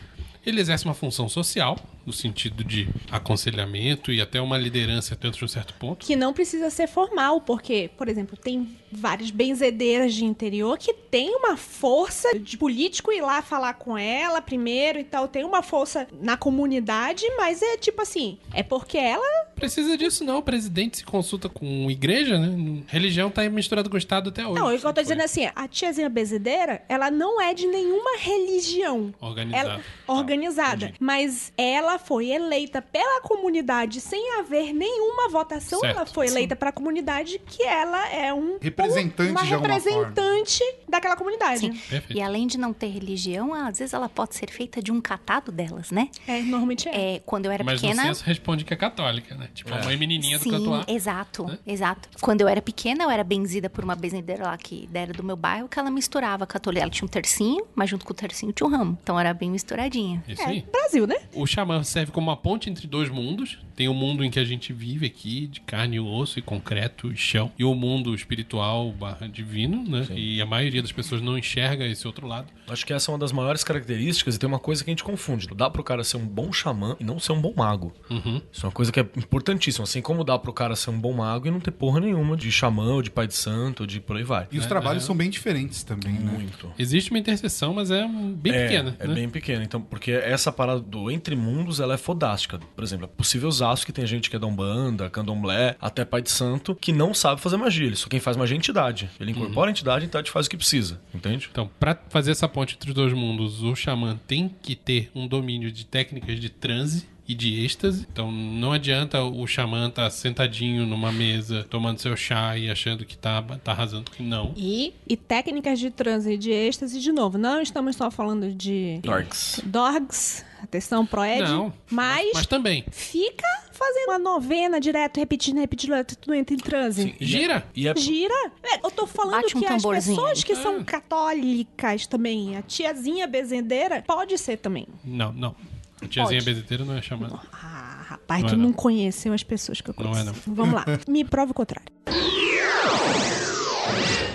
Ele 0.46 0.60
exerce 0.60 0.86
uma 0.86 0.94
função 0.94 1.30
social, 1.30 1.78
no 2.06 2.12
sentido 2.12 2.64
de 2.64 2.90
aconselhamento 3.12 4.12
e 4.12 4.22
até 4.22 4.42
uma 4.42 4.58
liderança 4.58 5.16
de 5.16 5.46
um 5.46 5.48
certo 5.48 5.74
ponto. 5.76 6.06
Que 6.06 6.16
não 6.16 6.34
precisa 6.34 6.70
ser 6.70 6.88
formal, 6.88 7.42
porque, 7.42 7.92
por 7.96 8.08
exemplo, 8.08 8.36
tem 8.36 8.76
várias 8.92 9.30
benzedeiras 9.30 10.14
de 10.14 10.26
interior 10.26 10.78
que 10.78 10.94
tem 10.94 11.36
uma 11.36 11.56
força 11.56 12.38
de 12.38 12.58
político 12.58 13.12
ir 13.12 13.22
lá 13.22 13.42
falar 13.42 13.76
com 13.76 13.98
ela 13.98 14.42
primeiro 14.42 15.00
e 15.00 15.04
tal. 15.04 15.28
Tem 15.28 15.44
uma 15.44 15.62
força 15.62 16.08
na 16.20 16.36
comunidade, 16.36 17.24
mas 17.38 17.62
é 17.62 17.78
tipo 17.78 18.02
assim, 18.02 18.38
é 18.54 18.64
porque 18.64 18.98
ela 18.98 19.51
Precisa 19.62 19.98
disso 19.98 20.24
não, 20.24 20.40
o 20.40 20.42
presidente 20.42 20.98
se 20.98 21.06
consulta 21.06 21.48
com 21.48 21.90
igreja, 21.90 22.38
né? 22.38 22.84
Religião 22.88 23.30
tá 23.30 23.48
misturada 23.50 23.88
com 23.90 23.96
o 23.96 23.98
Estado 23.98 24.30
até 24.30 24.46
hoje. 24.46 24.60
Não, 24.60 24.74
o 24.74 24.80
que 24.80 24.86
eu 24.86 24.94
tô 24.94 25.02
dizendo 25.02 25.22
assim, 25.22 25.48
a 25.56 25.68
tiazinha 25.68 26.10
benzedeira, 26.10 26.84
ela 26.90 27.12
não 27.12 27.40
é 27.40 27.54
de 27.54 27.68
nenhuma 27.68 28.18
religião. 28.18 29.14
Organizada. 29.22 29.70
Ela, 29.70 29.82
organizada. 30.08 30.94
Mas 31.00 31.54
ela 31.58 32.00
foi 32.00 32.30
eleita 32.30 32.82
pela 32.82 33.22
comunidade 33.22 34.02
sem 34.02 34.40
haver 34.40 34.74
nenhuma 34.74 35.30
votação. 35.30 35.80
Certo. 35.80 35.96
Ela 35.96 36.06
foi 36.06 36.28
eleita 36.28 36.56
pra 36.56 36.72
comunidade 36.72 37.40
que 37.46 37.64
ela 37.64 38.10
é 38.10 38.34
um 38.34 38.58
Representante 38.60 39.32
uma 39.32 39.44
de 39.44 39.54
alguma 39.54 39.74
representante 39.74 40.64
daquela 40.90 41.16
comunidade. 41.16 41.60
Sim. 41.60 41.72
Perfeito. 41.72 42.18
E 42.18 42.22
além 42.22 42.48
de 42.48 42.58
não 42.58 42.74
ter 42.74 42.88
religião, 42.88 43.54
às 43.54 43.80
vezes 43.80 43.94
ela 43.94 44.10
pode 44.10 44.36
ser 44.36 44.50
feita 44.50 44.82
de 44.82 44.92
um 44.92 45.00
catado 45.00 45.52
delas, 45.52 45.92
né? 45.92 46.10
É, 46.28 46.42
normalmente 46.42 46.90
é. 46.90 47.16
É, 47.16 47.20
quando 47.26 47.46
eu 47.46 47.52
era 47.52 47.64
Mas 47.64 47.82
pequena. 47.82 48.04
censo 48.04 48.24
responde 48.24 48.64
que 48.66 48.74
é 48.74 48.78
católica, 48.78 49.36
né? 49.36 49.50
Tipo, 49.54 49.74
a 49.74 49.84
mãe 49.84 49.98
menininha 49.98 50.38
do 50.38 50.44
Sim, 50.44 50.52
canto 50.52 50.74
A. 50.74 50.86
exato, 50.88 51.46
né? 51.46 51.58
exato. 51.66 52.10
Quando 52.20 52.42
eu 52.42 52.48
era 52.48 52.62
pequena, 52.62 53.04
eu 53.04 53.10
era 53.10 53.24
benzida 53.24 53.70
por 53.70 53.84
uma 53.84 53.96
benzedeira 53.96 54.44
lá 54.46 54.58
que 54.58 54.90
era 54.94 55.14
do 55.14 55.24
meu 55.24 55.36
bairro, 55.36 55.68
que 55.68 55.80
ela 55.80 55.90
misturava 55.92 56.46
católica. 56.48 56.82
Ela 56.84 56.92
tinha 56.92 57.06
um 57.06 57.10
tercinho, 57.10 57.66
mas 57.76 57.90
junto 57.90 58.06
com 58.06 58.14
o 58.14 58.16
tercinho 58.16 58.52
tinha 58.52 58.68
um 58.68 58.72
ramo. 58.72 58.98
Então 59.02 59.20
era 59.20 59.34
bem 59.34 59.50
misturadinha. 59.52 60.24
Isso 60.28 60.42
É, 60.42 60.46
aí. 60.46 60.66
Brasil, 60.72 61.06
né? 61.08 61.16
O 61.34 61.46
xamã 61.46 61.84
serve 61.84 62.12
como 62.12 62.28
uma 62.30 62.38
ponte 62.38 62.70
entre 62.70 62.88
dois 62.88 63.10
mundos. 63.10 63.58
Tem 63.76 63.88
o 63.88 63.94
mundo 63.94 64.24
em 64.24 64.30
que 64.30 64.40
a 64.40 64.46
gente 64.46 64.72
vive 64.74 65.06
aqui, 65.06 65.48
de 65.48 65.60
carne 65.62 65.96
e 65.96 66.00
osso, 66.00 66.38
e 66.38 66.42
concreto 66.42 67.12
e 67.12 67.18
chão. 67.18 67.52
E 67.58 67.64
o 67.64 67.74
mundo 67.74 68.14
espiritual 68.14 68.92
barra 68.92 69.28
divino, 69.28 69.84
né? 69.88 70.06
E 70.12 70.42
a 70.42 70.46
maioria 70.46 70.82
das 70.82 70.92
pessoas 70.92 71.22
não 71.22 71.38
enxerga 71.38 71.86
esse 71.86 72.06
outro 72.08 72.28
lado. 72.28 72.48
Acho 72.68 72.86
que 72.86 72.94
essa 72.94 73.10
é 73.10 73.14
uma 73.14 73.20
das 73.20 73.32
maiores 73.32 73.64
características 73.64 74.36
e 74.36 74.40
tem 74.40 74.48
uma 74.48 74.60
coisa 74.60 74.84
que 74.84 74.90
a 74.90 74.94
gente 74.94 75.04
confunde. 75.04 75.48
Dá 75.56 75.70
pro 75.70 75.84
cara 75.84 76.04
ser 76.04 76.18
um 76.18 76.26
bom 76.26 76.52
xamã 76.54 76.96
e 77.00 77.04
não 77.04 77.20
ser 77.20 77.32
um 77.34 77.42
bom 77.42 77.54
mago. 77.56 77.92
Uhum. 78.10 78.42
Isso 78.52 78.66
é 78.66 78.68
uma 78.68 78.72
coisa 78.72 78.92
que 78.92 79.00
é 79.00 79.04
importantíssima. 79.42 79.84
Assim 79.84 80.02
como 80.02 80.24
dá 80.24 80.38
pro 80.40 80.54
cara 80.54 80.76
ser 80.76 80.92
um 80.92 81.00
bom 81.00 81.14
mago 81.14 81.48
e 81.48 81.52
não 81.52 81.60
ter 81.60 81.72
porra 81.72 82.00
nenhuma 82.00 82.38
de 82.38 82.52
xamã 82.52 82.94
ou 82.94 83.02
de 83.02 83.10
pai 83.10 83.28
de 83.28 83.36
santo 83.36 83.82
ou 83.82 83.88
de 83.88 84.00
por 84.00 84.16
aí 84.16 84.24
vai. 84.24 84.48
E 84.52 84.58
os 84.58 84.66
É, 84.66 84.68
trabalhos 84.68 85.04
é. 85.04 85.06
são 85.06 85.16
bem 85.16 85.30
diferentes 85.30 85.84
também, 85.84 86.14
né? 86.14 86.32
Muito. 86.32 86.72
Existe 86.78 87.12
uma 87.12 87.20
interseção, 87.20 87.74
mas 87.74 87.92
é 87.92 88.08
bem 88.08 88.54
é, 88.54 88.64
pequena. 88.64 88.96
É 89.00 89.08
né? 89.08 89.14
bem 89.14 89.30
pequena. 89.30 89.64
Então, 89.64 89.82
porque 89.82 90.12
essa 90.12 90.52
parada 90.52 90.80
do 90.80 91.12
entre 91.12 91.36
mundos, 91.36 91.80
ela 91.80 91.96
é 91.96 91.98
fodástica. 91.98 92.60
Por 92.76 92.84
exemplo, 92.84 93.06
é 93.06 93.08
possível 93.08 93.50
usar 93.50 93.72
que 93.86 93.94
tem 93.94 94.06
gente 94.06 94.30
que 94.30 94.36
é 94.36 94.40
da 94.40 94.46
Umbanda, 94.46 95.10
Candomblé, 95.10 95.78
até 95.80 96.04
pai 96.04 96.22
de 96.22 96.30
santo, 96.30 96.76
que 96.76 96.92
não 96.92 97.14
sabe 97.14 97.40
fazer 97.40 97.56
magia. 97.56 97.88
Ele 97.88 97.96
só 97.96 98.10
quem 98.10 98.20
faz 98.20 98.36
magia 98.36 98.54
é 98.54 98.58
a 98.58 98.60
entidade. 98.60 99.10
Ele 99.18 99.32
incorpora 99.32 99.70
a 99.70 99.72
entidade, 99.72 100.04
a 100.04 100.06
entidade 100.06 100.30
faz 100.30 100.46
o 100.46 100.50
que 100.50 100.58
precisa. 100.58 101.00
Entende? 101.16 101.48
Então, 101.50 101.70
pra 101.80 101.98
fazer 102.10 102.32
essa 102.32 102.50
ponte 102.50 102.76
entre 102.76 102.90
os 102.90 102.96
dois 102.96 103.14
mundos, 103.14 103.64
o 103.64 103.74
xamã 103.76 104.20
tem 104.28 104.54
que 104.62 104.76
ter 104.76 105.10
um 105.16 105.26
domínio 105.26 105.72
de 105.72 105.86
técnicas 105.86 106.38
de 106.38 106.50
transe 106.50 107.08
e 107.32 107.36
de 107.36 107.64
êxtase. 107.64 108.06
Então, 108.12 108.32
não 108.32 108.72
adianta 108.72 109.22
o 109.24 109.46
xamã 109.48 109.88
estar 109.88 110.10
sentadinho 110.10 110.86
numa 110.86 111.12
mesa, 111.12 111.66
tomando 111.70 112.00
seu 112.00 112.16
chá 112.16 112.58
e 112.58 112.70
achando 112.70 113.06
que 113.06 113.18
tá, 113.18 113.42
tá 113.64 113.72
arrasando. 113.72 114.12
Não. 114.20 114.54
E, 114.56 114.94
e 115.08 115.16
técnicas 115.18 115.80
de 115.80 115.90
transe 115.92 116.34
e 116.34 116.38
de 116.38 116.52
êxtase, 116.52 117.00
de 117.00 117.12
novo, 117.12 117.38
não 117.38 117.62
estamos 117.62 117.96
só 117.96 118.10
falando 118.12 118.52
de 118.54 119.00
Dorks. 119.04 119.62
dorgs, 119.64 120.46
atenção, 120.64 121.06
proed, 121.06 121.42
Não. 121.44 121.74
mas, 121.90 122.32
Mas 122.34 122.46
também. 122.46 122.84
fica 122.92 123.48
fazendo 123.72 124.10
uma 124.10 124.20
novena 124.20 124.80
direto, 124.80 125.18
repetindo, 125.20 125.58
repetindo, 125.60 125.94
tudo 126.06 126.34
entra 126.36 126.54
em 126.54 126.60
transe. 126.60 127.16
Gira. 127.20 127.66
E 127.76 127.88
é 127.88 127.96
Gira? 127.96 128.52
É, 128.64 128.86
eu 128.86 128.92
tô 128.92 129.08
falando 129.08 129.42
Bate 129.42 129.58
um 129.58 129.60
que 129.60 129.66
as 129.66 129.82
tamborzinho. 129.82 130.16
pessoas 130.18 130.44
que 130.44 130.56
são 130.56 130.78
Ah. 130.78 130.84
católicas 130.84 132.06
também, 132.08 132.56
a 132.58 132.62
tiazinha 132.62 133.26
bezendeira, 133.28 134.04
pode 134.06 134.38
ser 134.38 134.58
também. 134.58 134.86
Não, 135.04 135.32
não. 135.34 135.56
A 136.02 136.08
tiazinha 136.08 136.40
Pode. 136.40 136.46
bezeteira 136.46 136.84
não 136.86 136.96
é 136.98 137.02
chamada. 137.02 137.40
Ah, 137.54 138.06
rapaz, 138.10 138.42
Não 138.42 138.50
tu 138.50 138.56
é, 138.56 138.58
não. 138.58 138.66
não. 138.66 138.74
conheceu 138.74 139.34
as 139.34 139.44
pessoas 139.44 139.82
que 139.82 139.90
eu 139.90 139.96
Não 140.00 140.12
conheço. 140.12 140.22
é, 140.22 140.24
não. 140.48 140.56
Vamos 140.56 140.74
lá, 140.76 140.86
me 141.08 141.24
prova 141.24 141.52
o 141.52 141.54
contrário. 141.54 141.92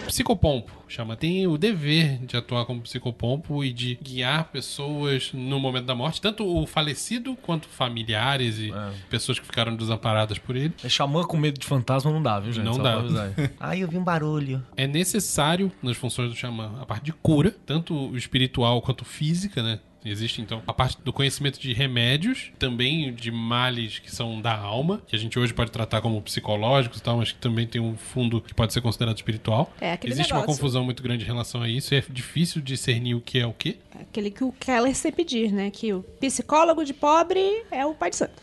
Psicopompo, 0.06 0.72
chama. 0.88 1.16
Tem 1.16 1.46
o 1.46 1.58
dever 1.58 2.18
de 2.24 2.36
atuar 2.36 2.64
como 2.64 2.80
psicopompo 2.80 3.62
e 3.64 3.72
de 3.72 3.96
guiar 4.00 4.44
pessoas 4.44 5.30
no 5.34 5.58
momento 5.58 5.84
da 5.84 5.94
morte, 5.94 6.20
tanto 6.20 6.46
o 6.46 6.64
falecido 6.66 7.36
quanto 7.42 7.68
familiares 7.68 8.58
e 8.58 8.70
É. 8.72 8.92
pessoas 9.10 9.38
que 9.38 9.44
ficaram 9.44 9.74
desamparadas 9.76 10.38
por 10.38 10.56
ele. 10.56 10.72
É 10.82 10.88
xamã 10.88 11.22
com 11.24 11.36
medo 11.36 11.58
de 11.58 11.66
fantasma 11.66 12.10
não 12.10 12.22
dá, 12.22 12.38
viu, 12.40 12.52
gente? 12.52 12.64
Não 12.64 12.74
Só 12.74 12.82
dá. 12.82 13.02
Ai, 13.60 13.82
eu 13.82 13.88
vi 13.88 13.98
um 13.98 14.04
barulho. 14.04 14.64
É 14.76 14.86
necessário 14.86 15.70
nas 15.82 15.96
funções 15.96 16.30
do 16.30 16.36
xamã 16.36 16.72
a 16.80 16.86
parte 16.86 17.04
de 17.04 17.12
cura, 17.12 17.54
tanto 17.66 18.16
espiritual 18.16 18.80
quanto 18.80 19.04
física, 19.04 19.62
né? 19.62 19.80
Existe 20.10 20.40
então 20.40 20.62
a 20.66 20.72
parte 20.72 20.98
do 21.04 21.12
conhecimento 21.12 21.60
de 21.60 21.72
remédios, 21.72 22.50
também 22.58 23.12
de 23.12 23.30
males 23.30 23.98
que 23.98 24.10
são 24.10 24.40
da 24.40 24.56
alma, 24.56 25.02
que 25.06 25.14
a 25.16 25.18
gente 25.18 25.38
hoje 25.38 25.52
pode 25.52 25.70
tratar 25.70 26.00
como 26.00 26.20
psicológicos 26.22 26.98
e 26.98 27.02
tal, 27.02 27.18
mas 27.18 27.32
que 27.32 27.38
também 27.38 27.66
tem 27.66 27.80
um 27.80 27.96
fundo 27.96 28.40
que 28.40 28.54
pode 28.54 28.72
ser 28.72 28.80
considerado 28.80 29.16
espiritual. 29.16 29.72
É 29.80 29.92
aquele 29.92 30.12
Existe 30.12 30.32
uma 30.32 30.40
negócio. 30.40 30.58
confusão 30.60 30.84
muito 30.84 31.02
grande 31.02 31.24
em 31.24 31.26
relação 31.26 31.62
a 31.62 31.68
isso, 31.68 31.94
e 31.94 31.98
é 31.98 32.04
difícil 32.08 32.60
discernir 32.62 33.14
o 33.14 33.20
que 33.20 33.38
é 33.38 33.46
o 33.46 33.52
que. 33.52 33.78
Aquele 33.98 34.30
que 34.30 34.44
o 34.44 34.52
Keller 34.52 34.94
sempre 34.94 35.24
diz, 35.24 35.50
né? 35.50 35.70
Que 35.70 35.92
o 35.92 36.02
psicólogo 36.20 36.84
de 36.84 36.92
pobre 36.92 37.64
é 37.70 37.84
o 37.84 37.94
pai 37.94 38.10
de 38.10 38.16
santo. 38.16 38.42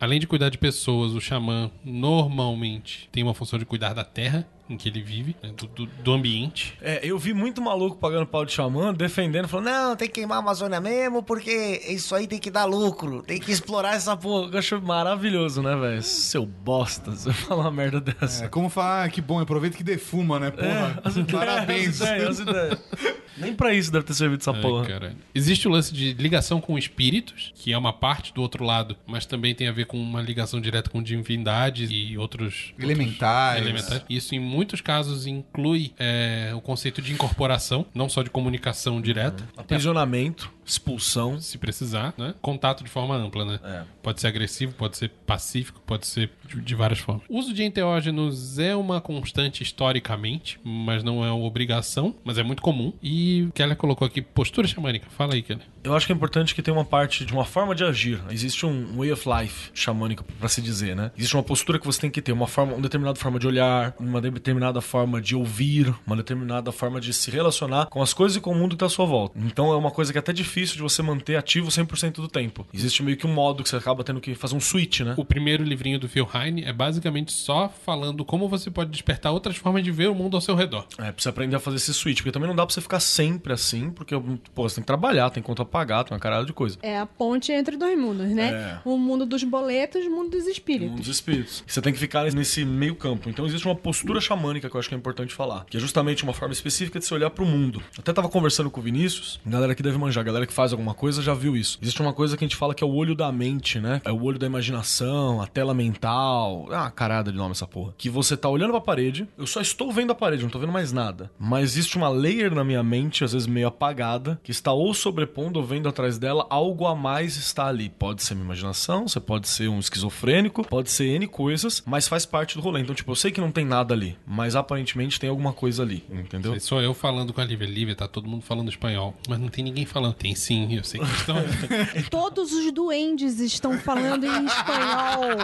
Além 0.00 0.20
de 0.20 0.26
cuidar 0.26 0.48
de 0.48 0.58
pessoas, 0.58 1.12
o 1.12 1.20
xamã 1.20 1.70
normalmente 1.84 3.08
tem 3.12 3.22
uma 3.22 3.34
função 3.34 3.58
de 3.58 3.64
cuidar 3.64 3.94
da 3.94 4.04
terra 4.04 4.46
em 4.68 4.76
que 4.76 4.88
ele 4.88 5.02
vive, 5.02 5.34
né, 5.42 5.50
do, 5.56 5.66
do- 5.66 5.86
do 5.86 6.12
ambiente. 6.12 6.74
É, 6.80 7.00
eu 7.02 7.18
vi 7.18 7.32
muito 7.32 7.60
maluco 7.62 7.96
pagando 7.96 8.26
pau 8.26 8.44
de 8.44 8.52
xamã, 8.52 8.92
defendendo, 8.92 9.48
falando, 9.48 9.66
não, 9.66 9.96
tem 9.96 10.08
que 10.08 10.14
queimar 10.14 10.38
a 10.38 10.40
Amazônia 10.40 10.80
mesmo, 10.80 11.22
porque 11.22 11.82
isso 11.88 12.14
aí 12.14 12.26
tem 12.26 12.38
que 12.38 12.50
dar 12.50 12.64
lucro, 12.64 13.22
tem 13.22 13.38
que 13.40 13.50
explorar 13.50 13.94
essa 13.94 14.16
porra. 14.16 14.50
Eu 14.52 14.58
acho 14.58 14.80
maravilhoso, 14.82 15.62
né, 15.62 15.74
velho? 15.76 16.02
Seu 16.02 16.44
bosta, 16.44 17.10
você 17.12 17.32
fala 17.34 17.62
uma 17.62 17.70
merda 17.70 18.00
dessa. 18.00 18.44
É 18.44 18.48
como 18.48 18.68
falar, 18.68 19.04
ah, 19.04 19.08
que 19.08 19.20
bom, 19.20 19.38
aproveita 19.40 19.76
que 19.76 19.82
defuma, 19.84 20.38
né? 20.38 20.50
Porra, 20.50 21.00
as 21.04 21.16
ideias, 21.16 21.38
parabéns. 21.44 22.00
as 22.02 22.08
ideias, 22.08 22.28
as 22.28 22.38
ideias. 22.40 22.78
Nem 23.38 23.54
pra 23.54 23.72
isso 23.72 23.92
deve 23.92 24.04
ter 24.04 24.14
servido 24.14 24.40
essa 24.40 24.50
Ai, 24.50 24.60
porra. 24.60 24.84
caralho. 24.84 25.16
Existe 25.32 25.68
o 25.68 25.70
lance 25.70 25.94
de 25.94 26.12
ligação 26.14 26.60
com 26.60 26.76
espíritos, 26.76 27.52
que 27.54 27.72
é 27.72 27.78
uma 27.78 27.92
parte 27.92 28.34
do 28.34 28.42
outro 28.42 28.64
lado, 28.64 28.96
mas 29.06 29.26
também 29.26 29.54
tem 29.54 29.68
a 29.68 29.72
ver 29.72 29.86
com 29.86 29.96
uma 29.96 30.20
ligação 30.20 30.60
direta 30.60 30.90
com 30.90 31.00
divindades 31.00 31.88
e 31.92 32.18
outros 32.18 32.72
Elementares. 32.76 33.64
outros 33.64 33.80
elementares. 33.84 34.04
Isso 34.10 34.34
em 34.34 34.40
muitos 34.58 34.80
casos 34.80 35.24
inclui 35.24 35.92
é, 35.96 36.50
o 36.52 36.60
conceito 36.60 37.00
de 37.00 37.12
incorporação, 37.12 37.86
não 37.94 38.08
só 38.08 38.24
de 38.24 38.30
comunicação 38.30 39.00
direta. 39.00 39.48
Aprisionamento, 39.56 40.52
expulsão. 40.70 41.40
Se 41.40 41.58
precisar, 41.58 42.14
né? 42.16 42.34
Contato 42.40 42.84
de 42.84 42.90
forma 42.90 43.16
ampla, 43.16 43.44
né? 43.44 43.60
É. 43.62 43.82
Pode 44.02 44.20
ser 44.20 44.26
agressivo, 44.28 44.72
pode 44.74 44.96
ser 44.96 45.10
pacífico, 45.26 45.80
pode 45.86 46.06
ser 46.06 46.30
de, 46.46 46.60
de 46.60 46.74
várias 46.74 46.98
formas. 46.98 47.24
O 47.28 47.38
uso 47.38 47.52
de 47.52 47.62
enteógenos 47.62 48.58
é 48.58 48.74
uma 48.74 49.00
constante 49.00 49.62
historicamente, 49.62 50.60
mas 50.64 51.02
não 51.02 51.24
é 51.24 51.30
uma 51.30 51.44
obrigação, 51.44 52.14
mas 52.24 52.38
é 52.38 52.42
muito 52.42 52.62
comum. 52.62 52.92
E 53.02 53.46
o 53.48 53.52
Keller 53.52 53.76
colocou 53.76 54.06
aqui 54.06 54.20
postura 54.22 54.66
xamânica. 54.66 55.06
Fala 55.10 55.34
aí, 55.34 55.42
Keller. 55.42 55.64
Eu 55.82 55.94
acho 55.94 56.06
que 56.06 56.12
é 56.12 56.16
importante 56.16 56.54
que 56.54 56.62
tenha 56.62 56.76
uma 56.76 56.84
parte 56.84 57.24
de 57.24 57.32
uma 57.32 57.44
forma 57.44 57.74
de 57.74 57.84
agir. 57.84 58.20
Existe 58.30 58.66
um 58.66 58.96
way 58.98 59.12
of 59.12 59.28
life 59.28 59.70
xamânico, 59.72 60.24
pra 60.38 60.48
se 60.48 60.60
dizer, 60.60 60.94
né? 60.94 61.10
Existe 61.16 61.36
uma 61.36 61.42
postura 61.42 61.78
que 61.78 61.86
você 61.86 62.00
tem 62.00 62.10
que 62.10 62.20
ter, 62.20 62.32
uma 62.32 62.46
forma, 62.46 62.74
uma 62.74 62.82
determinada 62.82 63.18
forma 63.18 63.38
de 63.38 63.46
olhar, 63.46 63.94
uma 63.98 64.20
determinada 64.20 64.80
forma 64.80 65.20
de 65.20 65.34
ouvir, 65.34 65.94
uma 66.06 66.16
determinada 66.16 66.72
forma 66.72 67.00
de 67.00 67.12
se 67.12 67.30
relacionar 67.30 67.86
com 67.86 68.02
as 68.02 68.12
coisas 68.12 68.36
e 68.36 68.40
com 68.40 68.52
o 68.52 68.54
mundo 68.54 68.72
que 68.72 68.80
tá 68.80 68.86
à 68.86 68.90
sua 68.90 69.06
volta. 69.06 69.38
Então 69.38 69.72
é 69.72 69.76
uma 69.76 69.90
coisa 69.90 70.12
que 70.12 70.18
é 70.18 70.20
até 70.20 70.32
difícil 70.32 70.57
de 70.66 70.82
você 70.82 71.02
manter 71.02 71.36
ativo 71.36 71.68
100% 71.68 72.14
do 72.14 72.28
tempo. 72.28 72.66
Existe 72.72 73.02
meio 73.02 73.16
que 73.16 73.26
um 73.26 73.32
modo 73.32 73.62
que 73.62 73.68
você 73.68 73.76
acaba 73.76 74.04
tendo 74.04 74.20
que 74.20 74.34
fazer 74.34 74.54
um 74.54 74.60
switch, 74.60 75.00
né? 75.00 75.14
O 75.16 75.24
primeiro 75.24 75.64
livrinho 75.64 75.98
do 75.98 76.08
Phil 76.08 76.28
Heine 76.34 76.64
é 76.64 76.72
basicamente 76.72 77.32
só 77.32 77.68
falando 77.84 78.24
como 78.24 78.48
você 78.48 78.70
pode 78.70 78.90
despertar 78.90 79.32
outras 79.32 79.56
formas 79.56 79.82
de 79.82 79.90
ver 79.90 80.08
o 80.08 80.14
mundo 80.14 80.36
ao 80.36 80.40
seu 80.40 80.54
redor. 80.54 80.86
É, 80.98 81.12
precisa 81.12 81.30
aprender 81.30 81.56
a 81.56 81.60
fazer 81.60 81.76
esse 81.76 81.94
switch, 81.94 82.18
porque 82.18 82.32
também 82.32 82.48
não 82.48 82.56
dá 82.56 82.64
pra 82.64 82.74
você 82.74 82.80
ficar 82.80 83.00
sempre 83.00 83.52
assim, 83.52 83.90
porque 83.90 84.14
pô, 84.54 84.68
você 84.68 84.76
tem 84.76 84.82
que 84.82 84.86
trabalhar, 84.86 85.30
tem 85.30 85.42
conta 85.42 85.62
a 85.62 85.66
pagar, 85.66 86.04
tem 86.04 86.14
uma 86.14 86.20
caralho 86.20 86.46
de 86.46 86.52
coisa. 86.52 86.78
É 86.82 86.98
a 86.98 87.06
ponte 87.06 87.52
entre 87.52 87.76
dois 87.76 87.98
mundos, 87.98 88.28
né? 88.28 88.48
É. 88.50 88.78
O 88.84 88.96
mundo 88.96 89.24
dos 89.24 89.42
boletos 89.44 90.04
e 90.04 90.08
o 90.08 90.10
mundo 90.10 90.30
dos 90.30 90.46
espíritos. 90.46 90.96
dos 90.96 91.08
espíritos. 91.08 91.62
Você 91.66 91.80
tem 91.80 91.92
que 91.92 91.98
ficar 91.98 92.24
nesse 92.32 92.64
meio 92.64 92.94
campo. 92.94 93.28
Então 93.28 93.46
existe 93.46 93.66
uma 93.66 93.74
postura 93.74 94.20
xamânica 94.20 94.68
que 94.68 94.74
eu 94.76 94.78
acho 94.78 94.88
que 94.88 94.94
é 94.94 94.98
importante 94.98 95.34
falar. 95.34 95.64
Que 95.68 95.76
é 95.76 95.80
justamente 95.80 96.22
uma 96.22 96.32
forma 96.32 96.52
específica 96.52 96.98
de 96.98 97.04
se 97.04 97.14
olhar 97.14 97.30
pro 97.30 97.44
mundo. 97.44 97.80
Eu 97.96 98.00
até 98.00 98.12
tava 98.12 98.28
conversando 98.28 98.70
com 98.70 98.80
o 98.80 98.82
Vinícius, 98.82 99.40
galera 99.44 99.74
que 99.74 99.82
deve 99.82 99.98
manjar, 99.98 100.24
galera 100.24 100.46
que 100.48 100.54
faz 100.54 100.72
alguma 100.72 100.94
coisa 100.94 101.22
já 101.22 101.34
viu 101.34 101.56
isso. 101.56 101.78
Existe 101.80 102.02
uma 102.02 102.12
coisa 102.12 102.36
que 102.36 102.44
a 102.44 102.48
gente 102.48 102.56
fala 102.56 102.74
que 102.74 102.82
é 102.82 102.86
o 102.86 102.92
olho 102.92 103.14
da 103.14 103.30
mente, 103.30 103.78
né? 103.78 104.00
É 104.04 104.10
o 104.10 104.22
olho 104.22 104.38
da 104.38 104.46
imaginação, 104.46 105.40
a 105.40 105.46
tela 105.46 105.72
mental. 105.72 106.66
Ah, 106.70 106.82
uma 106.82 106.90
carada 106.90 107.30
de 107.30 107.38
nome 107.38 107.52
essa 107.52 107.66
porra. 107.66 107.94
Que 107.96 108.10
você 108.10 108.36
tá 108.36 108.48
olhando 108.48 108.70
pra 108.70 108.80
parede, 108.80 109.28
eu 109.36 109.46
só 109.46 109.60
estou 109.60 109.92
vendo 109.92 110.10
a 110.10 110.14
parede, 110.14 110.42
não 110.42 110.50
tô 110.50 110.58
vendo 110.58 110.72
mais 110.72 110.92
nada. 110.92 111.30
Mas 111.38 111.72
existe 111.72 111.96
uma 111.96 112.08
layer 112.08 112.54
na 112.54 112.64
minha 112.64 112.82
mente, 112.82 113.22
às 113.22 113.32
vezes 113.32 113.46
meio 113.46 113.68
apagada, 113.68 114.40
que 114.42 114.50
está 114.50 114.72
ou 114.72 114.92
sobrepondo 114.94 115.60
ou 115.60 115.64
vendo 115.64 115.88
atrás 115.88 116.18
dela, 116.18 116.46
algo 116.48 116.86
a 116.86 116.96
mais 116.96 117.36
está 117.36 117.66
ali. 117.66 117.88
Pode 117.90 118.22
ser 118.22 118.34
minha 118.34 118.46
imaginação, 118.46 119.06
você 119.06 119.20
pode 119.20 119.48
ser 119.48 119.68
um 119.68 119.78
esquizofrênico, 119.78 120.66
pode 120.66 120.90
ser 120.90 121.06
N 121.08 121.26
coisas, 121.26 121.82
mas 121.86 122.08
faz 122.08 122.24
parte 122.24 122.56
do 122.56 122.62
rolê. 122.62 122.80
Então, 122.80 122.94
tipo, 122.94 123.10
eu 123.10 123.16
sei 123.16 123.30
que 123.30 123.40
não 123.40 123.50
tem 123.50 123.64
nada 123.64 123.94
ali, 123.94 124.16
mas 124.26 124.56
aparentemente 124.56 125.20
tem 125.20 125.28
alguma 125.28 125.52
coisa 125.52 125.82
ali, 125.82 126.04
entendeu? 126.10 126.58
Sou 126.60 126.80
eu 126.80 126.94
falando 126.94 127.32
com 127.32 127.40
a 127.40 127.44
Lívia. 127.44 127.66
Lívia, 127.66 127.94
tá 127.94 128.08
todo 128.08 128.28
mundo 128.28 128.42
falando 128.42 128.68
espanhol. 128.68 129.14
Mas 129.28 129.38
não 129.38 129.48
tem 129.48 129.64
ninguém 129.64 129.84
falando. 129.84 130.14
Tem 130.14 130.34
sim, 130.38 130.76
eu 130.76 130.84
sei 130.84 131.00
que 131.00 131.06
estão. 131.06 131.36
Todos 132.10 132.52
os 132.52 132.72
duendes 132.72 133.40
estão 133.40 133.78
falando 133.78 134.24
em 134.24 134.46
espanhol. 134.46 135.38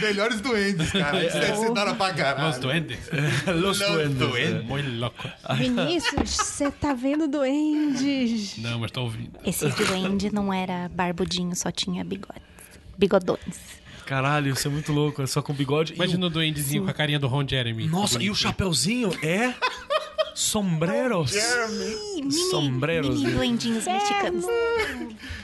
Melhores 0.00 0.40
duendes, 0.40 0.90
cara. 0.92 1.30
Ser 1.30 1.72
da 1.72 1.80
hora 1.82 1.94
pra 1.94 2.14
caralho. 2.14 2.50
Os 2.50 2.58
duendes. 2.58 2.98
Los 3.60 3.78
duendes, 3.78 4.34
é. 4.36 4.62
Muito 4.62 4.90
louco. 4.98 5.28
Vinícius, 5.56 6.30
você 6.30 6.70
tá 6.70 6.92
vendo 6.94 7.28
duendes? 7.28 8.56
Não, 8.58 8.78
mas 8.78 8.90
tô 8.90 9.02
ouvindo. 9.02 9.38
Esse 9.44 9.68
duende 9.68 10.32
não 10.32 10.52
era 10.52 10.88
barbudinho, 10.88 11.54
só 11.54 11.70
tinha 11.70 12.04
bigodes. 12.04 12.42
Bigodões. 12.96 13.80
Caralho, 14.10 14.52
isso 14.52 14.66
é 14.66 14.70
muito 14.70 14.92
louco, 14.92 15.22
é 15.22 15.26
só 15.26 15.40
com 15.40 15.54
bigode. 15.54 15.92
E 15.92 15.96
Imagina 15.96 16.26
o 16.26 16.30
duendezinho 16.30 16.82
com 16.82 16.90
a 16.90 16.92
carinha 16.92 17.18
do 17.18 17.28
Ron 17.28 17.46
Jeremy. 17.46 17.86
Nossa, 17.86 18.20
e 18.20 18.28
o 18.28 18.34
chapeuzinho 18.34 19.12
é 19.22 19.54
sombreros. 20.34 21.32
Ih, 21.34 22.20
mini, 22.20 22.32
Sombreros, 22.50 23.20
mini 23.20 23.32
duendinhos 23.32 23.84
mexicanos. 23.86 24.44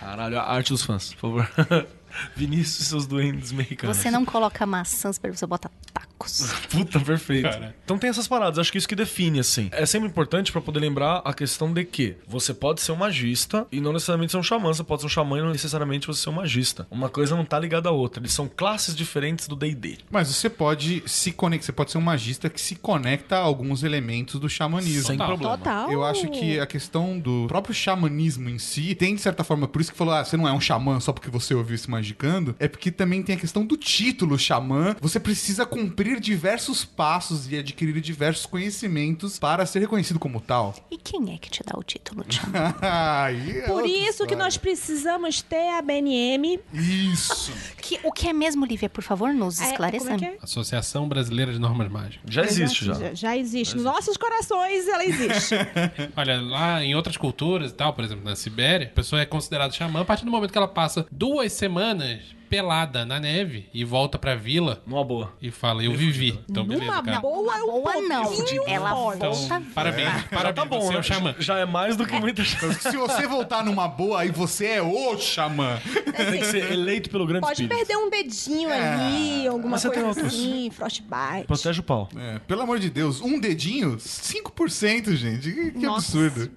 Caralho, 0.01 0.39
a 0.39 0.43
arte 0.43 0.73
dos 0.73 0.83
fãs, 0.83 1.15
por 1.15 1.45
favor. 1.45 1.87
Vinícius 2.35 2.81
e 2.81 2.85
seus 2.87 3.07
duendes 3.07 3.53
mexicanos. 3.53 3.97
Você 3.97 4.11
não 4.11 4.25
coloca 4.25 4.65
maçãs, 4.65 5.19
você 5.19 5.47
bota 5.47 5.71
tacos. 6.17 6.53
Puta, 6.71 6.99
perfeito. 7.01 7.49
Cara. 7.49 7.75
Então 7.85 7.99
tem 7.99 8.11
essas 8.11 8.27
paradas, 8.27 8.59
acho 8.59 8.73
que 8.73 8.79
isso 8.79 8.89
que 8.89 8.97
define, 8.97 9.41
assim. 9.41 9.69
É 9.73 9.87
sempre 9.87 10.09
importante 10.09 10.51
pra 10.51 10.61
poder 10.61 10.81
lembrar 10.81 11.23
a 11.25 11.33
questão 11.33 11.73
de 11.73 11.85
que 11.85 12.17
você 12.27 12.53
pode 12.53 12.81
ser 12.81 12.93
um 12.93 12.97
magista 12.97 13.67
e 13.71 13.81
não 13.81 13.93
necessariamente 13.93 14.33
ser 14.33 14.39
um 14.39 14.43
xamã, 14.43 14.73
você 14.73 14.83
pode 14.83 15.03
ser 15.03 15.07
um 15.07 15.11
xamã 15.11 15.39
e 15.39 15.43
não 15.43 15.51
necessariamente 15.51 16.07
você 16.07 16.23
ser 16.23 16.31
um 16.31 16.35
magista. 16.35 16.87
Uma 16.91 17.09
coisa 17.09 17.37
não 17.37 17.45
tá 17.45 17.59
ligada 17.59 17.89
à 17.89 17.93
outra, 17.93 18.21
eles 18.21 18.33
são 18.33 18.49
classes 18.49 18.95
diferentes 18.95 19.47
do 19.47 19.55
D&D. 19.55 19.99
Mas 20.11 20.29
você 20.29 20.51
pode 20.51 21.03
se 21.07 21.33
conectar, 21.33 21.67
você 21.67 21.73
pode 21.73 21.91
ser 21.91 21.99
um 21.99 22.03
magista 22.03 22.49
que 22.49 22.61
se 22.61 22.77
conecta 22.77 23.37
a 23.37 23.41
alguns 23.41 23.83
elementos 23.83 24.41
do 24.41 24.49
xamanismo. 24.49 25.07
Sem 25.07 25.17
Total. 25.19 25.37
problema. 25.37 25.59
Total. 25.59 25.93
Eu 25.93 26.05
acho 26.05 26.29
que 26.29 26.59
a 26.59 26.67
questão 26.67 27.19
do 27.19 27.47
próprio 27.49 27.75
xamanismo 27.75 28.49
em 28.49 28.59
si 28.59 28.95
tem, 28.95 29.15
de 29.15 29.21
certa 29.21 29.45
forma, 29.45 29.69
por 29.69 29.81
isso 29.81 29.93
que 29.93 29.99
falou, 29.99 30.15
ah, 30.15 30.25
você 30.25 30.37
não 30.37 30.49
é 30.49 30.53
um 30.53 30.61
xamã 30.61 30.99
só 31.01 31.13
porque 31.13 31.31
você 31.31 31.55
ouviu 31.55 31.75
esse 31.75 31.91
magicando, 31.91 32.55
é 32.59 32.69
porque 32.69 32.91
também 32.91 33.23
tem 33.23 33.37
a 33.37 33.39
questão 33.39 33.65
do 33.65 33.77
título 33.77 34.39
xamã. 34.39 34.97
Você 35.01 35.21
precisa 35.21 35.67
cumprir 35.67 36.06
diversos 36.21 36.85
passos 36.85 37.51
e 37.51 37.57
adquirir 37.59 38.01
diversos 38.01 38.47
conhecimentos 38.47 39.39
para 39.39 39.67
ser 39.67 39.81
reconhecido 39.81 40.19
como 40.19 40.41
tal. 40.41 40.75
E 40.91 40.97
quem 40.97 41.35
é 41.35 41.39
que 41.39 41.51
te 41.51 41.63
dá 41.65 41.77
o 41.79 41.83
título 41.83 42.25
de 42.25 42.37
xamã? 42.37 42.75
Aí 42.81 43.59
é 43.59 43.63
Por 43.67 43.85
isso 43.87 43.99
que 44.05 44.11
história. 44.11 44.37
nós 44.37 44.57
precisamos 44.57 45.43
ter 45.43 45.69
a 45.71 45.83
BNM. 45.83 46.61
Isso. 46.73 47.53
Que- 47.81 47.99
o 48.05 48.13
que 48.13 48.29
é 48.29 48.33
mesmo, 48.33 48.65
Lívia? 48.65 48.89
Por 48.89 49.03
favor, 49.03 49.33
nos 49.35 49.61
É, 49.61 49.71
esclareça. 49.71 50.05
como 50.05 50.17
é 50.17 50.19
que 50.19 50.25
é? 50.25 50.39
Associação 50.43 51.09
Brasileira 51.09 51.53
de 51.53 51.59
Normas 51.59 51.91
Mágicas. 51.91 52.21
Já 52.29 52.43
existe 52.43 52.85
já. 52.85 52.95
Já, 52.95 53.15
já 53.15 53.37
existe. 53.37 53.75
Nos 53.75 53.85
nossos 53.85 54.17
corações 54.17 54.87
ela 54.89 55.05
existe. 55.05 55.55
Olha, 56.17 56.41
lá 56.41 56.85
em 56.85 56.95
outras 56.95 57.17
culturas 57.17 57.71
e 57.71 57.75
tal, 57.75 57.93
por 57.93 58.05
exemplo, 58.05 58.25
na 58.25 58.37
Sibéria, 58.37 58.87
a 58.87 58.91
pessoa 58.91 59.21
é 59.23 59.27
considerada 59.27 59.73
xamã 59.73 60.01
a 60.03 60.05
partir 60.05 60.25
do 60.25 60.31
momento 60.31 60.53
que 60.53 60.59
ela 60.59 60.69
passa 60.69 61.07
duas 61.11 61.53
semanas 61.53 62.21
pelada 62.49 63.05
na 63.05 63.19
neve 63.21 63.69
e 63.73 63.85
volta 63.85 64.19
pra 64.19 64.35
vila 64.35 64.83
Numa 64.87 65.05
boa. 65.05 65.33
e 65.41 65.51
fala, 65.51 65.83
eu 65.85 65.93
vivi. 65.93 66.39
Então, 66.49 66.65
beleza, 66.65 66.87
Numa 66.91 67.03
cara. 67.03 67.21
boa, 67.21 67.55
um 67.65 67.67
Boa 67.83 68.01
não. 68.03 68.33
Ela 68.67 68.91
fora. 68.91 69.17
Então, 69.17 69.33
volta. 69.33 69.63
parabéns, 69.75 70.23
parabéns, 70.31 70.55
Tá 70.57 70.65
bom, 70.65 70.81
você 70.81 70.89
é 70.91 70.95
né? 70.95 70.99
o 71.01 71.03
xamã. 71.03 71.35
Já 71.39 71.59
é 71.59 71.65
mais 71.65 71.97
do 71.97 72.07
que 72.07 72.19
muita 72.19 72.43
gente. 72.43 72.75
Se 72.83 72.97
você 72.97 73.27
voltar 73.27 73.65
numa 73.65 73.87
boa, 73.89 74.21
aí 74.21 74.31
você 74.31 74.67
é 74.67 74.83
o 74.83 75.17
xamã. 75.19 75.79
Tem 76.17 76.39
que 76.41 76.47
ser 76.47 76.73
eleito 76.73 77.11
pelo 77.11 77.27
grande 77.27 77.43
Pode 77.47 77.63
espírito. 77.63 77.77
perder 77.87 77.97
um 78.03 78.09
dedinho 78.11 78.71
É. 78.71 78.95
ali, 78.95 79.47
alguma 79.49 79.79
coisa 79.81 80.11
assim, 80.27 80.71
frostbite. 80.71 81.47
Protege 81.47 81.81
o 81.81 81.83
pau. 81.83 82.09
É, 82.17 82.39
pelo 82.41 82.63
amor 82.63 82.79
de 82.79 82.89
Deus, 82.91 83.21
um 83.21 83.39
dedinho, 83.39 83.99
5%, 83.99 85.15
gente. 85.17 85.53
Que, 85.53 85.71
que 85.73 85.87
absurdo. 85.87 86.51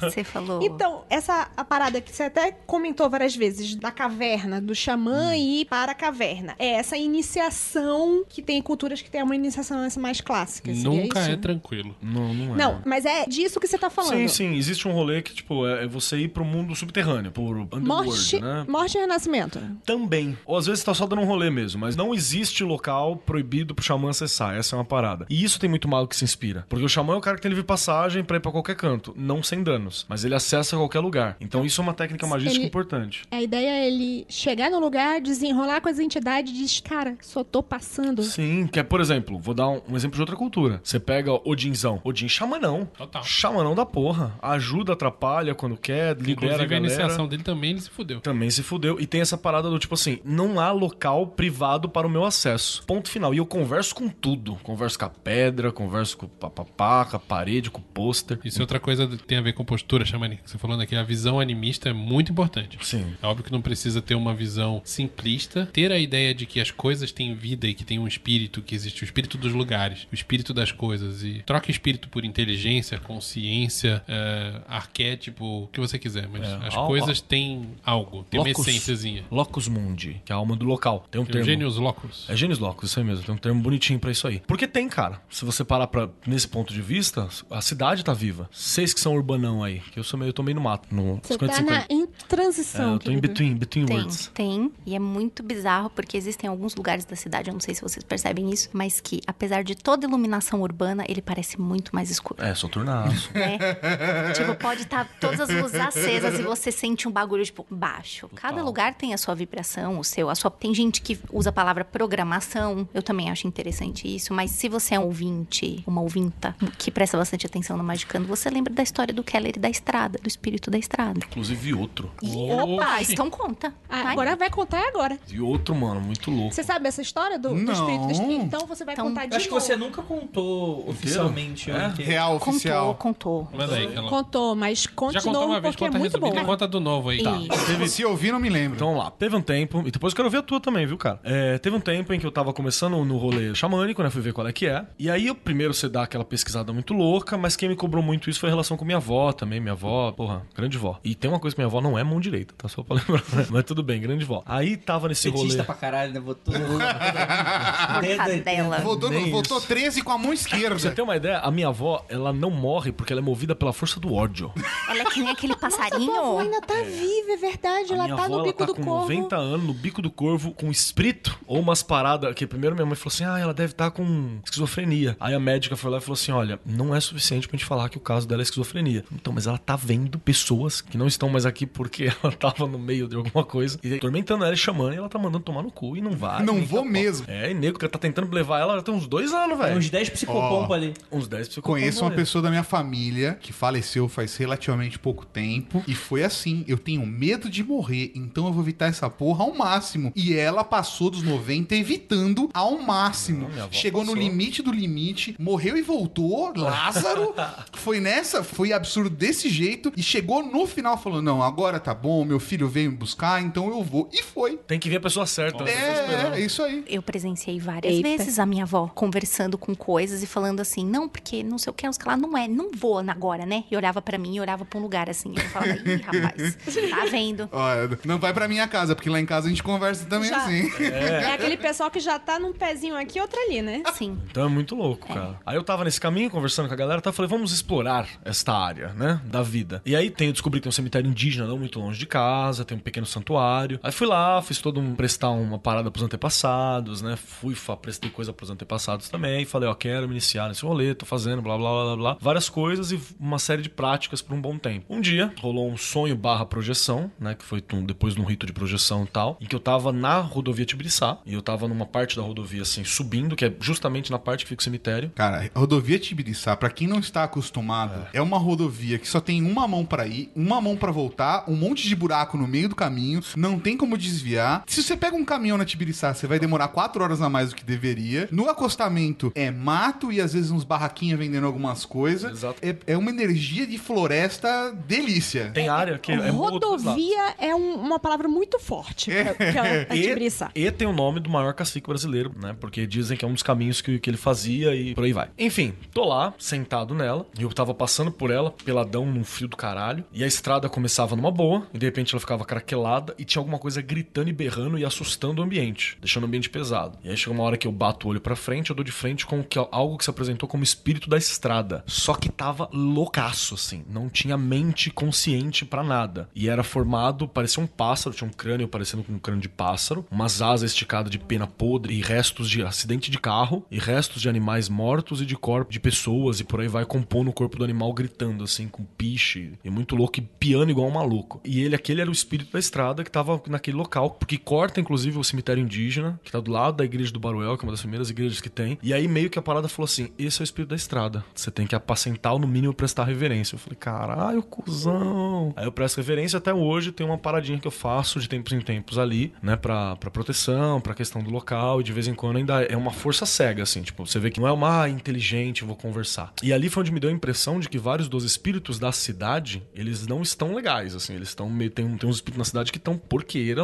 Você 0.00 0.24
falou. 0.24 0.62
Então, 0.62 1.04
essa 1.10 1.50
a 1.56 1.64
parada 1.64 2.00
que 2.00 2.14
você 2.14 2.24
até 2.24 2.52
comentou 2.52 3.08
várias 3.10 3.34
vezes 3.36 3.74
da 3.74 3.90
caverna, 3.90 4.60
do 4.60 4.74
xamã 4.74 5.31
e 5.34 5.60
ir 5.62 5.64
para 5.66 5.92
a 5.92 5.94
caverna. 5.94 6.54
É 6.58 6.72
essa 6.74 6.96
iniciação 6.96 8.24
que 8.28 8.40
tem 8.42 8.60
culturas 8.62 9.02
que 9.02 9.10
tem 9.10 9.22
uma 9.22 9.34
iniciação 9.34 9.86
mais 9.98 10.20
clássica. 10.20 10.72
seria 10.72 10.88
Nunca 10.90 11.20
isso? 11.20 11.30
é 11.30 11.36
tranquilo. 11.36 11.94
Não, 12.02 12.32
não 12.34 12.54
é. 12.54 12.58
Não, 12.58 12.82
mas 12.84 13.04
é 13.04 13.26
disso 13.26 13.58
que 13.60 13.66
você 13.66 13.78
tá 13.78 13.90
falando. 13.90 14.12
Sim, 14.16 14.28
sim. 14.28 14.54
Existe 14.54 14.86
um 14.88 14.92
rolê 14.92 15.22
que, 15.22 15.34
tipo, 15.34 15.66
é 15.66 15.82
é 15.82 15.86
você 15.86 16.16
ir 16.18 16.28
pro 16.28 16.44
mundo 16.44 16.76
subterrâneo, 16.76 17.32
por 17.32 17.56
underworld, 17.56 17.86
Morte, 17.88 18.40
né? 18.40 18.64
morte 18.68 18.96
e 18.96 19.00
renascimento. 19.00 19.58
Também. 19.84 20.36
Ou 20.44 20.56
às 20.56 20.66
vezes 20.66 20.84
tá 20.84 20.94
só 20.94 21.06
dando 21.06 21.22
um 21.22 21.24
rolê 21.24 21.50
mesmo, 21.50 21.80
mas 21.80 21.96
não 21.96 22.14
existe 22.14 22.62
local 22.62 23.16
proibido 23.16 23.74
pro 23.74 23.84
xamã 23.84 24.10
acessar. 24.10 24.54
Essa 24.54 24.76
é 24.76 24.78
uma 24.78 24.84
parada. 24.84 25.26
E 25.28 25.42
isso 25.42 25.58
tem 25.58 25.68
muito 25.68 25.88
mago 25.88 26.06
que 26.06 26.14
se 26.14 26.24
inspira. 26.24 26.64
Porque 26.68 26.84
o 26.84 26.88
xamã 26.88 27.14
é 27.14 27.16
o 27.16 27.20
cara 27.20 27.36
que 27.36 27.42
tem 27.42 27.48
livre 27.48 27.64
passagem 27.64 28.22
pra 28.22 28.36
ir 28.36 28.40
pra 28.40 28.52
qualquer 28.52 28.76
canto, 28.76 29.12
não 29.16 29.42
sem 29.42 29.62
danos. 29.62 30.06
Mas 30.08 30.24
ele 30.24 30.34
acessa 30.34 30.76
qualquer 30.76 31.00
lugar. 31.00 31.36
Então 31.40 31.64
isso 31.64 31.80
é 31.80 31.82
uma 31.84 31.94
técnica 31.94 32.26
magística 32.26 32.60
Ele- 32.60 32.68
importante. 32.68 33.22
A 33.30 33.42
ideia 33.42 33.70
é 33.70 33.86
ele 33.88 34.24
chegar 34.28 34.70
no 34.70 34.78
lugar, 34.78 35.20
desenrolar 35.22 35.80
com 35.80 35.88
as 35.88 35.98
entidades 35.98 36.52
e 36.52 36.56
diz, 36.56 36.80
cara, 36.80 37.16
só 37.20 37.42
tô 37.44 37.62
passando. 37.62 38.22
Sim, 38.22 38.66
que 38.66 38.78
é, 38.78 38.82
por 38.82 39.00
exemplo, 39.00 39.38
vou 39.38 39.54
dar 39.54 39.68
um, 39.68 39.80
um 39.88 39.96
exemplo 39.96 40.16
de 40.16 40.22
outra 40.22 40.36
cultura. 40.36 40.80
Você 40.82 40.98
pega 40.98 41.32
Odinzão. 41.48 42.00
Odin 42.04 42.28
xamanão. 42.28 42.88
Total. 42.96 43.22
Xamanão 43.24 43.74
da 43.74 43.86
porra. 43.86 44.34
Ajuda, 44.42 44.92
atrapalha 44.92 45.54
quando 45.54 45.76
quer, 45.76 46.16
libera 46.16 46.28
a 46.28 46.32
Inclusive, 46.32 46.54
a, 46.54 46.66
galera. 46.66 46.86
iniciação 46.86 47.28
dele 47.28 47.42
também 47.42 47.70
ele 47.70 47.80
se 47.80 47.90
fudeu. 47.90 48.20
Também 48.20 48.50
se 48.50 48.62
fudeu. 48.62 49.00
E 49.00 49.06
tem 49.06 49.20
essa 49.20 49.38
parada 49.38 49.70
do 49.70 49.78
tipo 49.78 49.94
assim: 49.94 50.18
não 50.24 50.58
há 50.60 50.72
local 50.72 51.26
privado 51.26 51.88
para 51.88 52.06
o 52.06 52.10
meu 52.10 52.24
acesso. 52.24 52.82
Ponto 52.86 53.08
final. 53.08 53.32
E 53.32 53.38
eu 53.38 53.46
converso 53.46 53.94
com 53.94 54.08
tudo. 54.08 54.56
Converso 54.62 54.98
com 54.98 55.04
a 55.04 55.10
pedra, 55.10 55.70
converso 55.72 56.16
com 56.16 56.26
o 56.26 56.28
papapá, 56.28 57.04
com 57.04 57.16
a 57.16 57.20
parede, 57.20 57.70
com 57.70 57.80
o 57.80 57.84
pôster. 57.84 58.38
Isso 58.44 58.58
é 58.58 58.62
outra 58.62 58.80
coisa 58.80 59.06
que 59.06 59.24
tem 59.24 59.38
a 59.38 59.42
ver 59.42 59.52
com 59.52 59.64
postura 59.64 60.04
xamânica. 60.04 60.42
Você 60.44 60.58
falando 60.58 60.80
aqui, 60.82 60.96
a 60.96 61.02
visão 61.02 61.38
animista 61.40 61.88
é 61.88 61.92
muito 61.92 62.32
importante. 62.32 62.78
Sim. 62.82 63.14
É 63.22 63.26
óbvio 63.26 63.44
que 63.44 63.52
não 63.52 63.62
precisa 63.62 64.00
ter 64.02 64.14
uma 64.14 64.34
visão 64.34 64.80
simplista, 65.12 65.66
ter 65.72 65.92
a 65.92 65.98
ideia 65.98 66.34
de 66.34 66.46
que 66.46 66.60
as 66.60 66.70
coisas 66.70 67.12
têm 67.12 67.34
vida 67.34 67.66
e 67.66 67.74
que 67.74 67.84
tem 67.84 67.98
um 67.98 68.08
espírito, 68.08 68.62
que 68.62 68.74
existe 68.74 69.02
o 69.02 69.04
espírito 69.04 69.36
dos 69.38 69.52
lugares, 69.52 70.06
o 70.10 70.14
espírito 70.14 70.52
das 70.54 70.72
coisas. 70.72 71.22
E 71.22 71.42
troca 71.44 71.70
espírito 71.70 72.08
por 72.08 72.24
inteligência, 72.24 72.98
consciência, 72.98 74.02
é, 74.08 74.60
arquétipo, 74.66 75.64
o 75.64 75.68
que 75.68 75.78
você 75.80 75.98
quiser. 75.98 76.28
Mas 76.28 76.42
É, 76.42 76.66
as 76.66 76.74
al- 76.76 76.86
coisas 76.86 77.20
têm 77.20 77.68
algo, 77.84 78.24
tem 78.24 78.40
uma 78.40 78.50
essênciazinha. 78.50 79.24
Locus 79.30 79.68
Mundi, 79.68 80.20
que 80.24 80.32
é 80.32 80.34
a 80.34 80.38
alma 80.38 80.56
do 80.56 80.64
local. 80.64 81.06
Tem 81.10 81.20
um 81.20 81.24
termo. 81.24 81.44
Gênios 81.44 81.76
locos. 81.76 82.24
É 82.28 82.36
Gênios 82.36 82.58
Locus, 82.58 82.90
isso 82.90 82.98
aí 83.00 83.04
mesmo. 83.06 83.24
Tem 83.24 83.34
um 83.34 83.38
termo 83.38 83.60
bonitinho 83.62 83.98
pra 83.98 84.10
isso 84.10 84.26
aí. 84.26 84.40
Porque 84.46 84.66
tem, 84.66 84.88
cara. 84.88 85.20
Se 85.28 85.44
você 85.44 85.64
parar 85.64 85.86
pra, 85.86 86.08
nesse 86.26 86.48
ponto 86.48 86.72
de 86.72 86.80
vista, 86.80 87.28
a 87.50 87.60
cidade 87.60 88.04
tá 88.04 88.12
viva. 88.14 88.48
Vocês 88.52 88.94
que 88.94 89.00
são 89.00 89.14
urbanão 89.14 89.62
aí, 89.62 89.80
que 89.92 89.98
eu 89.98 90.04
sou 90.04 90.18
meio, 90.18 90.30
eu 90.30 90.32
tô 90.32 90.42
meio 90.42 90.54
no 90.54 90.60
mato, 90.60 90.88
no 90.94 91.20
Você 91.22 91.34
50 91.34 91.54
tá 91.54 91.62
na, 91.62 91.84
em 91.90 92.04
É, 92.04 92.06
transição, 92.28 92.94
eu 92.94 92.98
tô 92.98 93.10
em 93.10 93.18
between, 93.18 93.54
between 93.54 93.86
Tem, 93.86 93.96
words. 93.96 94.30
tem. 94.34 94.70
E 94.86 94.94
é 94.94 94.98
muito 95.02 95.42
bizarro 95.42 95.90
porque 95.90 96.16
existem 96.16 96.48
alguns 96.48 96.74
lugares 96.74 97.04
da 97.04 97.16
cidade, 97.16 97.50
eu 97.50 97.52
não 97.52 97.60
sei 97.60 97.74
se 97.74 97.82
vocês 97.82 98.02
percebem 98.04 98.50
isso, 98.50 98.68
mas 98.72 99.00
que, 99.00 99.20
apesar 99.26 99.62
de 99.62 99.74
toda 99.74 100.06
iluminação 100.06 100.62
urbana, 100.62 101.04
ele 101.08 101.20
parece 101.20 101.60
muito 101.60 101.94
mais 101.94 102.10
escuro. 102.10 102.42
É, 102.42 102.54
soturnaço. 102.54 103.30
né? 103.34 103.58
tipo, 104.34 104.54
pode 104.54 104.82
estar 104.82 105.08
todas 105.20 105.40
as 105.40 105.48
luzes 105.50 105.80
acesas 105.80 106.38
e 106.38 106.42
você 106.42 106.70
sente 106.70 107.08
um 107.08 107.10
bagulho, 107.10 107.44
tipo, 107.44 107.66
baixo. 107.70 108.28
Cada 108.34 108.62
lugar 108.62 108.94
tem 108.94 109.12
a 109.14 109.18
sua 109.18 109.34
vibração, 109.34 109.98
o 109.98 110.04
seu, 110.04 110.30
a 110.30 110.34
sua. 110.34 110.50
Tem 110.50 110.74
gente 110.74 111.02
que 111.02 111.18
usa 111.32 111.50
a 111.50 111.52
palavra 111.52 111.84
programação. 111.84 112.88
Eu 112.94 113.02
também 113.02 113.30
acho 113.30 113.46
interessante 113.46 114.12
isso. 114.12 114.32
Mas 114.32 114.50
se 114.52 114.68
você 114.68 114.94
é 114.94 115.00
um 115.00 115.04
ouvinte, 115.04 115.82
uma 115.86 116.00
ouvinta, 116.00 116.54
que 116.78 116.90
presta 116.90 117.16
bastante 117.16 117.46
atenção 117.46 117.76
no 117.76 117.84
Magicando, 117.84 118.26
você 118.26 118.48
lembra 118.48 118.72
da 118.72 118.82
história 118.82 119.12
do 119.12 119.22
Keller 119.22 119.54
e 119.56 119.58
da 119.58 119.68
estrada, 119.68 120.18
do 120.18 120.28
espírito 120.28 120.70
da 120.70 120.78
estrada. 120.78 121.20
Inclusive 121.24 121.74
outro. 121.74 122.10
Opa, 122.22 123.00
Oxi. 123.00 123.12
então 123.12 123.30
conta. 123.30 123.74
Ah, 123.88 124.10
agora 124.10 124.36
vai 124.36 124.50
contar 124.50 124.91
agora. 124.92 125.18
E 125.30 125.40
outro, 125.40 125.74
mano, 125.74 126.00
muito 126.00 126.30
louco. 126.30 126.54
Você 126.54 126.62
sabe 126.62 126.88
essa 126.88 127.02
história 127.02 127.38
do, 127.38 127.50
do 127.50 127.54
Não. 127.56 127.72
espírito 127.72 128.06
do 128.06 128.12
espírito? 128.12 128.44
Então 128.44 128.66
você 128.66 128.84
vai 128.84 128.94
Então, 128.94 129.08
contar 129.08 129.26
de 129.26 129.32
Eu 129.32 129.36
acho 129.36 129.46
que 129.48 129.54
novo. 129.54 129.64
você 129.66 129.76
nunca 129.76 130.02
contou 130.02 130.88
oficialmente. 130.88 131.70
É? 131.70 131.88
Real 131.98 132.38
Contou, 132.38 132.48
oficial. 132.54 132.94
contou. 132.94 133.48
Manda 133.52 133.74
aí. 133.74 133.94
Ela... 133.94 134.08
Contou, 134.08 134.54
mas 134.54 134.86
conte 134.86 135.14
Já 135.14 135.18
de 135.20 135.24
contou 135.26 135.40
novo 135.42 135.52
uma 135.54 135.60
vez, 135.60 135.74
é 135.74 135.78
conta 135.78 135.98
muito 135.98 136.12
resumida 136.14 136.40
bom. 136.40 136.46
conta 136.46 136.68
do 136.68 136.80
novo 136.80 137.08
aí. 137.10 137.20
Isso. 137.22 137.88
Se 137.88 138.04
ouvir, 138.04 138.32
não 138.32 138.40
me 138.40 138.48
lembro. 138.48 138.76
Então 138.76 138.88
vamos 138.88 139.04
lá, 139.04 139.10
teve 139.10 139.34
um 139.36 139.40
tempo, 139.42 139.82
e 139.86 139.90
depois 139.90 140.12
eu 140.12 140.16
quero 140.16 140.30
ver 140.30 140.38
a 140.38 140.42
tua 140.42 140.60
também, 140.60 140.86
viu, 140.86 140.96
cara? 140.96 141.20
É, 141.24 141.58
teve 141.58 141.76
um 141.76 141.80
tempo 141.80 142.12
em 142.12 142.18
que 142.20 142.26
eu 142.26 142.30
tava 142.32 142.52
começando 142.52 143.04
no 143.04 143.16
rolê 143.16 143.54
xamânico, 143.54 144.02
né? 144.02 144.10
Fui 144.10 144.20
ver 144.22 144.32
qual 144.32 144.46
é 144.46 144.52
que 144.52 144.66
é. 144.66 144.84
E 144.98 145.10
aí, 145.10 145.26
eu, 145.26 145.34
primeiro 145.34 145.74
você 145.74 145.88
dá 145.88 146.02
aquela 146.02 146.24
pesquisada 146.24 146.72
muito 146.72 146.94
louca, 146.94 147.36
mas 147.36 147.56
quem 147.56 147.68
me 147.68 147.76
cobrou 147.76 148.02
muito 148.02 148.28
isso 148.30 148.40
foi 148.40 148.48
a 148.48 148.52
relação 148.52 148.76
com 148.76 148.84
minha 148.84 148.96
avó 148.98 149.32
também. 149.32 149.60
Minha 149.60 149.72
avó, 149.72 150.12
porra, 150.12 150.42
grande 150.54 150.76
vó. 150.78 150.98
E 151.04 151.14
tem 151.14 151.30
uma 151.30 151.38
coisa 151.40 151.54
que 151.54 151.60
minha 151.60 151.66
avó 151.66 151.80
não 151.80 151.98
é 151.98 152.04
mão 152.04 152.20
direita, 152.20 152.54
tá? 152.56 152.68
Só 152.68 152.82
pra 152.82 152.96
lembrar. 153.08 153.22
mas 153.50 153.64
tudo 153.64 153.82
bem, 153.82 154.00
grande 154.00 154.24
vó. 154.24 154.42
Aí 154.46 154.76
tava 154.82 155.08
nesse 155.08 155.30
Petista 155.30 155.52
rolê. 155.54 155.64
pra 155.64 155.74
caralho, 155.74 156.12
né? 156.12 156.20
Dedo- 158.00 158.18
Mortadela. 158.18 158.78
Voltou, 158.80 159.10
Nem 159.10 159.30
voltou 159.30 159.58
isso. 159.58 159.66
13 159.66 160.02
com 160.02 160.10
a 160.12 160.18
mão 160.18 160.28
Pra 160.32 160.36
você 160.36 160.56
esquerda. 160.56 160.90
ter 160.92 161.02
uma 161.02 161.16
ideia, 161.16 161.38
a 161.38 161.50
minha 161.50 161.68
avó, 161.68 162.04
ela 162.08 162.32
não 162.32 162.50
morre 162.50 162.92
porque 162.92 163.12
ela 163.12 163.20
é 163.20 163.24
movida 163.24 163.54
pela 163.54 163.72
força 163.72 164.00
do 164.00 164.12
ódio. 164.14 164.52
Ela 164.88 165.02
é 165.02 165.04
que 165.04 165.20
nem 165.20 165.30
aquele 165.30 165.54
Tua 165.62 165.68
avó 165.68 165.76
passarinho. 165.76 166.38
ainda 166.38 166.60
tá 166.60 166.74
viva, 166.82 167.32
é 167.32 167.36
verdade. 167.36 167.92
A 167.92 167.94
Ela 167.94 168.08
tá 168.08 168.14
avó, 168.14 168.28
no 168.28 168.34
ela 168.34 168.42
bico 168.44 168.58
tá 168.58 168.64
do 168.64 168.74
com 168.74 168.82
corvo. 168.82 169.02
90 169.02 169.36
anos, 169.36 169.66
no 169.66 169.74
bico 169.74 170.02
do 170.02 170.10
corvo, 170.10 170.52
com 170.52 170.70
espírito, 170.70 171.38
ou 171.46 171.60
umas 171.60 171.82
paradas, 171.82 172.34
que 172.34 172.46
primeiro 172.46 172.74
minha 172.74 172.86
mãe 172.86 172.94
falou 172.96 173.12
assim, 173.12 173.24
ah, 173.24 173.38
ela 173.38 173.54
deve 173.54 173.72
estar 173.72 173.90
com 173.90 174.38
esquizofrenia. 174.44 175.16
Aí 175.20 175.34
a 175.34 175.40
médica 175.40 175.76
foi 175.76 175.90
lá 175.90 175.98
e 175.98 176.00
falou 176.00 176.14
assim, 176.14 176.32
olha, 176.32 176.58
não 176.64 176.94
é 176.94 177.00
suficiente 177.00 177.46
pra 177.48 177.56
gente 177.56 177.66
falar 177.66 177.88
que 177.88 177.96
o 177.96 178.00
caso 178.00 178.26
dela 178.26 178.42
é 178.42 178.44
esquizofrenia. 178.44 179.04
Então, 179.12 179.32
mas 179.32 179.46
ela 179.46 179.58
tá 179.58 179.76
vendo 179.76 180.18
pessoas 180.18 180.80
que 180.80 180.96
não 180.98 181.06
estão 181.06 181.28
mais 181.28 181.46
aqui 181.46 181.66
porque 181.66 182.10
ela 182.22 182.32
tava 182.32 182.66
no 182.66 182.78
meio 182.78 183.06
de 183.08 183.16
alguma 183.16 183.44
coisa, 183.44 183.78
e 183.82 183.94
atormentando 183.94 184.44
ela 184.44 184.54
e 184.54 184.56
chamando, 184.56 184.71
e 184.92 184.96
ela 184.96 185.08
tá 185.08 185.18
mandando 185.18 185.44
tomar 185.44 185.62
no 185.62 185.70
cu, 185.70 185.96
e 185.96 186.00
não 186.00 186.12
vai. 186.12 186.42
Não 186.42 186.64
vou 186.64 186.82
tá- 186.82 186.88
mesmo. 186.90 187.26
É, 187.28 187.50
e 187.50 187.54
nego 187.54 187.78
que 187.78 187.88
tá 187.88 187.98
tentando 187.98 188.32
levar 188.32 188.60
ela, 188.60 188.74
ela 188.74 188.82
tem 188.82 188.94
uns 188.94 189.06
dois 189.06 189.32
anos, 189.32 189.58
Tem 189.58 189.66
velho. 189.66 189.78
uns 189.78 189.90
10 189.90 190.10
psicopompa 190.10 190.74
ali. 190.74 190.94
Uns 191.10 191.28
10 191.28 191.48
psicopompas 191.48 191.80
Conheço 191.82 192.00
uma 192.02 192.08
ali. 192.08 192.16
pessoa 192.16 192.42
da 192.42 192.50
minha 192.50 192.62
família 192.62 193.38
que 193.40 193.52
faleceu 193.52 194.08
faz 194.08 194.36
relativamente 194.36 194.98
pouco 194.98 195.24
tempo 195.26 195.82
e 195.86 195.94
foi 195.94 196.22
assim: 196.24 196.64
eu 196.66 196.78
tenho 196.78 197.04
medo 197.06 197.48
de 197.50 197.62
morrer, 197.62 198.12
então 198.14 198.46
eu 198.46 198.52
vou 198.52 198.62
evitar 198.62 198.86
essa 198.86 199.08
porra 199.10 199.44
ao 199.44 199.54
máximo. 199.54 200.12
E 200.16 200.34
ela 200.34 200.64
passou 200.64 201.10
dos 201.10 201.22
90 201.22 201.74
evitando 201.74 202.48
ao 202.54 202.78
máximo. 202.78 203.48
Não, 203.54 203.70
Chegou 203.72 204.02
no 204.02 204.12
passou. 204.12 204.22
limite 204.28 204.62
do 204.62 204.72
limite, 204.72 205.34
morreu 205.38 205.76
e 205.76 205.82
voltou. 205.82 206.52
Lázaro 206.56 207.34
foi 207.72 208.00
nessa, 208.00 208.42
foi 208.42 208.72
absurdo 208.72 209.10
desse 209.10 209.48
jeito 209.48 209.92
e 209.96 210.02
chegou 210.02 210.42
no 210.44 210.66
final 210.66 210.96
falando: 210.96 211.24
não, 211.24 211.42
agora 211.42 211.78
tá 211.80 211.94
bom, 211.94 212.24
meu 212.24 212.40
filho 212.40 212.68
veio 212.68 212.90
me 212.90 212.96
buscar, 212.96 213.42
então 213.42 213.68
eu 213.68 213.82
vou. 213.82 214.08
E 214.12 214.22
foi. 214.22 214.51
Tem 214.66 214.78
que 214.78 214.88
ver 214.88 214.96
a 214.96 215.00
pessoa 215.00 215.26
certa. 215.26 215.64
né? 215.64 215.72
É, 215.72 216.36
é 216.36 216.40
isso 216.40 216.62
aí. 216.62 216.84
Eu 216.88 217.02
presenciei 217.02 217.58
várias 217.58 217.92
Eita. 217.94 218.08
vezes 218.08 218.38
a 218.38 218.46
minha 218.46 218.64
avó 218.64 218.88
conversando 218.94 219.56
com 219.58 219.74
coisas 219.74 220.22
e 220.22 220.26
falando 220.26 220.60
assim, 220.60 220.84
não, 220.86 221.08
porque 221.08 221.42
não 221.42 221.58
sei 221.58 221.70
o 221.70 221.74
que, 221.74 221.86
não 221.86 221.92
sei 221.92 222.00
o 222.00 222.02
que 222.04 222.08
lá, 222.08 222.16
não 222.16 222.36
é, 222.36 222.46
não 222.48 222.70
vou 222.72 222.98
agora, 222.98 223.44
né? 223.46 223.64
E 223.70 223.76
olhava 223.76 224.00
pra 224.02 224.18
mim 224.18 224.36
e 224.36 224.40
olhava 224.40 224.64
pra 224.64 224.78
um 224.78 224.82
lugar 224.82 225.08
assim. 225.08 225.32
Eu 225.36 225.42
falava, 225.44 225.72
ih, 225.72 225.96
rapaz, 225.96 226.56
tá 226.90 227.04
vendo? 227.10 227.48
Olha, 227.52 227.98
não 228.04 228.18
vai 228.18 228.32
pra 228.32 228.48
minha 228.48 228.66
casa, 228.68 228.94
porque 228.94 229.08
lá 229.10 229.20
em 229.20 229.26
casa 229.26 229.46
a 229.46 229.50
gente 229.50 229.62
conversa 229.62 230.04
também 230.06 230.28
Já. 230.28 230.38
assim. 230.44 230.70
É. 230.82 231.32
aquele 231.32 231.56
pessoal 231.56 231.90
que 231.90 232.00
já 232.00 232.18
tá 232.18 232.38
num 232.38 232.52
pezinho 232.52 232.96
aqui 232.96 233.18
e 233.18 233.20
outro 233.20 233.38
ali, 233.40 233.62
né? 233.62 233.82
Assim. 233.84 234.18
Então 234.30 234.44
é 234.44 234.48
muito 234.48 234.74
louco, 234.74 235.08
cara. 235.08 235.38
Aí 235.46 235.56
eu 235.56 235.62
tava 235.64 235.84
nesse 235.84 236.00
caminho, 236.00 236.30
conversando 236.30 236.68
com 236.68 236.74
a 236.74 236.76
galera, 236.76 237.00
tá? 237.00 237.12
falei, 237.12 237.28
vamos 237.28 237.52
explorar 237.52 238.06
esta 238.24 238.52
área, 238.52 238.88
né? 238.94 239.20
Da 239.24 239.42
vida. 239.42 239.82
E 239.84 239.94
aí 239.94 240.10
tem, 240.10 240.28
eu 240.28 240.32
descobri 240.32 240.60
que 240.60 240.64
tem 240.64 240.68
um 240.68 240.72
cemitério 240.72 241.08
indígena 241.08 241.46
não 241.46 241.58
muito 241.58 241.78
longe 241.78 241.98
de 241.98 242.06
casa, 242.06 242.64
tem 242.64 242.76
um 242.76 242.80
pequeno 242.80 243.06
santuário. 243.06 243.78
Aí 243.82 243.92
fui 243.92 244.06
lá, 244.06 244.41
fiz 244.42 244.58
todo 244.58 244.80
um. 244.80 244.94
prestar 244.94 245.30
uma 245.30 245.58
parada 245.58 245.90
pros 245.90 246.04
antepassados, 246.04 247.02
né? 247.02 247.16
Fui, 247.16 247.56
prestei 247.80 248.10
coisa 248.10 248.32
pros 248.32 248.50
antepassados 248.50 249.08
também. 249.08 249.44
Falei, 249.44 249.68
ó, 249.68 249.74
quero 249.74 250.06
me 250.06 250.14
iniciar 250.14 250.48
nesse 250.48 250.64
rolê, 250.64 250.94
tô 250.94 251.06
fazendo, 251.06 251.42
blá 251.42 251.56
blá 251.56 251.70
blá 251.70 251.84
blá 251.84 251.96
blá. 251.96 252.18
Várias 252.20 252.48
coisas 252.48 252.92
e 252.92 253.00
uma 253.18 253.38
série 253.38 253.62
de 253.62 253.68
práticas 253.68 254.22
por 254.22 254.34
um 254.34 254.40
bom 254.40 254.58
tempo. 254.58 254.86
Um 254.88 255.00
dia 255.00 255.32
rolou 255.40 255.70
um 255.70 255.76
sonho 255.76 256.16
barra 256.16 256.44
projeção, 256.46 257.10
né? 257.18 257.34
Que 257.34 257.44
foi 257.44 257.62
depois 257.84 258.14
de 258.14 258.20
um 258.20 258.24
rito 258.24 258.46
de 258.46 258.52
projeção 258.52 259.04
e 259.04 259.06
tal, 259.06 259.36
em 259.40 259.46
que 259.46 259.54
eu 259.54 259.60
tava 259.60 259.92
na 259.92 260.18
rodovia 260.18 260.64
Tibiriçá, 260.64 261.18
e 261.24 261.34
eu 261.34 261.42
tava 261.42 261.68
numa 261.68 261.86
parte 261.86 262.16
da 262.16 262.22
rodovia 262.22 262.62
assim, 262.62 262.84
subindo, 262.84 263.36
que 263.36 263.44
é 263.44 263.52
justamente 263.60 264.10
na 264.10 264.18
parte 264.18 264.44
que 264.44 264.48
fica 264.50 264.60
o 264.60 264.64
cemitério. 264.64 265.10
Cara, 265.14 265.50
a 265.54 265.58
rodovia 265.58 265.98
Tibiriçá, 265.98 266.56
pra 266.56 266.70
quem 266.70 266.86
não 266.86 266.98
está 266.98 267.24
acostumado, 267.24 268.06
é. 268.12 268.20
uma 268.20 268.38
rodovia 268.38 268.98
que 268.98 269.08
só 269.08 269.20
tem 269.20 269.42
uma 269.42 269.66
mão 269.66 269.84
pra 269.84 270.06
ir, 270.06 270.30
uma 270.34 270.60
mão 270.60 270.76
pra 270.76 270.90
voltar, 270.90 271.44
um 271.48 271.56
monte 271.56 271.88
de 271.88 271.94
buraco 271.94 272.36
no 272.36 272.46
meio 272.46 272.68
do 272.68 272.74
caminho, 272.74 273.20
não 273.36 273.58
tem 273.58 273.76
como 273.76 273.96
desviar. 273.96 274.31
Se 274.66 274.82
você 274.82 274.96
pega 274.96 275.16
um 275.16 275.24
caminhão 275.24 275.58
na 275.58 275.64
Tibiriçá, 275.64 276.12
você 276.14 276.26
vai 276.26 276.38
demorar 276.38 276.68
quatro 276.68 277.02
horas 277.02 277.20
a 277.22 277.28
mais 277.28 277.50
do 277.50 277.56
que 277.56 277.64
deveria. 277.64 278.28
No 278.30 278.48
acostamento 278.48 279.32
é 279.34 279.50
mato 279.50 280.10
e 280.12 280.20
às 280.20 280.32
vezes 280.32 280.50
uns 280.50 280.64
barraquinhos 280.64 281.18
vendendo 281.18 281.46
algumas 281.46 281.84
coisas. 281.84 282.32
Exato. 282.32 282.56
É, 282.62 282.76
é 282.86 282.96
uma 282.96 283.10
energia 283.10 283.66
de 283.66 283.78
floresta 283.78 284.72
delícia. 284.86 285.50
Tem 285.52 285.68
área 285.68 285.98
que 285.98 286.12
é. 286.12 286.28
Rodovia 286.30 287.34
é 287.38 287.54
um- 287.54 287.74
uma 287.74 287.98
palavra 287.98 288.28
muito 288.28 288.58
forte 288.58 289.10
pra, 289.10 289.34
pra, 289.34 289.62
briçar. 290.14 290.50
E, 290.54 290.66
e 290.66 290.70
tem 290.70 290.86
o 290.86 290.92
nome 290.92 291.20
do 291.20 291.30
maior 291.30 291.54
cacique 291.54 291.88
brasileiro, 291.88 292.32
né? 292.40 292.54
Porque 292.60 292.86
dizem 292.86 293.16
que 293.16 293.24
é 293.24 293.28
um 293.28 293.32
dos 293.32 293.42
caminhos 293.42 293.80
que, 293.80 293.98
que 293.98 294.10
ele 294.10 294.16
fazia 294.16 294.74
e 294.74 294.94
por 294.94 295.04
aí 295.04 295.12
vai. 295.12 295.28
Enfim, 295.38 295.72
tô 295.92 296.04
lá, 296.04 296.34
sentado 296.38 296.94
nela, 296.94 297.26
e 297.38 297.42
eu 297.42 297.50
tava 297.52 297.74
passando 297.74 298.10
por 298.10 298.30
ela, 298.30 298.50
peladão, 298.64 299.06
num 299.06 299.24
frio 299.24 299.48
do 299.48 299.56
caralho, 299.56 300.04
e 300.12 300.22
a 300.22 300.26
estrada 300.26 300.68
começava 300.68 301.16
numa 301.16 301.30
boa, 301.30 301.66
e 301.72 301.78
de 301.78 301.86
repente 301.86 302.14
ela 302.14 302.20
ficava 302.20 302.44
craquelada, 302.44 303.14
e 303.18 303.24
tinha 303.24 303.40
alguma 303.40 303.58
coisa 303.58 303.80
gritando 303.82 304.21
e 304.28 304.32
berrando 304.32 304.78
e 304.78 304.84
assustando 304.84 305.40
o 305.40 305.44
ambiente, 305.44 305.96
deixando 306.00 306.24
o 306.24 306.26
ambiente 306.26 306.50
pesado. 306.50 306.98
E 307.02 307.08
aí 307.08 307.16
chega 307.16 307.32
uma 307.32 307.42
hora 307.42 307.56
que 307.56 307.66
eu 307.66 307.72
bato 307.72 308.06
o 308.06 308.10
olho 308.10 308.20
pra 308.20 308.36
frente, 308.36 308.70
eu 308.70 308.76
dou 308.76 308.84
de 308.84 308.92
frente 308.92 309.26
com 309.26 309.44
algo 309.70 309.98
que 309.98 310.04
se 310.04 310.10
apresentou 310.10 310.48
como 310.48 310.64
espírito 310.64 311.08
da 311.08 311.16
estrada. 311.16 311.84
Só 311.86 312.14
que 312.14 312.28
tava 312.28 312.68
loucaço, 312.72 313.54
assim. 313.54 313.84
Não 313.88 314.08
tinha 314.08 314.36
mente 314.36 314.90
consciente 314.90 315.64
pra 315.64 315.82
nada. 315.82 316.28
E 316.34 316.48
era 316.48 316.62
formado, 316.62 317.28
parecia 317.28 317.62
um 317.62 317.66
pássaro, 317.66 318.14
tinha 318.14 318.28
um 318.28 318.32
crânio 318.32 318.68
parecendo 318.68 319.02
com 319.02 319.12
um 319.12 319.18
crânio 319.18 319.42
de 319.42 319.48
pássaro, 319.48 320.06
umas 320.10 320.42
asas 320.42 320.70
esticadas 320.70 321.10
de 321.10 321.18
pena 321.18 321.46
podre 321.46 321.94
e 321.94 322.00
restos 322.00 322.48
de 322.48 322.62
acidente 322.62 323.10
de 323.10 323.18
carro, 323.18 323.64
e 323.70 323.78
restos 323.78 324.22
de 324.22 324.28
animais 324.28 324.68
mortos 324.68 325.20
e 325.20 325.26
de 325.26 325.36
corpo 325.36 325.70
de 325.72 325.80
pessoas, 325.80 326.40
e 326.40 326.44
por 326.44 326.60
aí 326.60 326.68
vai 326.68 326.84
compondo 326.84 327.28
o 327.28 327.32
corpo 327.32 327.58
do 327.58 327.64
animal 327.64 327.92
gritando, 327.92 328.44
assim, 328.44 328.68
com 328.68 328.84
piche, 328.84 329.52
e 329.64 329.70
muito 329.70 329.94
louco, 329.96 330.18
e 330.18 330.22
piano 330.22 330.70
igual 330.70 330.88
um 330.88 330.92
maluco. 330.92 331.40
E 331.44 331.60
ele, 331.60 331.74
aquele 331.74 332.00
era 332.00 332.10
o 332.10 332.12
espírito 332.12 332.52
da 332.52 332.58
estrada 332.58 333.04
que 333.04 333.10
tava 333.10 333.40
naquele 333.48 333.76
local, 333.76 334.11
porque 334.18 334.38
corta, 334.38 334.80
inclusive, 334.80 335.18
o 335.18 335.24
cemitério 335.24 335.62
indígena, 335.62 336.20
que 336.22 336.32
tá 336.32 336.40
do 336.40 336.50
lado 336.50 336.76
da 336.76 336.84
igreja 336.84 337.12
do 337.12 337.20
Baruel, 337.20 337.56
que 337.56 337.64
é 337.64 337.66
uma 337.66 337.72
das 337.72 337.80
primeiras 337.80 338.10
igrejas 338.10 338.40
que 338.40 338.50
tem. 338.50 338.78
E 338.82 338.92
aí 338.92 339.06
meio 339.08 339.30
que 339.30 339.38
a 339.38 339.42
parada 339.42 339.68
falou 339.68 339.84
assim: 339.84 340.10
esse 340.18 340.40
é 340.40 340.42
o 340.42 340.44
espírito 340.44 340.70
da 340.70 340.76
estrada. 340.76 341.24
Você 341.34 341.50
tem 341.50 341.66
que 341.66 341.74
apacentar 341.74 342.38
no 342.38 342.46
mínimo 342.46 342.74
prestar 342.74 343.04
reverência. 343.04 343.54
Eu 343.54 343.58
falei, 343.58 343.76
caralho, 343.78 344.42
cuzão. 344.42 345.52
Aí 345.56 345.64
eu 345.64 345.72
presto 345.72 345.96
reverência 345.96 346.38
até 346.38 346.52
hoje, 346.52 346.92
tem 346.92 347.06
uma 347.06 347.18
paradinha 347.18 347.58
que 347.58 347.66
eu 347.66 347.70
faço 347.70 348.20
de 348.20 348.28
tempos 348.28 348.52
em 348.52 348.60
tempos 348.60 348.98
ali, 348.98 349.32
né? 349.42 349.56
Pra, 349.56 349.96
pra 349.96 350.10
proteção, 350.10 350.80
pra 350.80 350.94
questão 350.94 351.22
do 351.22 351.30
local, 351.30 351.80
e 351.80 351.84
de 351.84 351.92
vez 351.92 352.08
em 352.08 352.14
quando 352.14 352.36
ainda 352.36 352.62
é 352.62 352.76
uma 352.76 352.90
força 352.90 353.26
cega, 353.26 353.62
assim. 353.62 353.82
Tipo, 353.82 354.06
você 354.06 354.18
vê 354.18 354.30
que 354.30 354.40
não 354.40 354.48
é 354.48 354.52
uma 354.52 354.82
ah, 354.82 354.88
inteligente, 354.88 355.64
vou 355.64 355.76
conversar. 355.76 356.32
E 356.42 356.52
ali 356.52 356.68
foi 356.68 356.82
onde 356.82 356.92
me 356.92 357.00
deu 357.00 357.10
a 357.10 357.12
impressão 357.12 357.60
de 357.60 357.68
que 357.68 357.78
vários 357.78 358.08
dos 358.08 358.24
espíritos 358.24 358.78
da 358.78 358.92
cidade, 358.92 359.62
eles 359.74 360.06
não 360.06 360.22
estão 360.22 360.54
legais, 360.54 360.94
assim. 360.94 361.14
Eles 361.14 361.28
estão 361.28 361.48
meio. 361.48 361.70
Tem, 361.70 361.96
tem 361.96 362.08
uns 362.08 362.16
espíritos 362.16 362.38
na 362.38 362.44
cidade 362.44 362.72
que 362.72 362.78
estão 362.78 362.96
porqueira, 362.96 363.62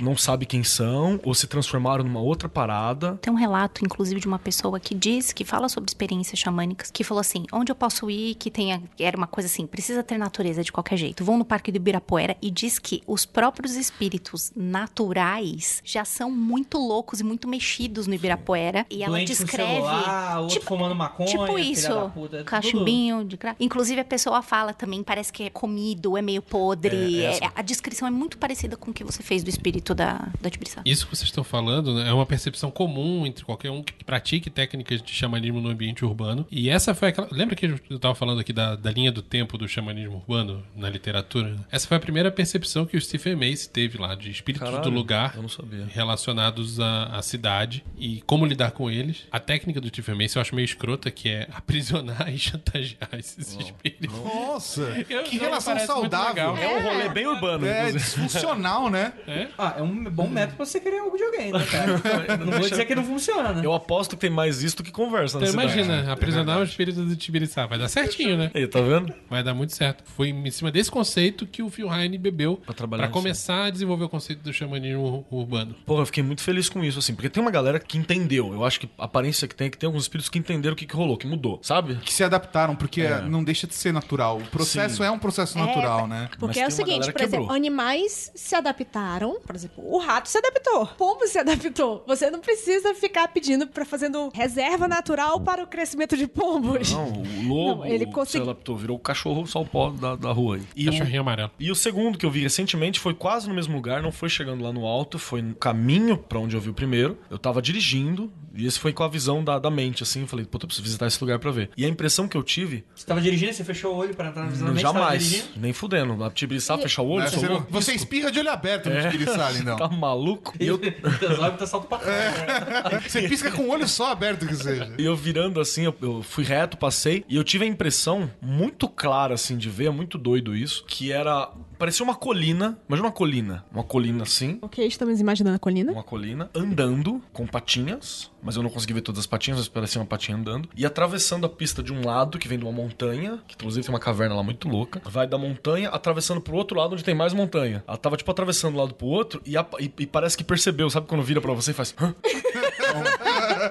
não 0.00 0.16
sabe 0.16 0.44
quem 0.46 0.62
são, 0.64 1.18
ou 1.24 1.34
se 1.34 1.46
transformaram 1.46 2.04
numa 2.04 2.20
outra 2.20 2.48
parada. 2.48 3.18
Tem 3.22 3.32
um 3.32 3.36
relato, 3.36 3.84
inclusive, 3.84 4.20
de 4.20 4.26
uma 4.26 4.38
pessoa 4.38 4.78
que 4.80 4.94
diz, 4.94 5.32
que 5.32 5.44
fala 5.44 5.68
sobre 5.68 5.88
experiências 5.90 6.38
xamânicas, 6.38 6.90
que 6.90 7.02
falou 7.04 7.20
assim: 7.20 7.44
onde 7.52 7.70
eu 7.72 7.76
posso 7.76 8.10
ir 8.10 8.34
que 8.36 8.50
tenha. 8.50 8.82
Era 8.98 9.16
uma 9.16 9.26
coisa 9.26 9.46
assim, 9.46 9.66
precisa 9.66 10.02
ter 10.02 10.18
natureza 10.18 10.62
de 10.62 10.72
qualquer 10.72 10.96
jeito. 10.96 11.24
Vão 11.24 11.38
no 11.38 11.44
Parque 11.44 11.70
do 11.72 11.76
Ibirapuera 11.76 12.36
e 12.42 12.50
diz 12.50 12.78
que 12.78 13.02
os 13.06 13.24
próprios 13.24 13.74
espíritos 13.76 14.50
naturais 14.56 15.80
já 15.84 16.04
são 16.04 16.30
muito 16.30 16.78
loucos 16.78 17.20
e 17.20 17.24
muito 17.24 17.46
mexidos 17.48 18.06
no 18.06 18.14
Ibirapuera. 18.14 18.86
E 18.90 19.02
ela 19.02 19.12
Doente 19.16 19.28
descreve. 19.28 19.72
celular, 19.74 20.40
outro 20.40 20.60
fumando 20.62 20.94
maconha, 20.94 21.28
Tipo 21.28 21.58
isso, 21.58 21.88
da 21.88 22.08
puta, 22.08 22.36
tudo- 22.38 22.44
cachumbinho 22.44 23.24
de 23.24 23.36
crack. 23.36 23.56
Inclusive 23.64 24.00
a 24.00 24.04
pessoa 24.04 24.42
fala 24.42 24.72
também, 24.72 25.02
parece 25.02 25.32
que 25.32 25.44
é 25.44 25.50
comido, 25.50 26.16
é 26.16 26.22
meio 26.22 26.42
podre. 26.42 27.20
É, 27.22 27.26
é 27.34 27.44
É- 27.46 27.50
a 27.54 27.62
descrição 27.62 28.06
é 28.08 28.10
muito 28.10 28.38
parecida 28.38 28.76
com 28.76 28.90
o 28.90 28.94
que 28.94 29.04
você 29.04 29.22
fez 29.22 29.42
do 29.46 29.50
espírito 29.50 29.94
da, 29.94 30.28
da 30.40 30.50
Tibiriçá. 30.50 30.82
Isso 30.84 31.06
que 31.06 31.16
vocês 31.16 31.28
estão 31.28 31.44
falando 31.44 31.94
né, 31.94 32.08
é 32.08 32.12
uma 32.12 32.26
percepção 32.26 32.70
comum 32.70 33.24
entre 33.24 33.44
qualquer 33.44 33.70
um 33.70 33.82
que 33.82 34.04
pratique 34.04 34.50
técnicas 34.50 35.00
de 35.00 35.12
xamanismo 35.12 35.60
no 35.60 35.68
ambiente 35.70 36.04
urbano. 36.04 36.44
E 36.50 36.68
essa 36.68 36.94
foi 36.94 37.08
aquela. 37.08 37.28
Lembra 37.30 37.54
que 37.54 37.66
eu 37.66 37.78
estava 37.90 38.14
falando 38.14 38.40
aqui 38.40 38.52
da, 38.52 38.74
da 38.74 38.90
linha 38.90 39.12
do 39.12 39.22
tempo 39.22 39.56
do 39.56 39.68
xamanismo 39.68 40.16
urbano 40.16 40.62
na 40.74 40.90
literatura? 40.90 41.56
Essa 41.70 41.86
foi 41.86 41.96
a 41.96 42.00
primeira 42.00 42.30
percepção 42.30 42.84
que 42.84 42.96
o 42.96 43.00
Stephen 43.00 43.36
Mace 43.36 43.68
teve 43.68 43.98
lá, 43.98 44.14
de 44.14 44.30
espíritos 44.30 44.68
Caralho, 44.68 44.82
do 44.82 44.90
lugar 44.90 45.34
eu 45.36 45.42
não 45.42 45.48
sabia. 45.48 45.86
relacionados 45.88 46.80
à, 46.80 47.04
à 47.16 47.22
cidade 47.22 47.84
e 47.96 48.22
como 48.26 48.44
lidar 48.44 48.72
com 48.72 48.90
eles. 48.90 49.22
A 49.30 49.38
técnica 49.38 49.80
do 49.80 49.88
Stephen 49.88 50.16
Mace 50.16 50.36
eu 50.36 50.42
acho 50.42 50.54
meio 50.54 50.64
escrota, 50.64 51.10
que 51.10 51.28
é 51.28 51.48
aprisionar 51.52 52.28
e 52.34 52.38
chantagear 52.38 53.10
esses 53.18 53.56
espíritos. 53.56 54.12
Nossa, 54.24 54.82
Eu- 55.08 55.22
que 55.24 55.38
relação 55.38 55.78
saudável. 55.78 56.56
É 56.56 56.68
um 56.78 56.82
rolê 56.82 57.08
bem 57.08 57.26
urbano, 57.26 57.66
É, 57.66 57.92
disfuncional, 57.92 58.90
né? 58.90 59.12
É, 59.26 59.35
É? 59.36 59.48
Ah, 59.58 59.74
é 59.78 59.82
um 59.82 60.04
bom 60.04 60.28
método 60.28 60.56
pra 60.56 60.66
você 60.66 60.80
criar 60.80 61.02
um 61.02 61.10
videogame, 61.12 61.52
né, 61.52 61.64
cara? 61.70 62.36
não 62.44 62.52
vou 62.58 62.68
dizer 62.68 62.84
que 62.84 62.94
não 62.94 63.04
funciona. 63.04 63.60
Eu 63.62 63.72
aposto 63.72 64.10
que 64.10 64.20
tem 64.20 64.30
mais 64.30 64.62
isso 64.62 64.76
do 64.78 64.82
que 64.82 64.90
conversa 64.90 65.36
Então 65.38 65.48
cidade. 65.50 65.72
imagina, 65.72 66.12
aprisionar 66.12 66.58
o 66.58 66.64
espírito 66.64 67.02
do 67.04 67.16
Tibiriçá. 67.16 67.66
Vai 67.66 67.78
dar 67.78 67.88
certinho, 67.88 68.36
né? 68.36 68.50
Aí, 68.54 68.66
tá 68.66 68.80
vendo? 68.80 69.12
Vai 69.28 69.42
dar 69.42 69.54
muito 69.54 69.74
certo. 69.74 70.04
Foi 70.16 70.28
em 70.30 70.50
cima 70.50 70.70
desse 70.70 70.90
conceito 70.90 71.46
que 71.46 71.62
o 71.62 71.70
Phil 71.70 71.92
Heine 71.92 72.18
bebeu 72.18 72.56
Pra 72.64 72.74
trabalhar 72.74 73.04
pra 73.04 73.12
começar 73.12 73.64
a 73.66 73.70
desenvolver 73.70 74.04
o 74.04 74.08
conceito 74.08 74.40
do 74.42 74.52
xamanismo 74.52 75.24
ur- 75.30 75.38
urbano. 75.40 75.74
Porra, 75.84 76.02
eu 76.02 76.06
fiquei 76.06 76.22
muito 76.22 76.42
feliz 76.42 76.68
com 76.68 76.82
isso, 76.84 76.98
assim, 76.98 77.14
porque 77.14 77.28
tem 77.28 77.42
uma 77.42 77.50
galera 77.50 77.78
que 77.78 77.98
entendeu. 77.98 78.52
Eu 78.52 78.64
acho 78.64 78.80
que 78.80 78.88
a 78.98 79.04
aparência 79.04 79.46
que 79.48 79.54
tem 79.54 79.66
é 79.68 79.70
que 79.70 79.76
tem 79.78 79.86
alguns 79.86 80.02
espíritos 80.04 80.28
que 80.28 80.38
entenderam 80.38 80.74
o 80.74 80.76
que, 80.76 80.86
que 80.86 80.94
rolou, 80.96 81.16
que 81.16 81.26
mudou, 81.26 81.58
sabe? 81.62 81.96
Que 81.96 82.12
se 82.12 82.24
adaptaram, 82.24 82.74
porque 82.76 83.02
É. 83.02 83.20
não 83.22 83.42
deixa 83.44 83.66
de 83.66 83.74
ser 83.74 83.92
natural. 83.92 84.38
O 84.38 84.46
processo 84.46 84.96
Sim. 84.96 85.04
é 85.04 85.10
um 85.10 85.18
processo 85.18 85.58
natural, 85.58 86.06
né? 86.06 86.28
Porque 86.38 86.46
Mas 86.46 86.56
é 86.58 86.66
o 86.66 86.70
seguinte, 86.70 86.98
galera 87.00 87.12
por 87.12 87.20
exemplo, 87.22 87.38
quebrou. 87.46 87.56
animais 87.56 88.30
se 88.34 88.54
adaptaram. 88.54 89.15
Por 89.20 89.54
exemplo, 89.54 89.84
o 89.86 89.98
rato 89.98 90.28
se 90.28 90.38
adaptou. 90.38 90.82
O 90.82 90.86
pombo 90.86 91.26
se 91.26 91.38
adaptou. 91.38 92.04
Você 92.06 92.30
não 92.30 92.40
precisa 92.40 92.94
ficar 92.94 93.28
pedindo 93.28 93.66
pra 93.66 93.84
fazendo 93.84 94.30
reserva 94.34 94.86
natural 94.88 95.40
para 95.40 95.62
o 95.62 95.66
crescimento 95.66 96.16
de 96.16 96.26
pombos. 96.26 96.90
Não, 96.92 97.12
o 97.12 97.48
lobo 97.48 97.84
Não, 97.84 97.86
ele 97.86 98.06
se 98.06 98.12
consegui- 98.12 98.42
adaptou, 98.44 98.76
virou 98.76 98.96
o 98.96 99.00
cachorro 99.00 99.46
salpó 99.46 99.90
da, 99.90 100.16
da 100.16 100.32
rua 100.32 100.56
aí. 100.56 100.62
E 100.74 100.88
o, 100.88 100.92
Cachorrinho 100.92 101.20
amarelo. 101.20 101.50
e 101.58 101.70
o 101.70 101.74
segundo 101.74 102.18
que 102.18 102.26
eu 102.26 102.30
vi 102.30 102.42
recentemente 102.42 102.98
foi 103.00 103.14
quase 103.14 103.48
no 103.48 103.54
mesmo 103.54 103.74
lugar, 103.74 104.02
não 104.02 104.12
foi 104.12 104.28
chegando 104.28 104.62
lá 104.64 104.72
no 104.72 104.84
alto, 104.86 105.18
foi 105.18 105.40
no 105.42 105.54
caminho 105.54 106.16
pra 106.18 106.38
onde 106.38 106.54
eu 106.56 106.60
vi 106.60 106.70
o 106.70 106.74
primeiro. 106.74 107.18
Eu 107.30 107.38
tava 107.38 107.60
dirigindo, 107.62 108.32
e 108.54 108.66
esse 108.66 108.78
foi 108.78 108.92
com 108.92 109.02
a 109.02 109.08
visão 109.08 109.42
da, 109.44 109.58
da 109.58 109.70
mente, 109.70 110.02
assim. 110.02 110.22
Eu 110.22 110.26
falei, 110.26 110.44
puta, 110.46 110.64
eu 110.64 110.68
preciso 110.68 110.84
visitar 110.84 111.06
esse 111.06 111.20
lugar 111.22 111.38
pra 111.38 111.50
ver. 111.50 111.70
E 111.76 111.84
a 111.84 111.88
impressão 111.88 112.26
que 112.28 112.36
eu 112.36 112.42
tive, 112.42 112.84
Você 112.94 113.06
tava 113.06 113.20
dirigindo, 113.20 113.52
você 113.52 113.64
fechou 113.64 113.94
o 113.94 113.96
olho 113.96 114.14
pra 114.14 114.28
entrar 114.28 114.44
na 114.44 114.50
visão 114.50 114.66
da 114.66 114.72
mente, 114.72 114.82
jamais, 114.82 115.48
nem 115.56 115.72
fudendo. 115.72 116.22
A 116.24 116.30
Tibiriçá, 116.30 116.76
fechar 116.78 117.02
o 117.02 117.08
olho, 117.08 117.28
Você, 117.28 117.46
louco. 117.46 117.66
você 117.70 117.92
espirra 117.92 118.30
de 118.30 118.38
olho 118.38 118.50
aberto 118.50 118.88
no 119.06 119.12
Tibiriçá, 119.12 119.50
lindão. 119.50 119.76
Tá 119.76 119.88
maluco? 119.88 120.54
E 120.58 120.66
eu, 120.66 120.78
tesouro 120.78 121.52
tá 121.56 121.66
salto 121.66 121.88
pra 121.88 121.98
né? 121.98 123.00
Você 123.06 123.28
pisca 123.28 123.50
com 123.50 123.62
o 123.62 123.70
olho 123.70 123.88
só 123.88 124.12
aberto 124.12 124.46
que 124.46 124.54
seja. 124.54 124.92
E 124.98 125.04
eu 125.04 125.16
virando 125.16 125.60
assim, 125.60 125.84
eu, 125.84 125.94
eu 126.00 126.22
fui 126.22 126.44
reto, 126.44 126.76
passei, 126.76 127.24
e 127.28 127.36
eu 127.36 127.44
tive 127.44 127.64
a 127.64 127.68
impressão 127.68 128.30
muito 128.40 128.88
clara, 128.88 129.34
assim, 129.34 129.56
de 129.56 129.70
ver, 129.70 129.86
é 129.86 129.90
muito 129.90 130.18
doido 130.18 130.54
isso, 130.54 130.84
que 130.86 131.12
era. 131.12 131.50
Parecia 131.78 132.02
uma 132.04 132.14
colina, 132.14 132.78
imagina 132.88 133.06
uma 133.08 133.12
colina, 133.12 133.64
uma 133.72 133.84
colina 133.84 134.22
assim, 134.22 134.58
Ok, 134.62 134.86
estamos 134.86 135.20
imaginando 135.20 135.56
a 135.56 135.58
colina. 135.58 135.92
uma 135.92 136.02
colina, 136.02 136.50
andando 136.54 137.22
com 137.32 137.46
patinhas, 137.46 138.30
mas 138.42 138.56
eu 138.56 138.62
não 138.62 138.70
consegui 138.70 138.94
ver 138.94 139.02
todas 139.02 139.20
as 139.20 139.26
patinhas, 139.26 139.58
mas 139.58 139.68
parecia 139.68 140.00
uma 140.00 140.06
patinha 140.06 140.38
andando, 140.38 140.68
e 140.74 140.86
atravessando 140.86 141.44
a 141.44 141.48
pista 141.48 141.82
de 141.82 141.92
um 141.92 142.04
lado, 142.04 142.38
que 142.38 142.48
vem 142.48 142.58
de 142.58 142.64
uma 142.64 142.72
montanha, 142.72 143.38
que 143.46 143.54
inclusive 143.54 143.84
tem 143.84 143.94
uma 143.94 144.00
caverna 144.00 144.34
lá 144.34 144.42
muito 144.42 144.68
louca, 144.68 145.02
vai 145.04 145.26
da 145.26 145.36
montanha, 145.36 145.90
atravessando 145.90 146.40
pro 146.40 146.56
outro 146.56 146.78
lado, 146.78 146.94
onde 146.94 147.04
tem 147.04 147.14
mais 147.14 147.32
montanha. 147.34 147.84
Ela 147.86 147.96
tava, 147.98 148.16
tipo, 148.16 148.30
atravessando 148.30 148.72
do 148.74 148.78
lado 148.80 148.94
pro 148.94 149.06
outro, 149.06 149.42
e, 149.44 149.56
a- 149.56 149.66
e- 149.78 149.92
e 149.98 150.06
parece 150.06 150.36
que 150.36 150.44
percebeu, 150.44 150.88
sabe 150.88 151.06
quando 151.06 151.22
vira 151.22 151.40
pra 151.40 151.52
você 151.52 151.72
e 151.72 151.74
faz... 151.74 151.94
"Hã?" 152.00 152.14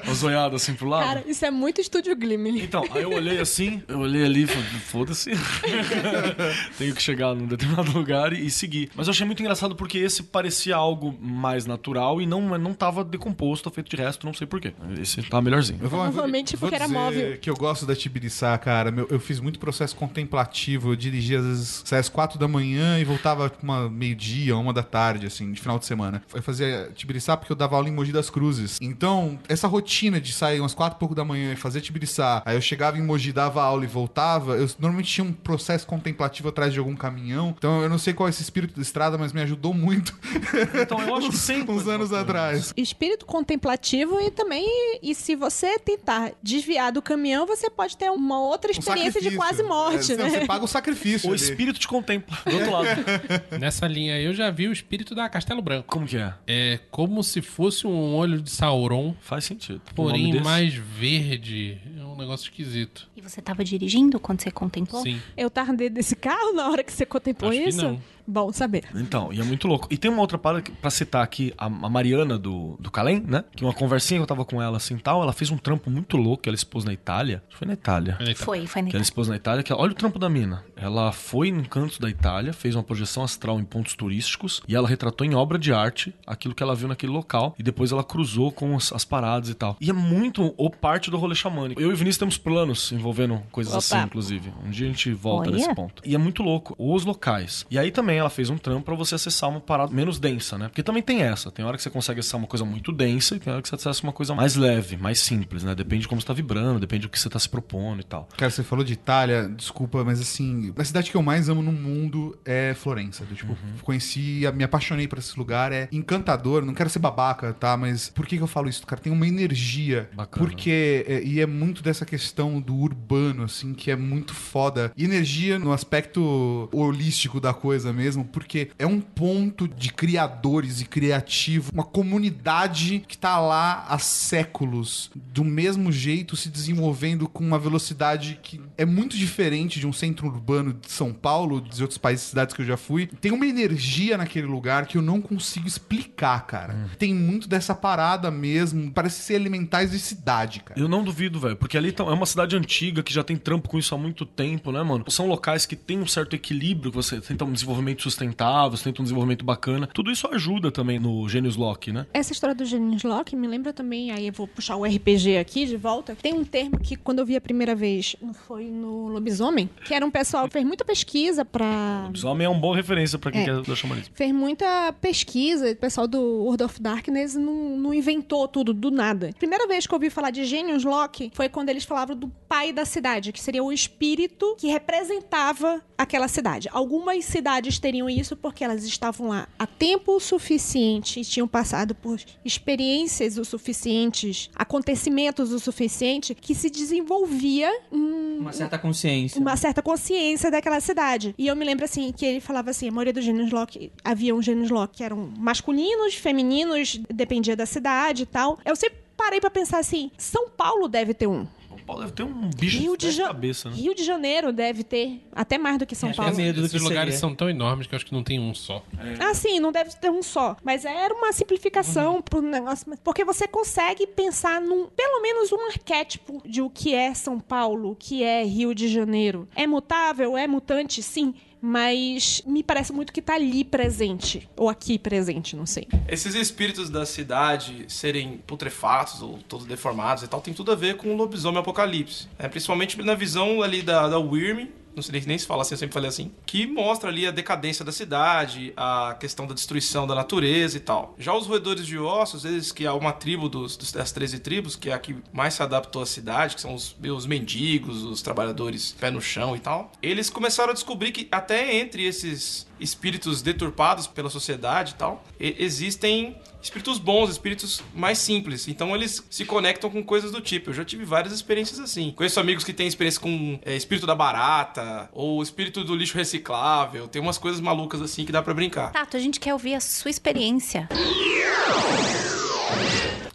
Uma 0.06 0.48
assim 0.56 0.74
pro 0.74 0.88
lado. 0.88 1.04
Cara, 1.06 1.24
isso 1.28 1.46
é 1.46 1.52
muito 1.52 1.80
estúdio 1.82 2.16
Glimmer. 2.16 2.56
Então, 2.64 2.84
aí 2.92 3.04
eu 3.04 3.12
olhei 3.12 3.40
assim, 3.40 3.82
eu 3.88 4.00
olhei 4.00 4.24
ali 4.26 4.44
e 4.44 4.48
falei, 4.48 4.64
foda-se. 4.82 5.32
Tenho 6.78 6.94
que 6.94 7.02
chegar 7.02 7.34
num 7.36 7.46
determinado 7.48 7.92
lugar 7.98 8.34
e, 8.34 8.46
e 8.46 8.52
seguir. 8.52 8.90
Mas 8.96 9.08
eu 9.08 9.12
achei 9.12 9.26
muito 9.26 9.42
engraçado 9.42 9.76
porque 9.76 9.98
esse 9.98 10.24
parecia 10.24 10.76
algo 10.76 11.16
mais 11.22 11.66
natural 11.66 12.22
e 12.22 12.26
não, 12.26 12.58
não 12.58 12.74
tava 12.74 13.04
decomposto, 13.04 13.70
feito 13.72 13.90
de 13.90 13.96
resto, 14.02 14.26
não 14.26 14.34
sei 14.34 14.46
porquê. 14.48 14.74
Esse 15.00 15.22
tá 15.24 15.42
melhorzinho. 15.42 15.80
Eu 15.82 15.90
vou, 15.90 16.02
Provavelmente 16.02 16.54
eu 16.54 16.60
vou 16.60 16.70
porque 16.70 16.76
era 16.76 16.86
dizer 16.86 16.98
móvel. 17.00 17.38
que 17.40 17.50
eu 17.50 17.56
gosto 17.56 17.86
da 17.86 17.96
Tibiriçá, 17.96 18.58
cara. 18.58 18.92
Meu- 18.92 19.08
eu 19.10 19.20
fiz 19.20 19.40
muito 19.40 19.60
processo 19.60 19.96
contemplativo. 19.96 20.92
Eu 20.92 20.96
dirigia 20.96 21.40
às 21.40 21.46
vezes 21.46 21.94
às 21.94 22.10
quatro 22.10 22.38
da 22.38 22.48
manhã 22.48 23.00
e 23.00 23.04
voltava 23.04 23.50
tipo, 23.50 23.64
uma 23.64 23.90
meio-dia, 23.90 24.56
uma 24.58 24.74
da 24.74 24.84
tarde, 24.84 25.26
assim, 25.28 25.52
de 25.52 25.60
final 25.62 25.80
de 25.80 25.86
semana. 25.86 26.22
Eu 26.34 26.42
fazia 26.44 26.92
Tibiriçá 26.96 27.38
porque 27.38 27.52
eu 27.52 27.56
dava 27.56 27.76
aula 27.76 27.88
em 27.88 27.92
Mogi 27.92 28.12
das 28.12 28.30
Cruzes. 28.30 28.78
Então, 28.82 29.40
essa 29.48 29.68
rotina 29.68 30.20
de 30.20 30.34
sair 30.34 30.60
umas 30.60 30.74
quatro 30.74 30.98
e 30.98 31.00
pouco 31.00 31.16
da 31.16 31.24
manhã 31.24 31.54
e 31.54 31.56
fazer 31.56 31.82
Tibiriçá, 31.82 32.42
aí 32.46 32.56
eu 32.58 32.62
chegava 32.62 32.98
em 32.98 33.02
Mogi, 33.04 33.32
dava 33.32 33.64
aula 33.64 33.84
e 33.84 33.88
voltava, 33.88 34.56
eu 34.56 34.70
normalmente 34.80 35.12
tinha 35.12 35.26
um 35.26 35.32
processo 35.34 35.86
contemplativo 35.88 36.50
atrás 36.50 36.74
de 36.74 36.80
algum 36.80 36.96
caminhão. 36.96 37.54
Então, 37.58 37.82
eu 37.86 37.90
não 37.90 37.98
sei 37.98 38.14
qual 38.14 38.28
é 38.28 38.30
esse 38.30 38.42
espírito 38.42 38.76
da 38.76 38.82
estrada, 38.82 39.18
mas 39.18 39.32
me 39.34 39.42
ajudou 39.42 39.74
muito 39.74 40.18
Então 40.82 41.00
eu 41.02 41.16
acho 41.16 41.30
que 41.32 41.40
tem 41.40 41.64
uns 41.70 41.88
anos 41.88 42.12
atrás. 42.14 42.74
Espírito 42.76 43.26
contemplativo 43.26 44.20
e 44.22 44.32
também, 44.32 44.66
e 45.02 45.14
se 45.16 45.36
você 45.36 45.80
tentar 45.80 46.32
desviar 46.42 46.92
do 46.92 47.02
caminhão, 47.02 47.46
você 47.46 47.70
pode 47.70 47.98
ter 47.98 48.10
uma 48.12 48.40
outra 48.42 48.72
Um 48.72 48.78
experiência 48.78 49.22
de 49.22 49.36
quase 49.36 49.64
morte, 49.64 50.14
É, 50.14 50.18
né? 50.18 50.30
Você 50.30 50.46
paga 50.46 50.64
o 50.64 50.68
sacrifício. 50.68 51.30
O 51.30 51.34
ali. 51.34 51.42
espírito 51.42 51.80
te 51.80 51.88
contempla, 51.88 52.38
do 52.46 52.56
outro 52.56 52.72
lado. 52.72 52.88
Nessa 53.60 53.88
linha 53.88 54.16
aí 54.16 54.26
eu 54.26 54.34
já 54.34 54.50
vi 54.52 54.68
o 54.68 54.72
espírito 54.72 55.16
da 55.16 55.28
Castelo 55.30 55.62
Branco. 55.62 55.88
Como 55.88 56.06
que 56.06 56.18
é? 56.18 56.34
É 56.48 56.80
como 56.92 57.24
se 57.24 57.42
fosse 57.42 57.88
um 57.88 58.16
olho 58.16 58.42
de 58.42 58.50
Sauron, 58.50 59.16
Faz 59.22 59.46
sentido. 59.46 59.82
Porém 59.96 60.40
mais 60.42 60.74
verde. 60.74 61.78
Um 62.16 62.20
negócio 62.20 62.46
esquisito. 62.46 63.10
E 63.16 63.20
você 63.22 63.42
tava 63.42 63.62
dirigindo 63.62 64.20
quando 64.22 64.42
você 64.42 64.50
contemplou? 64.50 65.02
Sim. 65.04 65.22
Eu 65.36 65.50
tava 65.50 65.74
dentro 65.74 65.96
desse 65.96 66.16
carro 66.16 66.54
na 66.54 66.70
hora 66.70 66.82
que 66.82 66.94
você 66.94 67.06
contemplou 67.06 67.52
Acho 67.52 67.62
que 67.62 67.70
isso? 67.70 67.82
não. 67.84 68.02
Bom 68.28 68.52
saber. 68.52 68.86
Então, 68.96 69.32
e 69.32 69.40
é 69.40 69.44
muito 69.44 69.68
louco. 69.68 69.88
E 69.92 69.98
tem 69.98 70.10
uma 70.10 70.22
outra 70.22 70.38
parada 70.38 70.64
pra 70.82 70.90
citar 70.90 71.24
aqui, 71.24 71.54
a, 71.58 71.66
a 71.66 71.70
Mariana 71.90 72.38
do, 72.38 72.76
do 72.80 72.90
Calem, 72.90 73.24
né? 73.26 73.44
Que 73.56 73.64
uma 73.64 73.74
conversinha 73.74 74.20
que 74.20 74.24
eu 74.24 74.28
tava 74.28 74.46
com 74.46 74.62
ela 74.62 74.78
assim 74.78 74.98
tal, 74.98 75.22
ela 75.22 75.34
fez 75.34 75.52
um 75.52 75.58
trampo 75.58 75.90
muito 75.90 76.18
louco 76.18 76.44
que 76.44 76.50
ela 76.50 76.56
expôs 76.56 76.84
na 76.86 76.94
Itália. 76.94 77.44
Foi 77.50 77.68
na 77.68 77.74
Itália. 77.74 78.18
Olha 78.20 78.30
aí, 78.30 78.36
tá. 78.36 78.46
Foi, 78.46 78.66
foi 78.66 78.82
na 78.82 78.90
Que 78.90 78.96
ela 78.96 79.04
expôs 79.04 79.28
na 79.28 79.36
Itália, 79.36 79.64
que 79.64 79.74
olha 79.74 79.92
o 79.92 79.96
trampo 79.96 80.18
da 80.18 80.30
mina. 80.30 80.64
Ela 80.76 81.12
foi 81.12 81.50
em 81.50 81.64
cantos 81.64 82.00
da 82.00 82.10
Itália, 82.10 82.54
fez 82.54 82.76
uma 82.76 82.84
projeção 82.84 83.24
astral 83.24 83.60
em 83.60 83.64
pontos 83.64 83.96
turísticos 83.96 84.62
e 84.68 84.76
ela 84.76 84.88
retratou 84.88 85.26
em 85.26 85.36
obra 85.36 85.58
de 85.58 85.72
arte 85.72 86.14
aquilo 86.26 86.56
que 86.56 86.64
ela 86.64 86.76
viu 86.76 86.88
naquele 86.88 87.12
local 87.12 87.56
e 87.58 87.64
depois 87.64 87.92
ela 87.92 88.04
cruzou 88.04 88.52
com 88.52 88.76
as, 88.76 88.92
as 88.92 89.06
paradas 89.06 89.50
e 89.50 89.54
tal. 89.54 89.78
E 89.80 89.90
é 89.90 89.94
muito 89.94 90.54
o 90.58 90.70
parte 90.70 91.12
do 91.12 91.18
rolê 91.18 91.36
xamânico. 91.36 91.82
Eu 91.82 91.90
e 91.90 91.94
o 91.94 91.96
Vinícius 91.96 92.18
temos 92.18 92.38
planos 92.38 92.92
envolvendo 92.92 93.42
coisas 93.52 93.74
Opa. 93.74 93.80
assim, 93.80 94.06
inclusive. 94.06 94.54
Um 94.66 94.70
dia 94.70 94.88
a 94.88 94.90
gente 94.90 95.12
volta 95.14 95.50
Olha. 95.50 95.58
nesse 95.58 95.74
ponto. 95.74 96.02
E 96.06 96.16
é 96.16 96.18
muito 96.18 96.44
louco. 96.44 96.76
Os 96.78 97.06
locais. 97.06 97.66
E 97.70 97.78
aí 97.78 97.92
também 97.92 98.15
ela 98.18 98.30
fez 98.30 98.50
um 98.50 98.58
trampo 98.58 98.86
pra 98.86 98.96
você 98.96 99.16
acessar 99.16 99.50
uma 99.50 99.60
parada 99.62 99.92
menos 99.94 100.20
densa, 100.20 100.58
né? 100.58 100.68
Porque 100.68 100.84
também 100.84 101.02
tem 101.04 101.22
essa. 101.22 101.52
Tem 101.52 101.64
hora 101.66 101.78
que 101.78 101.84
você 101.84 101.90
consegue 101.90 102.20
acessar 102.20 102.40
uma 102.40 102.48
coisa 102.48 102.66
muito 102.66 102.92
densa 102.92 103.36
e 103.36 103.40
tem 103.40 103.52
hora 103.52 103.62
que 103.62 103.70
você 103.70 103.76
acessa 103.76 104.04
uma 104.04 104.14
coisa 104.14 104.34
mais 104.36 104.56
leve, 104.56 104.98
mais 104.98 105.20
simples, 105.20 105.64
né? 105.64 105.74
Depende 105.76 106.02
de 106.04 106.08
como 106.08 106.20
você 106.22 106.28
tá 106.28 106.34
vibrando, 106.34 106.80
depende 106.80 107.04
do 107.04 107.10
que 107.10 107.20
você 107.20 107.30
tá 107.30 107.40
se 107.40 107.48
propondo 107.50 108.00
e 108.02 108.04
tal. 108.04 108.28
Cara, 108.38 108.50
você 108.52 108.64
falou 108.64 108.84
de 108.84 108.94
Itália, 108.94 109.48
desculpa, 109.50 110.04
mas 110.04 110.20
assim, 110.22 110.74
a 110.78 110.84
cidade 110.84 111.10
que 111.12 111.18
eu 111.18 111.24
mais 111.24 111.50
amo 111.50 111.62
no 111.62 111.72
mundo 111.72 112.38
é 112.46 112.74
Florença. 112.74 113.26
Eu, 113.30 113.36
tipo, 113.36 113.52
Uhum. 113.54 113.78
conheci, 113.82 114.42
me 114.56 114.64
apaixonei 114.64 115.08
por 115.08 115.18
esse 115.20 115.38
lugar, 115.38 115.72
é 115.72 115.88
encantador, 115.92 116.64
não 116.66 116.74
quero 116.74 116.90
ser 116.90 117.00
babaca, 117.00 117.54
tá? 117.54 117.78
Mas 117.78 118.10
por 118.10 118.26
que, 118.26 118.38
que 118.38 118.44
eu 118.44 118.48
falo 118.48 118.68
isso? 118.70 118.86
Cara, 118.86 119.02
tem 119.02 119.12
uma 119.14 119.28
energia. 119.28 120.10
Bacana. 120.14 120.46
Porque, 120.46 121.06
é, 121.08 121.24
e 121.24 121.40
é 121.40 121.46
muito 121.46 121.82
dessa 121.84 122.06
questão 122.06 122.60
do 122.60 122.76
urbano, 122.76 123.44
assim, 123.44 123.74
que 123.74 123.90
é 123.92 123.96
muito 123.96 124.34
foda. 124.34 124.92
E 124.98 125.04
energia 125.06 125.58
no 125.60 125.72
aspecto 125.72 126.70
holístico 126.72 127.40
da 127.40 127.54
coisa 127.54 127.92
mesmo, 127.94 128.05
porque 128.24 128.70
é 128.78 128.86
um 128.86 129.00
ponto 129.02 129.68
de 129.68 129.92
criadores 129.92 130.82
e 130.82 130.86
criativo, 130.86 131.72
uma 131.74 131.84
comunidade 131.84 133.04
que 133.08 133.18
tá 133.18 133.40
lá 133.40 133.86
há 133.88 133.98
séculos, 134.00 135.10
do 135.16 135.44
mesmo 135.44 135.92
jeito, 135.92 136.36
se 136.36 136.50
desenvolvendo 136.50 137.28
com 137.28 137.44
uma 137.44 137.60
velocidade 137.60 138.40
que 138.42 138.60
é 138.78 138.86
muito 138.86 139.16
diferente 139.18 139.80
de 139.80 139.88
um 139.88 139.94
centro 139.94 140.28
urbano 140.28 140.74
de 140.74 140.92
São 140.92 141.14
Paulo, 141.14 141.62
de 141.62 141.82
outros 141.82 141.98
países, 141.98 142.26
cidades 142.28 142.54
que 142.56 142.62
eu 142.62 142.66
já 142.66 142.78
fui. 142.78 143.08
Tem 143.08 143.32
uma 143.32 143.46
energia 143.46 144.18
naquele 144.18 144.48
lugar 144.48 144.86
que 144.86 144.98
eu 144.98 145.02
não 145.02 145.22
consigo 145.22 145.68
explicar, 145.68 146.46
cara. 146.46 146.90
Tem 146.98 147.14
muito 147.14 147.48
dessa 147.48 147.74
parada 147.76 148.30
mesmo, 148.32 148.92
parece 148.92 149.22
ser 149.22 149.36
elementais 149.36 149.92
de 149.92 150.00
cidade, 150.00 150.62
cara. 150.62 150.80
Eu 150.80 150.88
não 150.88 151.04
duvido, 151.04 151.40
velho, 151.40 151.56
porque 151.56 151.78
ali 151.78 151.92
tão- 151.92 152.10
é 152.10 152.14
uma 152.14 152.26
cidade 152.26 152.56
antiga 152.56 153.04
que 153.04 153.14
já 153.14 153.24
tem 153.24 153.38
trampo 153.38 153.70
com 153.70 153.78
isso 153.78 153.94
há 153.94 153.98
muito 153.98 154.26
tempo, 154.26 154.72
né, 154.72 154.82
mano? 154.84 155.06
São 155.10 155.28
locais 155.28 155.66
que 155.66 155.76
têm 155.76 156.00
um 156.00 156.08
certo 156.08 156.36
equilíbrio, 156.36 156.92
que 156.92 156.98
você 156.98 157.20
tenta 157.22 157.46
um 157.46 157.52
desenvolvimento 157.54 157.95
sustentável, 158.04 158.78
você 158.78 158.84
tenta 158.86 159.02
um 159.02 159.04
desenvolvimento 159.04 159.44
bacana. 159.46 159.88
Tudo 159.94 160.12
isso 160.12 160.28
ajuda 160.28 160.72
também 160.72 161.00
no 161.00 161.28
Genius 161.30 161.56
Lock, 161.56 161.92
né? 161.92 162.06
Essa 162.14 162.32
história 162.34 162.56
do 162.56 162.66
Genius 162.66 163.04
Lock 163.04 163.36
me 163.36 163.48
lembra 163.48 163.74
também, 163.74 164.12
aí 164.12 164.28
eu 164.28 164.34
vou 164.34 164.48
puxar 164.48 164.76
o 164.76 164.84
RPG 164.86 165.38
aqui 165.38 165.66
de 165.66 165.78
volta. 165.78 166.16
Tem 166.22 166.34
um 166.34 166.44
termo 166.44 166.80
que 166.80 166.96
quando 166.96 167.20
eu 167.20 167.26
vi 167.26 167.36
a 167.36 167.42
primeira 167.42 167.76
vez, 167.76 168.16
foi 168.48 168.66
no 168.66 169.08
Lobisomem, 169.08 169.70
que 169.86 169.94
era 169.94 170.06
um 170.06 170.12
pessoal 170.12 170.48
que 170.48 170.54
fez 170.54 170.66
muita 170.66 170.84
pesquisa 170.86 171.44
pra 171.46 172.10
Os 172.14 172.24
homens 172.24 172.46
é 172.46 172.50
uma 172.50 172.60
boa 172.60 172.76
referência 172.76 173.18
pra 173.20 173.32
quem 173.32 173.42
É. 173.42 173.46
quer 173.46 173.62
do 173.62 173.76
xamanismo. 173.76 174.14
fez 174.16 174.32
muita 174.34 174.94
pesquisa, 175.02 175.72
o 175.72 175.76
pessoal 175.76 176.08
do 176.08 176.20
World 176.20 176.64
of 176.64 176.82
Darkness 176.82 177.36
não, 177.36 177.78
não 177.78 177.94
inventou 177.94 178.48
tudo 178.48 178.74
do 178.74 178.92
nada. 178.92 179.32
Primeira 179.38 179.68
vez 179.68 179.86
que 179.88 179.94
eu 179.94 179.98
ouvi 179.98 180.10
falar 180.10 180.32
de 180.32 180.46
Genius 180.46 180.84
Lock 180.84 181.32
foi 181.34 181.50
quando 181.50 181.70
eles 181.70 181.84
falavam 181.84 182.16
do 182.16 182.28
pai 182.48 182.72
da 182.74 182.86
cidade, 182.86 183.32
que 183.32 183.40
seria 183.42 183.64
o 183.64 183.72
espírito 183.72 184.56
que 184.58 184.68
representava 184.68 185.82
aquela 185.98 186.28
cidade. 186.28 186.68
Algumas 186.72 187.24
cidades 187.26 187.80
teriam 187.86 188.10
isso 188.10 188.36
porque 188.36 188.64
elas 188.64 188.84
estavam 188.84 189.28
lá 189.28 189.48
há 189.60 189.68
tempo 189.68 190.20
suficiente 190.20 191.20
e 191.20 191.24
tinham 191.24 191.48
passado 191.48 191.94
por 191.94 192.20
experiências 192.44 193.38
o 193.38 193.46
suficientes, 193.46 194.50
acontecimentos 194.56 195.52
o 195.52 195.60
suficiente, 195.60 196.34
que 196.34 196.56
se 196.56 196.72
desenvolvia 196.72 197.72
um, 197.92 198.40
Uma 198.40 198.52
certa 198.52 198.80
consciência. 198.80 199.40
uma 199.40 199.56
certa 199.56 199.84
consciência 199.84 200.50
daquela 200.50 200.80
cidade. 200.80 201.36
E 201.38 201.46
eu 201.46 201.56
me 201.56 201.64
lembro 201.64 201.86
assim 201.86 202.12
que 202.12 202.26
ele 202.26 202.40
falava 202.40 202.72
assim, 202.72 202.88
a 202.88 202.92
maioria 202.92 203.14
dos 203.14 203.24
gênios 203.24 203.52
Loki 203.52 203.92
havia 204.04 204.34
um 204.34 204.42
gênios 204.42 204.72
Loki 204.72 204.98
que 204.98 205.04
eram 205.04 205.32
masculinos, 205.38 206.16
femininos, 206.16 207.00
dependia 207.14 207.56
da 207.56 207.68
cidade 207.68 208.24
e 208.24 208.26
tal. 208.26 208.58
Eu 208.66 208.76
sempre 208.76 208.98
parei 209.16 209.40
pra 209.40 209.52
pensar 209.52 209.78
assim, 209.78 210.10
São 210.18 210.50
Paulo 210.50 210.88
deve 210.88 211.14
ter 211.14 211.28
um. 211.28 211.46
São 211.76 211.86
Paulo 211.86 212.02
deve 212.02 212.14
ter 212.14 212.24
um 212.24 212.50
bicho 212.50 212.80
Rio 212.80 212.98
de, 212.98 213.08
de 213.10 213.16
Ja- 213.18 213.28
cabeça, 213.28 213.70
né? 213.70 213.76
Rio 213.76 213.94
de 213.96 214.04
Janeiro 214.04 214.52
deve 214.54 214.84
ter 214.84 215.22
até 215.32 215.58
mais 215.58 215.78
do 215.78 215.86
que 215.86 215.96
São 215.96 216.10
é 216.10 216.14
Paulo. 216.14 216.36
medo 216.36 216.60
do 216.62 216.66
Esses 216.68 216.78
que 216.82 216.84
lugares 216.88 217.14
seria. 217.16 217.20
são 217.20 217.36
tão 217.36 217.50
enormes 217.50 217.88
que 217.88 217.94
eu 217.94 217.98
acho 217.98 218.06
que 218.06 218.14
não 218.14 218.24
tem 218.24 218.40
um 218.40 218.54
só. 218.54 218.84
Ah, 219.20 219.34
sim, 219.34 219.60
não 219.60 219.72
deve 219.72 219.92
ter 219.96 220.10
um 220.10 220.24
só. 220.24 220.56
Mas 220.64 220.86
era 220.86 221.14
uma 221.14 221.32
simplificação 221.34 222.22
pro 222.22 222.42
negócio. 222.42 222.86
Porque 223.04 223.24
você 223.24 223.48
consegue 223.48 224.08
pensar 224.08 224.62
num, 224.62 224.88
pelo 224.88 225.22
menos 225.22 225.52
um 225.52 225.66
arquétipo 225.68 226.42
de 226.46 226.62
o 226.62 226.70
que 226.70 226.94
é 226.94 227.14
São 227.14 227.40
Paulo, 227.40 227.92
o 227.92 227.96
que 227.96 228.24
é 228.24 228.44
Rio 228.44 228.74
de 228.74 228.88
Janeiro. 228.88 229.48
É 229.56 229.66
mutável, 229.68 230.38
é 230.38 230.48
mutante, 230.48 231.02
sim. 231.04 231.34
Mas 231.68 232.44
me 232.46 232.62
parece 232.62 232.94
muito 232.94 233.12
que 233.12 233.24
tá 233.24 233.34
ali 233.34 233.64
presente. 233.64 234.48
Ou 234.56 234.70
aqui 234.70 235.00
presente, 235.00 235.56
não 235.56 235.66
sei. 235.66 235.88
Esses 236.08 236.36
espíritos 236.36 236.92
da 236.92 237.08
cidade 237.08 237.86
serem 237.88 238.38
putrefatos 238.46 239.24
ou 239.24 239.40
todos 239.50 239.66
deformados 239.66 240.22
e 240.22 240.28
tal, 240.28 240.42
tem 240.42 240.54
tudo 240.54 240.72
a 240.72 240.76
ver 240.76 240.96
com 240.96 241.12
o 241.12 241.18
lobisomem 241.18 241.60
apocalipse. 241.60 242.28
É, 242.38 242.48
principalmente 242.48 243.02
na 243.02 243.16
visão 243.16 243.64
ali 243.64 243.82
da, 243.82 244.08
da 244.08 244.20
Wyrm, 244.20 244.68
não 244.96 245.04
sei 245.04 245.22
nem 245.26 245.38
se 245.38 245.46
fala 245.46 245.62
assim, 245.62 245.74
eu 245.74 245.80
sempre 245.80 245.94
falei 245.94 246.10
assim, 246.10 246.32
que 246.46 246.66
mostra 246.66 247.10
ali 247.10 247.28
a 247.28 247.32
decadência 247.32 247.84
da 247.84 247.92
cidade, 247.92 248.74
a 248.76 249.16
questão 249.20 249.46
da 249.46 249.54
destruição 249.54 250.08
da 250.08 250.16
natureza 250.16 250.78
e 250.78 250.80
tal. 250.80 251.16
Já 251.18 251.34
os 251.34 251.48
roedores 251.48 251.86
de 251.86 251.98
ossos, 251.98 252.46
eles 252.46 252.72
que 252.72 252.86
é 252.86 252.92
uma 252.92 253.12
tribo 253.12 253.50
dos, 253.50 253.78
das 253.92 254.12
13 254.12 254.40
tribos, 254.40 254.76
que 254.76 254.90
é 254.90 254.94
a 254.94 255.00
que 255.00 255.18
mais 255.32 255.54
se 255.54 255.64
adaptou 255.64 256.02
à 256.02 256.06
cidade, 256.06 256.56
que 256.56 256.62
são 256.62 256.74
os, 256.74 256.96
os 257.04 257.26
mendigos, 257.26 258.04
os 258.04 258.22
trabalhadores 258.22 258.94
pé 259.00 259.12
no 259.12 259.22
chão 259.22 259.56
e 259.56 259.60
tal, 259.60 259.92
eles 260.02 260.30
começaram 260.30 260.72
a 260.72 260.74
descobrir 260.74 261.12
que 261.12 261.28
até 261.32 261.76
entre 261.76 262.04
esses 262.06 262.68
espíritos 262.80 263.42
deturpados 263.42 264.08
pela 264.08 264.30
sociedade 264.30 264.94
e 264.94 264.96
tal, 264.96 265.24
e- 265.40 265.56
existem 265.60 266.38
espíritos 266.62 266.98
bons, 266.98 267.30
espíritos 267.30 267.82
mais 267.94 268.18
simples. 268.18 268.68
Então 268.68 268.96
eles 268.96 269.24
se 269.30 269.46
conectam 269.46 269.90
com 269.90 270.04
coisas 270.04 270.32
do 270.32 270.42
tipo. 270.42 270.72
Eu 270.72 270.74
já 270.74 270.84
tive 270.84 271.06
várias 271.06 271.32
experiências 271.34 271.80
assim. 271.80 272.12
Conheço 272.16 272.40
amigos 272.40 272.64
que 272.64 272.74
têm 272.74 272.88
experiência 272.88 273.22
com 273.22 273.60
é, 273.64 273.76
espírito 273.76 274.08
da 274.08 274.16
barata 274.16 275.10
ou 275.14 275.44
espírito 275.44 275.84
do 275.84 275.96
lixo 275.96 276.18
reciclável. 276.18 277.08
Tem 277.08 277.22
umas 277.22 277.38
coisas 277.38 277.62
malucas 277.62 278.02
assim 278.02 278.26
que 278.26 278.32
dá 278.32 278.42
pra 278.42 278.54
brincar. 278.54 278.92
Tato, 278.92 279.16
a 279.16 279.20
gente 279.20 279.40
quer 279.40 279.54
ouvir 279.54 279.76
a 279.76 279.80
sua 279.80 280.10
experiência. 280.10 280.90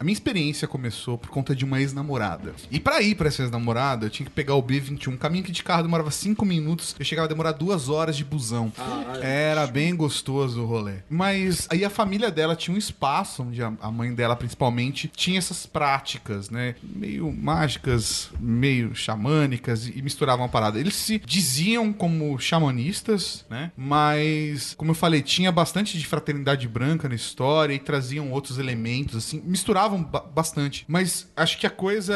A 0.00 0.04
minha 0.04 0.14
experiência 0.14 0.66
começou 0.66 1.18
por 1.18 1.28
conta 1.28 1.54
de 1.54 1.64
uma 1.64 1.78
ex-namorada. 1.80 2.54
E 2.70 2.80
pra 2.80 3.02
ir 3.02 3.14
pra 3.14 3.28
essa 3.28 3.42
ex-namorada, 3.42 4.06
eu 4.06 4.10
tinha 4.10 4.24
que 4.26 4.32
pegar 4.32 4.54
o 4.54 4.62
B21. 4.62 5.14
O 5.14 5.18
caminho 5.18 5.44
que 5.44 5.52
de 5.52 5.62
carro 5.62 5.82
demorava 5.82 6.10
5 6.10 6.42
minutos. 6.44 6.96
Eu 6.98 7.04
chegava 7.04 7.26
a 7.26 7.28
demorar 7.28 7.52
duas 7.52 7.88
horas 7.90 8.16
de 8.16 8.24
busão. 8.24 8.72
Era 9.20 9.66
bem 9.66 9.94
gostoso 9.94 10.62
o 10.62 10.66
rolê. 10.66 10.94
Mas 11.10 11.68
aí 11.70 11.84
a 11.84 11.90
família 11.90 12.30
dela 12.30 12.56
tinha 12.56 12.74
um 12.74 12.78
espaço 12.78 13.42
onde 13.42 13.62
a 13.62 13.70
a 13.80 13.90
mãe 13.90 14.14
dela, 14.14 14.36
principalmente, 14.36 15.08
tinha 15.08 15.38
essas 15.38 15.66
práticas, 15.66 16.50
né? 16.50 16.74
Meio 16.82 17.32
mágicas, 17.32 18.30
meio 18.38 18.94
xamânicas 18.94 19.86
e 19.88 20.00
misturavam 20.02 20.44
a 20.44 20.48
parada. 20.48 20.78
Eles 20.78 20.94
se 20.94 21.18
diziam 21.18 21.92
como 21.92 22.38
xamanistas, 22.38 23.44
né? 23.50 23.72
Mas, 23.76 24.74
como 24.74 24.90
eu 24.90 24.94
falei, 24.94 25.22
tinha 25.22 25.50
bastante 25.50 25.98
de 25.98 26.06
fraternidade 26.06 26.68
branca 26.68 27.08
na 27.08 27.14
história 27.14 27.74
e 27.74 27.78
traziam 27.78 28.30
outros 28.30 28.58
elementos, 28.58 29.16
assim, 29.16 29.42
misturavam 29.44 29.89
ba- 29.98 30.20
bastante. 30.34 30.84
Mas 30.88 31.30
acho 31.36 31.58
que 31.58 31.66
a 31.66 31.70
coisa. 31.70 32.14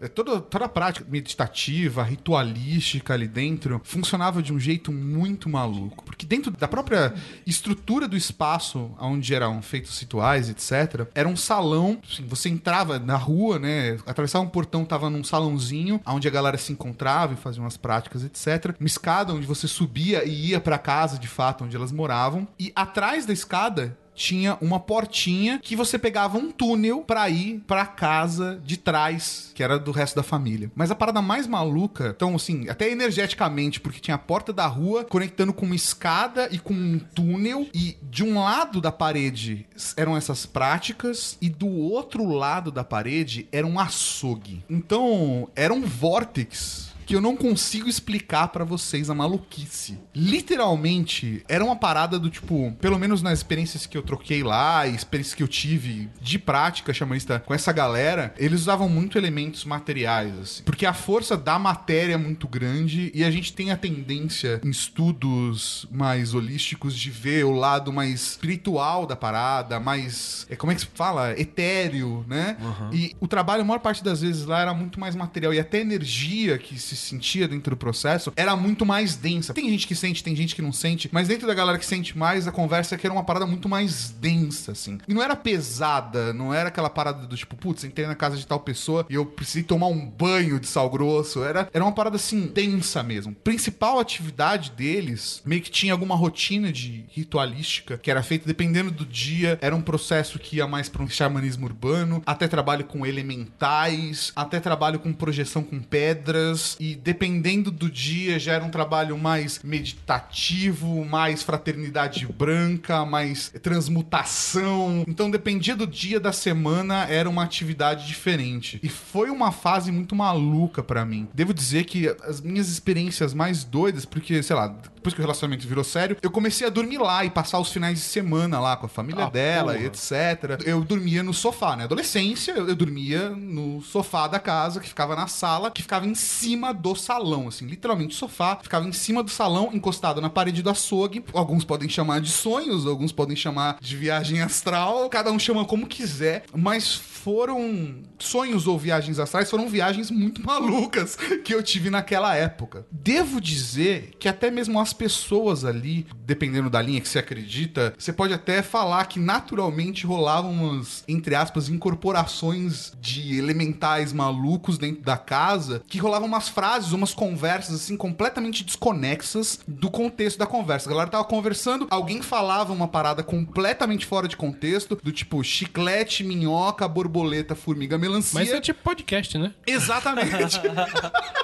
é, 0.00 0.08
Toda, 0.08 0.40
toda 0.40 0.64
a 0.64 0.68
prática 0.68 1.06
meditativa, 1.08 2.02
ritualística 2.02 3.14
ali 3.14 3.28
dentro 3.28 3.80
funcionava 3.84 4.42
de 4.42 4.52
um 4.52 4.58
jeito 4.58 4.92
muito 4.92 5.48
maluco. 5.48 6.04
Porque 6.04 6.26
dentro 6.26 6.50
da 6.50 6.68
própria 6.68 7.14
estrutura 7.46 8.06
do 8.08 8.16
espaço 8.16 8.90
onde 9.00 9.34
eram 9.34 9.60
feitos 9.62 9.98
rituais, 9.98 10.48
etc., 10.48 11.06
era 11.14 11.28
um 11.28 11.36
salão. 11.36 11.98
assim, 12.10 12.24
você 12.26 12.48
entrava 12.48 12.98
na 12.98 13.16
rua, 13.16 13.58
né? 13.58 13.98
Atravessava 14.06 14.44
um 14.44 14.48
portão, 14.48 14.84
tava 14.84 15.08
num 15.10 15.24
salãozinho 15.24 16.00
onde 16.06 16.26
a 16.28 16.30
galera 16.30 16.58
se 16.58 16.72
encontrava 16.72 17.34
e 17.34 17.36
fazia 17.36 17.62
umas 17.62 17.76
práticas, 17.76 18.24
etc. 18.24 18.74
Uma 18.78 18.86
escada 18.86 19.32
onde 19.32 19.46
você 19.46 19.66
subia 19.68 20.24
e 20.24 20.48
ia 20.50 20.60
pra 20.60 20.78
casa 20.78 21.18
de 21.18 21.28
fato 21.28 21.64
onde 21.64 21.76
elas 21.76 21.92
moravam. 21.92 22.46
E 22.58 22.72
atrás 22.74 23.26
da 23.26 23.32
escada 23.32 23.96
tinha 24.20 24.58
uma 24.60 24.78
portinha 24.78 25.58
que 25.62 25.74
você 25.74 25.98
pegava 25.98 26.36
um 26.36 26.52
túnel 26.52 27.00
pra 27.00 27.30
ir 27.30 27.62
pra 27.66 27.86
casa 27.86 28.60
de 28.62 28.76
trás, 28.76 29.50
que 29.54 29.62
era 29.62 29.78
do 29.78 29.92
resto 29.92 30.14
da 30.14 30.22
família. 30.22 30.70
Mas 30.74 30.90
a 30.90 30.94
parada 30.94 31.22
mais 31.22 31.46
maluca, 31.46 32.12
então 32.14 32.36
assim, 32.36 32.68
até 32.68 32.90
energeticamente, 32.90 33.80
porque 33.80 33.98
tinha 33.98 34.16
a 34.16 34.18
porta 34.18 34.52
da 34.52 34.66
rua 34.66 35.04
conectando 35.04 35.54
com 35.54 35.64
uma 35.64 35.74
escada 35.74 36.50
e 36.52 36.58
com 36.58 36.74
um 36.74 36.98
túnel 36.98 37.66
e 37.72 37.96
de 38.02 38.22
um 38.22 38.38
lado 38.38 38.78
da 38.78 38.92
parede 38.92 39.66
eram 39.96 40.14
essas 40.14 40.44
práticas 40.44 41.38
e 41.40 41.48
do 41.48 41.68
outro 41.68 42.28
lado 42.28 42.70
da 42.70 42.84
parede 42.84 43.48
era 43.50 43.66
um 43.66 43.80
açougue. 43.80 44.62
Então, 44.68 45.48
era 45.56 45.72
um 45.72 45.80
vórtex 45.80 46.89
que 47.10 47.16
eu 47.16 47.20
não 47.20 47.36
consigo 47.36 47.88
explicar 47.88 48.46
pra 48.48 48.62
vocês 48.62 49.10
a 49.10 49.14
maluquice. 49.16 49.98
Literalmente, 50.14 51.42
era 51.48 51.64
uma 51.64 51.74
parada 51.74 52.20
do 52.20 52.30
tipo, 52.30 52.70
pelo 52.80 53.00
menos 53.00 53.20
nas 53.20 53.40
experiências 53.40 53.84
que 53.84 53.98
eu 53.98 54.02
troquei 54.02 54.44
lá, 54.44 54.86
experiências 54.86 55.34
que 55.34 55.42
eu 55.42 55.48
tive 55.48 56.08
de 56.20 56.38
prática 56.38 56.94
xamanista 56.94 57.40
com 57.40 57.52
essa 57.52 57.72
galera, 57.72 58.32
eles 58.38 58.60
usavam 58.60 58.88
muito 58.88 59.18
elementos 59.18 59.64
materiais, 59.64 60.38
assim. 60.38 60.62
Porque 60.62 60.86
a 60.86 60.92
força 60.94 61.36
da 61.36 61.58
matéria 61.58 62.14
é 62.14 62.16
muito 62.16 62.46
grande 62.46 63.10
e 63.12 63.24
a 63.24 63.30
gente 63.32 63.52
tem 63.52 63.72
a 63.72 63.76
tendência 63.76 64.60
em 64.64 64.70
estudos 64.70 65.88
mais 65.90 66.32
holísticos 66.32 66.94
de 66.94 67.10
ver 67.10 67.44
o 67.44 67.50
lado 67.50 67.92
mais 67.92 68.20
espiritual 68.20 69.04
da 69.04 69.16
parada, 69.16 69.80
mais, 69.80 70.46
é, 70.48 70.54
como 70.54 70.70
é 70.70 70.76
que 70.76 70.82
se 70.82 70.86
fala? 70.94 71.32
Etéreo, 71.36 72.24
né? 72.28 72.56
E 72.92 73.16
o 73.18 73.26
trabalho, 73.26 73.62
a 73.62 73.64
maior 73.64 73.80
parte 73.80 74.04
das 74.04 74.20
vezes 74.20 74.46
lá 74.46 74.60
era 74.60 74.72
muito 74.72 75.00
mais 75.00 75.16
material 75.16 75.52
e 75.52 75.58
até 75.58 75.78
a 75.78 75.80
energia 75.80 76.56
que 76.56 76.78
se 76.78 76.99
sentia 77.00 77.48
dentro 77.48 77.70
do 77.70 77.76
processo 77.76 78.32
era 78.36 78.54
muito 78.56 78.84
mais 78.86 79.16
densa. 79.16 79.54
Tem 79.54 79.68
gente 79.68 79.86
que 79.86 79.94
sente, 79.94 80.22
tem 80.22 80.34
gente 80.34 80.54
que 80.54 80.62
não 80.62 80.72
sente, 80.72 81.08
mas 81.12 81.28
dentro 81.28 81.46
da 81.46 81.54
galera 81.54 81.78
que 81.78 81.86
sente 81.86 82.16
mais, 82.16 82.46
a 82.46 82.52
conversa 82.52 82.94
é 82.94 82.98
que 82.98 83.06
era 83.06 83.14
uma 83.14 83.24
parada 83.24 83.46
muito 83.46 83.68
mais 83.68 84.10
densa, 84.10 84.72
assim. 84.72 84.98
E 85.06 85.14
não 85.14 85.22
era 85.22 85.36
pesada, 85.36 86.32
não 86.32 86.52
era 86.52 86.68
aquela 86.68 86.90
parada 86.90 87.26
do 87.26 87.36
tipo, 87.36 87.56
putz, 87.56 87.84
entrei 87.84 88.06
na 88.06 88.14
casa 88.14 88.36
de 88.36 88.46
tal 88.46 88.60
pessoa 88.60 89.06
e 89.08 89.14
eu 89.14 89.26
precisei 89.26 89.62
tomar 89.62 89.88
um 89.88 90.06
banho 90.06 90.58
de 90.58 90.66
sal 90.66 90.88
grosso. 90.90 91.42
Era, 91.42 91.68
era 91.72 91.84
uma 91.84 91.92
parada 91.92 92.16
assim, 92.16 92.46
densa 92.46 93.02
mesmo. 93.02 93.34
Principal 93.34 93.98
atividade 93.98 94.70
deles, 94.72 95.42
meio 95.44 95.62
que 95.62 95.70
tinha 95.70 95.92
alguma 95.92 96.14
rotina 96.14 96.72
de 96.72 97.04
ritualística 97.10 97.98
que 97.98 98.10
era 98.10 98.22
feita 98.22 98.46
dependendo 98.46 98.90
do 98.90 99.04
dia. 99.04 99.58
Era 99.60 99.74
um 99.74 99.82
processo 99.82 100.38
que 100.38 100.56
ia 100.56 100.66
mais 100.66 100.88
para 100.88 101.02
um 101.02 101.08
xamanismo 101.08 101.66
urbano, 101.66 102.22
até 102.26 102.48
trabalho 102.48 102.84
com 102.84 103.06
elementais, 103.06 104.32
até 104.34 104.60
trabalho 104.60 104.98
com 104.98 105.12
projeção 105.12 105.62
com 105.62 105.80
pedras. 105.80 106.76
E 106.80 106.89
dependendo 106.94 107.70
do 107.70 107.90
dia, 107.90 108.38
já 108.38 108.54
era 108.54 108.64
um 108.64 108.70
trabalho 108.70 109.16
mais 109.18 109.60
meditativo, 109.62 111.04
mais 111.04 111.42
fraternidade 111.42 112.26
branca, 112.26 113.04
mais 113.04 113.52
transmutação. 113.62 115.04
Então, 115.06 115.30
dependia 115.30 115.76
do 115.76 115.86
dia 115.86 116.20
da 116.20 116.32
semana, 116.32 117.06
era 117.08 117.28
uma 117.28 117.42
atividade 117.42 118.06
diferente. 118.06 118.78
E 118.82 118.88
foi 118.88 119.30
uma 119.30 119.52
fase 119.52 119.90
muito 119.92 120.14
maluca 120.14 120.82
pra 120.82 121.04
mim. 121.04 121.28
Devo 121.34 121.52
dizer 121.52 121.84
que 121.84 122.08
as 122.22 122.40
minhas 122.40 122.68
experiências 122.68 123.34
mais 123.34 123.64
doidas, 123.64 124.04
porque, 124.04 124.42
sei 124.42 124.56
lá, 124.56 124.76
depois 125.00 125.14
que 125.14 125.20
o 125.20 125.22
relacionamento 125.22 125.66
virou 125.66 125.82
sério, 125.82 126.16
eu 126.20 126.30
comecei 126.30 126.66
a 126.66 126.70
dormir 126.70 126.98
lá 126.98 127.24
e 127.24 127.30
passar 127.30 127.58
os 127.58 127.72
finais 127.72 127.98
de 127.98 128.04
semana 128.04 128.60
lá 128.60 128.76
com 128.76 128.84
a 128.86 128.88
família 128.88 129.24
Ah, 129.24 129.30
dela, 129.30 129.72
porra. 129.72 129.84
e 129.84 129.86
etc. 129.86 130.60
Eu 130.66 130.84
dormia 130.84 131.22
no 131.22 131.32
sofá, 131.32 131.74
né? 131.74 131.84
Adolescência, 131.84 132.52
eu 132.52 132.70
eu 132.70 132.76
dormia 132.76 133.30
no 133.30 133.80
sofá 133.82 134.28
da 134.28 134.38
casa, 134.38 134.78
que 134.78 134.88
ficava 134.88 135.16
na 135.16 135.26
sala, 135.26 135.70
que 135.70 135.82
ficava 135.82 136.06
em 136.06 136.14
cima 136.14 136.72
do 136.72 136.94
salão, 136.94 137.48
assim, 137.48 137.66
literalmente 137.66 138.14
o 138.14 138.18
sofá, 138.18 138.58
ficava 138.62 138.86
em 138.86 138.92
cima 138.92 139.22
do 139.24 139.30
salão, 139.30 139.70
encostado 139.72 140.20
na 140.20 140.30
parede 140.30 140.62
do 140.62 140.70
açougue. 140.70 141.24
Alguns 141.32 141.64
podem 141.64 141.88
chamar 141.88 142.20
de 142.20 142.30
sonhos, 142.30 142.86
alguns 142.86 143.10
podem 143.10 143.34
chamar 143.34 143.78
de 143.80 143.96
viagem 143.96 144.40
astral, 144.40 145.08
cada 145.08 145.32
um 145.32 145.38
chama 145.38 145.64
como 145.64 145.86
quiser, 145.86 146.44
mas 146.54 146.94
foram 146.94 147.96
sonhos 148.18 148.66
ou 148.66 148.78
viagens 148.78 149.18
astrais, 149.18 149.50
foram 149.50 149.68
viagens 149.68 150.10
muito 150.10 150.42
malucas 150.46 151.16
que 151.44 151.52
eu 151.54 151.62
tive 151.62 151.90
naquela 151.90 152.34
época. 152.36 152.86
Devo 152.90 153.40
dizer 153.40 154.12
que 154.18 154.28
até 154.28 154.50
mesmo 154.50 154.78
as 154.80 154.89
as 154.90 154.92
pessoas 154.92 155.64
ali, 155.64 156.06
dependendo 156.24 156.68
da 156.68 156.82
linha 156.82 157.00
que 157.00 157.08
você 157.08 157.20
acredita, 157.20 157.94
você 157.96 158.12
pode 158.12 158.34
até 158.34 158.60
falar 158.60 159.04
que 159.06 159.20
naturalmente 159.20 160.04
rolavam 160.04 160.50
umas, 160.50 161.04
entre 161.06 161.34
aspas, 161.34 161.68
incorporações 161.68 162.92
de 163.00 163.38
elementais 163.38 164.12
malucos 164.12 164.78
dentro 164.78 165.02
da 165.02 165.16
casa, 165.16 165.82
que 165.86 165.98
rolavam 165.98 166.26
umas 166.26 166.48
frases, 166.48 166.92
umas 166.92 167.14
conversas 167.14 167.76
assim 167.76 167.96
completamente 167.96 168.64
desconexas 168.64 169.60
do 169.66 169.90
contexto 169.90 170.38
da 170.38 170.46
conversa. 170.46 170.88
A 170.88 170.92
galera 170.92 171.10
tava 171.10 171.24
conversando, 171.24 171.86
alguém 171.88 172.20
falava 172.20 172.72
uma 172.72 172.88
parada 172.88 173.22
completamente 173.22 174.04
fora 174.04 174.26
de 174.26 174.36
contexto, 174.36 174.98
do 175.02 175.12
tipo 175.12 175.42
chiclete, 175.44 176.24
minhoca, 176.24 176.88
borboleta, 176.88 177.54
formiga, 177.54 177.96
melancia. 177.96 178.38
Mas 178.38 178.48
isso 178.48 178.56
é 178.56 178.60
tipo 178.60 178.82
podcast, 178.82 179.38
né? 179.38 179.54
Exatamente. 179.66 180.60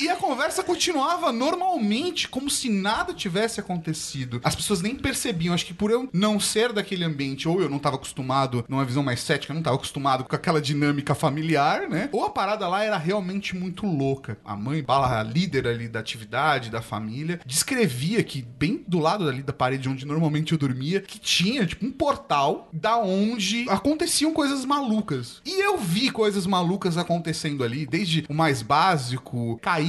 E 0.00 0.08
a 0.08 0.14
conversa 0.14 0.62
continuava 0.62 1.32
normalmente, 1.32 2.28
como 2.28 2.48
se 2.48 2.68
nada 2.70 3.12
tivesse 3.12 3.58
acontecido. 3.58 4.40
As 4.44 4.54
pessoas 4.54 4.80
nem 4.80 4.94
percebiam. 4.94 5.52
Acho 5.52 5.66
que 5.66 5.74
por 5.74 5.90
eu 5.90 6.08
não 6.12 6.38
ser 6.38 6.72
daquele 6.72 7.04
ambiente, 7.04 7.48
ou 7.48 7.60
eu 7.60 7.68
não 7.68 7.78
estava 7.78 7.96
acostumado, 7.96 8.64
numa 8.68 8.84
visão 8.84 9.02
mais 9.02 9.20
cética, 9.20 9.52
eu 9.52 9.54
não 9.54 9.60
estava 9.60 9.76
acostumado 9.76 10.22
com 10.22 10.36
aquela 10.36 10.60
dinâmica 10.60 11.16
familiar, 11.16 11.88
né? 11.88 12.08
Ou 12.12 12.24
a 12.24 12.30
parada 12.30 12.68
lá 12.68 12.84
era 12.84 12.96
realmente 12.96 13.56
muito 13.56 13.86
louca. 13.86 14.38
A 14.44 14.54
mãe, 14.54 14.84
a 14.86 15.22
líder 15.24 15.66
ali 15.66 15.88
da 15.88 15.98
atividade, 15.98 16.70
da 16.70 16.80
família, 16.80 17.40
descrevia 17.44 18.22
que 18.22 18.42
bem 18.42 18.84
do 18.86 19.00
lado 19.00 19.28
ali 19.28 19.42
da 19.42 19.52
parede 19.52 19.88
onde 19.88 20.06
normalmente 20.06 20.52
eu 20.52 20.58
dormia, 20.58 21.00
que 21.00 21.18
tinha, 21.18 21.66
tipo, 21.66 21.84
um 21.84 21.90
portal 21.90 22.68
da 22.72 22.96
onde 22.98 23.68
aconteciam 23.68 24.32
coisas 24.32 24.64
malucas. 24.64 25.42
E 25.44 25.60
eu 25.60 25.76
vi 25.76 26.10
coisas 26.10 26.46
malucas 26.46 26.96
acontecendo 26.96 27.64
ali, 27.64 27.84
desde 27.84 28.24
o 28.28 28.34
mais 28.34 28.62
básico, 28.62 29.58
cair 29.60 29.87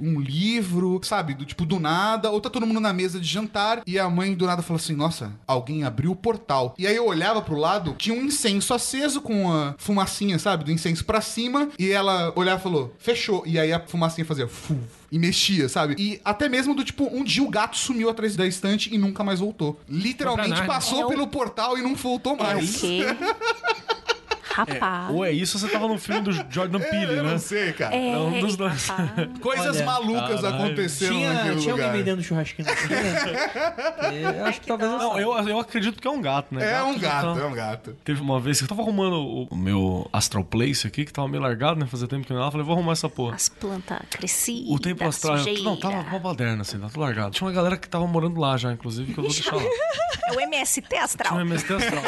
um 0.00 0.20
livro, 0.20 1.00
sabe? 1.02 1.34
Do 1.34 1.44
tipo, 1.44 1.64
do 1.64 1.78
nada, 1.78 2.30
ou 2.30 2.40
tá 2.40 2.48
todo 2.50 2.66
mundo 2.66 2.80
na 2.80 2.92
mesa 2.92 3.18
de 3.20 3.26
jantar 3.26 3.82
e 3.86 3.98
a 3.98 4.08
mãe 4.08 4.34
do 4.34 4.46
nada 4.46 4.62
falou 4.62 4.78
assim: 4.78 4.94
Nossa, 4.94 5.32
alguém 5.46 5.84
abriu 5.84 6.10
o 6.12 6.16
portal. 6.16 6.74
E 6.78 6.86
aí 6.86 6.96
eu 6.96 7.06
olhava 7.06 7.40
pro 7.42 7.56
lado, 7.56 7.94
tinha 7.98 8.14
um 8.14 8.24
incenso 8.24 8.74
aceso 8.74 9.20
com 9.20 9.52
a 9.52 9.74
fumacinha, 9.78 10.38
sabe? 10.38 10.64
Do 10.64 10.72
incenso 10.72 11.04
pra 11.04 11.20
cima, 11.20 11.68
e 11.78 11.90
ela 11.90 12.32
olhava 12.36 12.60
e 12.60 12.62
falou: 12.62 12.94
Fechou. 12.98 13.42
E 13.46 13.58
aí 13.58 13.72
a 13.72 13.80
fumacinha 13.80 14.24
fazia. 14.24 14.46
Fu, 14.48 14.76
e 15.10 15.18
mexia, 15.18 15.70
sabe? 15.70 15.94
E 15.98 16.20
até 16.22 16.50
mesmo 16.50 16.74
do 16.74 16.84
tipo, 16.84 17.04
um 17.10 17.24
dia 17.24 17.42
o 17.42 17.48
gato 17.48 17.78
sumiu 17.78 18.10
atrás 18.10 18.36
da 18.36 18.46
estante 18.46 18.94
e 18.94 18.98
nunca 18.98 19.24
mais 19.24 19.40
voltou. 19.40 19.80
Literalmente 19.88 20.62
passou 20.66 21.00
É 21.00 21.06
o- 21.06 21.08
pelo 21.08 21.26
portal 21.26 21.78
e 21.78 21.82
não 21.82 21.94
voltou 21.94 22.32
É 22.34 22.36
o 22.36 22.38
mais. 22.42 22.76
quê? 22.80 23.00
Rapaz. 24.58 25.10
Ou 25.14 25.24
é 25.24 25.30
isso 25.32 25.56
ou 25.56 25.60
você 25.60 25.68
tava 25.68 25.86
no 25.88 25.98
filme 25.98 26.20
do 26.22 26.32
Jordan 26.50 26.80
Peele, 26.90 27.14
Eu 27.18 27.22
né? 27.24 27.30
não 27.32 27.38
sei, 27.38 27.72
cara. 27.72 27.94
É, 27.94 28.12
É 28.12 28.18
um 28.18 28.40
dos 28.40 28.56
dois. 28.56 28.88
Coisas 29.40 29.76
Olha, 29.76 29.84
malucas 29.86 30.40
caralho. 30.40 30.64
aconteceram 30.64 31.14
Tinha, 31.16 31.32
naquele 31.32 31.56
tinha 31.60 31.72
lugar. 31.74 31.86
alguém 31.88 32.02
vendendo 32.04 32.22
churrasquinho? 32.22 32.68
Eu 34.38 34.46
acho 34.46 34.60
que 34.60 34.66
talvez 34.66 34.90
Não, 34.90 35.18
eu, 35.18 35.32
eu 35.48 35.58
acredito 35.58 36.00
que 36.00 36.06
é 36.08 36.10
um 36.10 36.20
gato, 36.20 36.54
né? 36.54 36.72
É 36.78 36.82
um 36.82 36.98
já 36.98 37.08
gato, 37.22 37.34
tá- 37.34 37.40
é 37.40 37.44
um 37.46 37.52
gato. 37.54 37.96
Teve 38.04 38.20
uma 38.20 38.40
vez 38.40 38.58
que 38.58 38.64
eu 38.64 38.68
tava 38.68 38.82
arrumando 38.82 39.14
o, 39.16 39.44
o 39.50 39.56
meu 39.56 40.08
Astral 40.12 40.44
Place 40.44 40.86
aqui, 40.86 41.04
que 41.04 41.12
tava 41.12 41.28
meio 41.28 41.42
largado, 41.42 41.78
né? 41.78 41.86
Fazia 41.86 42.06
tempo 42.08 42.26
que 42.26 42.32
eu 42.32 42.34
não 42.36 42.42
ia 42.42 42.46
lá. 42.46 42.50
Falei, 42.50 42.64
vou 42.66 42.74
arrumar 42.74 42.92
essa 42.92 43.08
porra. 43.08 43.34
As 43.36 43.48
plantas 43.48 43.98
crescidas. 44.10 44.70
O 44.70 44.78
tempo 44.78 45.04
astral. 45.04 45.38
sujeira. 45.38 45.62
Não, 45.62 45.76
tava 45.76 45.96
uma 46.00 46.18
baderna, 46.18 46.62
assim, 46.62 46.78
tá 46.78 46.86
tudo 46.88 47.00
largado. 47.00 47.30
Tinha 47.30 47.46
uma 47.46 47.52
galera 47.54 47.76
que 47.76 47.88
tava 47.88 48.06
morando 48.06 48.40
lá 48.40 48.56
já, 48.56 48.72
inclusive, 48.72 49.12
que 49.12 49.18
eu 49.20 49.24
vou 49.24 49.32
deixar 49.32 49.54
lá. 49.56 49.62
É 49.62 50.32
o 50.36 50.40
MST 50.40 50.96
astral. 50.96 51.32
Tinha 51.32 51.44
um 51.44 51.46
MST 51.46 51.72
astral. 51.74 52.02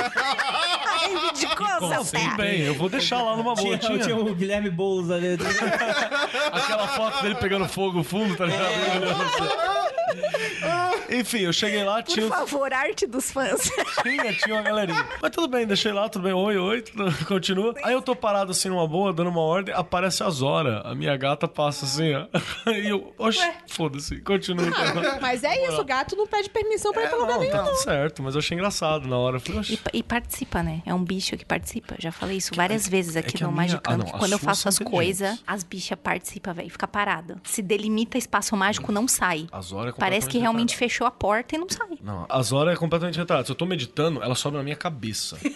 Reivindicou, 1.00 1.88
seu 1.88 2.04
pé. 2.04 2.18
Bem, 2.40 2.60
eu 2.62 2.74
vou 2.74 2.88
deixar 2.88 3.22
lá 3.22 3.36
numa 3.36 3.54
boa. 3.54 3.76
tinha, 3.76 3.78
Tinha, 3.78 3.98
tinha 3.98 4.16
o 4.16 4.34
Guilherme 4.34 4.70
Boulos 4.70 5.10
ali. 5.10 5.36
aquela 6.52 6.88
foto 6.88 7.22
dele 7.22 7.34
pegando 7.36 7.68
fogo 7.68 7.98
no 7.98 8.04
fundo, 8.04 8.36
tá 8.36 8.46
ligado? 8.46 8.70
Enfim, 11.10 11.40
eu 11.40 11.52
cheguei 11.52 11.82
lá, 11.82 12.02
Por 12.02 12.12
tinha, 12.14 12.28
favor, 12.28 12.72
arte 12.72 13.06
dos 13.06 13.30
fãs. 13.30 13.70
tinha, 14.02 14.32
tinha 14.34 14.54
uma 14.56 14.62
galerinha. 14.62 15.04
Mas 15.20 15.30
tudo 15.32 15.48
bem, 15.48 15.66
deixei 15.66 15.92
lá, 15.92 16.08
tudo 16.08 16.22
bem, 16.22 16.32
oi, 16.32 16.56
oi, 16.56 16.82
tudo, 16.82 17.26
continua. 17.26 17.74
Aí 17.82 17.92
eu 17.92 18.02
tô 18.02 18.14
parado 18.14 18.52
assim 18.52 18.68
numa 18.68 18.86
boa, 18.86 19.12
dando 19.12 19.30
uma 19.30 19.40
ordem, 19.40 19.74
aparece 19.74 20.22
a 20.22 20.30
Zora, 20.30 20.82
a 20.84 20.94
minha 20.94 21.16
gata 21.16 21.48
passa 21.48 21.84
assim, 21.84 22.14
ó. 22.14 22.26
E 22.70 22.88
eu, 22.88 23.12
oxe, 23.18 23.40
foda-se, 23.68 24.20
continua. 24.20 24.66
então. 24.68 25.18
Mas 25.20 25.42
é 25.44 25.66
isso, 25.68 25.80
o 25.80 25.84
gato 25.84 26.14
não 26.16 26.26
pede 26.26 26.48
permissão 26.50 26.92
pra 26.92 27.04
ir 27.04 27.08
pra 27.08 27.18
lugar 27.18 27.32
Não, 27.34 27.40
nenhum. 27.40 27.52
tá 27.52 27.62
tudo 27.64 27.76
certo, 27.76 28.22
mas 28.22 28.34
eu 28.34 28.38
achei 28.38 28.56
engraçado 28.56 29.08
na 29.08 29.18
hora. 29.18 29.36
Eu 29.36 29.40
falei, 29.40 29.56
E, 29.56 29.60
oxe, 29.60 29.80
e 29.94 30.02
participa, 30.02 30.62
né? 30.62 30.82
É 30.86 30.94
um 30.94 31.02
bicho 31.02 31.36
que 31.36 31.44
participa. 31.44 31.96
Já 31.98 32.12
falei 32.12 32.36
isso 32.36 32.52
várias 32.54 32.86
vezes 32.88 33.16
aqui 33.16 33.36
a 33.42 33.46
no 33.46 33.52
minha- 33.52 33.62
Magicando. 33.62 34.04
ah, 34.04 34.12
não, 34.12 34.18
quando 34.18 34.32
eu 34.32 34.38
faço 34.38 34.68
as 34.68 34.78
coisas, 34.78 35.42
as 35.46 35.64
bichas 35.64 35.98
participam, 36.00 36.52
velho. 36.52 36.70
Fica 36.70 36.86
parado. 36.86 37.40
Se 37.44 37.60
delimita 37.62 38.16
espaço 38.16 38.56
mágico, 38.56 38.92
não 38.92 39.06
sai. 39.08 39.46
a 39.50 39.60
Zora 39.60 39.90
é 39.90 39.92
Parece 39.92 40.28
que 40.28 40.38
completamente 40.38 40.49
realmente 40.50 40.76
fechou 40.76 41.06
a 41.06 41.10
porta 41.10 41.54
e 41.54 41.58
não 41.58 41.68
sai. 41.68 41.98
Não, 42.02 42.26
a 42.28 42.42
Zora 42.42 42.72
é 42.72 42.76
completamente 42.76 43.18
retardada. 43.18 43.46
Se 43.46 43.52
eu 43.52 43.56
tô 43.56 43.66
meditando, 43.66 44.22
ela 44.22 44.34
sobe 44.34 44.56
na 44.56 44.62
minha 44.62 44.76
cabeça. 44.76 45.38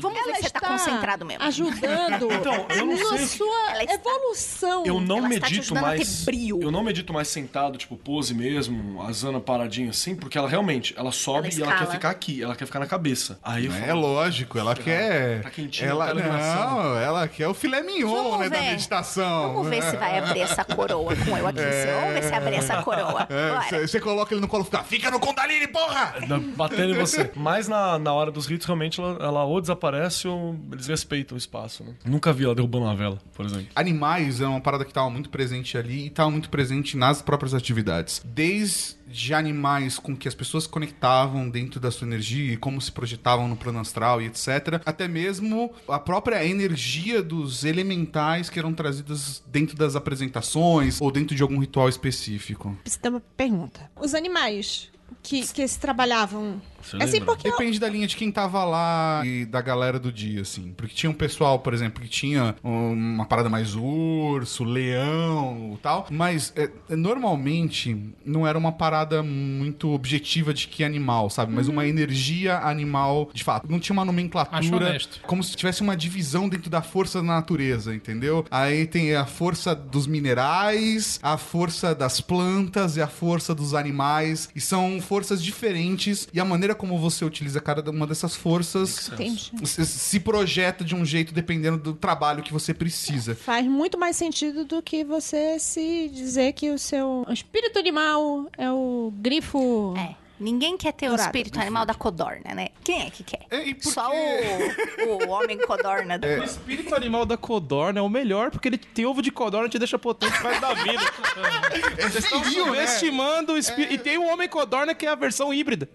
Vamos 0.00 0.18
ver 0.24 0.30
Ela 0.30 0.34
se 0.36 0.42
você 0.42 0.50
tá 0.50 0.58
está 0.58 0.68
concentrado 0.68 1.24
mesmo. 1.24 1.42
Ajudando 1.44 2.28
Então, 2.34 2.66
eu 2.70 2.86
não 2.86 2.96
na 3.10 3.16
sei. 3.18 3.26
sua 3.26 3.82
está- 3.82 3.94
evolução. 3.94 4.82
Eu 4.84 5.00
não 5.00 5.18
Ela 5.18 5.28
medito 5.28 5.74
mais. 5.74 6.26
Eu 6.60 6.70
não 6.72 6.82
medito 6.82 7.12
mais 7.12 7.28
sentado, 7.28 7.78
tipo, 7.78 7.96
pose 7.96 8.34
mesmo, 8.34 9.00
a 9.02 9.12
Zana 9.12 9.40
paradinha 9.40 9.90
assim, 9.90 10.16
porque 10.16 10.36
ela 10.36 10.48
realmente, 10.48 10.92
ela 10.96 11.12
sobe 11.12 11.48
Ela 11.48 11.58
e 11.58 11.62
ela 11.62 11.78
quer 11.78 11.86
ficar 11.90 12.10
aqui, 12.10 12.42
ela 12.42 12.56
quer 12.56 12.66
ficar 12.66 12.80
na 12.80 12.86
cabeça. 12.86 13.38
Aí 13.42 13.66
eu 13.66 13.72
É 13.72 13.86
falo, 13.86 14.00
lógico, 14.00 14.58
ela 14.58 14.74
quer. 14.74 15.42
Tá 15.42 15.50
quentinho, 15.50 15.88
ela 15.90 16.12
não, 16.12 16.98
ela 16.98 17.28
quer 17.28 17.46
o 17.48 17.54
filé 17.54 17.80
mignon, 17.82 18.10
Vamos 18.10 18.38
né, 18.40 18.48
da 18.50 18.58
ver. 18.58 18.70
meditação. 18.72 19.54
Vamos 19.54 19.68
ver 19.68 19.82
se 19.82 19.96
vai 19.96 20.18
abrir 20.18 20.40
essa 20.40 20.64
coroa 20.64 21.14
com 21.16 21.38
eu 21.38 21.46
aqui. 21.46 21.60
Vamos 21.94 22.14
ver 22.14 22.22
se 22.24 22.34
abre 22.34 22.56
essa 22.56 22.82
coroa. 22.82 23.26
É, 23.30 23.86
você 23.86 24.00
coloca 24.04 24.34
ele 24.34 24.40
no 24.40 24.46
colo 24.46 24.62
e 24.62 24.66
fica, 24.66 24.84
fica 24.84 25.10
no 25.10 25.18
Kundalini, 25.18 25.66
porra! 25.66 26.14
batendo 26.54 26.94
em 26.94 26.98
você. 26.98 27.30
Mas 27.34 27.66
na, 27.66 27.98
na 27.98 28.12
hora 28.12 28.30
dos 28.30 28.46
ritos, 28.46 28.66
realmente, 28.66 29.00
ela, 29.00 29.18
ela 29.20 29.44
ou 29.44 29.60
desaparece 29.60 30.28
ou 30.28 30.56
eles 30.70 30.86
respeitam 30.86 31.34
o 31.34 31.38
espaço, 31.38 31.82
né? 31.82 31.94
Nunca 32.04 32.32
vi 32.32 32.44
ela 32.44 32.54
derrubando 32.54 32.84
uma 32.84 32.94
vela, 32.94 33.18
por 33.32 33.46
exemplo. 33.46 33.66
Animais 33.74 34.40
é 34.40 34.46
uma 34.46 34.60
parada 34.60 34.84
que 34.84 34.90
estava 34.90 35.08
muito 35.08 35.30
presente 35.30 35.78
ali 35.78 36.04
e 36.04 36.06
estava 36.08 36.30
muito 36.30 36.50
presente 36.50 36.96
nas 36.96 37.22
próprias 37.22 37.54
atividades. 37.54 38.20
Desde 38.24 39.32
animais 39.32 39.98
com 39.98 40.16
que 40.16 40.28
as 40.28 40.34
pessoas 40.34 40.64
se 40.64 40.68
conectavam 40.68 41.48
dentro 41.48 41.80
da 41.80 41.90
sua 41.90 42.06
energia 42.06 42.52
e 42.52 42.56
como 42.56 42.80
se 42.80 42.92
projetavam 42.92 43.48
no 43.48 43.56
plano 43.56 43.78
astral 43.78 44.20
e 44.20 44.26
etc. 44.26 44.80
Até 44.84 45.08
mesmo 45.08 45.72
a 45.88 45.98
própria 45.98 46.44
energia 46.44 47.22
dos 47.22 47.64
elementais 47.64 48.50
que 48.50 48.58
eram 48.58 48.74
trazidas 48.74 49.42
dentro 49.46 49.76
das 49.76 49.96
apresentações 49.96 51.00
ou 51.00 51.10
dentro 51.10 51.34
de 51.34 51.42
algum 51.42 51.58
ritual 51.58 51.88
específico. 51.88 52.76
Você 52.84 52.98
tem 52.98 53.10
uma 53.10 53.20
pergunta. 53.36 53.90
Os 53.96 54.14
animais 54.14 54.90
que, 55.22 55.46
que 55.52 55.66
se 55.66 55.78
trabalhavam. 55.78 56.60
Você 56.84 56.96
assim, 56.96 57.18
lembra? 57.18 57.34
porque 57.34 57.50
Depende 57.50 57.78
da 57.78 57.88
linha 57.88 58.06
de 58.06 58.16
quem 58.16 58.30
tava 58.30 58.64
lá 58.64 59.22
e 59.24 59.44
da 59.44 59.60
galera 59.60 59.98
do 59.98 60.12
dia, 60.12 60.42
assim. 60.42 60.72
Porque 60.76 60.94
tinha 60.94 61.10
um 61.10 61.14
pessoal, 61.14 61.58
por 61.58 61.72
exemplo, 61.72 62.02
que 62.02 62.08
tinha 62.08 62.54
uma 62.62 63.24
parada 63.24 63.48
mais 63.48 63.74
urso, 63.74 64.64
leão 64.64 65.74
e 65.74 65.78
tal. 65.78 66.06
Mas 66.10 66.52
é, 66.56 66.70
normalmente 66.94 67.96
não 68.24 68.46
era 68.46 68.58
uma 68.58 68.72
parada 68.72 69.22
muito 69.22 69.90
objetiva 69.90 70.52
de 70.52 70.68
que 70.68 70.84
animal, 70.84 71.30
sabe? 71.30 71.52
Mas 71.52 71.68
uma 71.68 71.86
energia 71.86 72.58
animal, 72.58 73.30
de 73.32 73.42
fato. 73.42 73.70
Não 73.70 73.80
tinha 73.80 73.94
uma 73.94 74.04
nomenclatura 74.04 74.98
como 75.26 75.42
se 75.42 75.56
tivesse 75.56 75.82
uma 75.82 75.96
divisão 75.96 76.48
dentro 76.48 76.68
da 76.68 76.82
força 76.82 77.20
da 77.20 77.24
natureza, 77.24 77.94
entendeu? 77.94 78.44
Aí 78.50 78.86
tem 78.86 79.14
a 79.14 79.24
força 79.24 79.74
dos 79.74 80.06
minerais, 80.06 81.18
a 81.22 81.36
força 81.36 81.94
das 81.94 82.20
plantas 82.20 82.96
e 82.96 83.02
a 83.02 83.08
força 83.08 83.54
dos 83.54 83.74
animais. 83.74 84.48
E 84.54 84.60
são 84.60 85.00
forças 85.00 85.42
diferentes. 85.42 86.28
E 86.32 86.40
a 86.40 86.44
maneira 86.44 86.73
como 86.74 86.98
você 86.98 87.24
utiliza 87.24 87.60
cada 87.60 87.90
uma 87.90 88.06
dessas 88.06 88.34
forças 88.36 89.08
Entendi. 89.08 89.52
se- 89.64 89.86
se 89.86 90.20
projeta 90.20 90.84
de 90.84 90.94
um 90.94 91.04
jeito 91.04 91.32
dependendo 91.32 91.78
do 91.78 91.94
trabalho 91.94 92.42
que 92.42 92.52
você 92.52 92.72
precisa. 92.74 93.34
Faz 93.34 93.66
muito 93.66 93.98
mais 93.98 94.16
sentido 94.16 94.64
do 94.64 94.82
que 94.82 95.04
você 95.04 95.58
se 95.58 96.08
dizer 96.12 96.52
que 96.52 96.70
o 96.70 96.78
seu 96.78 97.24
espírito 97.30 97.78
animal 97.78 98.46
é 98.58 98.70
o 98.70 99.12
grifo. 99.16 99.94
É. 99.96 100.23
Ninguém 100.44 100.76
quer 100.76 100.92
ter 100.92 101.10
o 101.10 101.14
espírito 101.14 101.58
animal 101.58 101.86
da 101.86 101.94
codorna, 101.94 102.54
né? 102.54 102.68
Quem 102.84 103.06
é 103.06 103.08
que 103.10 103.24
quer? 103.24 103.46
É, 103.50 103.66
e 103.66 103.74
por 103.74 103.90
Só 103.90 104.10
quê? 104.10 105.06
o, 105.06 105.26
o 105.26 105.30
homem 105.30 105.58
codorna. 105.58 106.18
Do... 106.18 106.26
O 106.26 106.44
espírito 106.44 106.94
animal 106.94 107.24
da 107.24 107.38
codorna 107.38 107.98
é 107.98 108.02
o 108.02 108.10
melhor, 108.10 108.50
porque 108.50 108.68
ele 108.68 108.76
tem 108.76 109.06
ovo 109.06 109.22
de 109.22 109.30
codorna 109.30 109.68
e 109.68 109.70
te 109.70 109.78
deixa 109.78 109.98
potente 109.98 110.38
mais 110.42 110.60
da 110.60 110.74
vida. 110.74 111.00
Vocês 111.96 112.24
estão 112.24 112.40
né? 112.40 112.50
subestimando 112.50 113.54
o 113.54 113.56
espírito. 113.56 113.94
E 113.94 113.98
tem 113.98 114.18
o 114.18 114.24
homem 114.26 114.46
codorna 114.46 114.94
que 114.94 115.06
é 115.06 115.08
a 115.08 115.14
versão 115.14 115.52
híbrida. 115.52 115.88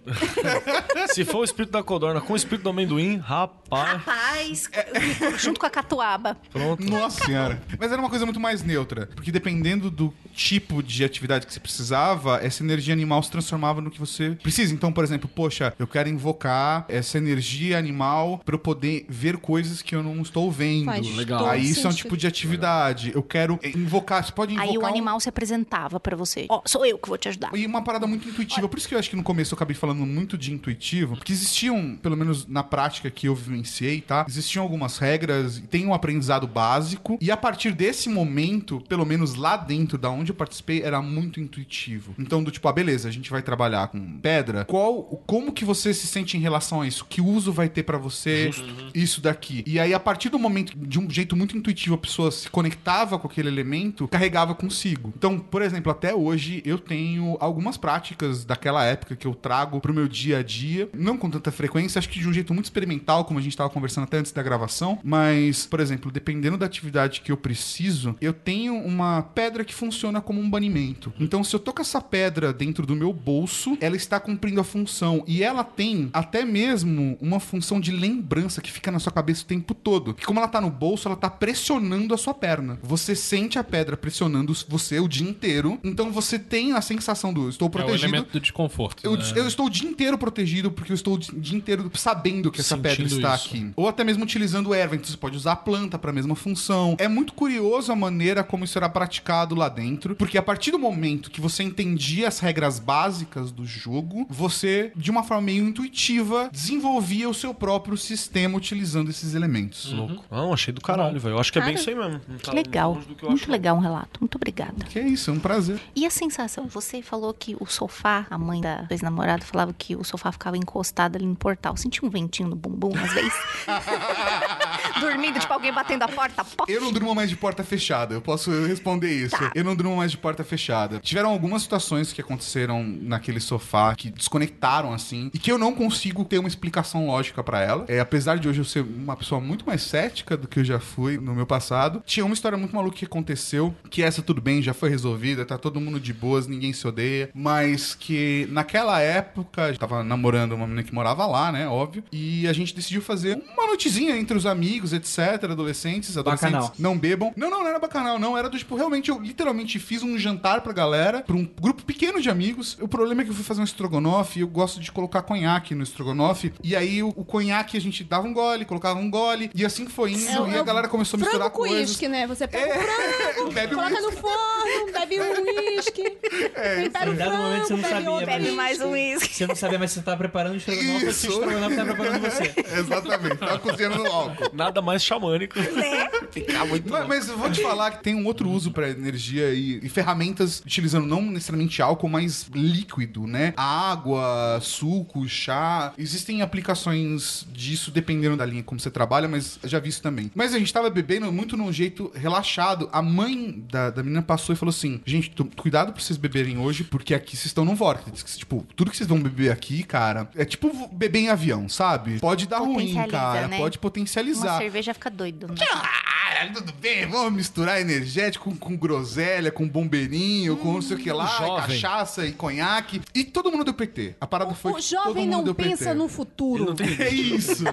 Se 1.14 1.24
for 1.24 1.40
o 1.40 1.44
espírito 1.44 1.72
da 1.72 1.84
codorna 1.84 2.20
com 2.20 2.34
o 2.34 2.36
espírito 2.36 2.64
do 2.64 2.70
amendoim, 2.72 3.18
rapaz, 3.18 3.60
Rapaz, 3.70 4.70
É. 4.74 5.38
junto 5.38 5.60
com 5.60 5.66
a 5.68 5.70
catuaba. 5.70 6.36
pronto. 6.52 6.84
Nossa 6.90 7.24
senhora. 7.24 7.62
Mas 7.80 7.92
era 7.92 8.02
uma 8.02 8.10
coisa 8.10 8.26
muito 8.26 8.40
mais 8.40 8.64
neutra. 8.64 9.08
Porque 9.14 9.32
dependendo 9.32 9.92
do 9.92 10.12
tipo 10.34 10.82
de 10.82 11.04
atividade 11.04 11.46
que 11.46 11.54
você 11.54 11.60
precisava, 11.60 12.38
essa 12.44 12.64
energia 12.64 12.94
animal 12.94 13.22
se 13.24 13.32
transformava 13.32 13.82
no 13.82 13.90
que 13.92 14.00
você 14.00 14.32
precisa. 14.42 14.74
Então, 14.74 14.92
por 14.92 15.04
exemplo, 15.04 15.30
poxa, 15.34 15.74
eu 15.78 15.88
quero 15.88 16.10
invocar 16.10 16.86
essa 16.88 17.18
energia 17.18 17.78
animal 17.78 18.42
para 18.46 18.56
eu 18.56 18.60
poder 18.60 19.06
ver 19.10 19.38
coisas 19.38 19.82
que 19.82 19.96
eu 19.96 20.04
não 20.04 20.22
estou 20.22 20.52
vendo. 20.52 20.86
Faz 20.86 21.16
Legal. 21.16 21.46
Aí 21.48 21.64
isso 21.64 21.86
é 21.86 21.90
um 21.90 21.92
sentido. 21.92 22.04
tipo 22.06 22.18
de 22.18 22.28
atividade. 22.28 23.12
Eu 23.14 23.24
quero 23.24 23.60
invocar. 23.76 24.24
Você 24.24 24.32
pode 24.32 24.54
invocar. 24.54 24.70
Aí 24.70 24.78
o 24.78 24.82
um- 24.82 24.86
animal 24.86 25.20
se 25.20 25.30
apresentava 25.30 26.00
pra 26.00 26.16
você. 26.16 26.46
Ó, 26.50 26.62
sou 26.66 26.86
eu 26.86 26.98
que 26.98 27.08
vou 27.08 27.18
te 27.18 27.28
ajudar. 27.30 27.52
E 27.56 27.66
uma 27.66 27.82
parada 27.82 28.08
muito 28.08 28.28
intuitiva. 28.28 28.68
Por 28.68 28.78
isso 28.78 28.88
que 28.88 28.96
eu 28.96 29.00
acho 29.00 29.10
que 29.10 29.16
no 29.16 29.24
começo 29.24 29.54
eu 29.54 29.56
acabei 29.56 29.76
falando 29.76 30.06
muito 30.06 30.38
de 30.38 30.54
intuitivo. 30.54 31.16
Porque 31.16 31.32
existiam, 31.34 31.98
pelo 32.02 32.16
menos 32.16 32.46
na 32.48 32.64
prática 32.64 33.10
que 33.10 33.28
eu 33.28 33.36
vivenciei, 33.36 34.02
tá? 34.02 34.26
Existiam 34.28 34.64
algumas 34.64 34.98
regras, 34.98 35.62
tem 35.70 35.86
um 35.86 35.94
aprendizado 35.94 36.48
básico. 36.48 37.18
E 37.22 37.32
a 37.32 37.38
partir 37.38 37.72
desse 37.72 38.10
momento, 38.10 38.82
pelo 38.88 39.06
menos 39.06 39.36
lá 39.36 39.58
dentro 39.58 39.98
da 39.98 40.10
onde 40.20 40.32
eu 40.32 40.36
participei, 40.36 40.82
era 40.82 41.02
muito 41.02 41.40
intuitivo. 41.40 42.14
Então, 42.18 42.44
do 42.44 42.52
tipo, 42.52 42.68
ah, 42.68 42.74
beleza, 42.74 43.08
a 43.08 43.12
gente 43.12 43.30
vai 43.30 43.42
trabalhar 43.42 43.88
com 43.88 44.20
pedra. 44.20 44.66
Qual, 44.66 45.04
como 45.26 45.52
que 45.52 45.66
você 45.66 45.94
se 45.94 46.08
sente 46.08 46.38
em 46.38 46.40
relação 46.40 46.82
a 46.82 46.88
isso? 46.88 47.06
Que 47.06 47.22
uso 47.22 47.52
vai 47.52 47.70
ter 47.70 47.84
pra 47.84 47.98
você 47.98 48.52
isso 48.94 49.22
daqui? 49.22 49.64
E 49.66 49.80
aí, 49.80 49.94
a 49.94 50.00
partir 50.00 50.30
do 50.30 50.40
momento, 50.40 50.78
de 50.78 51.00
um 51.00 51.10
jeito 51.10 51.36
muito 51.36 51.58
intuitivo, 51.58 51.96
a 51.96 51.98
pessoa 51.98 52.32
se 52.32 52.50
conectava 52.50 53.18
com 53.18 53.28
aquele 53.28 53.48
elemento, 53.50 54.08
carregava 54.08 54.54
consigo. 54.56 55.14
Então, 55.16 55.40
por 55.40 55.62
exemplo, 55.62 55.92
até 55.92 56.14
hoje 56.14 56.62
eu 56.66 56.78
tenho 56.78 57.38
algumas 57.40 57.78
práticas 57.78 58.44
daquela 58.46 58.84
época 58.84 59.16
que 59.16 59.28
eu 59.28 59.34
trago 59.34 59.80
pro 59.80 59.94
meu 59.94 60.08
dia 60.08 60.40
a 60.40 60.44
dia, 60.44 60.90
não 60.94 61.18
com 61.18 61.30
tanta 61.30 61.52
frequência, 61.52 62.00
acho 62.00 62.10
que 62.10 62.20
de 62.20 62.28
um 62.28 62.34
jeito 62.34 62.54
muito 62.54 62.66
experimental, 62.66 63.26
como 63.26 63.40
a 63.40 63.42
gente 63.42 63.56
tava 63.56 63.70
conversando 63.70 64.06
até 64.06 64.18
antes 64.18 64.32
da 64.32 64.42
gravação, 64.42 65.00
mas, 65.04 65.66
por 65.66 65.80
exemplo, 65.80 66.12
dependendo 66.12 66.58
da 66.58 66.66
atividade 66.66 67.22
que 67.22 67.32
eu 67.32 67.38
preciso, 67.38 68.16
eu 68.22 68.34
tenho 68.34 68.76
uma 68.76 69.22
pedra 69.22 69.64
que 69.64 69.74
funciona 69.74 70.09
como 70.22 70.42
um 70.42 70.50
banimento. 70.50 71.14
Então, 71.20 71.44
se 71.44 71.56
eu 71.56 71.60
tô 71.60 71.72
com 71.74 71.82
essa 71.82 72.02
pedra 72.02 72.52
dentro 72.52 72.86
do 72.86 72.96
meu 72.96 73.14
bolso, 73.14 73.78
ela 73.80 73.96
está 73.96 74.20
cumprindo 74.20 74.60
a 74.60 74.64
função 74.64 75.24
e 75.28 75.44
ela 75.44 75.64
tem 75.64 76.10
até 76.14 76.44
mesmo 76.46 77.18
uma 77.22 77.40
função 77.40 77.80
de 77.80 77.92
lembrança 77.92 78.62
que 78.62 78.72
fica 78.72 78.92
na 78.92 79.00
sua 79.00 79.12
cabeça 79.12 79.44
o 79.44 79.46
tempo 79.46 79.74
todo. 79.74 80.14
Que 80.14 80.26
como 80.26 80.40
ela 80.40 80.48
tá 80.48 80.60
no 80.62 80.70
bolso, 80.70 81.08
ela 81.08 81.16
tá 81.18 81.30
pressionando 81.30 82.14
a 82.14 82.18
sua 82.18 82.34
perna. 82.34 82.80
Você 82.82 83.16
sente 83.16 83.60
a 83.60 83.64
pedra 83.64 83.98
pressionando 83.98 84.54
você 84.68 85.00
o 85.00 85.08
dia 85.08 85.28
inteiro. 85.28 85.80
Então 85.84 86.12
você 86.12 86.40
tem 86.40 86.74
a 86.74 86.82
sensação 86.82 87.34
do 87.34 87.50
estou 87.50 87.68
É 87.68 87.70
o 87.70 87.72
protegido. 87.72 88.06
elemento 88.06 88.32
do 88.32 88.40
desconforto. 88.40 89.04
Eu, 89.04 89.16
né? 89.16 89.24
eu 89.36 89.48
estou 89.48 89.66
o 89.66 89.70
dia 89.70 89.90
inteiro 89.90 90.18
protegido 90.18 90.72
porque 90.72 90.92
eu 90.92 90.96
estou 90.96 91.16
o 91.16 91.18
dia 91.20 91.58
inteiro 91.58 91.92
sabendo 91.96 92.52
que 92.52 92.62
essa 92.62 92.76
Sentindo 92.76 92.90
pedra 92.98 93.06
está 93.16 93.36
isso. 93.36 93.48
aqui. 93.48 93.72
Ou 93.76 93.88
até 93.88 94.04
mesmo 94.04 94.24
utilizando 94.24 94.74
erva. 94.74 94.96
Então 94.96 95.08
você 95.08 95.18
pode 95.18 95.36
usar 95.36 95.54
a 95.54 95.56
planta 95.56 95.98
para 96.00 96.12
a 96.12 96.14
mesma 96.14 96.36
função. 96.36 96.96
É 97.00 97.08
muito 97.08 97.34
curioso 97.34 97.92
a 97.92 97.96
maneira 97.96 98.44
como 98.44 98.64
isso 98.64 98.78
era 98.78 98.88
praticado 98.90 99.56
lá 99.56 99.68
dentro. 99.70 99.99
Porque 100.16 100.38
a 100.38 100.42
partir 100.42 100.72
do 100.72 100.80
momento 100.80 101.30
que 101.30 101.42
você 101.42 101.64
entendia 101.64 102.28
as 102.28 102.40
regras 102.40 102.80
básicas 102.80 103.52
do 103.52 103.66
jogo, 103.66 104.26
você, 104.30 104.92
de 104.96 105.12
uma 105.12 105.24
forma 105.24 105.44
meio 105.44 105.68
intuitiva, 105.68 106.50
desenvolvia 106.52 107.30
o 107.30 107.34
seu 107.34 107.54
próprio 107.54 107.98
sistema 107.98 108.58
utilizando 108.58 109.10
esses 109.10 109.34
elementos. 109.34 109.92
Louco. 109.92 110.24
Não, 110.32 110.54
achei 110.54 110.74
do 110.74 110.82
caralho, 110.82 111.20
velho. 111.20 111.36
Eu 111.36 111.40
acho 111.40 111.52
que 111.52 111.60
é 111.60 111.62
bem 111.62 111.74
Cara, 111.74 111.82
isso 111.82 111.90
aí 111.90 111.96
mesmo. 111.96 112.22
Não 112.28 112.38
tá 112.38 112.52
Que 112.52 112.56
legal. 112.56 112.96
Muito 112.96 113.28
acho. 113.30 113.52
legal 113.52 113.76
um 113.76 113.80
relato. 113.80 114.20
Muito 114.20 114.36
obrigada. 114.36 114.86
Que 114.86 115.00
é 115.00 115.08
isso, 115.08 115.30
é 115.30 115.34
um 115.34 115.40
prazer. 115.40 115.80
E 115.96 116.06
a 116.06 116.10
sensação? 116.10 116.68
Você 116.68 117.02
falou 117.02 117.34
que 117.34 117.56
o 117.60 117.66
sofá, 117.66 118.26
a 118.30 118.38
mãe 118.38 118.62
da 118.62 118.88
ex-namorada 118.90 119.44
falava 119.44 119.74
que 119.74 119.96
o 119.96 120.04
sofá 120.04 120.32
ficava 120.32 120.58
encostado 120.58 121.16
ali 121.16 121.26
no 121.26 121.36
portal. 121.36 121.76
Sentia 121.78 122.08
um 122.08 122.12
ventinho 122.12 122.50
no 122.50 122.56
bumbum 122.56 122.92
às 122.96 123.14
vezes? 123.14 123.34
Dormindo, 125.00 125.40
tipo 125.40 125.54
alguém 125.54 125.74
batendo 125.74 126.04
a 126.04 126.08
porta. 126.08 126.46
Eu 126.68 126.82
não 126.82 126.92
durmo 126.92 127.14
mais 127.16 127.30
de 127.30 127.36
porta 127.36 127.64
fechada, 127.64 128.14
eu 128.14 128.22
posso 128.22 128.52
responder 128.66 129.12
isso. 129.12 129.38
Tá. 129.38 129.52
Eu 129.56 129.64
não 129.64 129.76
durmo 129.76 129.96
mais 129.96 130.12
de 130.12 130.18
porta 130.18 130.44
fechada. 130.44 131.00
Tiveram 131.00 131.30
algumas 131.30 131.62
situações 131.62 132.14
que 132.14 132.22
aconteceram 132.22 132.84
naquele 132.84 133.40
sofá 133.40 133.96
que 133.96 134.10
desconectaram 134.10 134.94
assim 134.94 135.30
e 135.34 135.40
que 135.40 135.52
eu 135.52 135.58
não 135.58 135.74
consigo 135.74 136.24
ter 136.26 136.40
uma 136.40 136.48
explicação 136.48 137.08
lógica 137.08 137.44
pra 137.44 137.62
ela. 137.62 137.86
É, 137.88 138.00
apesar 138.00 138.38
de 138.38 138.48
hoje 138.48 138.60
eu 138.60 138.66
ser 138.66 138.82
uma 138.82 139.16
pessoa 139.16 139.42
muito 139.42 139.66
mais 139.66 139.82
cética 139.82 140.38
do 140.38 140.48
que 140.48 140.60
eu 140.60 140.64
já 140.64 140.80
fui 140.80 141.18
no 141.18 141.34
meu 141.34 141.46
passado, 141.46 142.02
tinha 142.06 142.26
uma 142.26 142.34
história 142.34 142.58
muito 142.58 142.76
maluca 142.76 142.98
que 142.98 143.06
aconteceu, 143.06 143.76
que 143.90 144.04
essa 144.04 144.22
tudo 144.22 144.42
bem, 144.42 144.62
já 144.62 144.74
foi 144.74 144.90
resolvida, 144.90 145.46
tá 145.46 145.58
todo 145.58 145.80
mundo 145.80 146.00
de 146.00 146.14
boas, 146.14 146.48
ninguém 146.48 146.74
se 146.74 146.88
odeia, 146.88 147.30
mas 147.34 147.96
que 147.96 148.48
naquela 148.52 149.00
época 149.00 149.70
eu 149.70 149.78
tava 149.78 150.04
namorando 150.04 150.54
uma 150.54 150.66
menina 150.66 150.84
que 150.84 150.94
morava 150.94 151.26
lá, 151.26 151.52
né, 151.52 151.68
óbvio, 151.68 152.04
e 152.12 152.48
a 152.48 152.54
gente 152.54 152.76
decidiu 152.76 153.02
fazer 153.02 153.42
uma 153.54 153.68
noitezinha 153.68 154.18
entre 154.18 154.38
os 154.38 154.46
amigos, 154.46 154.89
etc, 154.94 155.44
adolescentes, 155.52 156.18
adolescentes 156.18 156.54
Bacanal. 156.54 156.74
não 156.80 156.98
bebam. 156.98 157.34
Não, 157.36 157.50
não, 157.50 157.60
não 157.60 157.68
era 157.68 157.80
bacanal, 157.80 158.18
não. 158.20 158.38
Era 158.38 158.50
do 158.50 158.58
tipo, 158.58 158.76
realmente, 158.76 159.10
eu 159.10 159.20
literalmente 159.20 159.80
fiz 159.80 160.04
um 160.04 160.18
jantar 160.18 160.62
pra 160.62 160.74
galera, 160.74 161.22
pra 161.22 161.36
um 161.36 161.48
grupo 161.60 161.84
pequeno 161.84 162.22
de 162.22 162.30
amigos. 162.30 162.78
O 162.82 162.88
problema 162.88 163.22
é 163.22 163.26
que 163.26 163.32
eu 163.32 163.36
fui 163.36 163.44
fazer 163.44 163.62
um 163.62 163.64
estrogonofe 163.64 164.40
e 164.40 164.42
eu 164.42 164.48
gosto 164.48 164.80
de 164.80 164.92
colocar 164.92 165.22
conhaque 165.22 165.74
no 165.76 165.84
estrogonofe. 165.84 166.54
E 166.64 166.76
aí 166.76 167.02
o, 167.04 167.10
o 167.10 167.24
conhaque 167.26 167.78
a 167.78 167.82
gente 167.82 168.04
dava 168.04 168.28
um 168.28 168.34
gole, 168.34 168.66
colocava 168.66 169.00
um 169.00 169.10
gole, 169.10 169.50
e 169.54 169.66
assim 169.66 169.88
foi 169.88 170.14
indo. 170.14 170.28
É 170.46 170.50
e 170.52 170.56
é 170.56 170.60
a 170.60 170.64
galera 170.64 170.88
começou 170.88 171.18
a 171.18 171.20
misturar 171.20 171.50
Frango 171.50 171.56
com 171.56 171.68
coisas. 171.70 171.90
uísque, 171.90 172.08
né? 172.08 172.28
Você 172.28 172.48
pega 172.48 172.74
o 172.78 172.82
frango, 172.82 173.52
Bebe 173.54 173.76
coloca 173.76 173.94
uísque. 173.96 174.06
no 174.06 174.12
forno, 174.22 174.92
bebe 174.94 175.20
um 175.22 175.70
uísque. 175.76 176.04
tempera 176.04 177.10
o 177.10 177.14
Em 177.14 177.18
dado 177.18 177.38
momento 177.38 177.68
você 177.68 177.74
não 177.74 177.84
frango, 177.84 178.12
sabia, 178.12 178.26
bebe 178.26 178.30
mas- 178.30 178.40
Bebe 178.50 178.52
mais 178.56 178.82
um 178.82 178.92
uísque. 178.92 179.34
Você 179.36 179.48
não 179.48 179.56
sabia 179.56 179.80
mais 179.80 179.92
se 179.92 180.00
você 180.00 180.06
tava 180.06 180.18
preparando 180.18 180.54
o 180.54 180.58
estrogonofe 180.58 181.06
o 181.06 181.10
estrogonofe 181.10 181.76
tava 181.76 181.94
preparando 181.94 182.22
você. 182.22 182.54
Exatamente, 182.80 183.38
tava 183.38 183.60
cozinhando 183.60 183.98
no 184.04 184.06
álcool. 184.12 184.50
Nada 184.54 184.79
mais 184.82 185.04
xamânico. 185.04 185.56
Ficar 186.32 186.66
muito 186.66 186.90
mas, 186.90 187.08
mas 187.08 187.30
eu 187.30 187.38
vou 187.38 187.50
te 187.50 187.62
falar 187.62 187.92
que 187.92 188.04
tem 188.04 188.16
um 188.16 188.26
outro 188.26 188.50
uso 188.50 188.72
pra 188.72 188.90
energia 188.90 189.52
e, 189.52 189.80
e 189.84 189.90
ferramentas 189.90 190.60
utilizando 190.60 191.08
não 191.08 191.22
necessariamente 191.22 191.82
álcool, 191.82 192.10
mas 192.10 192.48
líquido, 192.54 193.26
né? 193.26 193.54
Água, 193.58 194.60
suco, 194.62 195.28
chá. 195.28 195.94
Existem 195.98 196.42
aplicações 196.42 197.48
disso 197.52 197.92
dependendo 197.92 198.38
da 198.38 198.46
linha 198.46 198.64
como 198.64 198.80
você 198.80 198.92
trabalha, 198.92 199.28
mas 199.28 199.60
já 199.64 199.80
vi 199.80 199.90
isso 199.90 200.02
também. 200.02 200.32
Mas 200.36 200.54
a 200.54 200.60
gente 200.60 200.72
tava 200.72 200.90
bebendo 200.90 201.32
muito 201.32 201.58
num 201.58 201.72
jeito 201.72 202.12
relaxado. 202.16 202.90
A 202.92 203.02
mãe 203.02 203.64
da, 203.72 203.90
da 203.90 204.04
menina 204.04 204.22
passou 204.22 204.54
e 204.54 204.58
falou 204.58 204.70
assim: 204.70 205.02
gente, 205.06 205.32
cuidado 205.56 205.92
pra 205.94 206.02
vocês 206.02 206.18
beberem 206.18 206.58
hoje, 206.58 206.84
porque 206.84 207.14
aqui 207.14 207.36
vocês 207.36 207.48
estão 207.48 207.66
no 207.66 207.76
vórtice. 207.76 208.38
Tipo, 208.38 208.66
tudo 208.76 208.92
que 208.92 208.98
vocês 208.98 209.10
vão 209.10 209.22
beber 209.22 209.52
aqui, 209.52 209.84
cara, 209.84 210.30
é 210.36 210.46
tipo 210.46 210.88
beber 210.92 211.20
em 211.20 211.30
avião, 211.30 211.68
sabe? 211.68 212.20
Pode 212.20 212.48
dar 212.48 212.60
ruim, 212.60 212.94
cara. 213.08 213.48
né? 213.48 213.58
Pode 213.58 213.78
Uma 213.78 213.82
potencializar. 213.82 214.60
Cerveja 214.70 214.94
fica 214.94 215.10
doido. 215.10 215.48
né? 215.48 215.56
Ah, 215.72 216.48
tudo 216.54 216.72
bem, 216.74 217.06
vamos 217.08 217.34
misturar 217.34 217.82
energético 217.82 218.50
com, 218.52 218.56
com 218.56 218.78
groselha, 218.78 219.52
com 219.52 219.68
bombeirinho, 219.68 220.56
com 220.58 220.74
não 220.74 220.82
sei 220.82 220.96
o 220.96 221.00
que 221.00 221.12
lá, 221.12 221.26
jovem. 221.26 221.82
cachaça 221.82 222.26
e 222.26 222.32
conhaque. 222.32 223.02
E 223.14 223.24
todo 223.24 223.52
mundo 223.52 223.64
deu 223.66 223.74
PT. 223.74 224.16
A 224.22 224.28
parada 224.28 224.54
foi 224.54 224.72
O 224.72 224.76
que 224.76 224.82
todo 224.90 225.04
jovem 225.06 225.26
mundo 225.26 225.32
não 225.38 225.44
deu 225.44 225.56
pensa 225.56 225.86
PT. 225.86 225.94
no 225.96 226.08
futuro. 226.08 226.76
É 227.00 227.10
isso. 227.10 227.64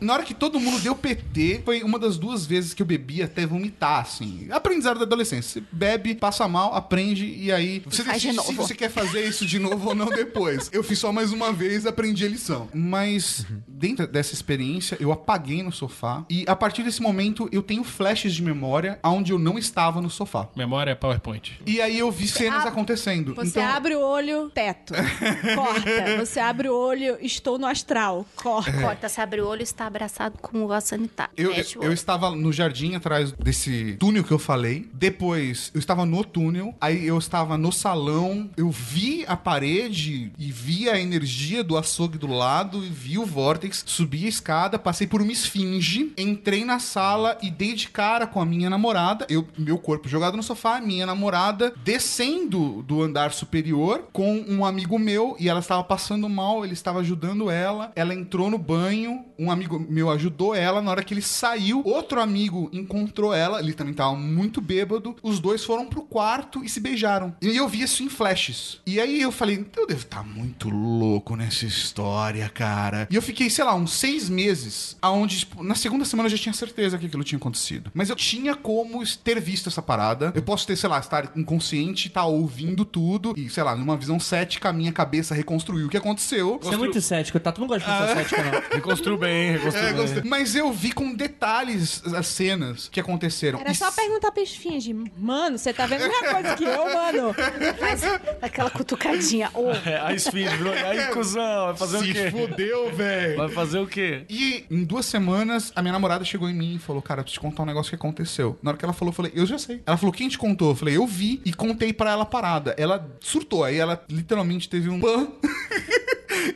E 0.00 0.04
na 0.04 0.14
hora 0.14 0.22
que 0.22 0.34
todo 0.34 0.58
mundo 0.60 0.80
deu 0.80 0.94
PT, 0.94 1.62
foi 1.64 1.82
uma 1.82 1.98
das 1.98 2.16
duas 2.18 2.46
vezes 2.46 2.74
que 2.74 2.82
eu 2.82 2.86
bebi 2.86 3.22
até 3.22 3.46
vomitar, 3.46 4.00
assim. 4.00 4.48
Aprendizado 4.50 4.98
da 4.98 5.04
adolescência. 5.04 5.60
Você 5.60 5.62
bebe, 5.72 6.14
passa 6.14 6.46
mal, 6.48 6.74
aprende 6.74 7.24
e 7.26 7.50
aí 7.52 7.80
você 7.84 8.02
decide 8.02 8.40
se 8.42 8.54
você 8.54 8.74
quer 8.74 8.90
fazer 8.90 9.26
isso 9.26 9.46
de 9.46 9.58
novo 9.58 9.88
ou 9.90 9.94
não 9.94 10.06
depois. 10.06 10.68
Eu 10.72 10.82
fiz 10.82 10.98
só 10.98 11.12
mais 11.12 11.32
uma 11.32 11.52
vez, 11.52 11.86
aprendi 11.86 12.24
a 12.24 12.28
lição. 12.28 12.68
Mas 12.74 13.44
dentro 13.66 14.06
dessa 14.06 14.34
experiência, 14.34 14.96
eu 15.00 15.12
apaguei 15.12 15.62
no 15.62 15.72
sofá 15.72 16.24
e 16.28 16.44
a 16.46 16.54
partir 16.56 16.82
desse 16.82 17.00
momento 17.00 17.48
eu 17.52 17.62
tenho 17.62 17.82
flashes 17.84 18.34
de 18.34 18.42
memória 18.42 18.98
onde 19.02 19.32
eu 19.32 19.38
não 19.38 19.58
estava 19.58 20.00
no 20.00 20.10
sofá. 20.10 20.48
Memória 20.56 20.90
é 20.92 20.94
PowerPoint. 20.94 21.60
E 21.66 21.80
aí 21.80 21.98
eu 21.98 22.10
vi 22.10 22.28
cenas 22.28 22.60
abre- 22.60 22.68
acontecendo. 22.70 23.34
Você 23.34 23.60
então, 23.60 23.64
abre 23.64 23.94
o 23.94 24.00
olho, 24.00 24.50
teto. 24.50 24.92
Corta. 25.54 26.16
Você 26.18 26.40
abre 26.40 26.68
o 26.68 26.74
olho, 26.76 27.16
estou 27.20 27.58
no 27.58 27.66
astral. 27.66 28.26
Corta. 28.36 28.72
Corta, 28.80 29.08
se 29.08 29.20
abre 29.20 29.39
o 29.40 29.46
olho, 29.46 29.62
está 29.62 29.86
abraçado 29.86 30.38
com 30.38 30.64
o 30.64 30.68
vaso 30.68 30.88
sanitário. 30.88 31.32
Eu, 31.36 31.52
eu 31.82 31.92
estava 31.92 32.30
no 32.30 32.52
jardim 32.52 32.94
atrás 32.94 33.32
desse 33.32 33.96
túnel 33.98 34.24
que 34.24 34.32
eu 34.32 34.38
falei. 34.38 34.88
Depois, 34.92 35.70
eu 35.74 35.78
estava 35.78 36.04
no 36.04 36.24
túnel. 36.24 36.74
Aí 36.80 37.06
eu 37.06 37.18
estava 37.18 37.56
no 37.56 37.72
salão. 37.72 38.50
Eu 38.56 38.70
vi 38.70 39.24
a 39.26 39.36
parede 39.36 40.32
e 40.38 40.50
vi 40.50 40.88
a 40.88 41.00
energia 41.00 41.62
do 41.64 41.76
açougue 41.76 42.18
do 42.18 42.26
lado. 42.26 42.84
E 42.84 42.88
vi 42.88 43.18
o 43.18 43.26
vórtex. 43.26 43.82
Subi 43.86 44.26
a 44.26 44.28
escada, 44.28 44.78
passei 44.78 45.06
por 45.06 45.22
uma 45.22 45.32
esfinge. 45.32 46.12
Entrei 46.16 46.64
na 46.64 46.78
sala 46.78 47.38
e 47.42 47.50
dei 47.50 47.74
de 47.74 47.88
cara 47.88 48.26
com 48.26 48.40
a 48.40 48.46
minha 48.46 48.70
namorada. 48.70 49.26
Eu, 49.28 49.46
meu 49.56 49.78
corpo 49.78 50.08
jogado 50.08 50.36
no 50.36 50.42
sofá. 50.42 50.80
Minha 50.80 51.06
namorada 51.06 51.72
descendo 51.84 52.82
do 52.82 53.02
andar 53.02 53.32
superior 53.32 54.08
com 54.12 54.44
um 54.48 54.64
amigo 54.64 54.98
meu. 54.98 55.36
E 55.38 55.48
ela 55.48 55.60
estava 55.60 55.82
passando 55.84 56.28
mal. 56.28 56.64
Ele 56.64 56.74
estava 56.74 57.00
ajudando 57.00 57.50
ela. 57.50 57.92
Ela 57.94 58.14
entrou 58.14 58.50
no 58.50 58.58
banho. 58.58 59.24
Um 59.40 59.50
amigo 59.50 59.78
meu 59.88 60.10
ajudou 60.10 60.54
ela. 60.54 60.82
Na 60.82 60.90
hora 60.90 61.02
que 61.02 61.14
ele 61.14 61.22
saiu, 61.22 61.82
outro 61.84 62.20
amigo 62.20 62.68
encontrou 62.72 63.32
ela. 63.32 63.60
Ele 63.60 63.72
também 63.72 63.94
tava 63.94 64.14
muito 64.14 64.60
bêbado. 64.60 65.16
Os 65.22 65.40
dois 65.40 65.64
foram 65.64 65.86
pro 65.86 66.02
quarto 66.02 66.62
e 66.62 66.68
se 66.68 66.78
beijaram. 66.78 67.34
E 67.40 67.56
eu 67.56 67.66
vi 67.66 67.80
isso 67.80 68.02
em 68.02 68.08
flashes. 68.10 68.80
E 68.86 69.00
aí 69.00 69.22
eu 69.22 69.32
falei, 69.32 69.64
eu 69.76 69.86
devo 69.86 70.02
estar 70.02 70.22
muito 70.22 70.68
louco 70.68 71.36
nessa 71.36 71.64
história, 71.64 72.48
cara. 72.50 73.08
E 73.10 73.16
eu 73.16 73.22
fiquei, 73.22 73.48
sei 73.48 73.64
lá, 73.64 73.74
uns 73.74 73.94
seis 73.94 74.28
meses, 74.28 74.96
aonde, 75.00 75.38
tipo, 75.38 75.62
na 75.62 75.74
segunda 75.74 76.04
semana 76.04 76.26
eu 76.26 76.30
já 76.32 76.38
tinha 76.38 76.52
certeza 76.52 76.98
que 76.98 77.06
aquilo 77.06 77.24
tinha 77.24 77.38
acontecido. 77.38 77.90
Mas 77.94 78.10
eu 78.10 78.16
tinha 78.16 78.54
como 78.54 79.02
ter 79.24 79.40
visto 79.40 79.68
essa 79.68 79.80
parada. 79.80 80.32
Eu 80.34 80.42
posso 80.42 80.66
ter, 80.66 80.76
sei 80.76 80.88
lá, 80.90 80.98
estar 80.98 81.32
inconsciente, 81.34 82.08
estar 82.08 82.26
ouvindo 82.26 82.84
tudo. 82.84 83.32
E, 83.36 83.48
sei 83.48 83.62
lá, 83.62 83.74
numa 83.74 83.96
visão 83.96 84.20
cética, 84.20 84.68
a 84.68 84.72
minha 84.72 84.92
cabeça 84.92 85.34
reconstruiu 85.34 85.86
o 85.86 85.90
que 85.90 85.96
aconteceu. 85.96 86.58
Você 86.62 86.74
é 86.74 86.76
muito 86.76 87.00
cético, 87.00 87.40
tá? 87.40 87.50
Tu 87.52 87.60
não 87.60 87.68
gosta 87.68 87.90
de 87.90 87.98
pessoa 87.98 88.16
cética, 88.16 88.42
não. 88.42 88.60
Reconstruiu 88.76 89.16
bem, 89.16 89.29
reconstruiu 89.52 89.86
É, 89.88 89.92
bem. 89.92 90.00
gostei. 90.02 90.22
Mas 90.24 90.54
eu 90.54 90.72
vi 90.72 90.92
com 90.92 91.14
detalhes 91.14 92.02
as 92.14 92.26
cenas 92.26 92.88
que 92.88 93.00
aconteceram. 93.00 93.60
Era 93.60 93.70
E 93.70 93.74
só 93.74 93.90
perguntar 93.92 94.32
pra 94.32 94.42
esfinge, 94.42 94.94
mano, 95.18 95.58
você 95.58 95.72
tá 95.72 95.86
vendo 95.86 96.04
a 96.04 96.08
mesma 96.08 96.32
coisa 96.34 96.56
que 96.56 96.64
eu, 96.64 96.84
mano? 96.94 97.34
Faz 97.78 98.02
aquela 98.42 98.70
cutucadinha. 98.70 99.50
Ô, 99.54 99.70
É, 99.70 100.00
a 100.00 100.12
esfinge 100.12 100.56
virou. 100.56 100.72
Aí, 100.72 101.06
cuzão, 101.12 101.66
vai 101.66 101.76
fazer 101.76 101.96
o 101.98 102.00
Se 102.04 102.12
quê? 102.12 102.30
fudeu, 102.30 102.94
velho. 102.94 103.36
Vai 103.36 103.48
fazer 103.48 103.78
o 103.78 103.86
quê? 103.86 104.24
E 104.28 104.64
em 104.70 104.84
duas 104.84 105.06
semanas, 105.06 105.72
a 105.74 105.82
minha 105.82 105.92
namorada 105.92 106.24
chegou 106.24 106.48
em 106.48 106.54
mim 106.54 106.74
e 106.76 106.78
falou: 106.78 107.00
Cara, 107.02 107.20
eu 107.20 107.24
preciso 107.24 107.40
te 107.40 107.42
contar 107.42 107.62
um 107.62 107.66
negócio 107.66 107.90
que 107.90 107.96
aconteceu. 107.96 108.58
Na 108.62 108.70
hora 108.70 108.78
que 108.78 108.84
ela 108.84 108.92
falou, 108.94 109.10
eu 109.10 109.16
falei: 109.16 109.32
Eu 109.34 109.46
já 109.46 109.58
sei. 109.58 109.82
Ela 109.86 109.96
falou: 109.96 110.12
Quem 110.12 110.28
te 110.28 110.36
contou? 110.38 110.70
Eu 110.70 110.76
falei: 110.76 110.96
Eu 110.96 111.06
vi 111.06 111.40
e 111.44 111.52
contei 111.52 111.92
pra 111.92 112.10
ela 112.10 112.22
a 112.22 112.26
parada. 112.26 112.74
Ela 112.78 113.08
surtou. 113.20 113.64
Aí 113.64 113.76
ela 113.78 114.02
literalmente 114.08 114.68
teve 114.68 114.88
um 114.88 114.98
pan. 115.00 115.28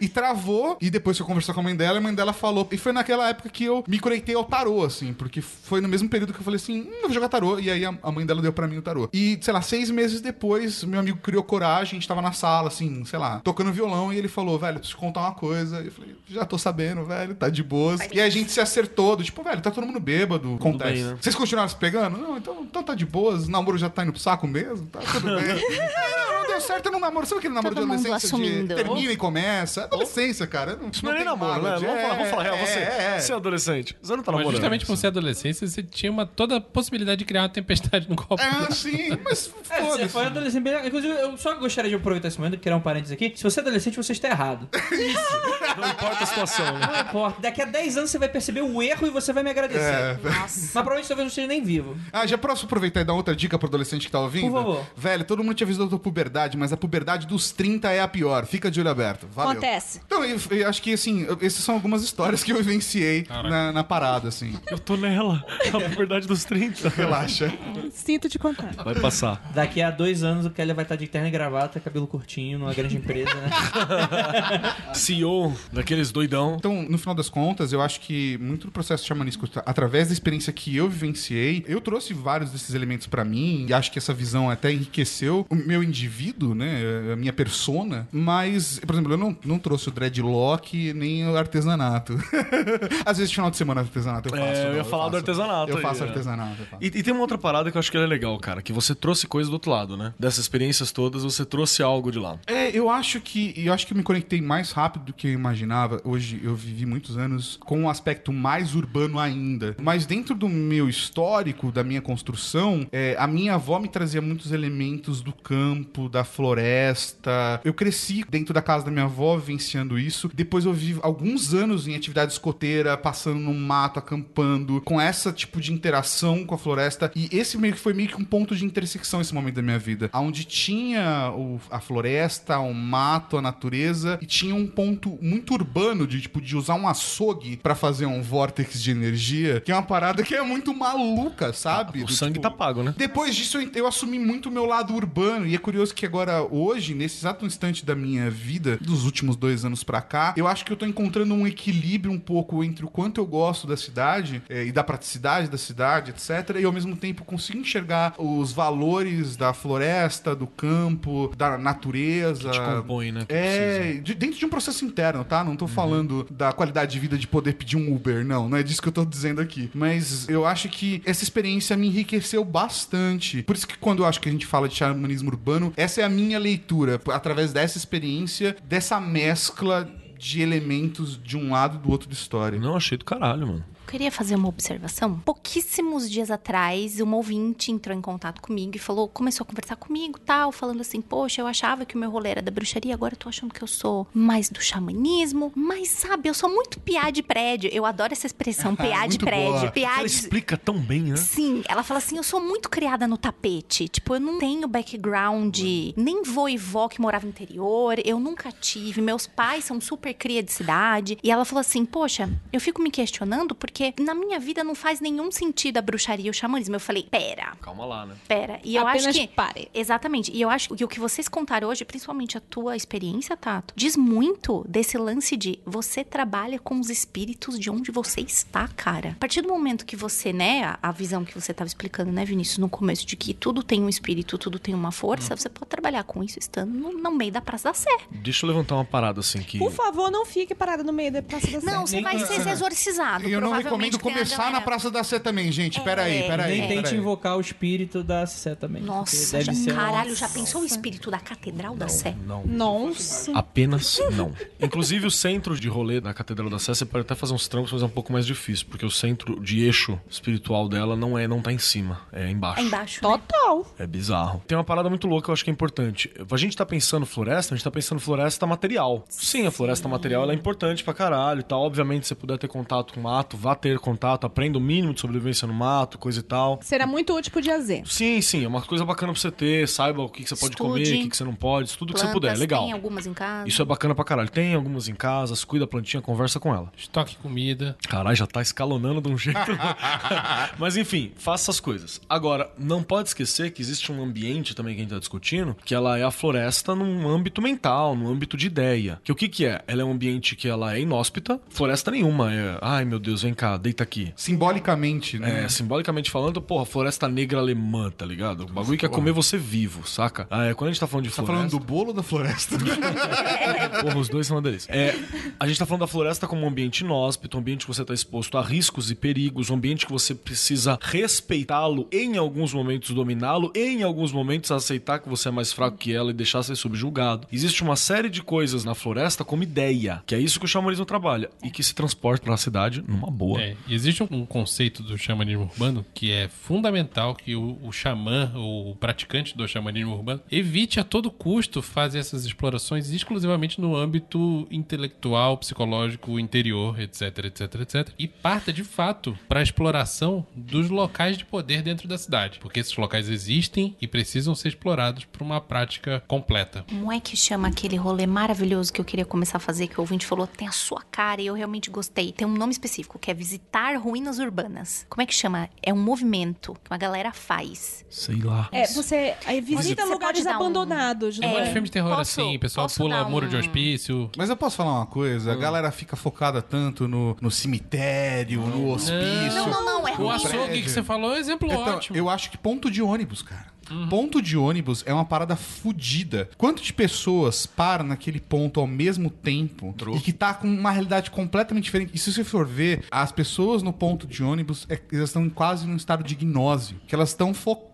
E 0.01 0.09
travou, 0.09 0.77
e 0.81 0.91
depois 0.91 1.17
foi 1.17 1.27
conversar 1.27 1.55
com 1.55 1.61
a 1.61 1.63
mãe 1.63 1.77
dela, 1.77 1.97
e 1.97 1.99
a 1.99 2.01
mãe 2.01 2.15
dela 2.15 2.33
falou. 2.33 2.67
E 2.71 2.79
foi 2.79 2.93
naquela 2.93 3.29
época 3.29 3.49
que 3.49 3.65
eu 3.65 3.85
me 3.87 3.99
conectei 3.99 4.35
ao 4.35 4.45
tarô, 4.45 4.85
assim, 4.85 5.13
porque 5.13 5.41
foi 5.41 5.81
no 5.81 5.89
mesmo 5.89 6.09
período 6.09 6.33
que 6.33 6.41
eu 6.41 6.45
falei 6.45 6.57
assim: 6.57 6.83
hum, 6.83 6.93
eu 6.95 7.03
vou 7.03 7.13
jogar 7.13 7.29
tarô. 7.29 7.59
E 7.59 7.71
aí 7.71 7.85
a, 7.85 7.95
a 8.03 8.13
mãe 8.13 8.25
dela 8.27 8.43
deu 8.43 8.53
pra 8.53 8.67
mim 8.67 8.79
o 8.79 8.83
tarô. 8.83 9.09
E, 9.13 9.39
sei 9.41 9.53
lá, 9.53 9.63
seis 9.63 9.91
meses 9.91 10.21
depois, 10.21 10.85
meu 10.85 11.01
amigo 11.01 11.19
criou 11.19 11.43
coragem, 11.43 11.93
a 11.93 12.01
gente 12.01 12.09
tava 12.09 12.23
na 12.23 12.33
sala, 12.33 12.69
assim, 12.69 13.05
sei 13.05 13.19
lá, 13.19 13.41
tocando 13.41 13.73
violão, 13.73 14.13
e 14.13 14.19
ele 14.19 14.29
falou: 14.29 14.59
velho, 14.59 14.79
preciso 14.79 14.97
te 14.97 15.01
contar 15.01 15.21
uma 15.21 15.35
coisa. 15.35 15.81
E 15.83 15.87
eu 15.87 15.93
falei: 15.93 16.17
já 16.29 16.45
tô 16.45 16.59
sabendo, 16.59 17.05
velho, 17.05 17.35
tá 17.35 17.49
de 17.49 17.63
boas. 17.63 18.01
E 18.13 18.21
aí 18.21 18.27
a 18.27 18.31
gente 18.31 18.51
se 18.51 18.61
acertou, 18.61 19.17
do 19.17 19.25
tipo, 19.25 19.43
velho, 19.43 19.61
tá 19.61 19.71
todo 19.71 19.87
mundo 19.87 20.01
bêbado. 20.01 20.55
Acontece. 20.55 20.93
bem, 20.93 21.05
né? 21.05 21.19
Vocês 21.21 21.35
continuaram 21.35 21.69
se 21.69 21.77
pegando? 21.77 22.17
Não, 22.17 22.37
então, 22.37 22.59
então 22.63 22.83
tá 22.83 22.95
de 22.95 23.05
boas, 23.05 23.47
o 23.47 23.51
namoro 23.51 23.79
já 23.79 23.89
tá 23.89 24.03
indo 24.03 24.13
pro 24.13 24.21
saco 24.21 24.47
mesmo, 24.47 24.87
tá 24.87 25.01
tudo 25.01 25.27
bem. 25.27 25.55
não, 25.55 26.41
não 26.41 26.47
deu 26.47 26.61
certo 26.61 26.91
no 26.91 26.99
namoro. 26.99 27.27
Sabe 27.27 27.41
aquele 27.41 27.55
namoro 27.55 27.75
Todo 27.75 27.87
de 27.87 27.93
adolescência? 27.93 28.39
De 28.39 28.75
termina 28.75 29.13
e 29.13 29.17
começa. 29.17 29.74
É 29.81 29.85
Adolescência, 29.85 30.47
cara. 30.47 30.77
Não, 30.77 30.89
Isso 30.91 31.05
não 31.05 31.13
é 31.13 31.17
nem 31.17 31.25
namoro, 31.25 31.63
né? 31.63 31.77
de- 31.77 31.85
Vamos 31.87 32.03
falar, 32.03 32.15
vamos 32.15 32.31
falar 32.31 32.43
real. 32.43 32.55
é, 32.57 32.67
Você, 32.67 32.79
é, 32.79 32.83
é. 33.17 33.21
você 33.21 33.33
é 33.33 33.37
adolescente. 33.37 33.97
Você 34.03 34.17
não 34.17 34.23
tá 34.23 34.33
Mas 34.33 34.39
namorando. 34.41 34.53
justamente 34.61 34.87
por 34.87 34.97
ser 34.97 35.07
adolescência, 35.09 35.67
você 35.67 35.83
tinha 35.83 36.11
uma, 36.13 36.27
toda 36.27 36.57
a 36.57 36.61
possibilidade 36.61 37.19
de 37.19 37.25
criar 37.25 37.43
uma 37.43 37.49
tempestade 37.49 38.09
no 38.09 38.17
copo. 38.17 38.43
É, 38.43 38.71
sim, 38.73 39.11
mas 39.25 39.53
É, 39.71 39.81
você 39.81 39.87
foda-se. 39.91 40.09
foi 40.09 40.25
adolescente. 40.27 40.69
Inclusive, 40.87 41.15
eu 41.15 41.37
só 41.37 41.55
gostaria 41.57 41.91
de 41.91 41.97
aproveitar 41.97 42.29
esse 42.29 42.39
momento, 42.39 42.59
criar 42.61 42.77
um 42.77 42.81
parênteses 42.81 43.13
aqui. 43.13 43.33
Se 43.37 43.43
você 43.43 43.61
é 43.61 43.63
adolescente, 43.63 43.97
você 43.97 44.13
está 44.13 44.29
errado. 44.29 44.69
Não 45.77 45.89
importa 45.91 46.23
a 46.23 46.27
situação, 46.27 46.79
né? 46.79 46.87
Não 46.93 47.01
importa. 47.01 47.41
Daqui 47.43 47.61
a 47.63 47.65
10 47.65 47.97
anos 47.99 48.11
você 48.11 48.19
vai 48.19 48.29
perceber 48.29 48.63
o 48.63 48.83
erro 48.83 49.07
e 49.07 49.11
você 49.11 49.33
vai 49.33 49.43
me 49.43 49.51
agradecer. 49.51 49.81
É. 49.81 50.19
Mas 50.23 50.71
provavelmente 50.73 51.09
talvez 51.09 51.25
não 51.25 51.29
esteja 51.29 51.49
nem 51.49 51.63
vivo. 51.63 51.97
Ah, 52.13 52.27
já 52.27 52.39
posso 52.39 52.67
aproveitar 52.67 53.01
e 53.01 53.05
dar 53.05 53.15
outra 53.15 53.35
dica 53.35 53.59
pro 53.59 53.67
adolescente 53.69 54.07
que 54.07 54.13
tá 54.13 54.21
ouvindo? 54.21 54.51
Por 54.51 54.59
favor. 54.63 54.87
Velho, 54.97 55.25
todo 55.25 55.43
mundo 55.43 55.55
tinha 55.55 55.67
visto 55.67 55.83
a 55.83 55.89
tua 55.89 55.99
puberdade, 55.99 56.57
mas 56.57 56.73
a 56.73 56.77
puberdade 56.77 57.27
dos 57.27 57.51
30 57.51 57.91
é 57.91 58.01
a 58.01 58.09
pior. 58.09 58.47
Fica 58.47 58.71
de 58.71 58.81
olho 58.81 58.91
aberto. 58.91 59.27
Valeu. 59.33 59.61
Acontece. 59.65 60.01
Então, 60.07 60.25
eu, 60.25 60.39
eu 60.51 60.69
acho 60.69 60.83
que, 60.83 60.93
assim, 60.93 61.27
essas 61.41 61.65
são 61.65 61.75
algumas 61.75 62.03
histórias 62.03 62.43
que 62.45 62.53
eu 62.53 62.57
vivenciei 62.57 63.27
na, 63.29 63.73
na 63.73 63.85
parada, 63.85 64.29
assim. 64.29 64.55
Eu 64.71 64.79
tô 64.79 64.97
nela. 64.97 65.45
A 65.73 65.79
verdade 65.95 66.27
dos 66.27 66.45
30. 66.45 66.89
Relaxa. 66.95 67.53
Sinto 67.93 68.29
te 68.29 68.39
contar. 68.39 68.73
Vai 68.85 68.95
passar. 68.97 69.51
Daqui 69.55 69.81
a 69.81 69.91
dois 69.91 70.23
anos 70.23 70.45
o 70.47 70.51
Kelly 70.51 70.73
vai 70.73 70.85
estar 70.85 70.97
de 70.97 71.07
terno 71.07 71.29
e 71.29 71.31
gravata, 71.31 71.81
cabelo 71.81 72.07
curtinho, 72.07 72.59
numa 72.59 72.75
grande 72.75 72.97
empresa, 72.97 73.33
né? 73.35 73.51
CEO 74.95 75.55
daqueles 75.73 76.11
doidão. 76.13 76.57
Então, 76.59 76.83
no 76.83 76.99
final 76.99 77.15
das 77.15 77.29
contas, 77.29 77.73
eu 77.73 77.81
acho 77.81 78.01
que 78.01 78.37
muito 78.39 78.67
do 78.67 78.73
processo 78.73 79.07
xamanístico, 79.07 79.49
tra- 79.49 79.63
através 79.67 80.09
da 80.09 80.13
experiência 80.13 80.53
que 80.53 80.77
eu 80.77 80.89
vivenciei, 80.89 81.65
eu 81.67 81.81
trouxe 81.81 82.13
vários 82.13 82.51
desses 82.51 82.75
elementos 82.75 83.07
pra 83.07 83.25
mim, 83.25 83.67
e 83.69 83.73
acho 83.75 83.91
que 83.91 83.99
essa 83.99 84.13
visão 84.13 84.51
até 84.51 84.73
enriqueceu 84.73 85.47
o 85.49 85.55
meu 85.55 85.83
indivíduo, 85.83 86.55
né, 86.55 86.83
a 87.13 87.17
minha 87.17 87.33
persona, 87.33 88.07
mas, 88.13 88.79
por 88.81 88.95
exemplo, 88.95 89.13
eu 89.13 89.19
não, 89.19 89.37
não 89.45 89.54
trouxe 89.59 89.89
o 89.89 89.93
dreadlock 89.93 90.93
nem 90.93 91.29
o 91.29 91.37
artesanato. 91.37 92.19
Às 93.05 93.19
vezes, 93.19 93.33
final 93.33 93.51
de 93.51 93.57
semana, 93.57 93.81
artesanato 93.81 94.29
eu 94.29 94.37
faço. 94.39 94.53
É, 94.53 94.65
eu 94.65 94.69
não, 94.71 94.77
ia 94.77 94.85
falar 94.85 95.05
do 95.09 95.13
faço. 95.13 95.17
artesanato 95.17 95.71
Eu 95.71 95.77
aí, 95.77 95.83
faço 95.83 96.01
né? 96.03 96.09
artesanato. 96.09 96.61
eu 96.61 96.67
faço. 96.67 96.83
E, 96.83 96.87
e 96.87 97.03
tem 97.03 97.13
uma 97.13 97.23
outra 97.23 97.39
parada 97.39 97.71
que 97.71 97.77
eu 97.77 97.81
acho 97.81 97.91
que 97.91 97.97
é 97.97 98.07
legal, 98.07 98.39
cara, 98.39 98.63
que 98.63 98.73
você 98.73 98.95
trouxe 98.95 99.27
coisa 99.27 99.49
do 99.51 99.55
outro 99.55 99.71
lado, 99.71 99.97
né? 99.97 100.15
Dessas 100.19 100.41
experiências 100.41 100.93
todas, 100.93 101.23
você 101.23 101.45
trouxe 101.45 101.83
algo 101.83 102.11
de 102.11 102.19
lá. 102.19 102.39
É, 102.47 102.71
eu 102.71 102.89
acho 102.91 103.21
que 103.21 103.55
eu 103.57 103.73
acho 103.73 103.87
que 103.87 103.93
eu 103.93 103.97
me 103.97 104.03
conectei 104.03 104.41
mais 104.41 104.73
rápido 104.73 105.07
do 105.07 105.13
que 105.13 105.29
eu 105.29 105.33
imaginava. 105.33 106.01
Hoje 106.05 106.41
eu 106.43 106.55
vivi 106.55 106.87
muitos 106.87 107.17
anos 107.17 107.59
com 107.65 107.81
um 107.81 107.89
aspecto 107.89 108.33
mais 108.33 108.75
urbano 108.75 109.19
ainda. 109.19 109.77
Mas 109.81 110.07
dentro 110.07 110.35
do 110.35 110.49
meu 110.49 110.89
histórico, 110.89 111.71
da 111.71 111.85
minha 111.85 112.01
construção, 112.01 112.87
é, 112.93 113.17
a 113.19 113.27
minha 113.27 113.55
avó 113.55 113.79
me 113.79 113.89
trazia 113.89 114.21
muitos 114.21 114.53
elementos 114.53 115.21
do 115.21 115.33
campo, 115.33 116.09
da 116.09 116.25
floresta. 116.25 117.61
Eu 117.65 117.75
cresci 117.75 118.25
dentro 118.29 118.55
da 118.55 118.63
casa 118.63 118.85
da 118.85 118.91
minha 118.91 119.05
avó 119.05 119.37
vivenciando 119.45 119.99
isso. 119.99 120.31
Depois 120.35 120.65
eu 120.65 120.73
vivi 120.73 120.99
alguns 121.03 121.53
anos 121.55 121.87
em 121.87 121.95
atividade 121.95 122.33
escoteira, 122.33 122.97
passando 122.97 123.39
no 123.39 123.55
mato, 123.55 123.99
acampando, 123.99 124.81
com 124.81 125.01
essa 125.01 125.33
tipo 125.33 125.61
de 125.61 125.73
interação 125.73 126.45
com 126.45 126.55
a 126.55 126.59
floresta. 126.59 127.13
E 127.15 127.29
esse 127.33 127.59
meio 127.59 127.75
que 127.75 127.81
foi 127.81 127.93
meio 127.93 128.09
que 128.09 128.17
um 128.17 128.25
ponto 128.25 128.57
de 128.57 128.65
intersecção 128.65 129.21
esse 129.21 129.35
momento 129.35 129.57
da 129.57 129.63
minha 129.63 129.79
vida, 129.79 130.11
onde 130.15 130.45
tinha 130.45 131.31
o- 131.37 131.61
a 131.71 131.81
floresta, 131.81 132.59
o 132.59 132.73
mato, 132.75 133.37
a 133.37 133.43
natureza 133.43 134.19
e 134.23 134.27
tinha 134.27 134.55
um 134.55 134.67
ponto 134.67 135.19
muito 135.21 135.53
urbano 135.55 136.07
de 136.07 136.21
tipo 136.21 136.41
de 136.41 136.57
usar 136.57 136.75
um 136.75 136.89
açougue 136.89 137.57
pra 137.57 137.75
fazer 137.75 138.07
um 138.07 138.23
vórtex 138.23 138.83
de 138.83 138.91
energia, 138.91 139.61
que 139.61 139.71
é 139.71 139.75
uma 139.75 139.83
parada 139.83 140.23
que 140.23 140.35
é 140.35 140.43
muito 140.43 140.75
maluca, 140.75 141.53
sabe? 141.53 142.03
O 142.03 142.07
Do 142.07 142.13
sangue 142.13 142.35
tipo, 142.35 142.43
tá 142.43 142.51
pago, 142.51 142.83
né? 142.83 142.95
depois 142.97 143.35
disso, 143.37 143.59
eu, 143.59 143.71
eu 143.75 143.87
assumi 143.87 144.19
muito 144.19 144.49
o 144.49 144.53
meu 144.53 144.65
lado 144.65 144.95
urbano. 144.95 145.47
E 145.47 145.55
é 145.55 145.59
curioso 145.59 145.95
que 145.95 146.07
agora, 146.07 146.43
hoje, 146.43 146.95
nesse 146.95 147.19
exato 147.19 147.45
instante 147.45 147.85
da 147.85 147.95
minha 147.95 148.31
vida, 148.31 148.79
dos 148.81 149.05
últimos 149.05 149.34
dois 149.37 149.65
anos 149.65 149.83
pra 149.85 150.01
cá, 150.01 150.35
eu 150.37 150.47
acho 150.47 150.65
que 150.65 150.73
eu 150.73 150.77
tô 150.77 150.87
encontrando 150.87 151.35
um 151.35 151.47
equilíbrio 151.47 152.13
um 152.13 152.19
pouco 152.19 152.63
entre 152.65 152.85
o 152.85 152.89
quanto 152.89 153.21
eu 153.21 153.27
gosto 153.27 153.67
da 153.67 153.77
cidade 153.77 154.43
eh, 154.49 154.67
e 154.67 154.73
da 154.73 154.83
praticidade 154.85 155.49
da 155.49 155.59
cidade, 155.59 156.11
etc. 156.11 156.57
E 156.61 156.65
ao 156.65 156.73
mesmo 156.73 156.97
tempo 156.97 157.25
consigo 157.25 157.59
enxergar 157.59 158.15
os 158.19 158.53
valores 158.53 159.37
da 159.37 159.53
floresta, 159.53 160.35
do 160.35 160.47
campo, 160.47 161.33
da 161.37 161.57
natureza. 161.59 162.51
Te 162.51 162.61
compõe, 162.61 163.13
né? 163.13 163.25
que 163.27 163.35
É, 163.35 163.93
de- 164.03 164.15
dentro 164.15 164.39
de 164.39 164.45
um 164.47 164.49
processo 164.49 164.85
interno, 164.85 165.25
tá? 165.25 165.43
Não 165.45 165.57
tô 165.57 165.67
falando 165.67 166.27
da 166.31 166.53
qualidade 166.53 166.93
de 166.93 166.99
vida 166.99 167.17
de 167.19 167.27
poder 167.27 167.55
pedir 167.55 167.77
um 167.77 167.95
Uber, 167.95 168.25
não. 168.25 168.49
Não 168.49 168.57
é 168.57 168.63
disso 168.63 168.81
que 168.83 168.89
eu 168.89 168.93
tô 168.93 169.05
dizendo 169.05 169.41
aqui. 169.41 169.71
Mas 169.75 170.29
eu 170.29 170.45
acho 170.47 170.69
que 170.69 171.03
essa 171.05 171.23
experiência 171.23 171.77
me 171.77 171.89
enriqueceu 171.89 172.45
bastante. 172.45 173.43
Por 173.43 173.55
isso 173.57 173.67
que 173.67 173.77
quando 173.79 174.03
eu 174.03 174.07
acho 174.07 174.21
que 174.21 174.29
a 174.29 174.33
gente 174.33 174.47
fala 174.47 174.69
de 174.69 174.75
xamanismo 174.75 175.29
urbano, 175.31 175.73
essa 175.77 176.01
é 176.01 176.05
a 176.05 176.09
minha 176.09 176.39
leitura. 176.39 177.01
Através 177.13 177.53
dessa 177.53 177.79
experiência, 177.79 178.57
dessa 178.65 179.01
mescla 179.25 179.91
de 180.19 180.43
elementos 180.43 181.19
de 181.23 181.37
um 181.37 181.51
lado 181.51 181.77
e 181.77 181.81
do 181.81 181.91
outro 181.91 182.09
da 182.09 182.15
história. 182.15 182.59
Não, 182.59 182.77
achei 182.77 182.99
do 182.99 183.05
caralho, 183.05 183.47
mano. 183.47 183.65
Eu 183.85 183.91
queria 183.95 184.11
fazer 184.11 184.35
uma 184.35 184.49
observação. 184.49 185.21
Pouquíssimos 185.21 186.11
dias 186.11 186.31
atrás, 186.31 187.01
uma 187.01 187.17
ouvinte 187.17 187.71
entrou 187.71 187.97
em 187.97 188.01
contato 188.01 188.41
comigo 188.41 188.73
e 188.75 188.79
falou, 188.79 189.07
começou 189.07 189.45
a 189.45 189.47
conversar 189.47 189.77
comigo, 189.77 190.19
tal, 190.19 190.51
falando 190.51 190.81
assim: 190.81 191.01
"Poxa, 191.01 191.43
eu 191.43 191.47
achava 191.47 191.85
que 191.85 191.95
o 191.95 191.99
meu 191.99 192.11
rolê 192.11 192.31
era 192.31 192.43
da 192.43 192.51
bruxaria, 192.51 192.95
agora 192.95 193.13
eu 193.15 193.19
tô 193.19 193.29
achando 193.29 193.53
que 193.53 193.63
eu 193.63 193.69
sou 193.69 194.07
mais 194.13 194.49
do 194.49 194.61
xamanismo, 194.61 195.53
mas 195.55 195.89
sabe, 195.91 196.29
eu 196.29 196.35
sou 196.35 196.49
muito 196.49 196.81
piá 196.81 197.11
de 197.11 197.23
prédio. 197.23 197.71
Eu 197.73 197.85
adoro 197.85 198.13
essa 198.13 198.27
expressão, 198.27 198.75
piá 198.75 199.07
de 199.07 199.19
prédio, 199.19 199.71
piá 199.71 199.99
Ela 199.99 200.09
de 200.09 200.15
explica 200.15 200.57
tão 200.57 200.79
bem, 200.79 201.03
né? 201.03 201.17
Sim, 201.17 201.63
ela 201.69 201.83
fala 201.83 201.99
assim: 201.99 202.17
eu 202.17 202.23
sou 202.23 202.41
muito 202.41 202.71
criada 202.71 203.07
no 203.07 203.19
tapete. 203.19 203.87
Tipo, 203.87 204.15
eu 204.15 204.21
não 204.21 204.39
tenho 204.39 204.67
background, 204.67 205.61
nem 205.97 206.23
vô 206.23 206.49
e 206.49 206.57
vó 206.57 206.89
que 206.89 207.01
morava 207.01 207.27
no 207.27 207.31
interior, 207.31 208.01
eu 208.03 208.19
nunca 208.19 208.51
tive. 208.51 209.03
Meus 209.03 209.27
pais 209.27 209.65
são 209.65 209.79
super 209.81 210.15
cria 210.15 210.43
de 210.43 210.53
cidade. 210.53 211.19
E 211.23 211.31
ela 211.31 211.45
falou 211.45 211.61
assim: 211.61 211.85
poxa, 211.85 212.29
eu 212.51 212.61
fico 212.61 212.81
me 212.81 212.91
questionando 212.91 213.55
porque 213.55 213.84
porque 213.93 214.03
na 214.03 214.15
minha 214.15 214.39
vida 214.39 214.63
não 214.63 214.75
faz 214.75 215.01
nenhum 215.01 215.31
sentido 215.31 215.79
a 215.79 215.83
bruxaria 215.83 216.27
e 216.27 216.31
o 216.31 216.35
xamanismo. 216.35 216.77
Eu 216.77 216.81
falei, 216.81 217.07
pera, 217.11 217.57
Calma 217.61 217.85
lá, 217.85 218.07
né? 218.07 218.15
pera. 218.29 218.61
E 218.65 218.77
eu 218.77 218.87
Apenas 218.87 219.09
acho 219.09 219.21
que. 219.21 219.29
pare. 219.29 219.69
Exatamente. 219.75 220.33
E 220.33 220.41
eu 220.41 220.51
acho 220.51 220.75
que 220.75 220.85
o 220.85 220.89
que 220.89 221.01
vocês 221.01 221.29
contaram 221.29 221.69
hoje, 221.69 221.85
principalmente 221.85 222.37
a 222.37 222.41
tua 222.41 222.77
experiência, 222.77 223.37
Tato, 223.37 223.75
diz 223.77 223.97
muito 223.97 224.65
desse 224.69 224.97
lance 224.97 225.37
de 225.37 225.59
você 225.65 226.05
trabalha 226.05 226.59
com 226.59 226.79
os 226.79 226.91
espíritos 226.91 227.59
de 227.59 227.71
onde 227.71 227.91
você 227.91 228.21
está, 228.21 228.69
cara. 228.69 229.11
A 229.11 229.21
partir 229.21 229.43
do 229.43 229.49
momento 229.49 229.85
que 229.85 229.97
você, 229.97 230.33
né, 230.33 230.77
a, 230.83 230.93
visão 230.93 231.25
que 231.25 231.35
você 231.35 231.53
estava 231.53 231.67
explicando, 231.67 232.13
né, 232.13 232.25
Vinícius, 232.25 232.59
no 232.59 232.69
começo, 232.69 233.07
de 233.07 233.17
que 233.17 233.35
tudo 233.35 233.63
tem 233.63 233.83
um 233.83 233.89
espírito, 233.89 234.39
tudo 234.39 234.59
tem 234.59 234.75
uma 234.75 234.93
força, 234.93 235.37
você 235.37 235.49
pode 235.49 235.69
trabalhar 235.69 236.05
com 236.05 236.23
isso 236.23 236.39
estando 236.39 236.73
no, 236.73 236.93
no 236.93 237.11
meio 237.11 237.33
da 237.33 237.41
Praça 237.41 237.71
da 237.71 237.75
Sé. 237.75 237.91
Deixa 238.11 238.45
eu 238.45 238.51
levantar 238.51 238.75
uma 238.77 238.85
parada 238.85 239.21
assim 239.21 239.41
que. 239.43 239.59
Por 239.59 239.73
favor, 239.73 240.11
não 240.11 240.25
fique 240.25 240.55
parada 240.55 240.83
no 240.83 240.93
meio 240.93 241.13
da 241.13 241.23
Praça 241.23 241.51
da 241.51 241.61
Sé. 241.61 241.67
Não, 241.67 241.87
você 241.87 242.01
vai 242.01 242.19
ser 242.19 242.47
exorcizado. 242.49 243.29
Eu 243.29 243.41
não 243.41 243.51
provavelmente 243.51 243.64
recomendo 243.65 243.99
começar 243.99 244.51
na 244.51 244.61
Praça 244.61 244.91
da 244.91 245.03
Sé 245.05 245.19
também, 245.19 245.51
gente. 245.51 245.81
Peraí, 245.81 246.19
É, 246.19 246.29
peraí. 246.29 246.59
Nem 246.59 246.69
tente 246.69 246.83
peraí. 246.85 246.99
invocar 246.99 247.37
o 247.37 247.41
espírito 247.41 248.03
da 248.03 248.27
Sé 248.27 248.55
também. 248.55 248.83
Nossa, 248.83 249.33
deve 249.39 249.45
já, 249.45 249.53
ser 249.55 249.75
caralho, 249.75 250.15
já 250.15 250.29
pensou 250.29 250.63
o 250.63 250.65
espírito 250.65 251.11
da 251.11 251.19
Catedral 251.19 251.75
da 251.77 251.89
Sé? 251.89 252.15
Não. 252.27 252.45
Nossa. 252.47 253.33
Apenas 253.37 254.01
não. 254.13 254.33
Inclusive, 254.61 255.07
o 255.07 255.11
centro 255.11 255.59
de 255.59 255.69
rolê 255.69 256.01
da 256.01 256.13
Catedral 256.15 256.49
da 256.51 256.59
Sé, 256.59 256.75
você 256.75 256.85
pode 256.85 257.03
até 257.03 257.15
fazer 257.15 257.35
uns 257.35 257.49
trampos, 257.49 257.73
mas 257.73 257.83
é 257.83 257.87
um 257.87 257.91
pouco 257.91 258.13
mais 258.13 258.27
difícil, 258.27 258.67
porque 258.69 258.85
o 258.87 258.91
centro 258.91 259.41
de 259.41 259.61
eixo 259.65 259.99
espiritual 260.09 260.69
dela 260.69 260.97
não 260.97 261.19
é, 261.19 261.27
não 261.27 261.41
tá 261.41 261.53
em 261.53 261.59
cima, 261.59 262.01
é 262.13 262.31
embaixo. 262.31 262.61
É 262.61 262.65
embaixo. 262.65 263.01
né? 263.03 263.09
Total. 263.19 263.67
É 263.79 263.87
bizarro. 263.87 264.43
Tem 264.47 264.57
uma 264.57 264.65
parada 264.65 264.89
muito 264.89 265.07
louca 265.07 265.25
que 265.27 265.31
eu 265.31 265.33
acho 265.33 265.45
que 265.45 265.51
é 265.51 265.53
importante. 265.53 266.11
A 266.31 266.37
gente 266.37 266.57
tá 266.57 266.67
pensando 266.67 267.07
floresta, 267.07 267.55
a 267.55 267.57
gente 267.57 267.65
tá 267.65 267.71
pensando 267.71 268.01
floresta 268.01 268.47
material. 268.47 269.05
Sim, 269.09 269.47
a 269.47 269.51
floresta 269.51 269.89
material 269.89 270.23
ela 270.25 270.33
é 270.33 270.35
importante 270.35 270.83
pra 270.85 270.93
caralho 270.93 271.41
e 271.41 271.45
tal. 271.45 271.63
Obviamente, 271.63 272.03
se 272.05 272.09
você 272.09 272.15
puder 272.15 272.39
ter 272.39 272.49
contato 272.49 272.93
com 272.95 273.01
o 273.01 273.03
mato, 273.03 273.37
vá 273.37 273.54
ter 273.55 273.79
contato, 273.79 274.27
aprenda 274.27 274.59
o 274.59 274.61
mínimo 274.61 274.95
de 274.95 275.01
sobrevivência 275.01 275.47
no 275.47 275.55
mato, 275.55 275.99
coisa 275.99 276.21
e 276.21 276.23
tal. 276.23 276.59
Será 276.63 276.87
muito 276.87 277.15
útil 277.15 277.33
pro 277.33 277.41
dia 277.41 277.61
Z. 277.61 277.83
Sim, 277.87 278.21
sim, 278.21 278.45
é 278.45 278.49
uma 278.49 278.63
coisa 278.63 278.85
bacana 278.85 279.13
pra 279.13 279.21
você 279.21 279.31
ter, 279.31 279.69
saiba 279.69 280.03
o 280.03 280.09
que, 280.09 280.23
que 280.23 280.29
você 280.29 280.37
pode 280.37 280.53
Estude. 280.53 280.71
comer, 280.71 280.83
o 280.83 281.03
que, 281.03 281.09
que 281.09 281.17
você 281.17 281.25
não 281.25 281.35
pode, 281.35 281.77
tudo 281.77 281.93
que 281.93 281.99
você 281.99 282.07
Plantas, 282.07 282.21
puder, 282.21 282.39
legal. 282.39 282.65
Tem 282.65 282.73
algumas 282.73 283.07
em 283.07 283.15
casa. 283.15 283.49
Isso 283.49 283.63
é 283.63 283.65
bacana 283.65 283.95
pra 283.95 284.05
caralho. 284.05 284.31
Tem 284.31 284.55
algumas 284.55 284.89
em 284.89 284.95
casa, 284.95 285.35
cuida 285.47 285.65
da 285.65 285.71
plantinha, 285.71 286.01
conversa 286.01 286.39
com 286.39 286.55
ela. 286.55 286.73
Estoque 286.77 287.17
comida. 287.17 287.77
Caralho, 287.89 288.17
já 288.17 288.27
tá 288.27 288.41
escalonando 288.43 289.01
de 289.01 289.09
um 289.09 289.19
jeito. 289.19 289.39
Mas 290.59 290.77
enfim, 290.77 291.13
faça 291.17 291.45
essas 291.45 291.61
coisas. 291.61 292.01
Agora, 292.09 292.51
não 292.59 292.83
pode 292.83 293.09
esquecer 293.09 293.51
que 293.51 293.61
existe 293.61 293.91
um 293.93 294.03
ambiente 294.03 294.55
também 294.55 294.75
que 294.75 294.81
a 294.81 294.85
gente 294.85 294.93
tá 294.93 294.99
discutindo, 294.99 295.57
que 295.65 295.75
ela 295.75 295.99
é 295.99 296.05
a 296.05 296.11
floresta 296.11 296.75
num 296.75 297.09
âmbito 297.09 297.43
mental, 297.43 297.95
num 297.95 298.09
âmbito 298.09 298.37
de 298.37 298.47
ideia. 298.47 299.01
Que 299.05 299.13
o 299.13 299.15
que 299.15 299.29
que 299.29 299.45
é? 299.45 299.63
Ela 299.67 299.83
é 299.83 299.85
um 299.85 299.93
ambiente 299.93 300.37
que 300.37 300.49
ela 300.49 300.75
é 300.75 300.81
inóspita, 300.81 301.41
floresta 301.49 301.91
nenhuma. 301.91 302.33
É, 302.33 302.59
ai 302.63 302.85
meu 302.85 302.99
Deus, 302.99 303.23
vem 303.23 303.35
cá, 303.35 303.44
deita 303.59 303.83
aqui. 303.83 304.13
Simbolicamente, 304.17 305.19
né? 305.19 305.45
É, 305.45 305.49
simbolicamente 305.49 306.11
falando, 306.11 306.41
porra, 306.41 306.65
floresta 306.65 307.09
negra 307.09 307.39
alemã, 307.39 307.91
tá 307.91 308.05
ligado? 308.05 308.43
O 308.45 308.47
bagulho 308.53 308.79
que 308.79 308.87
é 308.87 308.89
comer 308.89 309.13
você 309.13 309.37
vivo, 309.39 309.87
saca? 309.87 310.27
Ah, 310.31 310.47
é, 310.47 310.55
quando 310.55 310.69
a 310.69 310.73
gente 310.73 310.81
tá 310.81 310.87
falando 310.87 311.05
de 311.05 311.11
Tá 311.11 311.17
floresta... 311.17 311.35
falando 311.37 311.51
do 311.51 311.61
bolo 311.61 311.93
da 311.93 312.03
floresta? 312.03 312.57
Porra, 313.83 313.99
os 313.99 314.09
dois 314.09 314.27
são 314.27 314.37
uma 314.37 314.43
delícia. 314.43 314.71
É, 314.73 314.95
a 315.39 315.47
gente 315.47 315.59
tá 315.59 315.67
falando 315.67 315.81
da 315.81 315.87
floresta 315.87 316.27
como 316.27 316.43
um 316.43 316.49
ambiente 316.49 316.81
inóspito, 316.81 317.37
um 317.37 317.41
ambiente 317.41 317.67
que 317.67 317.75
você 317.75 317.85
tá 317.85 317.95
exposto 317.95 318.37
a 318.39 318.43
riscos 318.43 318.91
e 318.91 318.95
perigos, 318.95 319.51
um 319.51 319.55
ambiente 319.55 319.87
que 319.87 319.93
você 319.93 320.15
precisa 320.15 320.79
respeitá-lo, 320.81 321.89
em 321.93 322.17
alguns 322.17 322.53
momentos 322.53 322.91
dominá-lo, 322.91 323.53
em 323.55 323.83
alguns 323.83 324.13
momentos 324.13 324.51
aceitar 324.51 324.99
que 324.99 325.09
você 325.09 325.29
é 325.29 325.33
mais 325.33 325.53
fraco 325.53 325.77
que 325.77 325.93
ela 325.93 326.11
e 326.11 326.15
deixar 326.15 326.43
ser 326.43 326.57
subjugado. 326.57 327.27
Existe 327.33 327.63
uma 327.63 327.77
série 327.77 328.09
de 328.09 328.23
coisas 328.23 328.65
na 328.65 328.75
floresta 328.75 329.25
como 329.25 329.43
ideia, 329.43 330.03
que 330.07 330.15
é 330.15 330.19
isso 330.19 330.39
que 330.39 330.45
o 330.45 330.49
xamanismo 330.49 330.85
trabalha, 330.85 331.31
e 331.43 331.51
que 331.51 331.63
se 331.63 331.75
transporta 331.75 332.25
pra 332.25 332.37
cidade 332.37 332.83
numa 332.87 333.11
boa. 333.11 333.34
É, 333.39 333.57
e 333.67 333.75
existe 333.75 334.03
um, 334.03 334.25
conceito 334.27 334.83
do 334.83 334.97
xamanismo 334.97 335.45
urbano 335.45 335.85
que 335.95 336.11
é 336.11 336.29
fundamental 336.29 337.15
que 337.15 337.35
o, 337.35 337.59
o 337.63 337.73
xamã, 337.73 338.33
o 338.35 338.77
praticante 338.79 339.37
do 339.37 339.47
xamanismo 339.47 339.95
urbano, 339.95 340.21
evite 340.31 340.81
a 340.81 340.85
todo 340.85 341.11
custo 341.11 341.63
fazer 341.63 341.99
essas 341.99 342.25
explorações 342.25 342.91
exclusivamente 342.91 343.61
no 343.61 343.77
âmbito 343.77 344.47
intelectual, 344.51 345.37
psicológico, 345.39 346.19
interior, 346.19 346.81
etc, 346.81 347.25
etc, 347.25 347.55
etc. 347.61 347.89
E 347.99 348.09
parta 348.09 348.53
de 348.53 348.65
fato 348.65 349.19
para 349.29 349.41
a 349.41 349.43
exploração 349.43 350.27
dos 350.35 350.71
locais 350.71 351.17
de 351.17 351.25
poder 351.25 351.63
dentro 351.63 351.89
da 351.89 351.99
cidade, 351.99 352.39
porque 352.39 352.61
esses 352.61 352.77
locais 352.77 353.09
existem 353.09 353.77
e 353.81 353.87
precisam 353.87 354.35
ser 354.35 354.49
explorados 354.49 355.05
para 355.05 355.25
uma 355.25 355.41
prática 355.41 356.03
completa. 356.07 356.65
Como 356.69 356.93
é 356.93 357.01
que 357.01 357.17
chama 357.17 357.49
aquele 357.49 357.77
rolê 357.77 358.07
maravilhoso 358.07 358.73
que 358.73 358.81
eu 358.81 358.85
queria 358.85 359.05
começar 359.05 359.39
a 359.39 359.41
fazer, 359.41 359.69
que 359.69 359.79
o 359.79 359.81
ouvinte 359.81 360.07
falou, 360.07 360.27
tem 360.27 360.49
a 360.49 360.53
sua 360.53 360.83
cara 360.83 361.21
e 361.21 361.27
eu 361.27 361.35
realmente 361.35 361.71
gostei. 361.71 362.13
Tem 362.13 362.27
um 362.27 362.35
nome 362.35 362.53
específico, 362.53 362.99
que 362.99 363.11
é 363.11 363.15
visitar 363.25 363.75
ruínas 363.79 364.19
urbanas. 364.19 364.85
Como 364.91 365.01
é 365.01 365.07
que 365.07 365.15
chama? 365.15 365.49
É 365.63 365.73
um 365.73 365.79
movimento 365.83 366.53
que 366.63 366.71
uma 366.71 366.77
galera 366.77 367.11
faz. 367.11 367.83
Sei 367.89 368.17
lá. 368.21 368.49
É, 368.53 368.67
você 368.67 369.15
aí 369.25 369.41
visita 369.41 369.83
Você 369.87 369.93
lugares 369.93 370.27
um- 370.27 370.31
abandonados, 370.31 371.19
Um 371.19 371.23
não 371.23 371.29
monte 371.31 371.41
é? 371.41 371.45
de 371.45 371.53
filme 371.53 371.67
de 371.69 371.73
terror 371.73 371.97
Posso- 371.97 372.21
assim, 372.21 372.37
o 372.37 372.41
pessoal 372.41 372.67
pula 372.69 372.97
dar 372.99 373.09
muro 373.09 373.27
de 373.27 373.37
um- 373.37 373.39
hospício. 373.39 374.11
Mas 374.17 374.29
eu 374.29 374.37
posso 374.37 374.57
falar 374.57 374.73
uma 374.75 374.87
coisa? 374.87 375.33
A 375.33 375.37
galera 375.37 375.73
fica 375.73 375.97
focada 375.97 376.43
tanto 376.43 376.87
no, 376.87 377.17
no 377.19 377.31
cemitério, 377.31 378.43
no 378.43 378.71
hospício. 378.71 378.93
Não, 379.35 379.49
não, 379.51 379.65
não, 379.65 379.89
é 379.89 379.95
O 379.97 380.11
açougue 380.11 380.63
que 380.63 380.71
você 380.71 380.83
falou 380.83 381.13
é 381.13 381.15
um 381.15 381.19
exemplo 381.19 381.49
Então, 381.49 381.77
ótimo. 381.77 381.97
eu 381.97 382.11
acho 382.11 382.31
que 382.31 382.37
ponto 382.37 382.71
de 382.71 382.83
ônibus, 382.83 383.23
cara. 383.23 383.54
Ponto 383.89 384.21
de 384.21 384.37
ônibus 384.37 384.83
é 384.87 384.93
uma 384.93 385.05
parada 385.05 385.37
fodida. 385.37 386.29
Quanto 386.37 386.63
de 386.63 386.73
pessoas 386.73 387.47
param 387.47 387.87
naquele 387.87 388.21
ponto 388.21 388.61
ao 388.61 388.67
mesmo 388.67 389.11
tempo 389.11 389.75
e 389.97 390.01
que 390.01 390.13
tá 390.13 390.35
com 390.35 390.47
uma 390.49 390.71
realidade 390.71 391.11
completamente 391.11 391.65
diferente? 391.65 391.91
E 391.95 391.99
se 391.99 392.13
você 392.13 392.23
for 392.25 392.47
ver, 392.47 392.85
as 392.91 393.11
pessoas 393.13 393.63
no 393.63 393.73
ponto 393.73 394.07
de 394.07 394.23
ônibus, 394.23 394.67
é- 394.69 394.81
elas 394.93 395.09
estão 395.11 395.29
quase 395.31 395.67
num 395.67 395.77
estado 395.77 396.05
de 396.05 396.15
gnose. 396.15 396.77
Que 396.87 396.95
elas 396.95 397.11
estão 397.11 397.33
focadas 397.35 397.74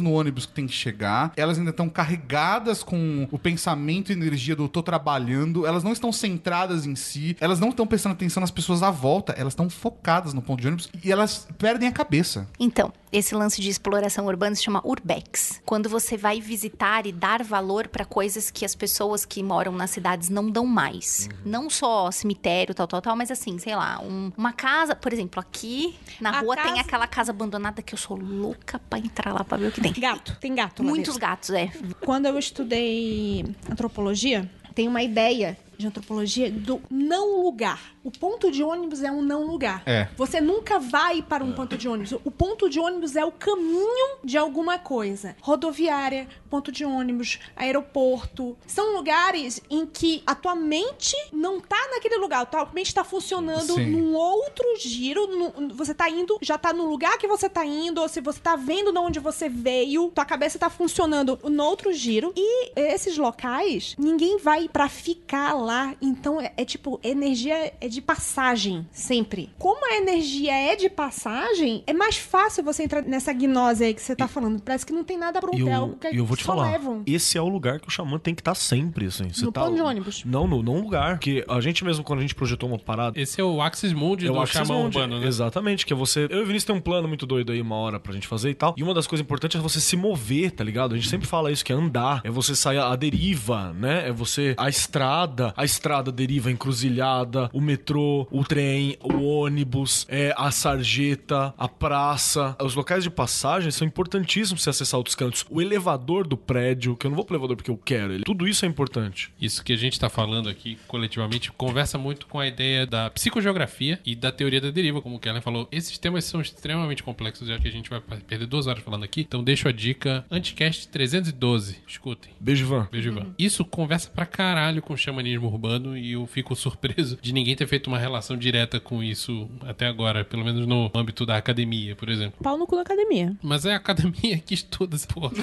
no 0.00 0.12
ônibus 0.12 0.46
que 0.46 0.52
tem 0.52 0.66
que 0.66 0.72
chegar, 0.72 1.32
elas 1.36 1.58
ainda 1.58 1.70
estão 1.70 1.88
carregadas 1.88 2.82
com 2.82 3.26
o 3.30 3.38
pensamento 3.38 4.10
e 4.10 4.12
energia 4.12 4.54
do 4.54 4.68
tô 4.68 4.82
trabalhando, 4.82 5.66
elas 5.66 5.82
não 5.82 5.92
estão 5.92 6.12
centradas 6.12 6.86
em 6.86 6.94
si, 6.94 7.36
elas 7.40 7.58
não 7.58 7.70
estão 7.70 7.86
prestando 7.86 8.14
atenção 8.14 8.40
nas 8.40 8.50
pessoas 8.50 8.82
à 8.82 8.90
volta, 8.90 9.32
elas 9.36 9.52
estão 9.52 9.68
focadas 9.68 10.32
no 10.34 10.40
ponto 10.42 10.60
de 10.60 10.68
ônibus 10.68 10.88
e 11.02 11.10
elas 11.10 11.48
perdem 11.58 11.88
a 11.88 11.92
cabeça. 11.92 12.46
Então, 12.58 12.92
esse 13.12 13.34
lance 13.34 13.60
de 13.60 13.68
exploração 13.68 14.26
urbana 14.26 14.54
se 14.54 14.62
chama 14.62 14.80
urbex. 14.86 15.60
Quando 15.66 15.88
você 15.88 16.16
vai 16.16 16.40
visitar 16.40 17.06
e 17.06 17.12
dar 17.12 17.42
valor 17.42 17.88
para 17.88 18.04
coisas 18.04 18.50
que 18.52 18.64
as 18.64 18.74
pessoas 18.76 19.24
que 19.24 19.42
moram 19.42 19.72
nas 19.72 19.90
cidades 19.90 20.28
não 20.28 20.48
dão 20.48 20.64
mais. 20.64 21.28
Não 21.44 21.68
só 21.68 22.10
cemitério, 22.12 22.72
tal, 22.74 22.86
tal, 22.86 23.02
tal, 23.02 23.16
mas 23.16 23.30
assim, 23.30 23.58
sei 23.58 23.74
lá, 23.74 24.00
um- 24.00 24.30
uma 24.36 24.52
casa, 24.52 24.94
por 24.94 25.12
exemplo, 25.12 25.40
aqui 25.40 25.96
na 26.20 26.30
A 26.30 26.40
rua 26.40 26.54
tem 26.54 26.66
casa- 26.66 26.80
aquela 26.80 27.06
casa 27.08 27.32
abandonada 27.32 27.82
que 27.82 27.94
eu 27.94 27.98
sou 27.98 28.16
louca 28.16 28.78
pra 28.88 28.98
entrar 28.98 29.32
lá 29.32 29.39
pra 29.44 29.58
ver 29.58 29.68
o 29.68 29.72
que 29.72 29.80
tem. 29.80 29.92
Gato, 29.92 30.36
tem 30.40 30.54
gato 30.54 30.82
lá 30.82 30.88
Muitos 30.88 31.14
dentro. 31.14 31.28
gatos, 31.28 31.50
é. 31.50 31.70
Quando 32.00 32.26
eu 32.26 32.38
estudei 32.38 33.44
antropologia, 33.70 34.48
tem 34.74 34.86
uma 34.88 35.02
ideia 35.02 35.56
de 35.80 35.86
antropologia 35.86 36.50
do 36.50 36.80
não 36.90 37.42
lugar. 37.42 37.94
O 38.04 38.10
ponto 38.10 38.50
de 38.50 38.62
ônibus 38.62 39.02
é 39.02 39.10
um 39.10 39.20
não 39.22 39.46
lugar. 39.46 39.82
É. 39.86 40.08
Você 40.16 40.40
nunca 40.40 40.78
vai 40.78 41.20
para 41.22 41.42
um 41.44 41.52
ponto 41.52 41.76
de 41.76 41.88
ônibus. 41.88 42.12
O 42.24 42.30
ponto 42.30 42.68
de 42.68 42.78
ônibus 42.80 43.16
é 43.16 43.24
o 43.24 43.32
caminho 43.32 44.16
de 44.24 44.38
alguma 44.38 44.78
coisa. 44.78 45.36
Rodoviária, 45.42 46.26
ponto 46.48 46.70
de 46.72 46.84
ônibus, 46.84 47.38
aeroporto. 47.56 48.56
São 48.66 48.94
lugares 48.96 49.60
em 49.70 49.84
que 49.86 50.22
a 50.26 50.34
tua 50.34 50.54
mente 50.54 51.16
não 51.32 51.60
tá 51.60 51.78
naquele 51.92 52.16
lugar. 52.16 52.42
A 52.42 52.46
tua 52.46 52.68
mente 52.72 52.94
tá 52.94 53.04
funcionando 53.04 53.74
Sim. 53.74 53.86
num 53.90 54.14
outro 54.14 54.64
giro. 54.78 55.26
num- 55.26 55.68
você 55.74 55.94
tá 55.94 56.08
indo, 56.08 56.38
já 56.42 56.56
tá 56.58 56.72
no 56.72 56.84
lugar 56.86 57.16
que 57.18 57.26
você 57.28 57.48
tá 57.48 57.64
indo, 57.64 58.00
ou 58.00 58.08
se 58.08 58.20
você 58.20 58.40
tá 58.40 58.56
vendo 58.56 58.92
de 58.92 58.98
onde 58.98 59.18
você 59.20 59.48
veio, 59.48 60.10
tua 60.14 60.24
cabeça 60.24 60.58
tá 60.58 60.68
funcionando 60.70 61.38
no 61.44 61.64
outro 61.64 61.92
giro. 61.92 62.32
E 62.36 62.72
esses 62.76 63.16
locais, 63.16 63.94
ninguém 63.98 64.38
vai 64.38 64.68
pra 64.68 64.88
ficar 64.88 65.54
lá. 65.54 65.69
Então 66.00 66.40
é, 66.40 66.52
é 66.56 66.64
tipo, 66.64 66.98
energia 67.02 67.72
é 67.80 67.88
de 67.88 68.00
passagem, 68.00 68.86
sempre. 68.92 69.50
Como 69.58 69.84
a 69.90 69.96
energia 69.96 70.52
é 70.52 70.76
de 70.76 70.88
passagem, 70.88 71.82
é 71.86 71.92
mais 71.92 72.16
fácil 72.16 72.62
você 72.64 72.82
entrar 72.84 73.02
nessa 73.02 73.32
gnose 73.32 73.84
aí 73.84 73.94
que 73.94 74.02
você 74.02 74.14
tá 74.16 74.26
falando. 74.28 74.60
Parece 74.62 74.84
que 74.86 74.92
não 74.92 75.04
tem 75.04 75.18
nada 75.18 75.40
pronto. 75.40 75.58
E 75.58 75.62
é 75.68 75.72
eu, 75.72 75.74
algo 75.74 75.96
que 75.96 76.08
e 76.08 76.16
eu 76.16 76.24
vou 76.24 76.36
te 76.36 76.44
falar, 76.44 76.70
levam. 76.72 77.02
esse 77.06 77.36
é 77.36 77.42
o 77.42 77.48
lugar 77.48 77.80
que 77.80 77.88
o 77.88 77.90
xamã 77.90 78.18
tem 78.18 78.34
que 78.34 78.40
estar 78.40 78.54
sempre, 78.54 79.06
assim. 79.06 79.28
Você 79.30 79.44
No 79.44 79.52
tá- 79.52 79.62
ponto 79.64 79.74
de 79.74 79.80
ônibus. 79.82 80.24
Não, 80.24 80.46
no, 80.46 80.62
num 80.62 80.80
lugar. 80.80 81.14
Porque 81.14 81.44
a 81.48 81.60
gente 81.60 81.84
mesmo, 81.84 82.02
quando 82.04 82.18
a 82.20 82.22
gente 82.22 82.34
projetou 82.34 82.68
uma 82.68 82.78
parada, 82.78 83.18
Esse 83.20 83.40
é 83.40 83.44
o 83.44 83.60
Axis 83.60 83.92
Mundi 83.92 84.26
Eu 84.26 84.34
do 84.34 84.40
acho 84.40 84.52
que 84.52 84.58
vocês 84.58 84.66
xamã 84.68 84.78
vão- 84.80 84.86
urbano, 84.88 85.20
né? 85.20 85.26
Exatamente, 85.26 85.84
que 85.86 85.92
é 85.92 85.96
você. 85.96 86.26
Eu 86.30 86.38
e 86.38 86.42
o 86.42 86.46
Vinícius 86.46 86.64
tem 86.64 86.74
um 86.76 86.80
plano 86.80 87.06
muito 87.08 87.26
doido 87.26 87.52
aí, 87.52 87.60
uma 87.60 87.76
hora 87.76 87.98
pra 88.00 88.12
gente 88.12 88.26
fazer 88.26 88.50
e 88.50 88.54
tal. 88.54 88.74
E 88.76 88.82
uma 88.82 88.94
das 88.94 89.06
coisas 89.06 89.24
importantes 89.24 89.58
é 89.58 89.62
você 89.62 89.80
se 89.80 89.96
mover, 89.96 90.50
tá 90.52 90.64
ligado? 90.64 90.94
A 90.94 90.96
gente 90.96 91.08
sempre 91.08 91.26
fala 91.26 91.50
isso, 91.52 91.64
que 91.64 91.72
é 91.72 91.76
andar. 91.76 92.20
É 92.24 92.30
você 92.30 92.54
sair 92.54 92.78
à 92.78 92.94
deriva, 92.96 93.72
né? 93.72 94.08
É 94.08 94.12
você. 94.12 94.54
A 94.56 94.68
estrada, 94.68 95.52
a 95.60 95.64
estrada 95.64 96.10
deriva, 96.10 96.50
encruzilhada, 96.50 97.50
o 97.52 97.60
metrô, 97.60 98.26
o 98.30 98.44
trem, 98.44 98.96
o 99.02 99.22
ônibus, 99.24 100.06
é, 100.08 100.32
a 100.36 100.50
sarjeta, 100.50 101.54
a 101.58 101.68
praça. 101.68 102.56
Os 102.62 102.74
locais 102.74 103.02
de 103.04 103.10
passagem 103.10 103.70
são 103.70 103.86
importantíssimos 103.86 104.62
você 104.62 104.70
acessar 104.70 104.98
outros 104.98 105.14
cantos. 105.14 105.44
O 105.50 105.60
elevador 105.60 106.26
do 106.26 106.36
prédio, 106.36 106.96
que 106.96 107.06
eu 107.06 107.10
não 107.10 107.16
vou 107.16 107.24
pro 107.24 107.34
elevador 107.34 107.56
porque 107.56 107.70
eu 107.70 107.76
quero. 107.76 108.12
Ele- 108.12 108.24
Tudo 108.24 108.46
isso 108.48 108.64
é 108.64 108.68
importante. 108.68 109.32
Isso 109.40 109.62
que 109.64 109.72
a 109.72 109.76
gente 109.76 109.98
tá 109.98 110.08
falando 110.08 110.48
aqui 110.48 110.78
coletivamente 110.88 111.52
conversa 111.52 111.98
muito 111.98 112.26
com 112.26 112.38
a 112.40 112.46
ideia 112.46 112.86
da 112.86 113.10
psicogeografia 113.10 114.00
e 114.04 114.14
da 114.14 114.32
teoria 114.32 114.60
da 114.60 114.70
deriva, 114.70 115.00
como 115.02 115.16
o 115.16 115.18
Kellen 115.18 115.40
falou. 115.42 115.68
Esses 115.70 115.98
temas 115.98 116.24
são 116.24 116.40
extremamente 116.40 117.02
complexos, 117.02 117.48
já 117.48 117.58
que 117.58 117.68
a 117.68 117.72
gente 117.72 117.90
vai 117.90 118.00
perder 118.00 118.46
duas 118.46 118.66
horas 118.66 118.82
falando 118.82 119.04
aqui. 119.04 119.20
Então 119.22 119.42
deixo 119.44 119.68
a 119.68 119.72
dica 119.72 120.24
Anticast 120.30 120.88
312. 120.88 121.76
Escutem. 121.86 122.32
Beijo, 122.40 122.64
Ivan. 122.64 122.88
Beijo, 122.90 123.10
Ivan. 123.10 123.26
Isso 123.38 123.64
conversa 123.64 124.08
pra 124.10 124.24
caralho 124.26 124.80
com 124.82 124.94
o 124.94 124.96
xamanismo 124.96 125.48
urbano 125.50 125.96
e 125.96 126.12
eu 126.12 126.26
fico 126.26 126.54
surpreso 126.56 127.18
de 127.20 127.32
ninguém 127.32 127.56
ter 127.56 127.66
feito 127.66 127.88
uma 127.88 127.98
relação 127.98 128.36
direta 128.36 128.80
com 128.80 129.02
isso 129.02 129.50
até 129.62 129.86
agora, 129.86 130.24
pelo 130.24 130.44
menos 130.44 130.66
no 130.66 130.90
âmbito 130.94 131.26
da 131.26 131.36
academia, 131.36 131.94
por 131.96 132.08
exemplo. 132.08 132.42
Pau 132.42 132.56
no 132.56 132.66
cu 132.66 132.76
da 132.76 132.82
academia. 132.82 133.36
Mas 133.42 133.66
é 133.66 133.72
a 133.72 133.76
academia 133.76 134.38
que 134.38 134.54
estuda 134.54 134.96
essa 134.96 135.06
porra. 135.08 135.32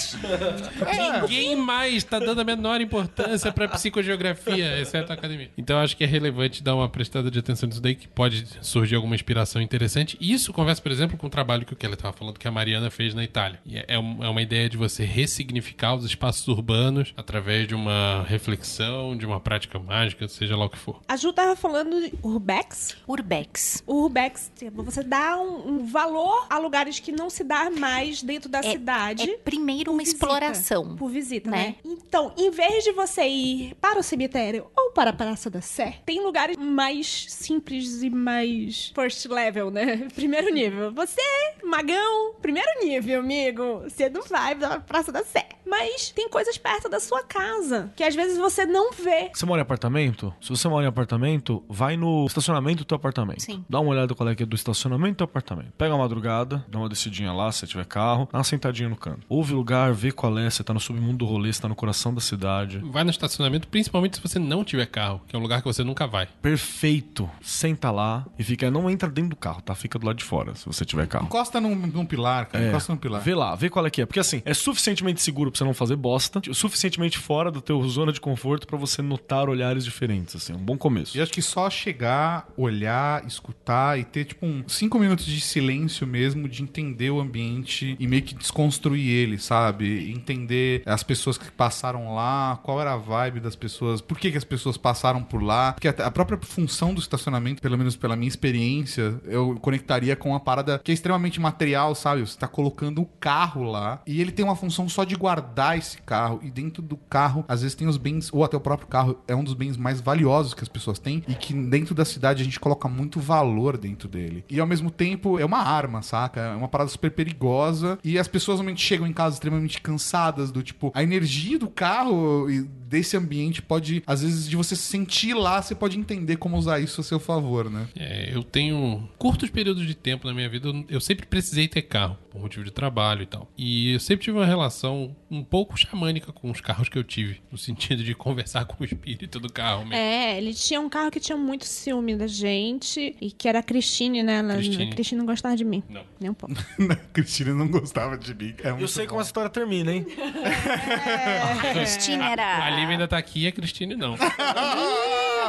Ninguém 1.22 1.56
mais 1.56 2.04
tá 2.04 2.18
dando 2.18 2.40
a 2.40 2.44
menor 2.44 2.80
importância 2.80 3.52
pra 3.52 3.68
psicogeografia, 3.68 4.80
exceto 4.80 5.12
a 5.12 5.14
academia. 5.14 5.50
Então 5.56 5.76
eu 5.76 5.82
acho 5.82 5.96
que 5.96 6.04
é 6.04 6.06
relevante 6.06 6.62
dar 6.62 6.74
uma 6.74 6.88
prestada 6.88 7.30
de 7.30 7.38
atenção 7.38 7.68
nisso 7.68 7.80
daí, 7.80 7.94
que 7.94 8.08
pode 8.08 8.46
surgir 8.60 8.96
alguma 8.96 9.14
inspiração 9.14 9.60
interessante. 9.60 10.16
E 10.20 10.32
isso 10.32 10.52
conversa, 10.52 10.82
por 10.82 10.92
exemplo, 10.92 11.16
com 11.16 11.26
o 11.26 11.30
trabalho 11.30 11.64
que 11.64 11.72
o 11.72 11.76
Kelly 11.76 11.96
tava 11.96 12.12
falando 12.16 12.38
que 12.38 12.48
a 12.48 12.50
Mariana 12.50 12.90
fez 12.90 13.14
na 13.14 13.24
Itália. 13.24 13.60
E 13.64 13.76
é, 13.76 13.84
é 13.88 13.98
uma 13.98 14.42
ideia 14.42 14.68
de 14.68 14.76
você 14.76 15.04
ressignificar 15.04 15.94
os 15.94 16.04
espaços 16.04 16.46
urbanos 16.48 17.12
através 17.16 17.66
de 17.66 17.74
uma 17.74 17.99
reflexão, 18.26 19.16
de 19.16 19.26
uma 19.26 19.40
prática 19.40 19.78
mágica, 19.78 20.28
seja 20.28 20.56
lá 20.56 20.66
o 20.66 20.70
que 20.70 20.78
for. 20.78 21.00
A 21.08 21.16
Ju 21.16 21.32
tava 21.32 21.56
falando 21.56 22.00
de 22.00 22.12
urbex. 22.22 22.96
Urbex. 23.06 23.82
O 23.86 24.02
urbex, 24.02 24.50
tipo, 24.56 24.82
você 24.82 25.02
dá 25.02 25.38
um, 25.38 25.68
um 25.68 25.86
valor 25.86 26.46
a 26.48 26.58
lugares 26.58 26.98
que 27.00 27.12
não 27.12 27.30
se 27.30 27.44
dá 27.44 27.70
mais 27.70 28.22
dentro 28.22 28.48
da 28.48 28.62
cidade. 28.62 29.30
É 29.30 29.36
primeiro 29.38 29.90
uma 29.92 29.98
visita. 29.98 30.16
exploração. 30.16 30.96
Por 30.96 31.10
visita, 31.10 31.50
né? 31.50 31.56
né? 31.56 31.76
Então, 31.84 32.32
em 32.36 32.50
vez 32.50 32.84
de 32.84 32.92
você 32.92 33.26
ir 33.26 33.74
para 33.76 34.00
o 34.00 34.02
cemitério 34.02 34.66
ou 34.76 34.90
para 34.92 35.10
a 35.10 35.12
Praça 35.12 35.50
da 35.50 35.60
Sé, 35.60 35.98
tem 36.04 36.22
lugares 36.22 36.56
mais 36.56 37.26
simples 37.28 38.02
e 38.02 38.10
mais 38.10 38.92
first 38.94 39.26
level, 39.26 39.70
né? 39.70 40.08
Primeiro 40.14 40.52
nível. 40.52 40.92
Você, 40.92 41.22
magão, 41.64 42.34
primeiro 42.40 42.68
nível, 42.80 43.20
amigo. 43.20 43.80
Você 43.84 44.08
não 44.08 44.22
vai 44.22 44.54
para 44.54 44.74
a 44.74 44.80
Praça 44.80 45.12
da 45.12 45.24
Sé. 45.24 45.46
Mas 45.64 46.10
tem 46.10 46.28
coisas 46.28 46.58
perto 46.58 46.88
da 46.88 46.98
sua 46.98 47.22
casa 47.22 47.79
que 47.96 48.02
às 48.02 48.14
vezes 48.14 48.38
você 48.38 48.66
não 48.66 48.92
vê. 48.92 49.30
Você 49.32 49.46
mora 49.46 49.60
em 49.60 49.62
apartamento? 49.62 50.32
Se 50.40 50.50
você 50.50 50.68
mora 50.68 50.84
em 50.84 50.88
apartamento, 50.88 51.62
vai 51.68 51.96
no 51.96 52.26
estacionamento 52.26 52.78
do 52.78 52.84
teu 52.84 52.96
apartamento. 52.96 53.42
Sim. 53.42 53.64
Dá 53.68 53.80
uma 53.80 53.90
olhada 53.90 54.14
qual 54.14 54.28
é 54.28 54.34
que 54.34 54.42
é 54.42 54.46
do 54.46 54.56
estacionamento 54.56 55.14
do 55.14 55.16
teu 55.18 55.24
apartamento. 55.24 55.72
Pega 55.76 55.94
a 55.94 55.98
madrugada, 55.98 56.64
dá 56.68 56.78
uma 56.78 56.88
descidinha 56.88 57.32
lá, 57.32 57.50
se 57.52 57.66
tiver 57.66 57.84
carro, 57.86 58.28
dá 58.30 58.38
uma 58.38 58.44
sentadinha 58.44 58.88
no 58.88 58.96
canto. 58.96 59.20
Ouve 59.28 59.54
o 59.54 59.56
lugar, 59.56 59.92
vê 59.92 60.12
qual 60.12 60.38
é, 60.38 60.48
você 60.48 60.62
tá 60.62 60.72
no 60.72 60.80
submundo 60.80 61.18
do 61.18 61.24
rolê, 61.24 61.52
você 61.52 61.60
tá 61.60 61.68
no 61.68 61.74
coração 61.74 62.12
da 62.12 62.20
cidade. 62.20 62.78
Vai 62.78 63.04
no 63.04 63.10
estacionamento, 63.10 63.68
principalmente 63.68 64.16
se 64.16 64.22
você 64.22 64.38
não 64.38 64.64
tiver 64.64 64.86
carro, 64.86 65.20
que 65.26 65.34
é 65.34 65.38
um 65.38 65.42
lugar 65.42 65.60
que 65.60 65.66
você 65.66 65.84
nunca 65.84 66.06
vai. 66.06 66.26
Perfeito. 66.40 67.28
Senta 67.40 67.90
lá 67.90 68.26
e 68.38 68.44
fica. 68.44 68.70
Não 68.70 68.88
entra 68.90 69.08
dentro 69.08 69.30
do 69.30 69.36
carro, 69.36 69.60
tá? 69.62 69.74
Fica 69.74 69.98
do 69.98 70.06
lado 70.06 70.16
de 70.16 70.24
fora, 70.24 70.54
se 70.54 70.66
você 70.66 70.84
tiver 70.84 71.06
carro. 71.06 71.26
Encosta 71.26 71.60
num, 71.60 71.74
num 71.74 72.06
pilar, 72.06 72.46
cara. 72.46 72.64
É, 72.64 72.68
Encosta 72.68 72.92
num 72.92 72.98
pilar. 72.98 73.20
Vê 73.20 73.34
lá, 73.34 73.54
vê 73.54 73.68
qual 73.68 73.86
é 73.86 73.90
que 73.90 74.02
é. 74.02 74.06
Porque 74.06 74.20
assim, 74.20 74.42
é 74.44 74.54
suficientemente 74.54 75.20
seguro 75.22 75.50
pra 75.50 75.58
você 75.58 75.64
não 75.64 75.74
fazer 75.74 75.96
bosta, 75.96 76.40
suficientemente 76.52 77.18
fora 77.18 77.50
da 77.50 77.60
teu 77.70 77.88
zona 77.88 78.12
de 78.12 78.20
conforto 78.20 78.66
pra 78.66 78.76
você 78.76 79.00
notar 79.00 79.48
olhares 79.48 79.84
diferentes, 79.84 80.34
assim. 80.34 80.52
Um 80.52 80.58
bom 80.58 80.76
começo. 80.76 81.16
E 81.16 81.20
acho 81.20 81.30
que 81.30 81.40
só 81.40 81.70
chegar, 81.70 82.48
olhar, 82.56 83.24
escutar 83.24 83.96
e 83.96 84.02
ter, 84.02 84.24
tipo, 84.24 84.44
uns 84.44 84.74
cinco 84.74 84.98
minutos 84.98 85.24
de 85.24 85.40
silêncio 85.40 86.04
mesmo, 86.04 86.48
de 86.48 86.64
entender 86.64 87.12
o 87.12 87.20
ambiente 87.20 87.96
e 88.00 88.08
meio 88.08 88.22
que 88.22 88.34
desconstruir 88.34 89.08
ele, 89.08 89.38
sabe? 89.38 90.10
Entender 90.10 90.82
as 90.84 91.04
pessoas 91.04 91.38
que 91.38 91.48
passaram 91.48 92.12
lá, 92.12 92.58
qual 92.64 92.80
era 92.80 92.94
a 92.94 92.96
vibe 92.96 93.38
das 93.38 93.54
pessoas, 93.54 94.00
por 94.00 94.18
que, 94.18 94.32
que 94.32 94.38
as 94.38 94.42
pessoas 94.42 94.76
passaram 94.76 95.22
por 95.22 95.40
lá. 95.40 95.72
Porque 95.72 95.86
a 95.86 96.10
própria 96.10 96.40
função 96.42 96.92
do 96.92 97.00
estacionamento, 97.00 97.62
pelo 97.62 97.78
menos 97.78 97.94
pela 97.94 98.16
minha 98.16 98.28
experiência, 98.28 99.20
eu 99.26 99.56
conectaria 99.60 100.16
com 100.16 100.30
uma 100.30 100.40
parada 100.40 100.80
que 100.82 100.90
é 100.90 100.94
extremamente 100.94 101.40
material, 101.40 101.94
sabe? 101.94 102.22
Você 102.22 102.36
tá 102.36 102.48
colocando 102.48 103.00
o 103.00 103.06
carro 103.06 103.62
lá 103.62 104.02
e 104.04 104.20
ele 104.20 104.32
tem 104.32 104.44
uma 104.44 104.56
função 104.56 104.88
só 104.88 105.04
de 105.04 105.14
guardar 105.14 105.78
esse 105.78 106.02
carro. 106.02 106.40
E 106.42 106.50
dentro 106.50 106.82
do 106.82 106.96
carro, 106.96 107.44
às 107.60 107.62
vezes 107.62 107.74
tem 107.74 107.86
os 107.86 107.96
bens, 107.96 108.30
ou 108.32 108.44
até 108.44 108.56
o 108.56 108.60
próprio 108.60 108.88
carro 108.88 109.18
é 109.28 109.34
um 109.34 109.44
dos 109.44 109.54
bens 109.54 109.76
mais 109.76 110.00
valiosos 110.00 110.54
que 110.54 110.62
as 110.62 110.68
pessoas 110.68 110.98
têm 110.98 111.22
e 111.28 111.34
que 111.34 111.52
dentro 111.52 111.94
da 111.94 112.04
cidade 112.04 112.42
a 112.42 112.44
gente 112.44 112.58
coloca 112.58 112.88
muito 112.88 113.20
valor 113.20 113.76
dentro 113.76 114.08
dele. 114.08 114.44
E 114.48 114.58
ao 114.58 114.66
mesmo 114.66 114.90
tempo 114.90 115.38
é 115.38 115.44
uma 115.44 115.58
arma, 115.58 116.02
saca? 116.02 116.40
É 116.40 116.54
uma 116.54 116.68
parada 116.68 116.90
super 116.90 117.10
perigosa 117.10 117.98
e 118.02 118.18
as 118.18 118.28
pessoas 118.28 118.58
normalmente 118.58 118.82
chegam 118.82 119.06
em 119.06 119.12
casa 119.12 119.36
extremamente 119.36 119.80
cansadas 119.80 120.50
do 120.50 120.62
tipo, 120.62 120.90
a 120.94 121.02
energia 121.02 121.58
do 121.58 121.68
carro 121.68 122.50
e 122.50 122.62
desse 122.62 123.16
ambiente 123.16 123.62
pode, 123.62 124.02
às 124.04 124.22
vezes, 124.22 124.48
de 124.48 124.56
você 124.56 124.74
se 124.74 124.82
sentir 124.82 125.32
lá, 125.32 125.62
você 125.62 125.76
pode 125.76 125.96
entender 125.96 126.36
como 126.36 126.56
usar 126.56 126.80
isso 126.80 127.00
a 127.00 127.04
seu 127.04 127.20
favor, 127.20 127.70
né? 127.70 127.86
É, 127.96 128.34
eu 128.34 128.42
tenho 128.42 129.08
curtos 129.16 129.48
períodos 129.48 129.86
de 129.86 129.94
tempo 129.94 130.26
na 130.26 130.34
minha 130.34 130.48
vida, 130.48 130.68
eu 130.88 131.00
sempre 131.00 131.24
precisei 131.24 131.68
ter 131.68 131.82
carro, 131.82 132.18
por 132.30 132.40
motivo 132.40 132.64
de 132.64 132.70
trabalho 132.70 133.22
e 133.22 133.26
tal. 133.26 133.50
E 133.58 133.92
eu 133.92 134.00
sempre 134.00 134.24
tive 134.24 134.38
uma 134.38 134.46
relação 134.46 135.14
um 135.30 135.42
pouco 135.42 135.76
xamânica 135.76 136.32
com 136.32 136.50
os 136.50 136.60
carros 136.60 136.88
que 136.88 136.96
eu 136.96 137.04
tive, 137.04 137.40
no 137.50 137.58
sentido 137.58 138.02
de 138.04 138.14
conversar 138.16 138.64
com 138.64 138.82
o 138.82 138.84
espírito 138.86 139.38
do 139.40 139.52
carro 139.52 139.80
mesmo. 139.80 139.94
É, 139.94 140.38
ele 140.38 140.54
tinha 140.54 140.80
um 140.80 140.88
carro 140.88 141.10
que 141.10 141.20
tinha 141.20 141.36
muito 141.36 141.64
ciúme 141.66 142.16
da 142.16 142.26
gente 142.26 143.16
e 143.20 143.30
que 143.30 143.48
era 143.48 143.58
a 143.58 143.62
Cristine, 143.62 144.22
né? 144.22 144.38
Ela, 144.38 144.54
Cristine. 144.54 144.84
A 144.84 144.94
Cristine 144.94 145.18
não 145.18 145.26
gostava 145.26 145.56
de 145.56 145.64
mim. 145.64 145.82
Não. 145.88 146.02
Nem 146.20 146.30
um 146.30 146.34
pouco. 146.34 146.54
A 146.90 146.96
Cristina 147.12 147.52
não 147.54 147.68
gostava 147.68 148.16
de 148.16 148.34
mim. 148.34 148.54
É 148.62 148.70
Eu 148.70 148.86
sei 148.88 149.04
bom. 149.04 149.10
como 149.10 149.20
essa 149.20 149.28
história 149.28 149.50
termina, 149.50 149.92
hein? 149.92 150.06
A 151.60 151.72
Cristina 151.72 152.30
era. 152.30 152.64
A 152.66 152.70
Lívia 152.70 152.90
ainda 152.90 153.08
tá 153.08 153.18
aqui 153.18 153.40
e 153.44 153.46
a 153.46 153.52
Cristine 153.52 153.96
não. 153.96 154.16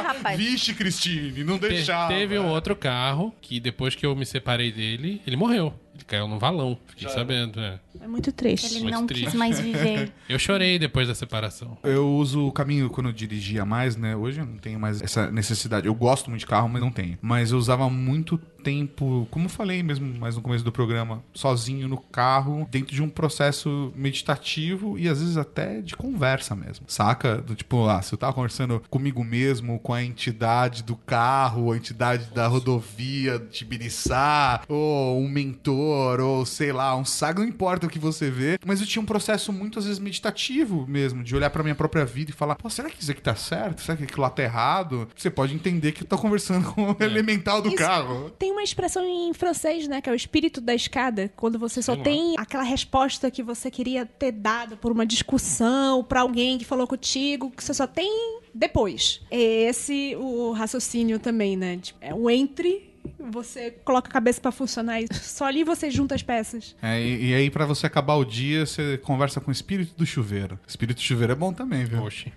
Rapaz. 0.00 0.38
Vixe, 0.38 0.72
Cristine, 0.74 1.44
não 1.44 1.58
Te- 1.58 1.68
deixava. 1.68 2.12
teve 2.12 2.38
um 2.38 2.48
outro 2.48 2.74
carro 2.76 3.34
que 3.40 3.60
depois 3.60 3.94
que 3.94 4.06
eu 4.06 4.14
me 4.16 4.24
separei 4.24 4.70
dele, 4.72 5.20
ele 5.26 5.36
morreu. 5.36 5.74
Ele 5.94 6.04
caiu 6.04 6.26
num 6.26 6.38
valão, 6.38 6.78
fiquei 6.86 7.06
sabendo. 7.10 7.60
é. 7.60 7.78
É 8.00 8.06
muito 8.08 8.32
triste. 8.32 8.66
Ele 8.72 8.80
Muito 8.84 8.94
não 8.94 9.06
triste. 9.06 9.26
quis 9.26 9.34
mais 9.34 9.60
viver. 9.60 10.10
Eu 10.26 10.38
chorei 10.38 10.78
depois 10.78 11.06
da 11.06 11.14
separação. 11.14 11.76
Eu 11.82 12.08
uso 12.16 12.46
o 12.46 12.50
caminho 12.52 12.88
quando 12.88 13.08
eu 13.10 13.12
dirigia 13.12 13.64
mais, 13.66 13.94
né? 13.94 14.16
Hoje 14.16 14.40
eu 14.40 14.46
não 14.46 14.56
tenho 14.56 14.80
mais 14.80 15.02
essa 15.02 15.30
necessidade. 15.30 15.86
Eu 15.86 15.94
gosto 15.94 16.30
muito 16.30 16.40
de 16.40 16.46
carro, 16.46 16.66
mas 16.68 16.80
não 16.80 16.90
tenho. 16.90 17.18
Mas 17.20 17.52
eu 17.52 17.58
usava 17.58 17.88
muito 17.90 18.40
tempo, 18.62 19.26
como 19.30 19.46
eu 19.46 19.50
falei 19.50 19.82
mesmo 19.82 20.06
mais 20.18 20.36
no 20.36 20.42
começo 20.42 20.64
do 20.64 20.72
programa, 20.72 21.22
sozinho 21.34 21.88
no 21.88 21.96
carro, 21.96 22.66
dentro 22.70 22.94
de 22.94 23.02
um 23.02 23.08
processo 23.08 23.92
meditativo 23.96 24.98
e 24.98 25.08
às 25.08 25.20
vezes 25.20 25.36
até 25.36 25.80
de 25.80 25.96
conversa 25.96 26.54
mesmo. 26.54 26.84
Saca? 26.88 27.36
Do 27.36 27.54
tipo, 27.54 27.86
ah, 27.88 28.00
se 28.02 28.14
eu 28.14 28.18
tava 28.18 28.32
conversando 28.32 28.82
comigo 28.88 29.24
mesmo, 29.24 29.78
com 29.80 29.92
a 29.92 30.02
entidade 30.02 30.82
do 30.82 30.96
carro, 30.96 31.72
a 31.72 31.76
entidade 31.76 32.32
da 32.34 32.46
rodovia 32.46 33.38
de 33.38 33.48
Tibiriçá, 33.48 34.62
ou 34.68 35.18
um 35.18 35.28
mentor, 35.28 36.20
ou 36.20 36.46
sei 36.46 36.72
lá, 36.72 36.96
um 36.96 37.04
saga, 37.04 37.40
não 37.40 37.48
importa 37.48 37.86
o 37.86 37.90
que 37.90 37.98
você 37.98 38.30
vê, 38.30 38.58
mas 38.64 38.80
eu 38.80 38.86
tinha 38.86 39.02
um 39.02 39.06
processo 39.06 39.52
muito 39.52 39.78
às 39.78 39.84
vezes 39.84 39.98
meditativo 39.98 40.86
mesmo, 40.86 41.22
de 41.22 41.34
olhar 41.34 41.50
pra 41.50 41.62
minha 41.62 41.74
própria 41.74 42.04
vida 42.04 42.30
e 42.30 42.34
falar, 42.34 42.56
pô, 42.56 42.68
será 42.70 42.90
que 42.90 43.00
isso 43.00 43.10
aqui 43.10 43.22
tá 43.22 43.34
certo? 43.34 43.82
Será 43.82 43.96
que 43.96 44.04
aquilo 44.04 44.22
lá 44.22 44.30
tá 44.30 44.42
errado? 44.42 45.08
Você 45.16 45.30
pode 45.30 45.54
entender 45.54 45.92
que 45.92 46.02
eu 46.02 46.06
tô 46.06 46.18
conversando 46.18 46.72
com 46.72 46.92
o 46.92 46.96
elemental 47.00 47.60
do 47.62 47.68
Isso 47.68 47.78
carro. 47.78 48.30
Tem 48.38 48.51
uma 48.52 48.62
expressão 48.62 49.04
em 49.04 49.32
francês, 49.32 49.88
né? 49.88 50.00
Que 50.00 50.08
é 50.08 50.12
o 50.12 50.16
espírito 50.16 50.60
da 50.60 50.74
escada. 50.74 51.32
Quando 51.36 51.58
você 51.58 51.82
só 51.82 51.94
lá. 51.94 52.02
tem 52.02 52.34
aquela 52.38 52.62
resposta 52.62 53.30
que 53.30 53.42
você 53.42 53.70
queria 53.70 54.06
ter 54.06 54.32
dado 54.32 54.76
por 54.76 54.92
uma 54.92 55.04
discussão, 55.04 56.04
pra 56.04 56.20
alguém 56.20 56.58
que 56.58 56.64
falou 56.64 56.86
contigo, 56.86 57.50
que 57.50 57.62
você 57.62 57.74
só 57.74 57.86
tem 57.86 58.40
depois. 58.54 59.20
É 59.30 59.64
esse 59.64 60.14
o 60.16 60.52
raciocínio 60.52 61.18
também, 61.18 61.56
né? 61.56 61.78
Tipo, 61.78 61.98
é 62.00 62.14
o 62.14 62.30
entre. 62.30 62.91
Você 63.30 63.70
coloca 63.84 64.08
a 64.08 64.12
cabeça 64.12 64.40
pra 64.40 64.52
funcionar 64.52 65.00
e 65.00 65.06
só 65.12 65.44
ali 65.44 65.64
você 65.64 65.90
junta 65.90 66.14
as 66.14 66.22
peças. 66.22 66.74
É, 66.82 67.00
e, 67.00 67.30
e 67.30 67.34
aí, 67.34 67.50
pra 67.50 67.64
você 67.64 67.86
acabar 67.86 68.14
o 68.14 68.24
dia, 68.24 68.66
você 68.66 68.98
conversa 68.98 69.40
com 69.40 69.50
o 69.50 69.52
espírito 69.52 69.94
do 69.96 70.04
chuveiro. 70.04 70.58
Espírito 70.66 70.96
do 70.96 71.02
chuveiro 71.02 71.32
é 71.32 71.36
bom 71.36 71.52
também, 71.52 71.84
viu? 71.84 72.02
Oxi. 72.02 72.32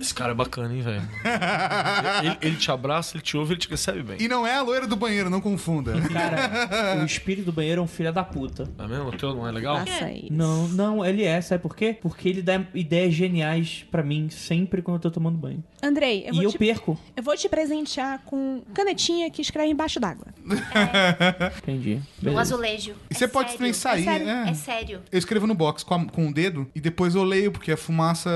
Esse 0.00 0.14
cara 0.14 0.32
é 0.32 0.34
bacana, 0.34 0.74
hein, 0.74 0.82
velho? 0.82 1.02
ele, 2.22 2.38
ele 2.42 2.56
te 2.56 2.70
abraça, 2.70 3.16
ele 3.16 3.22
te 3.22 3.36
ouve, 3.36 3.54
ele 3.54 3.60
te 3.60 3.68
recebe 3.68 4.02
bem. 4.02 4.16
E 4.20 4.28
não 4.28 4.46
é 4.46 4.54
a 4.54 4.62
loira 4.62 4.86
do 4.86 4.96
banheiro, 4.96 5.28
não 5.28 5.40
confunda. 5.40 5.92
Cara, 6.12 7.02
o 7.02 7.04
espírito 7.04 7.46
do 7.46 7.52
banheiro 7.52 7.80
é 7.80 7.84
um 7.84 7.88
filho 7.88 8.12
da 8.12 8.22
puta. 8.22 8.68
É 8.78 8.86
mesmo? 8.86 9.08
O 9.08 9.12
teu 9.12 9.34
não 9.34 9.46
é 9.46 9.52
legal? 9.52 9.78
Faça 9.78 10.10
isso. 10.12 10.32
Não, 10.32 10.68
não, 10.68 11.04
ele 11.04 11.24
é, 11.24 11.40
sabe 11.40 11.62
por 11.62 11.74
quê? 11.74 11.96
Porque 12.00 12.28
ele 12.28 12.42
dá 12.42 12.64
ideias 12.74 13.14
geniais 13.14 13.84
pra 13.90 14.02
mim 14.02 14.28
sempre 14.30 14.82
quando 14.82 14.96
eu 14.96 15.00
tô 15.00 15.10
tomando 15.10 15.36
banho. 15.38 15.62
Andrei, 15.82 16.24
eu 16.26 16.32
e 16.32 16.36
vou, 16.36 16.42
eu 16.44 16.50
te, 16.50 16.58
perco. 16.58 16.98
eu 17.16 17.22
vou 17.22 17.36
te 17.36 17.48
presentear 17.48 18.20
com 18.24 18.62
canetinha 18.72 19.30
que 19.30 19.42
escreve 19.42 19.70
embaixo 19.70 19.98
d'água. 20.02 20.26
Entendi. 21.58 22.00
O 22.20 22.24
Beleza. 22.24 22.40
azulejo. 22.42 22.94
E 23.10 23.14
você 23.14 23.28
pode 23.28 23.50
sério. 23.50 23.58
também 23.58 23.72
sair, 23.72 24.00
é 24.00 24.04
sério, 24.04 24.26
né? 24.26 24.44
É 24.48 24.54
sério. 24.54 25.00
Eu 25.10 25.18
escrevo 25.18 25.46
no 25.46 25.54
box 25.54 25.82
com, 25.84 25.94
a- 25.94 26.04
com 26.06 26.28
o 26.28 26.34
dedo 26.34 26.66
e 26.74 26.80
depois 26.80 27.14
eu 27.14 27.22
leio, 27.24 27.50
porque 27.52 27.72
a 27.72 27.76
fumaça 27.76 28.30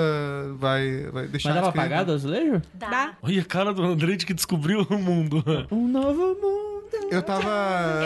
vai, 0.58 1.02
vai 1.12 1.26
deixar. 1.26 1.50
Mas 1.50 1.56
dava 1.56 1.68
escrever. 1.68 1.86
apagado 1.86 2.12
o 2.12 2.14
azulejo? 2.14 2.62
Dá. 2.74 2.88
Dá? 2.88 3.12
Olha 3.22 3.42
a 3.42 3.44
cara 3.44 3.74
do 3.74 3.82
Andrei 3.82 4.16
de 4.16 4.24
que 4.24 4.32
descobriu 4.34 4.86
o 4.88 4.98
mundo. 4.98 5.44
Um 5.70 5.88
novo 5.88 6.28
mundo. 6.40 6.75
Eu 7.10 7.22
tava. 7.22 7.48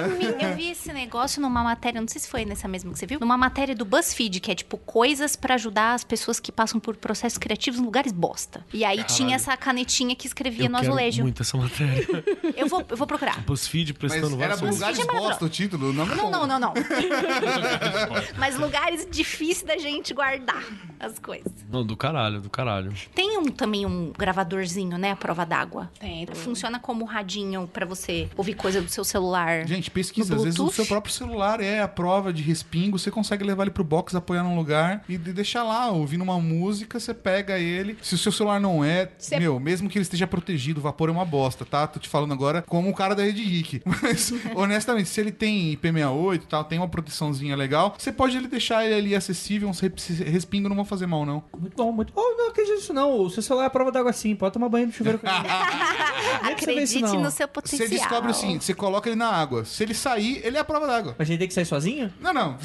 Eu 0.05 0.19
vi, 0.19 0.44
eu 0.44 0.55
vi 0.57 0.70
esse 0.73 0.93
negócio 0.93 1.40
numa 1.40 1.62
matéria, 1.62 2.01
não 2.01 2.09
sei 2.09 2.20
se 2.20 2.28
foi 2.28 2.44
nessa 2.44 2.69
mesma 2.69 2.93
que 2.93 2.98
você 2.98 3.07
viu, 3.07 3.19
numa 3.20 3.36
matéria 3.36 3.74
do 3.74 3.85
BuzzFeed, 3.85 4.40
que 4.40 4.51
é 4.51 4.55
tipo 4.55 4.77
coisas 4.78 5.36
pra 5.36 5.55
ajudar 5.55 5.94
as 5.94 6.05
pessoas 6.05 6.39
que 6.39 6.52
passam 6.52 6.78
por 6.81 6.97
processos 6.97 7.39
criativos 7.39 7.81
em 7.81 7.82
lugares 7.85 8.12
bosta. 8.12 8.65
E 8.73 8.85
aí 8.85 9.02
tinha 9.05 9.36
essa 9.36 9.57
canetinha 9.57 10.15
que 10.15 10.27
escrevia 10.27 10.66
Eu 10.66 10.70
no 10.70 10.78
quero 10.78 10.93
azulejo. 10.93 11.23
muito 11.23 11.43
essa 11.43 11.57
matéria. 11.57 12.07
Eu 12.57 12.66
vou, 12.66 12.85
eu 12.90 12.97
vou 12.97 13.07
procurar. 13.07 13.40
BuzzFeed 13.43 13.93
Mas 13.93 13.98
prestando 14.12 14.43
era 14.43 14.55
vários 14.57 14.74
lugares 14.74 14.98
Mas, 14.98 15.09
é 15.09 15.12
bosta 15.20 15.44
o 15.44 15.48
título. 15.48 15.93
Não, 15.93 16.05
Não, 16.05 16.31
não, 16.31 16.47
não, 16.47 16.59
não. 16.59 16.74
Mas 18.36 18.59
lugares 18.59 19.07
difíceis 19.11 19.62
da 19.62 19.78
gente 19.78 20.12
guardar 20.12 20.62
as 20.98 21.19
coisas. 21.19 21.52
Não, 21.70 21.85
do 21.85 21.97
caralho, 21.97 22.40
do 22.40 22.51
caralho. 22.51 22.93
Tem 23.15 23.39
um, 23.39 23.44
também 23.44 23.86
um 23.86 24.12
gravadorzinho, 24.16 24.98
né? 24.98 25.12
A 25.12 25.16
prova 25.16 25.44
d'água. 25.47 25.90
Tem. 25.98 26.27
Funciona 26.27 26.78
como 26.78 27.05
radinho 27.05 27.69
pra 27.73 27.86
você 27.86 28.28
ouvir 28.36 28.55
coisa 28.70 28.82
do 28.82 28.90
seu 28.90 29.05
celular. 29.05 29.66
Gente, 29.66 29.90
pesquisa. 29.90 30.36
Às 30.36 30.44
vezes 30.44 30.59
o 30.60 30.70
seu 30.70 30.86
próprio 30.86 31.12
celular 31.12 31.60
é 31.60 31.80
a 31.80 31.88
prova 31.88 32.32
de 32.32 32.42
respingo. 32.42 32.98
Você 32.98 33.10
consegue 33.10 33.42
levar 33.44 33.64
ele 33.64 33.70
pro 33.70 33.82
box, 33.84 34.14
apoiar 34.14 34.42
num 34.42 34.55
lugar 34.56 35.02
e 35.09 35.16
de- 35.18 35.32
deixar 35.32 35.62
lá, 35.64 35.90
ouvindo 35.90 36.22
uma 36.22 36.38
música, 36.40 36.98
você 37.01 37.12
pega 37.12 37.59
ele. 37.59 37.98
Se 38.02 38.14
o 38.14 38.18
seu 38.18 38.30
celular 38.32 38.60
não 38.60 38.84
é, 38.84 39.10
Cê- 39.18 39.38
meu, 39.38 39.59
mesmo 39.59 39.88
que 39.88 39.98
ele 39.98 40.02
esteja 40.02 40.26
protegido, 40.26 40.78
o 40.80 40.82
vapor 40.82 41.09
é 41.09 41.12
uma 41.12 41.24
bosta, 41.24 41.64
tá? 41.64 41.86
Tô 41.86 41.98
te 41.98 42.09
falando 42.09 42.32
agora 42.32 42.62
como 42.62 42.88
o 42.90 42.94
cara 42.94 43.14
da 43.14 43.22
Rede 43.24 43.42
Geek. 43.44 43.82
Mas, 44.02 44.32
honestamente, 44.55 45.09
se 45.09 45.20
ele 45.20 45.32
tem 45.32 45.76
IP68 45.76 46.34
e 46.36 46.38
tal, 46.47 46.64
tem 46.64 46.78
uma 46.78 46.88
proteçãozinha 46.88 47.56
legal, 47.56 47.94
você 47.98 48.12
pode 48.12 48.36
ele 48.36 48.47
deixar 48.48 48.84
ele 48.84 48.94
ali 48.94 49.14
acessível, 49.16 49.68
uns 49.68 49.80
rep- 49.80 49.98
respingo 50.24 50.68
não 50.68 50.76
vão 50.76 50.84
fazer 50.84 51.06
mal, 51.06 51.26
não. 51.26 51.42
Muito 51.59 51.76
bom, 51.76 51.90
muito 51.92 52.12
bom. 52.12 52.20
Oh, 52.22 52.36
não 52.36 52.48
acredito 52.51 52.74
nisso 52.76 52.92
não. 52.92 53.20
O 53.20 53.30
seu 53.30 53.42
celular 53.42 53.64
é 53.64 53.66
a 53.66 53.70
prova 53.70 53.90
d'água 53.90 54.12
sim. 54.12 54.34
Pode 54.36 54.52
tomar 54.52 54.68
banho 54.68 54.86
no 54.86 54.92
chuveiro 54.92 55.18
isso, 55.24 56.51
Acredite 56.52 57.01
não. 57.02 57.20
no 57.22 57.30
seu 57.30 57.48
potencial. 57.48 57.88
Você 57.88 57.94
descobre 57.94 58.30
assim, 58.30 58.59
você 58.64 58.74
coloca 58.74 59.08
ele 59.08 59.16
na 59.16 59.28
água. 59.28 59.64
Se 59.64 59.82
ele 59.82 59.94
sair, 59.94 60.40
ele 60.44 60.56
é 60.56 60.60
a 60.60 60.64
prova 60.64 60.86
d'água. 60.86 61.14
Mas 61.18 61.26
a 61.26 61.30
gente 61.30 61.38
tem 61.40 61.48
que 61.48 61.54
sair 61.54 61.64
sozinho? 61.64 62.12
Não, 62.20 62.32
não. 62.32 62.58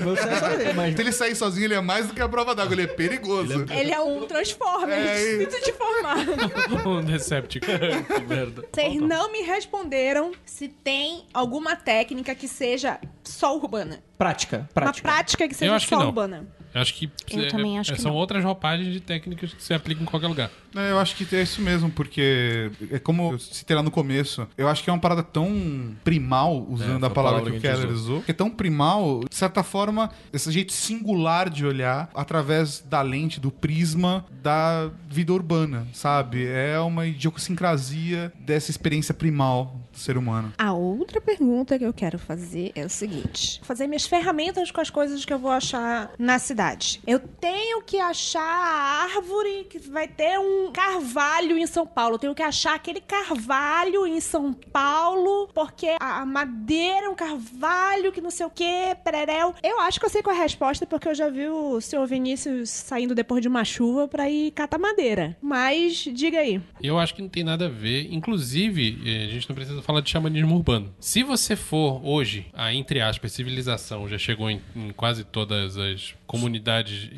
Eu 0.00 0.16
saio 0.16 0.38
sozinho, 0.38 0.74
mas... 0.74 0.94
Se 0.94 1.00
ele 1.00 1.12
sair 1.12 1.34
sozinho, 1.34 1.64
ele 1.66 1.74
é 1.74 1.80
mais 1.80 2.06
do 2.06 2.14
que 2.14 2.20
a 2.22 2.28
prova 2.28 2.54
d'água. 2.54 2.74
Ele 2.74 2.82
é 2.82 2.86
perigoso. 2.86 3.66
Ele 3.70 3.90
é 3.92 4.00
um 4.00 4.26
Transformer. 4.26 4.98
É 4.98 5.38
Sinto 5.38 5.60
te 5.62 5.72
formar. 5.72 6.16
um 6.86 7.02
Decepticon. 7.02 7.66
que 7.66 8.20
merda. 8.26 8.64
Vocês 8.72 8.94
não 9.00 9.32
me 9.32 9.42
responderam 9.42 10.32
se 10.44 10.68
tem 10.68 11.24
alguma 11.32 11.76
técnica 11.76 12.34
que 12.34 12.48
seja 12.48 12.98
só 13.24 13.56
urbana. 13.56 14.02
Prática, 14.18 14.58
Uma 14.58 14.66
prática. 14.74 15.08
prática 15.08 15.48
que 15.48 15.54
seja 15.54 15.74
acho 15.74 15.86
que 15.86 15.94
só 15.94 16.00
não. 16.00 16.06
urbana. 16.08 16.46
Eu 16.74 16.80
acho 16.80 16.94
que, 16.94 17.10
Eu 17.30 17.42
é- 17.42 17.46
também 17.48 17.78
acho 17.78 17.92
é- 17.92 17.94
que 17.96 18.00
são 18.00 18.12
não. 18.12 18.18
outras 18.18 18.44
roupagens 18.44 18.92
de 18.92 19.00
técnicas 19.00 19.52
que 19.52 19.62
você 19.62 19.74
aplica 19.74 20.02
em 20.02 20.06
qualquer 20.06 20.28
lugar. 20.28 20.50
É, 20.76 20.92
eu 20.92 20.98
acho 21.00 21.16
que 21.16 21.34
é 21.34 21.42
isso 21.42 21.60
mesmo, 21.60 21.90
porque 21.90 22.70
é 22.92 22.98
como 23.00 23.32
eu 23.32 23.38
citei 23.40 23.74
lá 23.76 23.82
no 23.82 23.90
começo, 23.90 24.46
eu 24.56 24.68
acho 24.68 24.84
que 24.84 24.88
é 24.90 24.92
uma 24.92 25.00
parada 25.00 25.22
tão 25.22 25.96
primal, 26.04 26.64
usando 26.70 27.02
É, 27.02 27.06
a 27.08 27.10
palavra, 27.10 27.40
palavra 27.40 27.50
que 27.50 27.58
o 27.58 27.60
Keller 27.60 27.90
usou, 27.90 28.22
que 28.22 28.30
é 28.30 28.34
tão 28.34 28.48
primal, 28.48 29.22
de 29.28 29.34
certa 29.34 29.64
forma, 29.64 30.10
esse 30.32 30.50
jeito 30.52 30.72
singular 30.72 31.50
de 31.50 31.66
olhar 31.66 32.08
através 32.14 32.80
da 32.88 33.02
lente, 33.02 33.40
do 33.40 33.50
prisma 33.50 34.24
da 34.42 34.90
vida 35.08 35.32
urbana, 35.32 35.88
sabe? 35.92 36.46
É 36.46 36.78
uma 36.78 37.04
idiosincrasia 37.06 38.32
dessa 38.38 38.70
experiência 38.70 39.12
primal 39.12 39.74
do 39.92 39.98
ser 39.98 40.16
humano. 40.16 40.52
A 40.56 40.72
outra 40.72 41.20
pergunta 41.20 41.76
que 41.78 41.84
eu 41.84 41.92
quero 41.92 42.18
fazer 42.18 42.70
é 42.76 42.84
o 42.84 42.88
seguinte: 42.88 43.60
fazer 43.64 43.86
minhas 43.88 44.06
ferramentas 44.06 44.70
com 44.70 44.80
as 44.80 44.88
coisas 44.90 45.24
que 45.24 45.32
eu 45.32 45.38
vou 45.38 45.50
achar 45.50 46.10
na 46.18 46.38
cidade. 46.38 46.59
Eu 47.06 47.18
tenho 47.18 47.82
que 47.82 47.98
achar 47.98 48.40
a 48.42 49.04
árvore 49.04 49.64
que 49.70 49.78
vai 49.78 50.06
ter 50.06 50.38
um 50.38 50.70
carvalho 50.72 51.56
em 51.56 51.66
São 51.66 51.86
Paulo. 51.86 52.16
Eu 52.16 52.18
tenho 52.18 52.34
que 52.34 52.42
achar 52.42 52.74
aquele 52.74 53.00
carvalho 53.00 54.06
em 54.06 54.20
São 54.20 54.52
Paulo, 54.52 55.48
porque 55.54 55.96
a 55.98 56.26
madeira 56.26 57.06
é 57.06 57.08
um 57.08 57.14
carvalho 57.14 58.12
que 58.12 58.20
não 58.20 58.30
sei 58.30 58.44
o 58.44 58.50
que, 58.50 58.94
pererel. 59.02 59.54
Eu 59.62 59.80
acho 59.80 59.98
que 59.98 60.04
eu 60.04 60.10
sei 60.10 60.22
qual 60.22 60.36
é 60.36 60.38
a 60.38 60.42
resposta, 60.42 60.84
porque 60.84 61.08
eu 61.08 61.14
já 61.14 61.30
vi 61.30 61.48
o 61.48 61.80
senhor 61.80 62.06
Vinícius 62.06 62.68
saindo 62.68 63.14
depois 63.14 63.40
de 63.40 63.48
uma 63.48 63.64
chuva 63.64 64.06
pra 64.06 64.28
ir 64.28 64.50
catar 64.50 64.78
madeira. 64.78 65.36
Mas 65.40 66.04
diga 66.12 66.40
aí. 66.40 66.60
Eu 66.82 66.98
acho 66.98 67.14
que 67.14 67.22
não 67.22 67.28
tem 67.28 67.42
nada 67.42 67.66
a 67.66 67.70
ver. 67.70 68.12
Inclusive, 68.12 68.98
eh, 69.06 69.24
a 69.24 69.28
gente 69.28 69.48
não 69.48 69.56
precisa 69.56 69.80
falar 69.82 70.02
de 70.02 70.10
xamanismo 70.10 70.56
urbano. 70.56 70.94
Se 71.00 71.22
você 71.22 71.56
for 71.56 72.00
hoje, 72.04 72.46
a 72.52 72.74
entre 72.74 73.00
aspas, 73.00 73.32
civilização 73.32 74.08
já 74.08 74.18
chegou 74.18 74.50
em, 74.50 74.60
em 74.76 74.90
quase 74.92 75.24
todas 75.24 75.76
as 75.76 76.14
comunidades, 76.26 76.49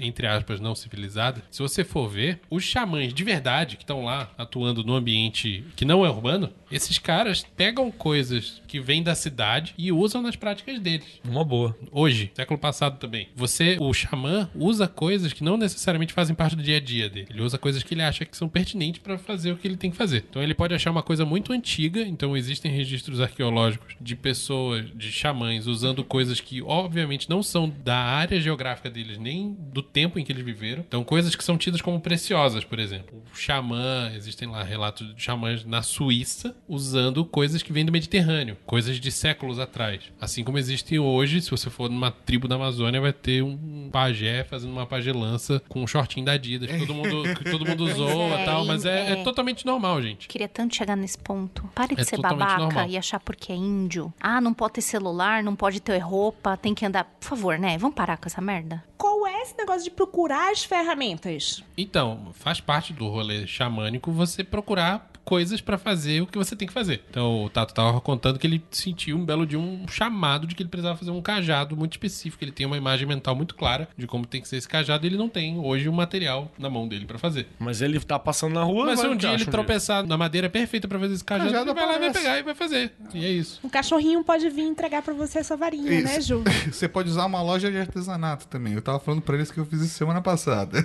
entre 0.00 0.26
aspas, 0.26 0.60
não 0.60 0.74
civilizadas. 0.74 1.42
Se 1.50 1.62
você 1.62 1.84
for 1.84 2.08
ver, 2.08 2.40
os 2.50 2.64
xamãs 2.64 3.12
de 3.12 3.24
verdade 3.24 3.76
que 3.76 3.82
estão 3.82 4.04
lá 4.04 4.30
atuando 4.36 4.84
no 4.84 4.94
ambiente 4.94 5.64
que 5.76 5.84
não 5.84 6.04
é 6.04 6.10
urbano, 6.10 6.50
esses 6.72 6.98
caras 6.98 7.44
pegam 7.56 7.90
coisas 7.90 8.62
que 8.66 8.80
vêm 8.80 9.02
da 9.02 9.14
cidade 9.14 9.74
e 9.76 9.92
usam 9.92 10.22
nas 10.22 10.36
práticas 10.36 10.80
deles. 10.80 11.20
Uma 11.24 11.44
boa. 11.44 11.76
Hoje, 11.90 12.32
século 12.34 12.58
passado 12.58 12.98
também. 12.98 13.28
Você, 13.36 13.76
o 13.78 13.92
xamã, 13.92 14.50
usa 14.54 14.88
coisas 14.88 15.32
que 15.32 15.44
não 15.44 15.56
necessariamente 15.56 16.12
fazem 16.12 16.34
parte 16.34 16.56
do 16.56 16.62
dia 16.62 16.78
a 16.78 16.80
dia 16.80 17.08
dele. 17.08 17.28
Ele 17.30 17.42
usa 17.42 17.58
coisas 17.58 17.82
que 17.82 17.94
ele 17.94 18.02
acha 18.02 18.24
que 18.24 18.36
são 18.36 18.48
pertinentes 18.48 19.02
pra 19.02 19.18
fazer 19.18 19.52
o 19.52 19.56
que 19.56 19.68
ele 19.68 19.76
tem 19.76 19.90
que 19.90 19.96
fazer. 19.96 20.24
Então 20.28 20.42
ele 20.42 20.54
pode 20.54 20.74
achar 20.74 20.90
uma 20.90 21.02
coisa 21.02 21.24
muito 21.24 21.52
antiga, 21.52 22.00
então 22.00 22.36
existem 22.36 22.72
registros 22.72 23.20
arqueológicos 23.20 23.94
de 24.00 24.16
pessoas, 24.16 24.86
de 24.94 25.12
xamãs, 25.12 25.66
usando 25.66 26.02
coisas 26.02 26.40
que 26.40 26.62
obviamente 26.62 27.28
não 27.28 27.42
são 27.42 27.68
da 27.68 27.96
área 27.96 28.40
geográfica 28.40 28.88
deles, 28.88 29.18
nem 29.18 29.52
do 29.72 29.82
tempo 29.82 30.18
em 30.18 30.24
que 30.24 30.32
eles 30.32 30.44
viveram. 30.44 30.84
Então 30.86 31.04
coisas 31.04 31.34
que 31.34 31.44
são 31.44 31.58
tidas 31.58 31.82
como 31.82 32.00
preciosas, 32.00 32.64
por 32.64 32.78
exemplo. 32.78 33.22
O 33.32 33.36
xamã, 33.36 34.10
existem 34.14 34.48
lá 34.48 34.62
relatos 34.62 35.14
de 35.14 35.22
xamãs 35.22 35.64
na 35.64 35.82
Suíça 35.82 36.56
usando 36.68 37.24
coisas 37.24 37.62
que 37.62 37.72
vêm 37.72 37.84
do 37.84 37.92
Mediterrâneo, 37.92 38.56
coisas 38.66 38.98
de 38.98 39.10
séculos 39.10 39.58
atrás. 39.58 40.00
Assim 40.20 40.44
como 40.44 40.58
existe 40.58 40.98
hoje, 40.98 41.40
se 41.40 41.50
você 41.50 41.68
for 41.68 41.90
numa 41.90 42.10
tribo 42.10 42.48
da 42.48 42.54
Amazônia, 42.56 43.00
vai 43.00 43.12
ter 43.12 43.42
um 43.42 43.88
pajé 43.92 44.44
fazendo 44.44 44.72
uma 44.72 44.86
pagelança 44.86 45.62
com 45.68 45.82
um 45.82 45.86
shortinho 45.86 46.24
da 46.26 46.32
Adidas, 46.32 46.70
que 46.70 46.78
todo 46.78 46.94
mundo, 46.94 47.34
que 47.34 47.44
todo 47.50 47.66
mundo 47.66 47.86
zoa 47.92 48.40
e 48.40 48.44
tal, 48.44 48.64
mas 48.64 48.84
é, 48.84 49.12
é 49.12 49.16
totalmente 49.24 49.66
normal, 49.66 50.00
gente. 50.02 50.28
Queria 50.28 50.48
tanto 50.48 50.74
chegar 50.74 50.96
nesse 50.96 51.18
ponto. 51.18 51.68
Pare 51.74 51.94
de 51.94 52.00
É 52.00 52.04
ser 52.04 52.20
babaca 52.20 52.58
normal. 52.58 52.88
e 52.88 52.96
achar 52.96 53.20
porque 53.20 53.52
é 53.52 53.56
índio. 53.56 54.12
Ah, 54.20 54.40
não 54.40 54.54
pode 54.54 54.74
ter 54.74 54.80
celular, 54.82 55.42
não 55.42 55.54
pode 55.56 55.80
ter 55.80 55.98
roupa, 55.98 56.56
tem 56.56 56.74
que 56.74 56.86
andar. 56.86 57.04
Por 57.04 57.28
favor, 57.28 57.58
né? 57.58 57.76
Vamos 57.78 57.94
parar 57.96 58.16
com 58.16 58.26
essa 58.26 58.40
merda? 58.40 58.82
Qual 58.96 59.26
é 59.26 59.42
esse 59.42 59.56
negócio 59.58 59.82
de 59.84 59.90
procurar 59.90 60.52
as 60.52 60.62
ferramentas? 60.64 61.62
Então, 61.76 62.28
faz 62.32 62.60
parte 62.60 62.92
do 62.92 63.08
rolê 63.08 63.46
xamânico 63.46 64.12
você 64.12 64.44
procurar 64.44 65.10
coisas 65.24 65.60
pra 65.60 65.78
fazer 65.78 66.20
o 66.20 66.26
que 66.26 66.36
você 66.38 66.54
tem 66.56 66.66
que 66.66 66.74
fazer. 66.74 67.02
Então, 67.10 67.44
o 67.44 67.50
Tato 67.50 67.74
tava 67.74 68.00
contando 68.00 68.38
que 68.38 68.46
ele 68.46 68.62
sentiu 68.70 69.16
um 69.16 69.24
belo 69.24 69.46
de 69.46 69.56
um 69.56 69.86
chamado 69.88 70.46
de 70.46 70.54
que 70.54 70.62
ele 70.62 70.68
precisava 70.70 70.96
fazer 70.96 71.10
um 71.10 71.22
cajado 71.22 71.76
muito 71.76 71.92
específico. 71.92 72.42
Ele 72.44 72.52
tem 72.52 72.66
uma 72.66 72.76
imagem 72.76 73.06
mental 73.06 73.34
muito 73.34 73.54
clara 73.54 73.88
de 73.96 74.06
como 74.06 74.26
tem 74.26 74.40
que 74.40 74.48
ser 74.48 74.56
esse 74.56 74.68
cajado 74.68 75.06
e 75.06 75.08
ele 75.08 75.16
não 75.16 75.28
tem 75.28 75.58
hoje 75.58 75.88
o 75.88 75.92
material 75.92 76.50
na 76.58 76.68
mão 76.70 76.86
dele 76.88 77.06
pra 77.06 77.18
fazer. 77.18 77.46
Mas 77.58 77.80
ele 77.82 77.98
tá 78.00 78.18
passando 78.18 78.52
na 78.54 78.62
rua. 78.62 78.86
Mas 78.86 78.98
se 79.00 79.06
vai 79.06 79.14
um 79.14 79.16
dia 79.16 79.32
ele 79.32 79.44
tropeçar 79.46 80.06
na 80.06 80.16
madeira 80.16 80.48
perfeita 80.50 80.88
pra 80.88 80.98
fazer 80.98 81.14
esse 81.14 81.24
cajado, 81.24 81.50
Cajado 81.50 81.70
ele 81.70 81.74
vai 81.74 81.86
lá, 81.86 81.98
vai 81.98 82.12
pegar 82.12 82.38
e 82.38 82.42
vai 82.42 82.54
fazer. 82.54 82.92
E 83.14 83.24
é 83.24 83.28
isso. 83.30 83.60
Um 83.64 83.68
cachorrinho 83.68 84.22
pode 84.24 84.48
vir 84.50 84.62
entregar 84.62 85.02
pra 85.02 85.14
você 85.14 85.38
essa 85.38 85.56
varinha, 85.56 85.92
Isso. 85.92 86.04
né, 86.04 86.20
Ju? 86.20 86.42
Você 86.72 86.88
pode 86.88 87.08
usar 87.08 87.26
uma 87.26 87.42
loja 87.42 87.70
de 87.70 87.76
artesanato 87.78 88.46
também. 88.46 88.72
Eu 88.72 88.82
tava 88.82 88.98
falando 88.98 89.20
pra 89.22 89.36
eles 89.36 89.50
que 89.50 89.58
eu 89.58 89.64
fiz 89.66 89.80
isso 89.80 89.94
semana 89.94 90.20
passada. 90.20 90.78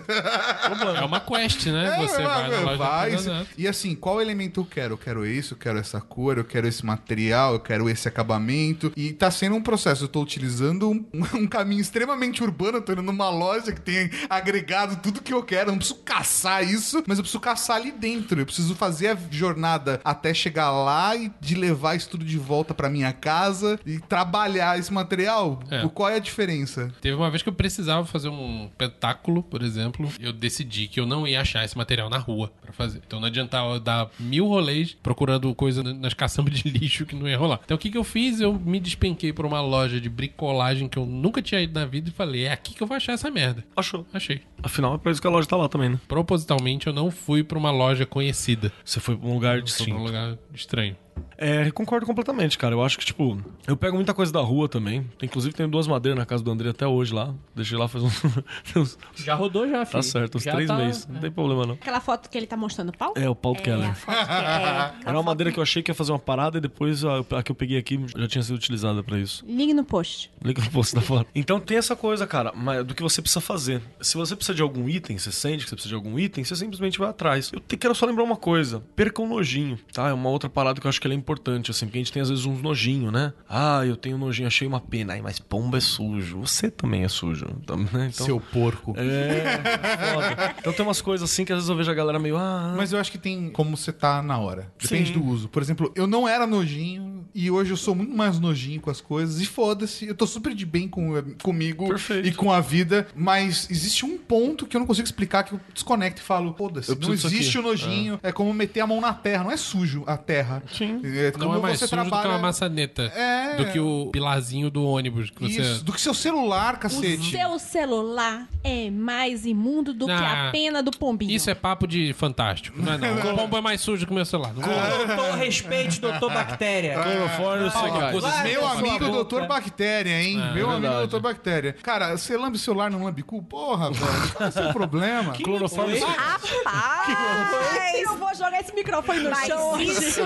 É 1.00 1.06
uma 1.06 1.20
quest, 1.20 1.66
né? 1.68 1.88
É, 1.98 1.98
você 2.08 2.22
vai 2.22 2.50
na 2.50 2.58
loja 2.60 2.72
de 2.72 2.78
vai. 2.78 3.12
artesanato. 3.12 3.48
E 3.58 3.68
assim, 3.68 3.96
qual 3.96 4.22
elemento 4.28 4.62
eu 4.62 4.66
quero? 4.66 4.94
Eu 4.94 4.98
quero 4.98 5.26
isso, 5.26 5.54
eu 5.54 5.58
quero 5.58 5.80
essa 5.80 6.00
cor, 6.00 6.38
eu 6.38 6.44
quero 6.44 6.68
esse 6.68 6.86
material, 6.86 7.54
eu 7.54 7.60
quero 7.60 7.90
esse 7.90 8.08
acabamento. 8.08 8.92
E 8.96 9.14
tá 9.14 9.32
sendo 9.32 9.56
um 9.56 9.62
processo. 9.62 10.04
Eu 10.04 10.08
tô 10.08 10.22
utilizando 10.22 10.90
um, 10.90 11.06
um 11.34 11.48
caminho 11.48 11.82
extremamente 11.82 12.44
urbano. 12.44 12.78
Eu 12.78 12.82
tô 12.82 12.94
indo 12.94 13.02
numa 13.02 13.30
loja 13.30 13.72
que 13.72 13.82
tem 13.82 14.10
agregado 14.30 14.98
tudo 14.98 15.22
que 15.22 15.34
eu 15.34 15.44
quero. 15.44 15.70
Eu 15.70 15.72
não 15.72 15.80
preciso 15.80 16.00
caçar 16.00 16.64
isso, 16.64 17.04
mas 17.08 17.18
eu 17.18 17.24
preciso 17.24 17.40
caçar 17.40 17.78
ali 17.78 17.92
dentro. 17.92 18.40
Eu 18.40 18.46
preciso 18.46 18.76
fazer 18.76 19.10
a 19.10 19.18
jornada 19.32 20.00
até 20.04 20.34
chegar 20.34 20.72
lá 20.72 21.16
e 21.16 21.32
de 21.40 21.56
levar 21.56 21.96
isso 21.96 22.10
tudo 22.10 22.26
de 22.26 22.38
volta 22.38 22.74
pra 22.74 22.90
minha 22.90 23.14
casa 23.14 23.80
e 23.86 24.00
trabalhar 24.00 24.78
esse 24.78 24.94
material. 24.94 25.60
É. 25.70 25.88
Qual 25.88 26.10
é 26.10 26.16
a 26.16 26.20
diferença? 26.20 26.92
Teve 27.02 27.16
uma 27.16 27.30
vez 27.30 27.42
que 27.42 27.50
eu 27.50 27.54
precisava 27.54 28.06
fazer 28.06 28.30
um 28.30 28.66
espetáculo, 28.66 29.42
por 29.42 29.64
exemplo. 29.64 30.12
Eu 30.20 30.32
decidi 30.32 30.88
que 30.88 31.00
eu 31.00 31.06
não 31.06 31.28
ia 31.28 31.42
achar 31.42 31.66
esse 31.66 31.78
material 31.78 32.10
na 32.10 32.18
rua 32.18 32.52
pra 32.62 32.72
fazer. 32.72 33.02
Então 33.06 33.20
não 33.20 33.28
adiantava 33.28 33.74
eu 33.74 33.80
dar 33.80 34.10
mil 34.20 34.48
rolês 34.48 34.96
procurando 35.02 35.54
coisa 35.56 35.82
nas 35.84 36.14
caçambas 36.14 36.54
de 36.60 36.70
lixo 36.70 37.06
que 37.06 37.16
não 37.16 37.28
ia 37.28 37.38
rolar. 37.38 37.60
Então 37.64 37.76
o 37.76 37.80
que, 37.80 37.90
que 37.90 37.98
eu 37.98 38.04
fiz? 38.04 38.40
Eu 38.40 38.54
me 38.54 38.80
despenquei 38.80 39.32
por 39.34 39.46
uma 39.46 39.62
loja 39.62 40.00
de 40.02 40.10
bricolagem 40.10 40.88
que 40.88 40.98
eu 40.98 41.06
nunca 41.06 41.42
tinha 41.42 41.62
ido 41.62 41.80
na 41.80 41.86
vida 41.86 42.10
e 42.10 42.14
falei: 42.14 42.46
é 42.46 42.52
aqui 42.52 42.74
que 42.74 42.82
eu 42.82 42.88
vou 42.88 42.96
achar 42.98 43.14
essa 43.14 43.30
merda. 43.32 43.64
Achou. 43.76 44.06
Achei. 44.14 44.42
Afinal, 44.64 44.96
é 44.96 44.98
pra 44.98 45.12
isso 45.12 45.22
que 45.22 45.28
a 45.28 45.32
loja 45.32 45.48
tá 45.48 45.56
lá 45.56 45.68
também, 45.70 45.90
né? 45.90 46.00
Propositalmente 46.08 46.88
eu 46.88 46.94
não 46.94 47.10
fui 47.12 47.44
pra 47.44 47.58
uma 47.58 47.72
loja 47.72 48.06
conhecida. 48.06 48.72
Você 48.84 49.00
foi 49.00 49.16
pra 49.16 49.28
um 49.28 49.34
lugar 49.34 49.58
Eu 49.60 49.68
fui 49.68 49.76
pra 49.76 49.84
um 49.86 49.88
distinto. 49.88 50.04
lugar 50.04 50.38
estranho. 50.54 50.96
É, 51.38 51.70
concordo 51.72 52.06
completamente, 52.06 52.58
cara. 52.58 52.74
Eu 52.76 52.84
acho 52.84 52.98
que, 52.98 53.06
tipo, 53.06 53.40
eu 53.68 53.78
pego 53.78 53.96
muita 53.96 54.14
coisa 54.14 54.32
da 54.32 54.40
rua 54.42 54.68
também. 54.68 55.06
Inclusive, 55.22 55.54
tenho 55.54 55.70
duas 55.70 55.88
madeiras 55.88 56.18
na 56.18 56.26
casa 56.26 56.44
do 56.44 56.52
André 56.52 56.70
até 56.70 56.86
hoje 56.88 57.14
lá. 57.14 57.34
Deixei 57.56 57.78
lá 57.78 57.88
faz 57.88 58.04
uns. 58.04 58.22
uns- 58.76 58.98
Já 59.16 59.36
rodou 59.36 59.68
já, 59.68 59.86
filho. 59.86 59.92
tá 59.98 60.02
certo, 60.02 60.38
uns 60.38 60.44
Já 60.44 60.52
três 60.54 60.68
tá- 60.68 60.78
meses. 60.78 61.08
Não 61.08 61.20
tem 61.20 61.32
problema, 61.32 61.66
não. 61.66 61.74
Aquela 61.76 62.00
foto 62.00 62.30
que 62.30 62.38
ele 62.38 62.48
tá 62.48 62.58
mostrando 62.58 62.90
o 62.90 62.98
pau? 62.98 63.14
É, 63.16 63.30
o 63.30 63.36
Paulo 63.36 63.58
É, 63.58 63.62
a 63.62 63.64
Keller. 63.64 63.96
foto 63.96 64.16
que 64.18 64.32
é- 64.34 64.94
Era 65.08 65.18
uma 65.18 65.24
madeira 65.24 65.52
que 65.52 65.60
eu 65.60 65.64
achei 65.64 65.82
que 65.84 65.92
ia 65.92 65.96
fazer 65.96 66.12
uma 66.12 66.20
parada 66.20 66.58
e 66.58 66.62
depois 66.62 67.04
a, 67.06 67.20
a 67.38 67.44
que 67.44 67.52
eu 67.52 67.56
peguei 67.56 67.78
aqui 67.78 68.00
já 68.16 68.28
tinha 68.28 68.44
sido 68.44 68.56
utilizada 68.56 69.04
pra 69.04 69.18
isso. 69.20 69.46
Ligue 69.48 69.74
no 69.74 69.84
post. 69.84 70.32
Liga 70.44 70.62
no 70.62 70.72
post 70.72 70.96
da 70.96 71.02
foto. 71.02 71.28
Então 71.36 71.60
tem 71.60 71.78
essa 71.78 71.96
coisa, 71.96 72.26
cara, 72.28 72.52
mas 72.56 72.86
do 72.86 72.94
que 72.96 73.04
você 73.04 73.22
precisa 73.22 73.42
fazer. 73.42 73.82
Se 74.02 74.16
você 74.18 74.36
precisa 74.36 74.56
de 74.56 74.62
algum 74.62 74.88
item, 74.90 75.18
você 75.18 75.32
sente 75.32 75.64
que 75.64 75.70
você 75.70 75.76
precisa 75.76 75.90
de 75.90 75.96
algum 75.96 76.18
item, 76.20 76.44
você 76.44 76.56
simplesmente 76.56 76.98
vai 77.00 77.10
atrás. 77.10 77.52
Eu 77.54 77.60
te, 77.60 77.78
quero 77.78 77.94
só 77.96 78.06
lembrar 78.06 78.24
uma 78.24 78.36
coisa: 78.36 78.82
perca 78.96 79.22
o 79.22 79.28
nojinho, 79.28 79.78
tá? 79.94 80.10
É 80.10 80.14
uma 80.14 80.30
outra 80.30 80.50
parada 80.50 80.80
que 80.82 80.88
eu 80.88 80.90
acho 80.90 81.00
que 81.00 81.07
ela 81.08 81.14
é 81.14 81.18
importante, 81.18 81.72
assim, 81.72 81.86
porque 81.86 81.98
a 81.98 82.02
gente 82.02 82.12
tem 82.12 82.22
às 82.22 82.30
vezes 82.30 82.46
uns 82.46 82.62
nojinho, 82.62 83.12
né? 83.12 83.34
Ah, 83.50 83.86
eu 83.86 83.96
tenho 83.96 84.18
nojinho, 84.18 84.48
achei 84.48 84.68
uma 84.68 84.80
pena. 84.80 85.14
Ai, 85.14 85.22
mas 85.22 85.40
pomba 85.40 85.78
é 85.78 85.82
sujo. 85.82 86.42
Você 86.42 86.70
também 86.70 87.04
é 87.04 87.08
sujo, 87.08 87.46
né? 87.46 88.12
Então, 88.14 88.26
Seu 88.26 88.40
porco. 88.40 88.94
É, 88.98 90.14
foda. 90.14 90.56
Então 90.60 90.74
tem 90.74 90.86
umas 90.86 91.02
coisas 91.02 91.30
assim 91.30 91.46
que 91.46 91.52
às 91.52 91.58
vezes 91.60 91.70
eu 91.70 91.76
vejo 91.76 91.90
a 91.90 91.94
galera 91.94 92.20
meio. 92.20 92.38
Ah, 92.38 92.74
Mas 92.76 92.92
eu 92.92 93.00
acho 93.00 93.12
que 93.12 93.18
tem 93.18 93.50
como 93.50 93.76
você 93.76 93.92
tá 93.92 94.22
na 94.22 94.38
hora. 94.38 94.72
Depende 94.82 95.14
Sim. 95.14 95.20
do 95.20 95.26
uso. 95.26 95.48
Por 95.48 95.62
exemplo, 95.62 95.92
eu 95.96 96.06
não 96.08 96.28
era 96.28 96.46
nojinho 96.46 97.26
e 97.34 97.50
hoje 97.52 97.72
eu 97.72 97.78
sou 97.78 97.96
muito 97.96 98.16
mais 98.16 98.40
nojinho 98.40 98.82
com 98.82 98.90
as 98.90 99.02
coisas. 99.02 99.40
E 99.42 99.46
foda-se, 99.46 100.08
eu 100.08 100.16
tô 100.16 100.26
super 100.28 100.54
de 100.54 100.66
bem 100.66 100.88
com, 100.88 101.14
comigo 101.42 101.88
Perfeito. 101.88 102.28
e 102.28 102.34
com 102.34 102.52
a 102.52 102.60
vida. 102.60 103.08
Mas 103.16 103.70
existe 103.70 104.06
um 104.06 104.18
ponto 104.18 104.66
que 104.66 104.76
eu 104.76 104.80
não 104.80 104.88
consigo 104.88 105.06
explicar 105.06 105.44
que 105.44 105.54
eu 105.54 105.60
desconecto 105.74 106.22
e 106.22 106.24
falo, 106.24 106.54
foda-se, 106.58 106.96
não 107.00 107.14
existe 107.14 107.58
o 107.58 107.62
nojinho. 107.62 108.20
É. 108.24 108.32
como 108.32 108.54
meter 108.54 108.82
a 108.82 108.88
mão 108.88 109.00
na 109.00 109.14
terra, 109.14 109.44
não 109.44 109.52
é 109.52 109.58
sujo 109.58 110.04
a 110.06 110.18
terra. 110.18 110.64
Sim. 110.74 110.97
É 111.04 111.32
Não 111.32 111.40
como 111.48 111.58
é 111.58 111.62
mais 111.62 111.80
você 111.80 111.88
sujo 111.88 112.02
do 112.02 112.04
que 112.06 112.10
trabalha- 112.10 112.30
uma 112.30 112.40
maçaneta. 112.40 113.04
É. 113.16 113.56
Do 113.56 113.66
que 113.72 113.80
o 113.80 114.10
pilarzinho 114.12 114.70
do 114.70 114.84
ônibus 114.86 115.30
que 115.30 115.42
você... 115.42 115.62
Isso, 115.62 115.84
do 115.84 115.92
que 115.94 116.02
seu 116.02 116.14
celular, 116.14 116.76
O 116.76 116.78
cacete. 116.80 117.32
seu 117.32 117.58
celular 117.60 118.48
é 118.64 118.90
mais 118.90 119.46
imundo 119.46 119.94
do 119.94 120.06
que 120.06 120.12
Ah, 120.12 120.48
a 120.48 120.52
pena 120.52 120.82
do 120.84 120.92
pombinho. 120.92 121.32
Isso 121.32 121.50
é 121.50 121.56
papo 121.56 121.88
de 121.88 122.14
fantástico. 122.14 122.80
Não 122.82 122.94
é 122.94 122.98
não. 122.98 123.18
O 123.34 123.36
pombo 123.38 123.58
é 123.58 123.62
mais 123.62 123.82
sujo 123.82 124.06
que 124.06 124.12
o 124.12 124.16
meu 124.16 124.26
celular. 124.26 124.54
Não 124.54 124.62
Doutor, 124.62 125.36
respeite, 125.38 126.00
doutor 126.00 126.32
Bactéria. 126.34 126.94
Clorofórmio 127.02 127.72
secais. 127.72 128.22
Vai, 128.22 128.44
Meu 128.52 128.62
Sua 128.62 128.72
amigo 128.72 129.00
boca. 129.00 129.12
Doutor 129.12 129.48
Bactéria, 129.48 130.22
hein? 130.22 130.38
É, 130.42 130.54
Meu 130.54 130.70
amigo 130.70 130.82
verdade. 130.82 130.98
Doutor 131.02 131.20
Bactéria. 131.22 131.74
Cara, 131.84 132.18
você 132.18 132.36
lambe 132.38 132.58
o 132.58 132.60
celular 132.60 132.90
no 132.92 133.04
lambe 133.04 133.24
cu? 133.24 133.42
Porra, 133.44 133.92
velho. 133.92 134.32
Qual 134.34 134.46
é 134.46 134.50
o 134.50 134.52
seu 134.52 134.74
problema? 134.74 135.34
Clorofórmio 135.34 135.98
Rapaz! 136.06 138.02
Eu 138.02 138.16
vou 138.18 138.34
jogar 138.36 138.60
esse 138.62 138.74
microfone 138.74 139.20
no 139.22 139.36
chão. 139.36 139.80
Isso 139.82 140.22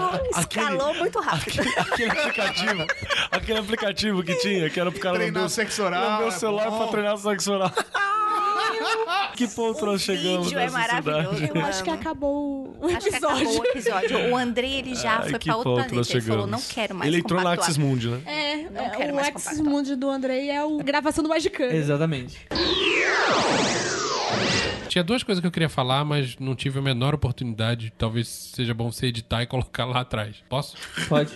escalou 0.62 0.94
muito 0.96 1.20
rápido. 1.20 1.62
aquele 1.78 2.10
aplicativo. 2.12 2.86
aquele 3.32 3.60
aplicativo 3.60 4.24
que 4.24 4.36
tinha, 4.36 4.70
que 4.70 4.80
era 4.80 4.92
pro 4.92 5.00
cara 5.00 5.16
Treinar 5.16 5.34
lamber 5.36 5.46
o- 5.48 5.50
sexo 5.50 5.84
oral, 5.84 6.04
lamber 6.10 6.26
o 6.26 6.28
é 6.30 6.32
celular 6.32 6.70
bom. 6.70 6.78
pra 6.78 6.88
treinar 6.88 7.18
sexo 7.18 7.52
oral. 7.54 7.72
que 9.36 9.48
ponto 9.48 9.86
nós 9.86 10.02
chegamos 10.02 10.46
vídeo 10.48 10.60
é 10.60 10.70
maravilhoso. 10.70 11.36
cidade? 11.38 11.52
Eu 11.60 11.66
acho 11.66 11.84
que 11.84 11.90
acabou 11.90 12.76
o 12.80 12.86
Acho 12.88 13.00
que 13.10 13.16
acabou 13.16 13.32
episódio. 13.38 13.62
o 13.62 13.66
episódio. 13.66 14.32
O 14.32 14.38
Andrei, 14.38 14.74
ele 14.80 14.96
já 14.96 15.18
Ai, 15.20 15.30
foi 15.30 15.40
pra 15.40 15.56
outro 15.56 15.74
planeta. 15.74 15.96
Ele 15.96 16.04
falou, 16.04 16.22
chegamos. 16.22 16.50
não 16.52 16.62
quero 16.62 16.96
mais 16.96 17.08
Ele 17.08 17.18
entrou 17.20 17.40
compactuar. 17.40 17.68
Axis 17.68 17.78
Mundi, 17.78 18.08
né? 18.10 18.22
É, 18.26 18.58
Não 18.70 18.82
é, 18.86 18.90
quero 18.90 19.12
o 19.12 19.16
mais 19.16 19.28
compactuar. 19.30 19.64
Mundi 19.64 19.96
do 19.96 20.10
Andrei 20.10 20.50
é 20.50 20.58
a 20.60 20.84
gravação 20.84 21.24
do 21.24 21.30
Magicano. 21.30 21.72
Exatamente. 21.74 22.40
Tinha 24.92 25.06
duas 25.06 25.24
coisas 25.24 25.40
que 25.40 25.48
eu 25.48 25.52
queria 25.52 25.70
falar, 25.70 26.04
mas 26.04 26.38
não 26.38 26.54
tive 26.54 26.80
a 26.80 26.82
menor 26.82 27.16
oportunidade. 27.16 27.94
Talvez 27.98 28.28
seja 28.28 28.74
bom 28.74 28.92
você 28.92 29.06
editar 29.06 29.42
e 29.42 29.46
colocar 29.46 29.86
lá 29.86 30.02
atrás. 30.02 30.44
Posso? 30.50 30.76
Pode. 31.08 31.32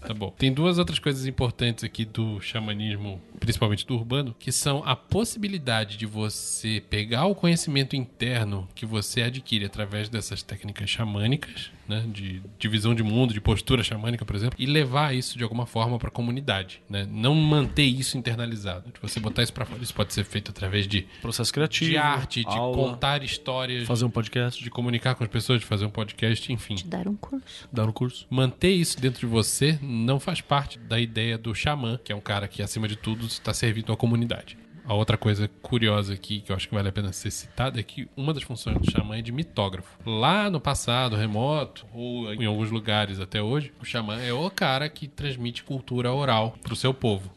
Tá 0.00 0.14
bom. 0.14 0.30
Tem 0.30 0.50
duas 0.50 0.78
outras 0.78 0.98
coisas 0.98 1.26
importantes 1.26 1.84
aqui 1.84 2.06
do 2.06 2.40
xamanismo, 2.40 3.20
principalmente 3.38 3.86
do 3.86 3.94
urbano, 3.94 4.34
que 4.38 4.50
são 4.50 4.82
a 4.86 4.96
possibilidade 4.96 5.98
de 5.98 6.06
você 6.06 6.82
pegar 6.88 7.26
o 7.26 7.34
conhecimento 7.34 7.96
interno 7.96 8.66
que 8.74 8.86
você 8.86 9.20
adquire 9.20 9.66
através 9.66 10.08
dessas 10.08 10.42
técnicas 10.42 10.88
xamânicas, 10.88 11.70
né, 11.88 12.04
de 12.12 12.42
divisão 12.58 12.94
de 12.94 13.02
mundo, 13.02 13.32
de 13.32 13.40
postura 13.40 13.82
xamânica, 13.82 14.24
por 14.24 14.34
exemplo, 14.34 14.56
e 14.58 14.66
levar 14.66 15.14
isso 15.14 15.36
de 15.36 15.44
alguma 15.44 15.66
forma 15.66 15.98
para 15.98 16.08
a 16.08 16.10
comunidade, 16.10 16.82
né? 16.88 17.06
Não 17.10 17.34
manter 17.34 17.84
isso 17.84 18.16
internalizado. 18.16 18.90
De 18.92 19.00
você 19.00 19.20
botar 19.20 19.42
isso 19.42 19.52
para 19.52 19.64
fora. 19.64 19.82
Isso 19.82 19.94
pode 19.94 20.12
ser 20.12 20.24
feito 20.24 20.50
através 20.50 20.86
de, 20.86 21.06
Processo 21.20 21.52
criativo. 21.52 21.90
de 21.90 21.96
arte, 21.96 22.40
de 22.40 22.48
aula, 22.48 22.76
contar 22.76 23.22
histórias, 23.22 23.86
Fazer 23.86 24.04
um 24.04 24.10
podcast, 24.10 24.62
de 24.62 24.70
comunicar 24.70 25.14
com 25.14 25.24
as 25.24 25.30
pessoas, 25.30 25.60
de 25.60 25.66
fazer 25.66 25.84
um 25.84 25.90
podcast, 25.90 26.52
enfim. 26.52 26.74
Te 26.74 26.86
dar 26.86 27.06
um 27.06 27.16
curso. 27.16 27.68
dar 27.72 27.88
um 27.88 27.92
curso. 27.92 28.26
Manter 28.30 28.70
isso 28.70 29.00
dentro 29.00 29.20
de 29.20 29.26
você 29.26 29.78
não 29.82 30.18
faz 30.18 30.40
parte 30.40 30.78
da 30.78 30.98
ideia 30.98 31.36
do 31.38 31.54
xamã, 31.54 31.98
que 32.02 32.12
é 32.12 32.16
um 32.16 32.20
cara 32.20 32.48
que, 32.48 32.62
acima 32.62 32.88
de 32.88 32.96
tudo, 32.96 33.26
está 33.26 33.52
servindo 33.52 33.92
à 33.92 33.96
comunidade. 33.96 34.56
A 34.86 34.92
outra 34.92 35.16
coisa 35.16 35.48
curiosa 35.62 36.12
aqui, 36.12 36.40
que 36.40 36.52
eu 36.52 36.56
acho 36.56 36.68
que 36.68 36.74
vale 36.74 36.88
a 36.88 36.92
pena 36.92 37.12
ser 37.12 37.30
citada, 37.30 37.80
é 37.80 37.82
que 37.82 38.06
uma 38.14 38.34
das 38.34 38.42
funções 38.42 38.78
do 38.78 38.90
xamã 38.90 39.16
é 39.16 39.22
de 39.22 39.32
mitógrafo. 39.32 39.98
Lá 40.04 40.50
no 40.50 40.60
passado 40.60 41.16
remoto, 41.16 41.86
ou 41.92 42.32
em 42.34 42.44
alguns 42.44 42.70
lugares 42.70 43.18
até 43.18 43.42
hoje, 43.42 43.72
o 43.80 43.84
xamã 43.84 44.20
é 44.20 44.32
o 44.32 44.50
cara 44.50 44.88
que 44.88 45.08
transmite 45.08 45.64
cultura 45.64 46.12
oral 46.12 46.54
pro 46.62 46.76
seu 46.76 46.92
povo. 46.92 47.32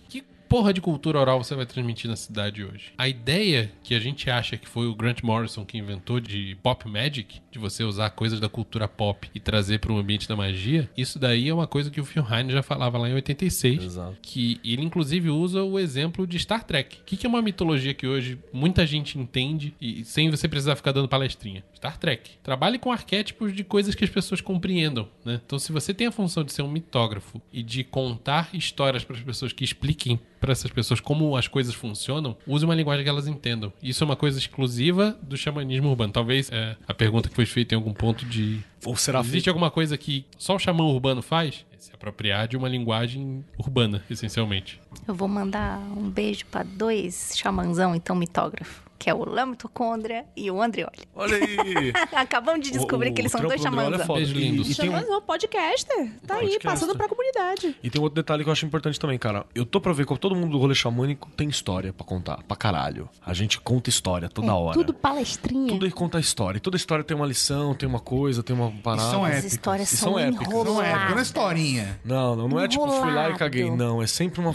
Porra 0.48 0.74
de 0.74 0.80
cultura 0.80 1.20
oral 1.20 1.44
você 1.44 1.56
vai 1.56 1.66
transmitir 1.66 2.10
na 2.10 2.16
cidade 2.16 2.64
hoje? 2.64 2.94
A 2.98 3.08
ideia 3.08 3.72
que 3.84 3.94
a 3.94 4.00
gente 4.00 4.30
acha 4.30 4.56
que 4.56 4.68
foi 4.68 4.88
o 4.88 4.96
Grant 4.96 5.22
Morrison 5.22 5.66
que 5.66 5.78
inventou 5.78 6.20
de 6.20 6.58
pop 6.64 6.88
magic, 6.88 7.42
de 7.52 7.60
você 7.60 7.84
usar 7.84 8.10
coisas 8.12 8.40
da 8.40 8.48
cultura 8.48 8.88
pop 8.88 9.30
e 9.36 9.40
trazer 9.40 9.80
para 9.80 9.92
o 9.92 9.98
ambiente 9.98 10.28
da 10.28 10.36
magia, 10.36 10.90
isso 10.96 11.20
daí 11.20 11.50
é 11.50 11.54
uma 11.54 11.68
coisa 11.68 11.92
que 11.92 12.00
o 12.00 12.06
Phil 12.06 12.26
Heine 12.30 12.52
já 12.54 12.64
falava 12.64 12.98
lá 12.98 13.10
em 13.10 13.14
86. 13.14 13.84
Exato. 13.84 14.18
Que 14.22 14.60
ele, 14.64 14.84
inclusive, 14.84 15.30
usa 15.30 15.64
o 15.64 15.78
exemplo 15.78 16.26
de 16.26 16.40
Star 16.40 16.64
Trek. 16.64 17.00
O 17.02 17.04
que, 17.04 17.18
que 17.18 17.26
é 17.26 17.30
uma 17.30 17.42
mitologia 17.42 17.94
que 17.94 18.08
hoje 18.08 18.40
muita 18.54 18.86
gente 18.86 19.20
entende 19.20 19.74
e 19.82 20.06
sem 20.06 20.30
você 20.30 20.48
precisar 20.48 20.76
ficar 20.76 20.94
dando 20.94 21.10
palestrinha? 21.10 21.64
Star 21.78 21.98
Trek. 21.98 22.32
Trabalhe 22.44 22.78
com 22.80 22.92
arquétipos 22.92 23.54
de 23.56 23.64
coisas 23.64 23.94
que 23.96 24.04
as 24.04 24.10
pessoas 24.10 24.42
compreendam, 24.42 25.08
né? 25.24 25.40
Então, 25.46 25.60
se 25.60 25.72
você 25.72 25.94
tem 25.94 26.08
a 26.08 26.12
função 26.12 26.44
de 26.44 26.52
ser 26.52 26.64
um 26.64 26.70
mitógrafo 26.72 27.40
e 27.54 27.62
de 27.62 27.84
contar 27.84 28.50
histórias 28.54 29.04
para 29.04 29.16
as 29.16 29.22
pessoas 29.22 29.54
que 29.54 29.64
expliquem 29.64 30.20
para 30.40 30.52
essas 30.52 30.72
pessoas 30.72 31.00
como 31.00 31.36
as 31.36 31.48
coisas 31.48 31.74
funcionam, 31.76 32.36
use 32.46 32.66
uma 32.66 32.76
linguagem 32.76 33.04
que 33.04 33.10
elas 33.10 33.28
entendam. 33.28 33.72
Isso 33.82 34.04
é 34.04 34.06
uma 34.06 34.16
coisa 34.16 34.38
exclusiva 34.40 35.18
do 35.22 35.38
xamanismo 35.38 35.90
urbano. 35.90 36.12
Talvez 36.12 36.52
é, 36.52 36.76
a 36.88 36.94
pergunta 36.94 37.30
que 37.30 37.36
foi 37.36 37.46
feita 37.46 37.76
em 37.76 37.78
algum 37.78 37.94
ponto 37.94 38.26
de 38.26 38.60
Ou 38.84 38.96
será 38.98 39.20
Existe 39.20 39.34
feito. 39.34 39.50
alguma 39.50 39.70
coisa 39.72 39.98
que 39.98 40.26
só 40.38 40.56
o 40.56 40.60
xamã 40.60 40.84
urbano 40.84 41.22
faz? 41.22 41.66
É 41.72 41.78
se 41.80 41.94
apropriar 41.94 42.48
de 42.48 42.58
uma 42.58 42.68
linguagem 42.68 43.46
urbana, 43.58 44.04
essencialmente. 44.10 44.80
Eu 45.08 45.14
vou 45.14 45.28
mandar 45.28 45.80
um 45.96 46.10
beijo 46.10 46.46
pra 46.48 46.64
dois 46.64 47.34
xamanzão, 47.36 47.94
então, 47.96 48.16
mitógrafo. 48.16 48.87
Que 49.00 49.10
é 49.10 49.14
o 49.14 49.24
Lama 49.24 49.52
Mitocôndria 49.52 50.26
e 50.36 50.50
o 50.50 50.62
Andrioli. 50.62 51.00
Olha 51.16 51.36
aí. 51.38 51.94
Acabamos 52.16 52.62
de 52.66 52.72
descobrir 52.72 53.12
O- 53.12 53.14
que 53.14 53.22
eles 53.22 53.32
são 53.32 53.42
dois 53.42 53.64
André 53.64 54.04
é. 54.04 54.08
Beijo 54.08 54.38
E-. 54.40 54.72
E, 54.72 54.76
tem 54.76 54.90
um, 54.90 54.98
Chama 55.00 55.18
o 55.18 55.22
podcaster. 55.22 56.12
Tá 56.26 56.36
aí, 56.36 56.42
Podcaster. 56.42 56.62
passando 56.64 56.96
pra 56.98 57.08
comunidade. 57.08 57.76
e 57.84 57.90
tem 57.90 58.00
um 58.02 58.04
outro 58.04 58.16
detalhe 58.16 58.44
que 58.44 58.50
eu 58.50 58.54
acho 58.54 58.66
importante 58.66 59.00
também, 59.00 59.20
cara. 59.20 59.46
Eu 59.54 59.66
tô 59.66 59.80
pra 59.80 59.94
ver 59.94 60.06
que 60.06 60.18
todo 60.18 60.36
mundo 60.36 60.52
do 60.52 60.58
rolê 60.58 60.74
xamânico 60.74 61.30
tem 61.38 61.48
história 61.48 61.94
pra 61.94 62.06
contar. 62.06 62.42
Pra 62.48 62.58
caralho. 62.58 63.08
A 63.26 63.34
gente 63.34 63.60
conta 63.60 63.90
história 63.90 64.28
toda 64.30 64.54
hora. 64.56 64.74
Tudo 64.74 64.94
palestrinha. 64.94 65.68
Tudo 65.68 65.86
aí 65.86 65.92
conta 65.92 66.20
história. 66.20 66.58
E 66.58 66.62
toda 66.62 66.76
história 66.76 67.04
tem 67.04 67.16
uma 67.16 67.26
lição, 67.28 67.76
tem 67.76 67.88
uma 67.88 68.00
coisa, 68.00 68.42
tem 68.42 68.56
uma 68.56 68.72
parada. 68.72 69.12
são 69.12 69.24
As 69.24 69.32
épicas. 69.34 69.52
histórias 69.54 69.92
E 69.92 69.98
são, 69.98 70.14
são 70.14 70.20
épicas. 70.20 70.48
Não 70.48 70.82
é, 70.82 71.10
não 71.12 71.20
é 71.20 71.22
historinha. 71.22 72.00
Não, 72.04 72.36
não, 72.36 72.48
não 72.48 72.60
é 72.60 72.68
tipo 72.68 72.88
fui 72.90 73.12
lá 73.14 73.30
e 73.30 73.36
caguei. 73.36 73.70
Não, 73.70 74.02
é 74.02 74.08
sempre 74.08 74.40
uma. 74.42 74.54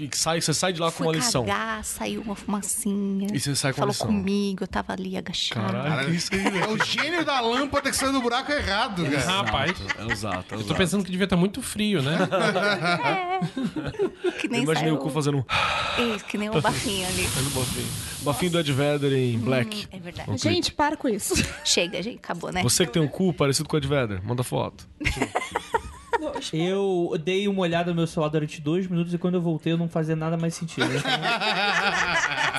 E 0.00 0.08
que 0.08 0.16
sai, 0.16 0.40
você 0.40 0.54
sai 0.54 0.72
de 0.72 0.80
lá 0.80 0.86
com 0.90 0.96
Fui 0.96 1.06
uma 1.08 1.12
lição. 1.12 1.44
cagar, 1.44 1.84
saiu 1.84 2.22
uma 2.22 2.34
fumacinha. 2.34 3.26
E 3.34 3.38
você 3.38 3.54
sai 3.54 3.72
com 3.72 3.78
Falou 3.80 3.92
lição. 3.92 4.06
comigo, 4.06 4.64
eu 4.64 4.68
tava 4.68 4.94
ali 4.94 5.14
agachado. 5.14 5.60
Caralho, 5.72 6.14
isso 6.14 6.30
aí, 6.32 6.58
É 6.58 6.66
o 6.68 6.82
gênio 6.82 7.22
da 7.22 7.38
lâmpada 7.40 7.90
que 7.90 7.96
saiu 7.96 8.10
do 8.12 8.22
buraco 8.22 8.50
errado, 8.50 9.04
cara. 9.04 9.18
Rapaz, 9.20 9.72
É 9.98 10.10
exato, 10.10 10.54
é 10.54 10.54
eu 10.54 10.58
tô 10.60 10.64
exato. 10.64 10.74
pensando 10.76 11.04
que 11.04 11.10
devia 11.10 11.24
estar 11.24 11.36
muito 11.36 11.60
frio, 11.60 12.00
né? 12.00 12.16
Que 14.40 14.48
nem 14.48 14.62
Imaginei 14.62 14.90
o 14.90 14.94
saiu... 14.94 15.04
cu 15.04 15.10
fazendo 15.10 15.38
um. 15.38 16.14
Isso, 16.14 16.24
que 16.24 16.38
nem 16.38 16.48
um 16.48 16.60
bafinho 16.60 17.06
ali. 17.06 17.24
Fazendo 17.26 17.54
bafinho. 17.54 17.86
Bafinho 18.22 18.52
do 18.52 18.60
Ed 18.60 18.72
Vedder 18.72 19.12
em 19.12 19.38
Black. 19.38 19.86
É 19.92 19.98
verdade. 19.98 20.30
Um. 20.30 20.38
Gente, 20.38 20.72
para 20.72 20.96
com 20.96 21.08
isso. 21.08 21.34
Chega, 21.64 22.02
gente, 22.02 22.16
acabou, 22.18 22.50
né? 22.50 22.62
Você 22.62 22.86
que 22.86 22.92
tem 22.92 23.02
um 23.02 23.08
cu 23.08 23.32
parecido 23.34 23.68
com 23.68 23.76
o 23.76 23.78
Ed 23.78 23.86
Vedder, 23.86 24.22
manda 24.24 24.42
foto. 24.42 24.88
Eu 26.52 27.18
dei 27.22 27.48
uma 27.48 27.62
olhada 27.62 27.90
no 27.90 27.96
meu 27.96 28.06
celular 28.06 28.28
durante 28.30 28.60
dois 28.60 28.86
minutos 28.86 29.12
e 29.14 29.18
quando 29.18 29.34
eu 29.34 29.40
voltei 29.40 29.72
eu 29.72 29.78
não 29.78 29.88
fazia 29.88 30.16
nada 30.16 30.36
mais 30.36 30.54
sentido. 30.54 30.88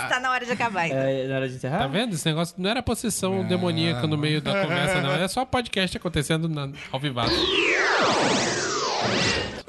tá 0.10 0.20
na 0.22 0.32
hora 0.32 0.46
de 0.46 0.52
acabar. 0.52 0.88
então. 0.88 0.98
é, 1.00 1.28
na 1.28 1.36
hora 1.36 1.50
de 1.50 1.56
encerrar? 1.56 1.80
Tá 1.80 1.88
vendo? 1.88 2.14
Esse 2.14 2.26
negócio 2.26 2.56
não 2.58 2.70
era 2.70 2.82
possessão 2.82 3.44
demoníaca 3.46 4.08
no 4.08 4.18
meio 4.18 4.42
da 4.42 4.62
conversa, 4.62 5.02
não. 5.02 5.12
É 5.12 5.28
só 5.28 5.46
podcast 5.46 5.98
acontecendo 5.98 6.48
na, 6.48 6.70
ao 6.92 7.00
vivaço. 7.00 7.36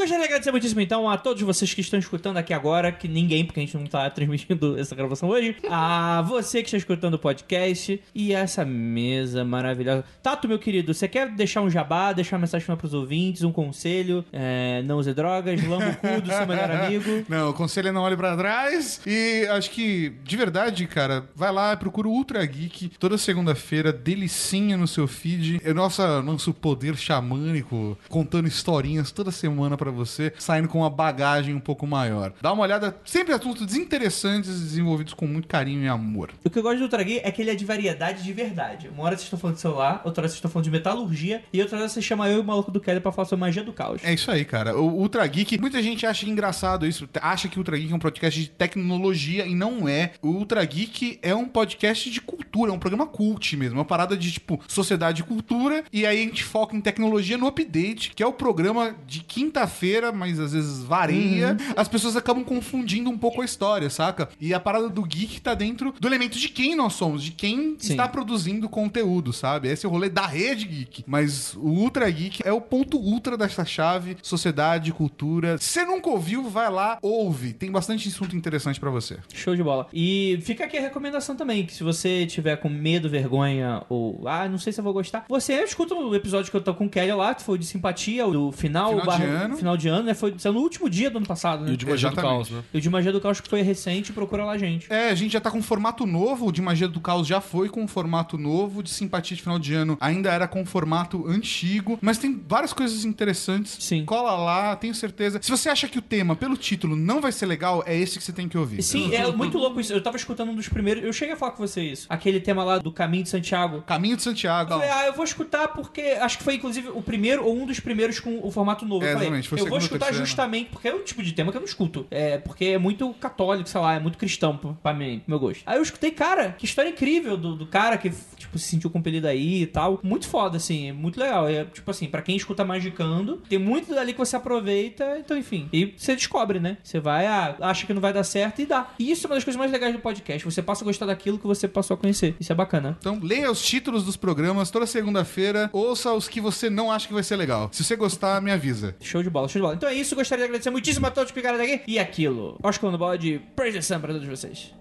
Gostaria 0.02 0.18
de 0.18 0.26
agradecer 0.30 0.50
muitíssimo, 0.50 0.80
então, 0.80 1.08
a 1.08 1.16
todos 1.16 1.40
vocês 1.42 1.72
que 1.72 1.80
estão 1.80 1.96
escutando 1.96 2.36
aqui 2.36 2.52
agora, 2.52 2.90
que 2.90 3.06
ninguém, 3.06 3.44
porque 3.44 3.60
a 3.60 3.62
gente 3.62 3.76
não 3.76 3.86
tá 3.86 4.10
transmitindo 4.10 4.74
essa 4.76 4.96
gravação 4.96 5.28
hoje, 5.28 5.54
a 5.70 6.20
você 6.22 6.60
que 6.60 6.66
está 6.66 6.76
escutando 6.76 7.14
o 7.14 7.18
podcast 7.20 8.02
e 8.12 8.32
essa 8.32 8.64
mesa 8.64 9.44
maravilhosa. 9.44 10.04
Tato, 10.20 10.48
meu 10.48 10.58
querido, 10.58 10.92
você 10.92 11.06
quer 11.06 11.28
deixar 11.28 11.60
um 11.62 11.70
jabá, 11.70 12.12
deixar 12.12 12.34
uma 12.34 12.40
mensagem 12.40 12.64
final 12.64 12.76
pros 12.76 12.94
ouvintes, 12.94 13.44
um 13.44 13.52
conselho? 13.52 14.24
É, 14.32 14.82
não 14.82 14.98
use 14.98 15.14
drogas, 15.14 15.62
lamba 15.64 15.90
o 15.90 15.96
cu 15.96 16.20
do 16.20 16.32
seu 16.32 16.46
melhor 16.48 16.70
amigo. 16.82 17.24
Não, 17.28 17.50
o 17.50 17.54
conselho 17.54 17.86
é 17.86 17.92
não 17.92 18.02
olhe 18.02 18.16
pra 18.16 18.36
trás. 18.36 19.00
E 19.06 19.46
acho 19.52 19.70
que, 19.70 20.14
de 20.24 20.36
verdade, 20.36 20.84
cara, 20.88 21.28
vai 21.32 21.52
lá, 21.52 21.76
procura 21.76 22.08
o 22.08 22.10
Ultra 22.10 22.44
Geek 22.44 22.88
toda 22.98 23.16
segunda-feira, 23.16 23.92
delicinha 23.92 24.76
no 24.76 24.88
seu 24.88 25.06
feed. 25.06 25.60
É 25.64 25.72
nossa, 25.72 26.20
nosso 26.22 26.52
poder 26.52 26.96
xamânico, 26.96 27.96
contando 28.08 28.48
historinhas 28.48 29.12
toda 29.12 29.30
semana 29.30 29.76
pra 29.76 29.91
você, 29.92 30.32
saindo 30.38 30.68
com 30.68 30.78
uma 30.78 30.90
bagagem 30.90 31.54
um 31.54 31.60
pouco 31.60 31.86
maior. 31.86 32.32
Dá 32.40 32.52
uma 32.52 32.62
olhada, 32.62 32.96
sempre 33.04 33.32
assuntos 33.32 33.66
desinteressantes 33.66 34.50
desenvolvidos 34.60 35.14
com 35.14 35.26
muito 35.26 35.48
carinho 35.48 35.84
e 35.84 35.88
amor. 35.88 36.30
O 36.44 36.50
que 36.50 36.58
eu 36.58 36.62
gosto 36.62 36.78
do 36.78 36.84
Ultra 36.84 37.02
Geek 37.02 37.20
é 37.24 37.30
que 37.30 37.42
ele 37.42 37.50
é 37.50 37.54
de 37.54 37.64
variedade 37.64 38.22
de 38.22 38.32
verdade. 38.32 38.88
Uma 38.88 39.04
hora 39.04 39.16
vocês 39.16 39.24
estão 39.24 39.38
falando 39.38 39.56
de 39.56 39.62
celular, 39.62 40.02
outra 40.04 40.22
hora 40.22 40.28
vocês 40.28 40.36
estão 40.36 40.50
falando 40.50 40.64
de 40.64 40.70
metalurgia, 40.70 41.42
e 41.52 41.60
outra 41.60 41.78
hora 41.78 41.88
você 41.88 42.02
chama 42.02 42.28
eu 42.28 42.38
e 42.38 42.40
o 42.40 42.44
maluco 42.44 42.70
do 42.70 42.80
Kelly 42.80 43.00
pra 43.00 43.12
falar 43.12 43.26
sobre 43.26 43.40
magia 43.40 43.62
do 43.62 43.72
caos. 43.72 44.02
É 44.04 44.12
isso 44.12 44.30
aí, 44.30 44.44
cara. 44.44 44.76
O 44.76 45.00
Ultra 45.00 45.26
Geek, 45.26 45.58
muita 45.58 45.82
gente 45.82 46.06
acha 46.06 46.28
engraçado 46.28 46.86
isso, 46.86 47.08
acha 47.20 47.48
que 47.48 47.56
o 47.56 47.60
Ultra 47.60 47.76
Geek 47.76 47.92
é 47.92 47.96
um 47.96 47.98
podcast 47.98 48.40
de 48.40 48.50
tecnologia 48.50 49.46
e 49.46 49.54
não 49.54 49.88
é. 49.88 50.12
O 50.22 50.28
Ultra 50.28 50.64
Geek 50.64 51.18
é 51.22 51.34
um 51.34 51.46
podcast 51.46 52.10
de 52.10 52.20
cultura, 52.20 52.70
é 52.70 52.74
um 52.74 52.78
programa 52.78 53.06
cult 53.06 53.56
mesmo, 53.56 53.78
uma 53.78 53.84
parada 53.84 54.16
de 54.16 54.32
tipo 54.32 54.60
sociedade 54.68 55.22
e 55.22 55.24
cultura, 55.24 55.84
e 55.92 56.06
aí 56.06 56.18
a 56.18 56.24
gente 56.24 56.44
foca 56.44 56.76
em 56.76 56.80
tecnologia 56.80 57.36
no 57.36 57.46
Update, 57.46 58.12
que 58.14 58.22
é 58.22 58.26
o 58.26 58.32
programa 58.32 58.94
de 59.06 59.20
quinta-feira, 59.20 59.81
mas 60.12 60.38
às 60.38 60.52
vezes 60.52 60.82
varia. 60.82 61.56
As 61.76 61.88
pessoas 61.88 62.16
acabam 62.16 62.44
confundindo 62.44 63.10
um 63.10 63.18
pouco 63.18 63.42
a 63.42 63.44
história, 63.44 63.88
saca? 63.90 64.28
E 64.40 64.54
a 64.54 64.60
parada 64.60 64.88
do 64.88 65.02
geek 65.02 65.40
tá 65.40 65.54
dentro 65.54 65.94
do 65.98 66.06
elemento 66.08 66.38
de 66.38 66.48
quem 66.48 66.74
nós 66.76 66.92
somos, 66.94 67.22
de 67.22 67.32
quem 67.32 67.76
Sim. 67.78 67.92
está 67.92 68.08
produzindo 68.08 68.68
conteúdo, 68.68 69.32
sabe? 69.32 69.68
Esse 69.68 69.86
é 69.86 69.88
o 69.88 69.92
rolê 69.92 70.08
da 70.08 70.26
rede 70.26 70.66
geek. 70.66 71.04
Mas 71.06 71.54
o 71.54 71.68
Ultra 71.68 72.08
Geek 72.10 72.42
é 72.44 72.52
o 72.52 72.60
ponto 72.60 72.98
ultra 72.98 73.36
dessa 73.36 73.64
chave, 73.64 74.16
sociedade, 74.22 74.92
cultura. 74.92 75.58
Se 75.58 75.64
você 75.72 75.84
nunca 75.84 76.08
ouviu, 76.10 76.44
vai 76.48 76.70
lá, 76.70 76.98
ouve. 77.02 77.52
Tem 77.52 77.70
bastante 77.70 78.08
assunto 78.08 78.36
interessante 78.36 78.78
pra 78.78 78.90
você. 78.90 79.18
Show 79.32 79.56
de 79.56 79.62
bola. 79.62 79.86
E 79.92 80.38
fica 80.42 80.64
aqui 80.64 80.76
a 80.76 80.80
recomendação 80.80 81.34
também, 81.36 81.64
que 81.66 81.72
se 81.74 81.82
você 81.82 82.26
tiver 82.26 82.56
com 82.56 82.68
medo, 82.68 83.08
vergonha, 83.08 83.82
ou 83.88 84.26
ah, 84.28 84.48
não 84.48 84.58
sei 84.58 84.72
se 84.72 84.80
eu 84.80 84.84
vou 84.84 84.92
gostar, 84.92 85.24
você 85.28 85.54
escuta 85.62 85.94
o 85.94 86.14
episódio 86.14 86.50
que 86.50 86.56
eu 86.56 86.60
tô 86.60 86.74
com 86.74 86.86
o 86.86 86.88
Kelly 86.90 87.12
lá, 87.12 87.34
que 87.34 87.42
foi 87.42 87.58
de 87.58 87.66
simpatia, 87.66 88.26
o 88.26 88.32
do 88.32 88.52
final, 88.52 88.90
Final 88.90 89.00
de 89.00 89.06
barra- 89.06 89.24
ano. 89.24 89.56
final 89.56 89.71
de 89.76 89.88
ano, 89.88 90.04
né? 90.04 90.14
Foi 90.14 90.34
saiu 90.38 90.52
no 90.52 90.60
último 90.60 90.88
dia 90.88 91.10
do 91.10 91.18
ano 91.18 91.26
passado, 91.26 91.64
né? 91.64 91.70
E 91.70 91.74
o 91.74 91.76
de 91.76 91.86
magia 91.86 92.08
do 92.08 92.12
Exatamente. 92.12 92.36
caos, 92.36 92.50
né? 92.50 92.62
E 92.72 92.78
o 92.78 92.80
de 92.80 92.90
Magia 92.90 93.12
do 93.12 93.20
Caos 93.20 93.40
que 93.40 93.48
foi 93.48 93.62
recente, 93.62 94.12
procura 94.12 94.44
lá, 94.44 94.56
gente. 94.58 94.92
É, 94.92 95.10
a 95.10 95.14
gente 95.14 95.32
já 95.32 95.40
tá 95.40 95.50
com 95.50 95.58
um 95.58 95.62
formato 95.62 96.06
novo, 96.06 96.46
o 96.46 96.52
de 96.52 96.60
Magia 96.60 96.88
do 96.88 97.00
Caos 97.00 97.26
já 97.26 97.40
foi 97.40 97.68
com 97.68 97.82
um 97.82 97.88
formato 97.88 98.36
novo, 98.36 98.82
de 98.82 98.90
Simpatia 98.90 99.36
de 99.36 99.42
Final 99.42 99.58
de 99.58 99.74
Ano 99.74 99.96
ainda 100.00 100.30
era 100.32 100.48
com 100.48 100.60
um 100.60 100.66
formato 100.66 101.26
antigo, 101.26 101.98
mas 102.00 102.18
tem 102.18 102.40
várias 102.46 102.72
coisas 102.72 103.04
interessantes. 103.04 103.76
Sim. 103.80 104.04
Cola 104.04 104.32
lá, 104.36 104.76
tenho 104.76 104.94
certeza. 104.94 105.40
Se 105.42 105.50
você 105.50 105.68
acha 105.68 105.88
que 105.88 105.98
o 105.98 106.02
tema, 106.02 106.34
pelo 106.36 106.56
título, 106.56 106.96
não 106.96 107.20
vai 107.20 107.32
ser 107.32 107.46
legal, 107.46 107.82
é 107.86 107.96
esse 107.96 108.18
que 108.18 108.24
você 108.24 108.32
tem 108.32 108.48
que 108.48 108.58
ouvir. 108.58 108.82
Sim, 108.82 109.14
é 109.14 109.30
muito 109.32 109.58
louco 109.58 109.80
isso. 109.80 109.92
Eu 109.92 110.02
tava 110.02 110.16
escutando 110.16 110.50
um 110.50 110.54
dos 110.54 110.68
primeiros. 110.68 111.04
Eu 111.04 111.12
cheguei 111.12 111.34
a 111.34 111.36
falar 111.36 111.52
com 111.52 111.66
você 111.66 111.82
isso. 111.82 112.06
Aquele 112.08 112.40
tema 112.40 112.64
lá 112.64 112.78
do 112.78 112.92
Caminho 112.92 113.24
de 113.24 113.30
Santiago. 113.30 113.82
Caminho 113.82 114.16
de 114.16 114.22
Santiago. 114.22 114.72
Eu 114.72 114.78
falei, 114.78 114.92
ah, 114.92 115.06
eu 115.06 115.12
vou 115.12 115.24
escutar 115.24 115.68
porque 115.68 116.00
acho 116.20 116.38
que 116.38 116.44
foi 116.44 116.54
inclusive 116.54 116.88
o 116.88 117.02
primeiro 117.02 117.44
ou 117.44 117.56
um 117.56 117.66
dos 117.66 117.80
primeiros 117.80 118.20
com 118.20 118.40
o 118.42 118.50
formato 118.50 118.84
novo. 118.84 119.04
É, 119.04 119.08
eu 119.08 119.12
falei, 119.14 119.28
exatamente, 119.28 119.48
foi 119.48 119.60
o 119.60 119.61
eu 119.62 119.70
vou 119.70 119.78
escutar 119.78 120.06
terceiro. 120.06 120.26
justamente 120.26 120.70
porque 120.70 120.88
é 120.88 120.94
o 120.94 121.00
tipo 121.00 121.22
de 121.22 121.32
tema 121.32 121.50
que 121.50 121.56
eu 121.56 121.60
não 121.60 121.66
escuto. 121.68 122.06
É 122.10 122.38
porque 122.38 122.64
é 122.66 122.78
muito 122.78 123.12
católico, 123.14 123.68
sei 123.68 123.80
lá, 123.80 123.94
é 123.94 124.00
muito 124.00 124.18
cristão 124.18 124.56
pra- 124.56 124.72
pra 124.72 124.94
mim, 124.94 125.18
pro 125.20 125.30
meu 125.30 125.38
gosto. 125.38 125.62
Aí 125.66 125.76
eu 125.78 125.82
escutei, 125.82 126.10
cara, 126.10 126.52
que 126.58 126.64
história 126.64 126.88
incrível 126.88 127.36
do, 127.36 127.54
do 127.56 127.66
cara 127.66 127.96
que, 127.98 128.10
tipo, 128.36 128.58
se 128.58 128.68
sentiu 128.68 128.90
compelido 128.90 129.26
aí 129.26 129.62
e 129.62 129.66
tal. 129.66 130.00
Muito 130.02 130.26
foda, 130.28 130.56
assim, 130.56 130.88
é 130.88 130.92
muito 130.92 131.18
legal. 131.20 131.48
É, 131.48 131.64
tipo 131.64 131.90
assim, 131.90 132.06
pra 132.08 132.22
quem 132.22 132.36
escuta 132.36 132.64
magicando, 132.64 133.38
tem 133.48 133.58
muito 133.58 133.94
dali 133.94 134.12
que 134.12 134.18
você 134.18 134.36
aproveita, 134.36 135.16
então 135.18 135.36
enfim. 135.36 135.68
E 135.72 135.94
você 135.96 136.14
descobre, 136.14 136.58
né? 136.60 136.76
Você 136.82 137.00
vai, 137.00 137.26
ah, 137.26 137.56
acha 137.60 137.86
que 137.86 137.92
não 137.94 138.00
vai 138.00 138.12
dar 138.12 138.24
certo 138.24 138.60
e 138.62 138.66
dá. 138.66 138.88
E 138.98 139.10
isso 139.10 139.26
é 139.26 139.30
uma 139.30 139.36
das 139.36 139.44
coisas 139.44 139.58
mais 139.58 139.70
legais 139.72 139.92
do 139.94 140.00
podcast. 140.00 140.44
Você 140.44 140.62
passa 140.62 140.84
a 140.84 140.86
gostar 140.86 141.06
daquilo 141.06 141.38
que 141.38 141.46
você 141.46 141.66
passou 141.68 141.94
a 141.94 141.96
conhecer. 141.98 142.34
Isso 142.40 142.52
é 142.52 142.54
bacana. 142.54 142.96
Então, 143.00 143.18
leia 143.22 143.50
os 143.50 143.62
títulos 143.62 144.04
dos 144.04 144.16
programas 144.16 144.70
toda 144.70 144.86
segunda-feira, 144.86 145.68
ouça 145.72 146.12
os 146.12 146.28
que 146.28 146.40
você 146.40 146.68
não 146.70 146.90
acha 146.90 147.06
que 147.06 147.14
vai 147.14 147.22
ser 147.22 147.36
legal. 147.36 147.68
Se 147.72 147.82
você 147.84 147.96
gostar, 147.96 148.40
me 148.40 148.50
avisa. 148.50 148.94
Show 149.00 149.22
de 149.22 149.30
bola, 149.30 149.48
show 149.52 149.60
de 149.60 149.62
bola. 149.62 149.74
Então 149.74 149.88
é 149.88 149.94
isso, 149.94 150.14
gostaria 150.14 150.44
de 150.44 150.48
agradecer 150.48 150.70
muitíssimo 150.70 151.06
a 151.06 151.10
todos 151.10 151.30
que 151.30 151.38
ficaram 151.38 151.62
aqui. 151.62 151.82
E 151.86 151.98
aquilo. 151.98 152.58
Oscar 152.62 152.90
no 152.90 152.98
bode, 152.98 153.40
Praise 153.54 153.76
the 153.76 153.82
Sun 153.82 154.00
pra 154.00 154.12
todos 154.12 154.26
vocês. 154.26 154.72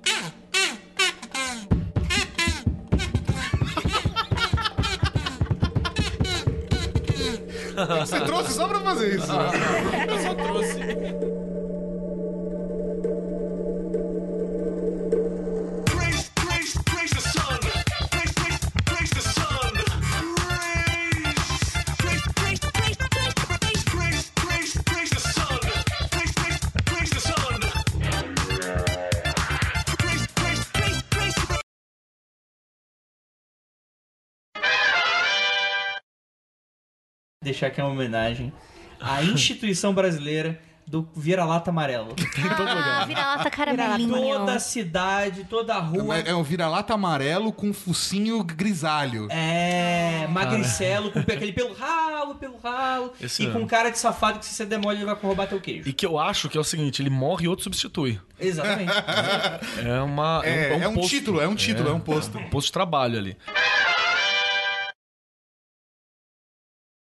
Você 7.99 8.19
trouxe 8.21 8.53
só 8.53 8.67
pra 8.67 8.79
fazer 8.81 9.15
isso. 9.15 9.31
Eu 9.31 10.19
só 10.19 10.35
trouxe. 10.35 11.30
Deixar 37.43 37.67
aqui 37.67 37.81
uma 37.81 37.89
homenagem 37.89 38.53
à 38.99 39.23
instituição 39.25 39.95
brasileira 39.95 40.59
do 40.85 41.09
vira-lata 41.15 41.71
amarelo. 41.71 42.13
Ah, 42.37 43.03
vira-lata 43.05 43.49
caramelinho. 43.49 44.13
Toda 44.13 44.53
a 44.53 44.59
cidade, 44.59 45.45
toda 45.45 45.73
a 45.73 45.79
rua. 45.79 46.19
É, 46.19 46.29
é 46.29 46.35
um 46.35 46.43
vira-lata 46.43 46.93
amarelo 46.93 47.51
com 47.51 47.73
focinho 47.73 48.43
grisalho. 48.43 49.25
É, 49.31 50.27
magricelo, 50.29 51.09
com 51.11 51.17
aquele 51.17 51.51
pelo 51.51 51.73
ralo, 51.73 52.35
pelo 52.35 52.59
ralo. 52.59 53.11
Esse 53.19 53.41
e 53.41 53.47
mesmo. 53.47 53.61
com 53.61 53.65
cara 53.67 53.89
de 53.89 53.97
safado 53.97 54.37
que 54.37 54.45
se 54.45 54.53
você 54.53 54.63
demole 54.63 54.99
ele 54.99 55.05
vai 55.05 55.15
roubar 55.15 55.47
teu 55.47 55.59
queijo. 55.59 55.89
E 55.89 55.93
que 55.93 56.05
eu 56.05 56.19
acho 56.19 56.47
que 56.47 56.59
é 56.59 56.61
o 56.61 56.63
seguinte, 56.63 57.01
ele 57.01 57.09
morre 57.09 57.45
e 57.45 57.47
outro 57.47 57.63
substitui. 57.63 58.19
Exatamente. 58.39 58.93
É 59.83 59.99
uma 60.01 60.41
É, 60.45 60.77
é 60.83 60.87
um 60.87 60.93
posto. 60.93 61.09
título, 61.09 61.41
é 61.41 61.47
um 61.47 61.55
título, 61.55 61.89
é 61.89 61.93
um 61.93 61.99
posto. 61.99 62.37
Um 62.37 62.49
posto 62.51 62.67
de 62.67 62.73
trabalho 62.73 63.17
ali. 63.17 63.35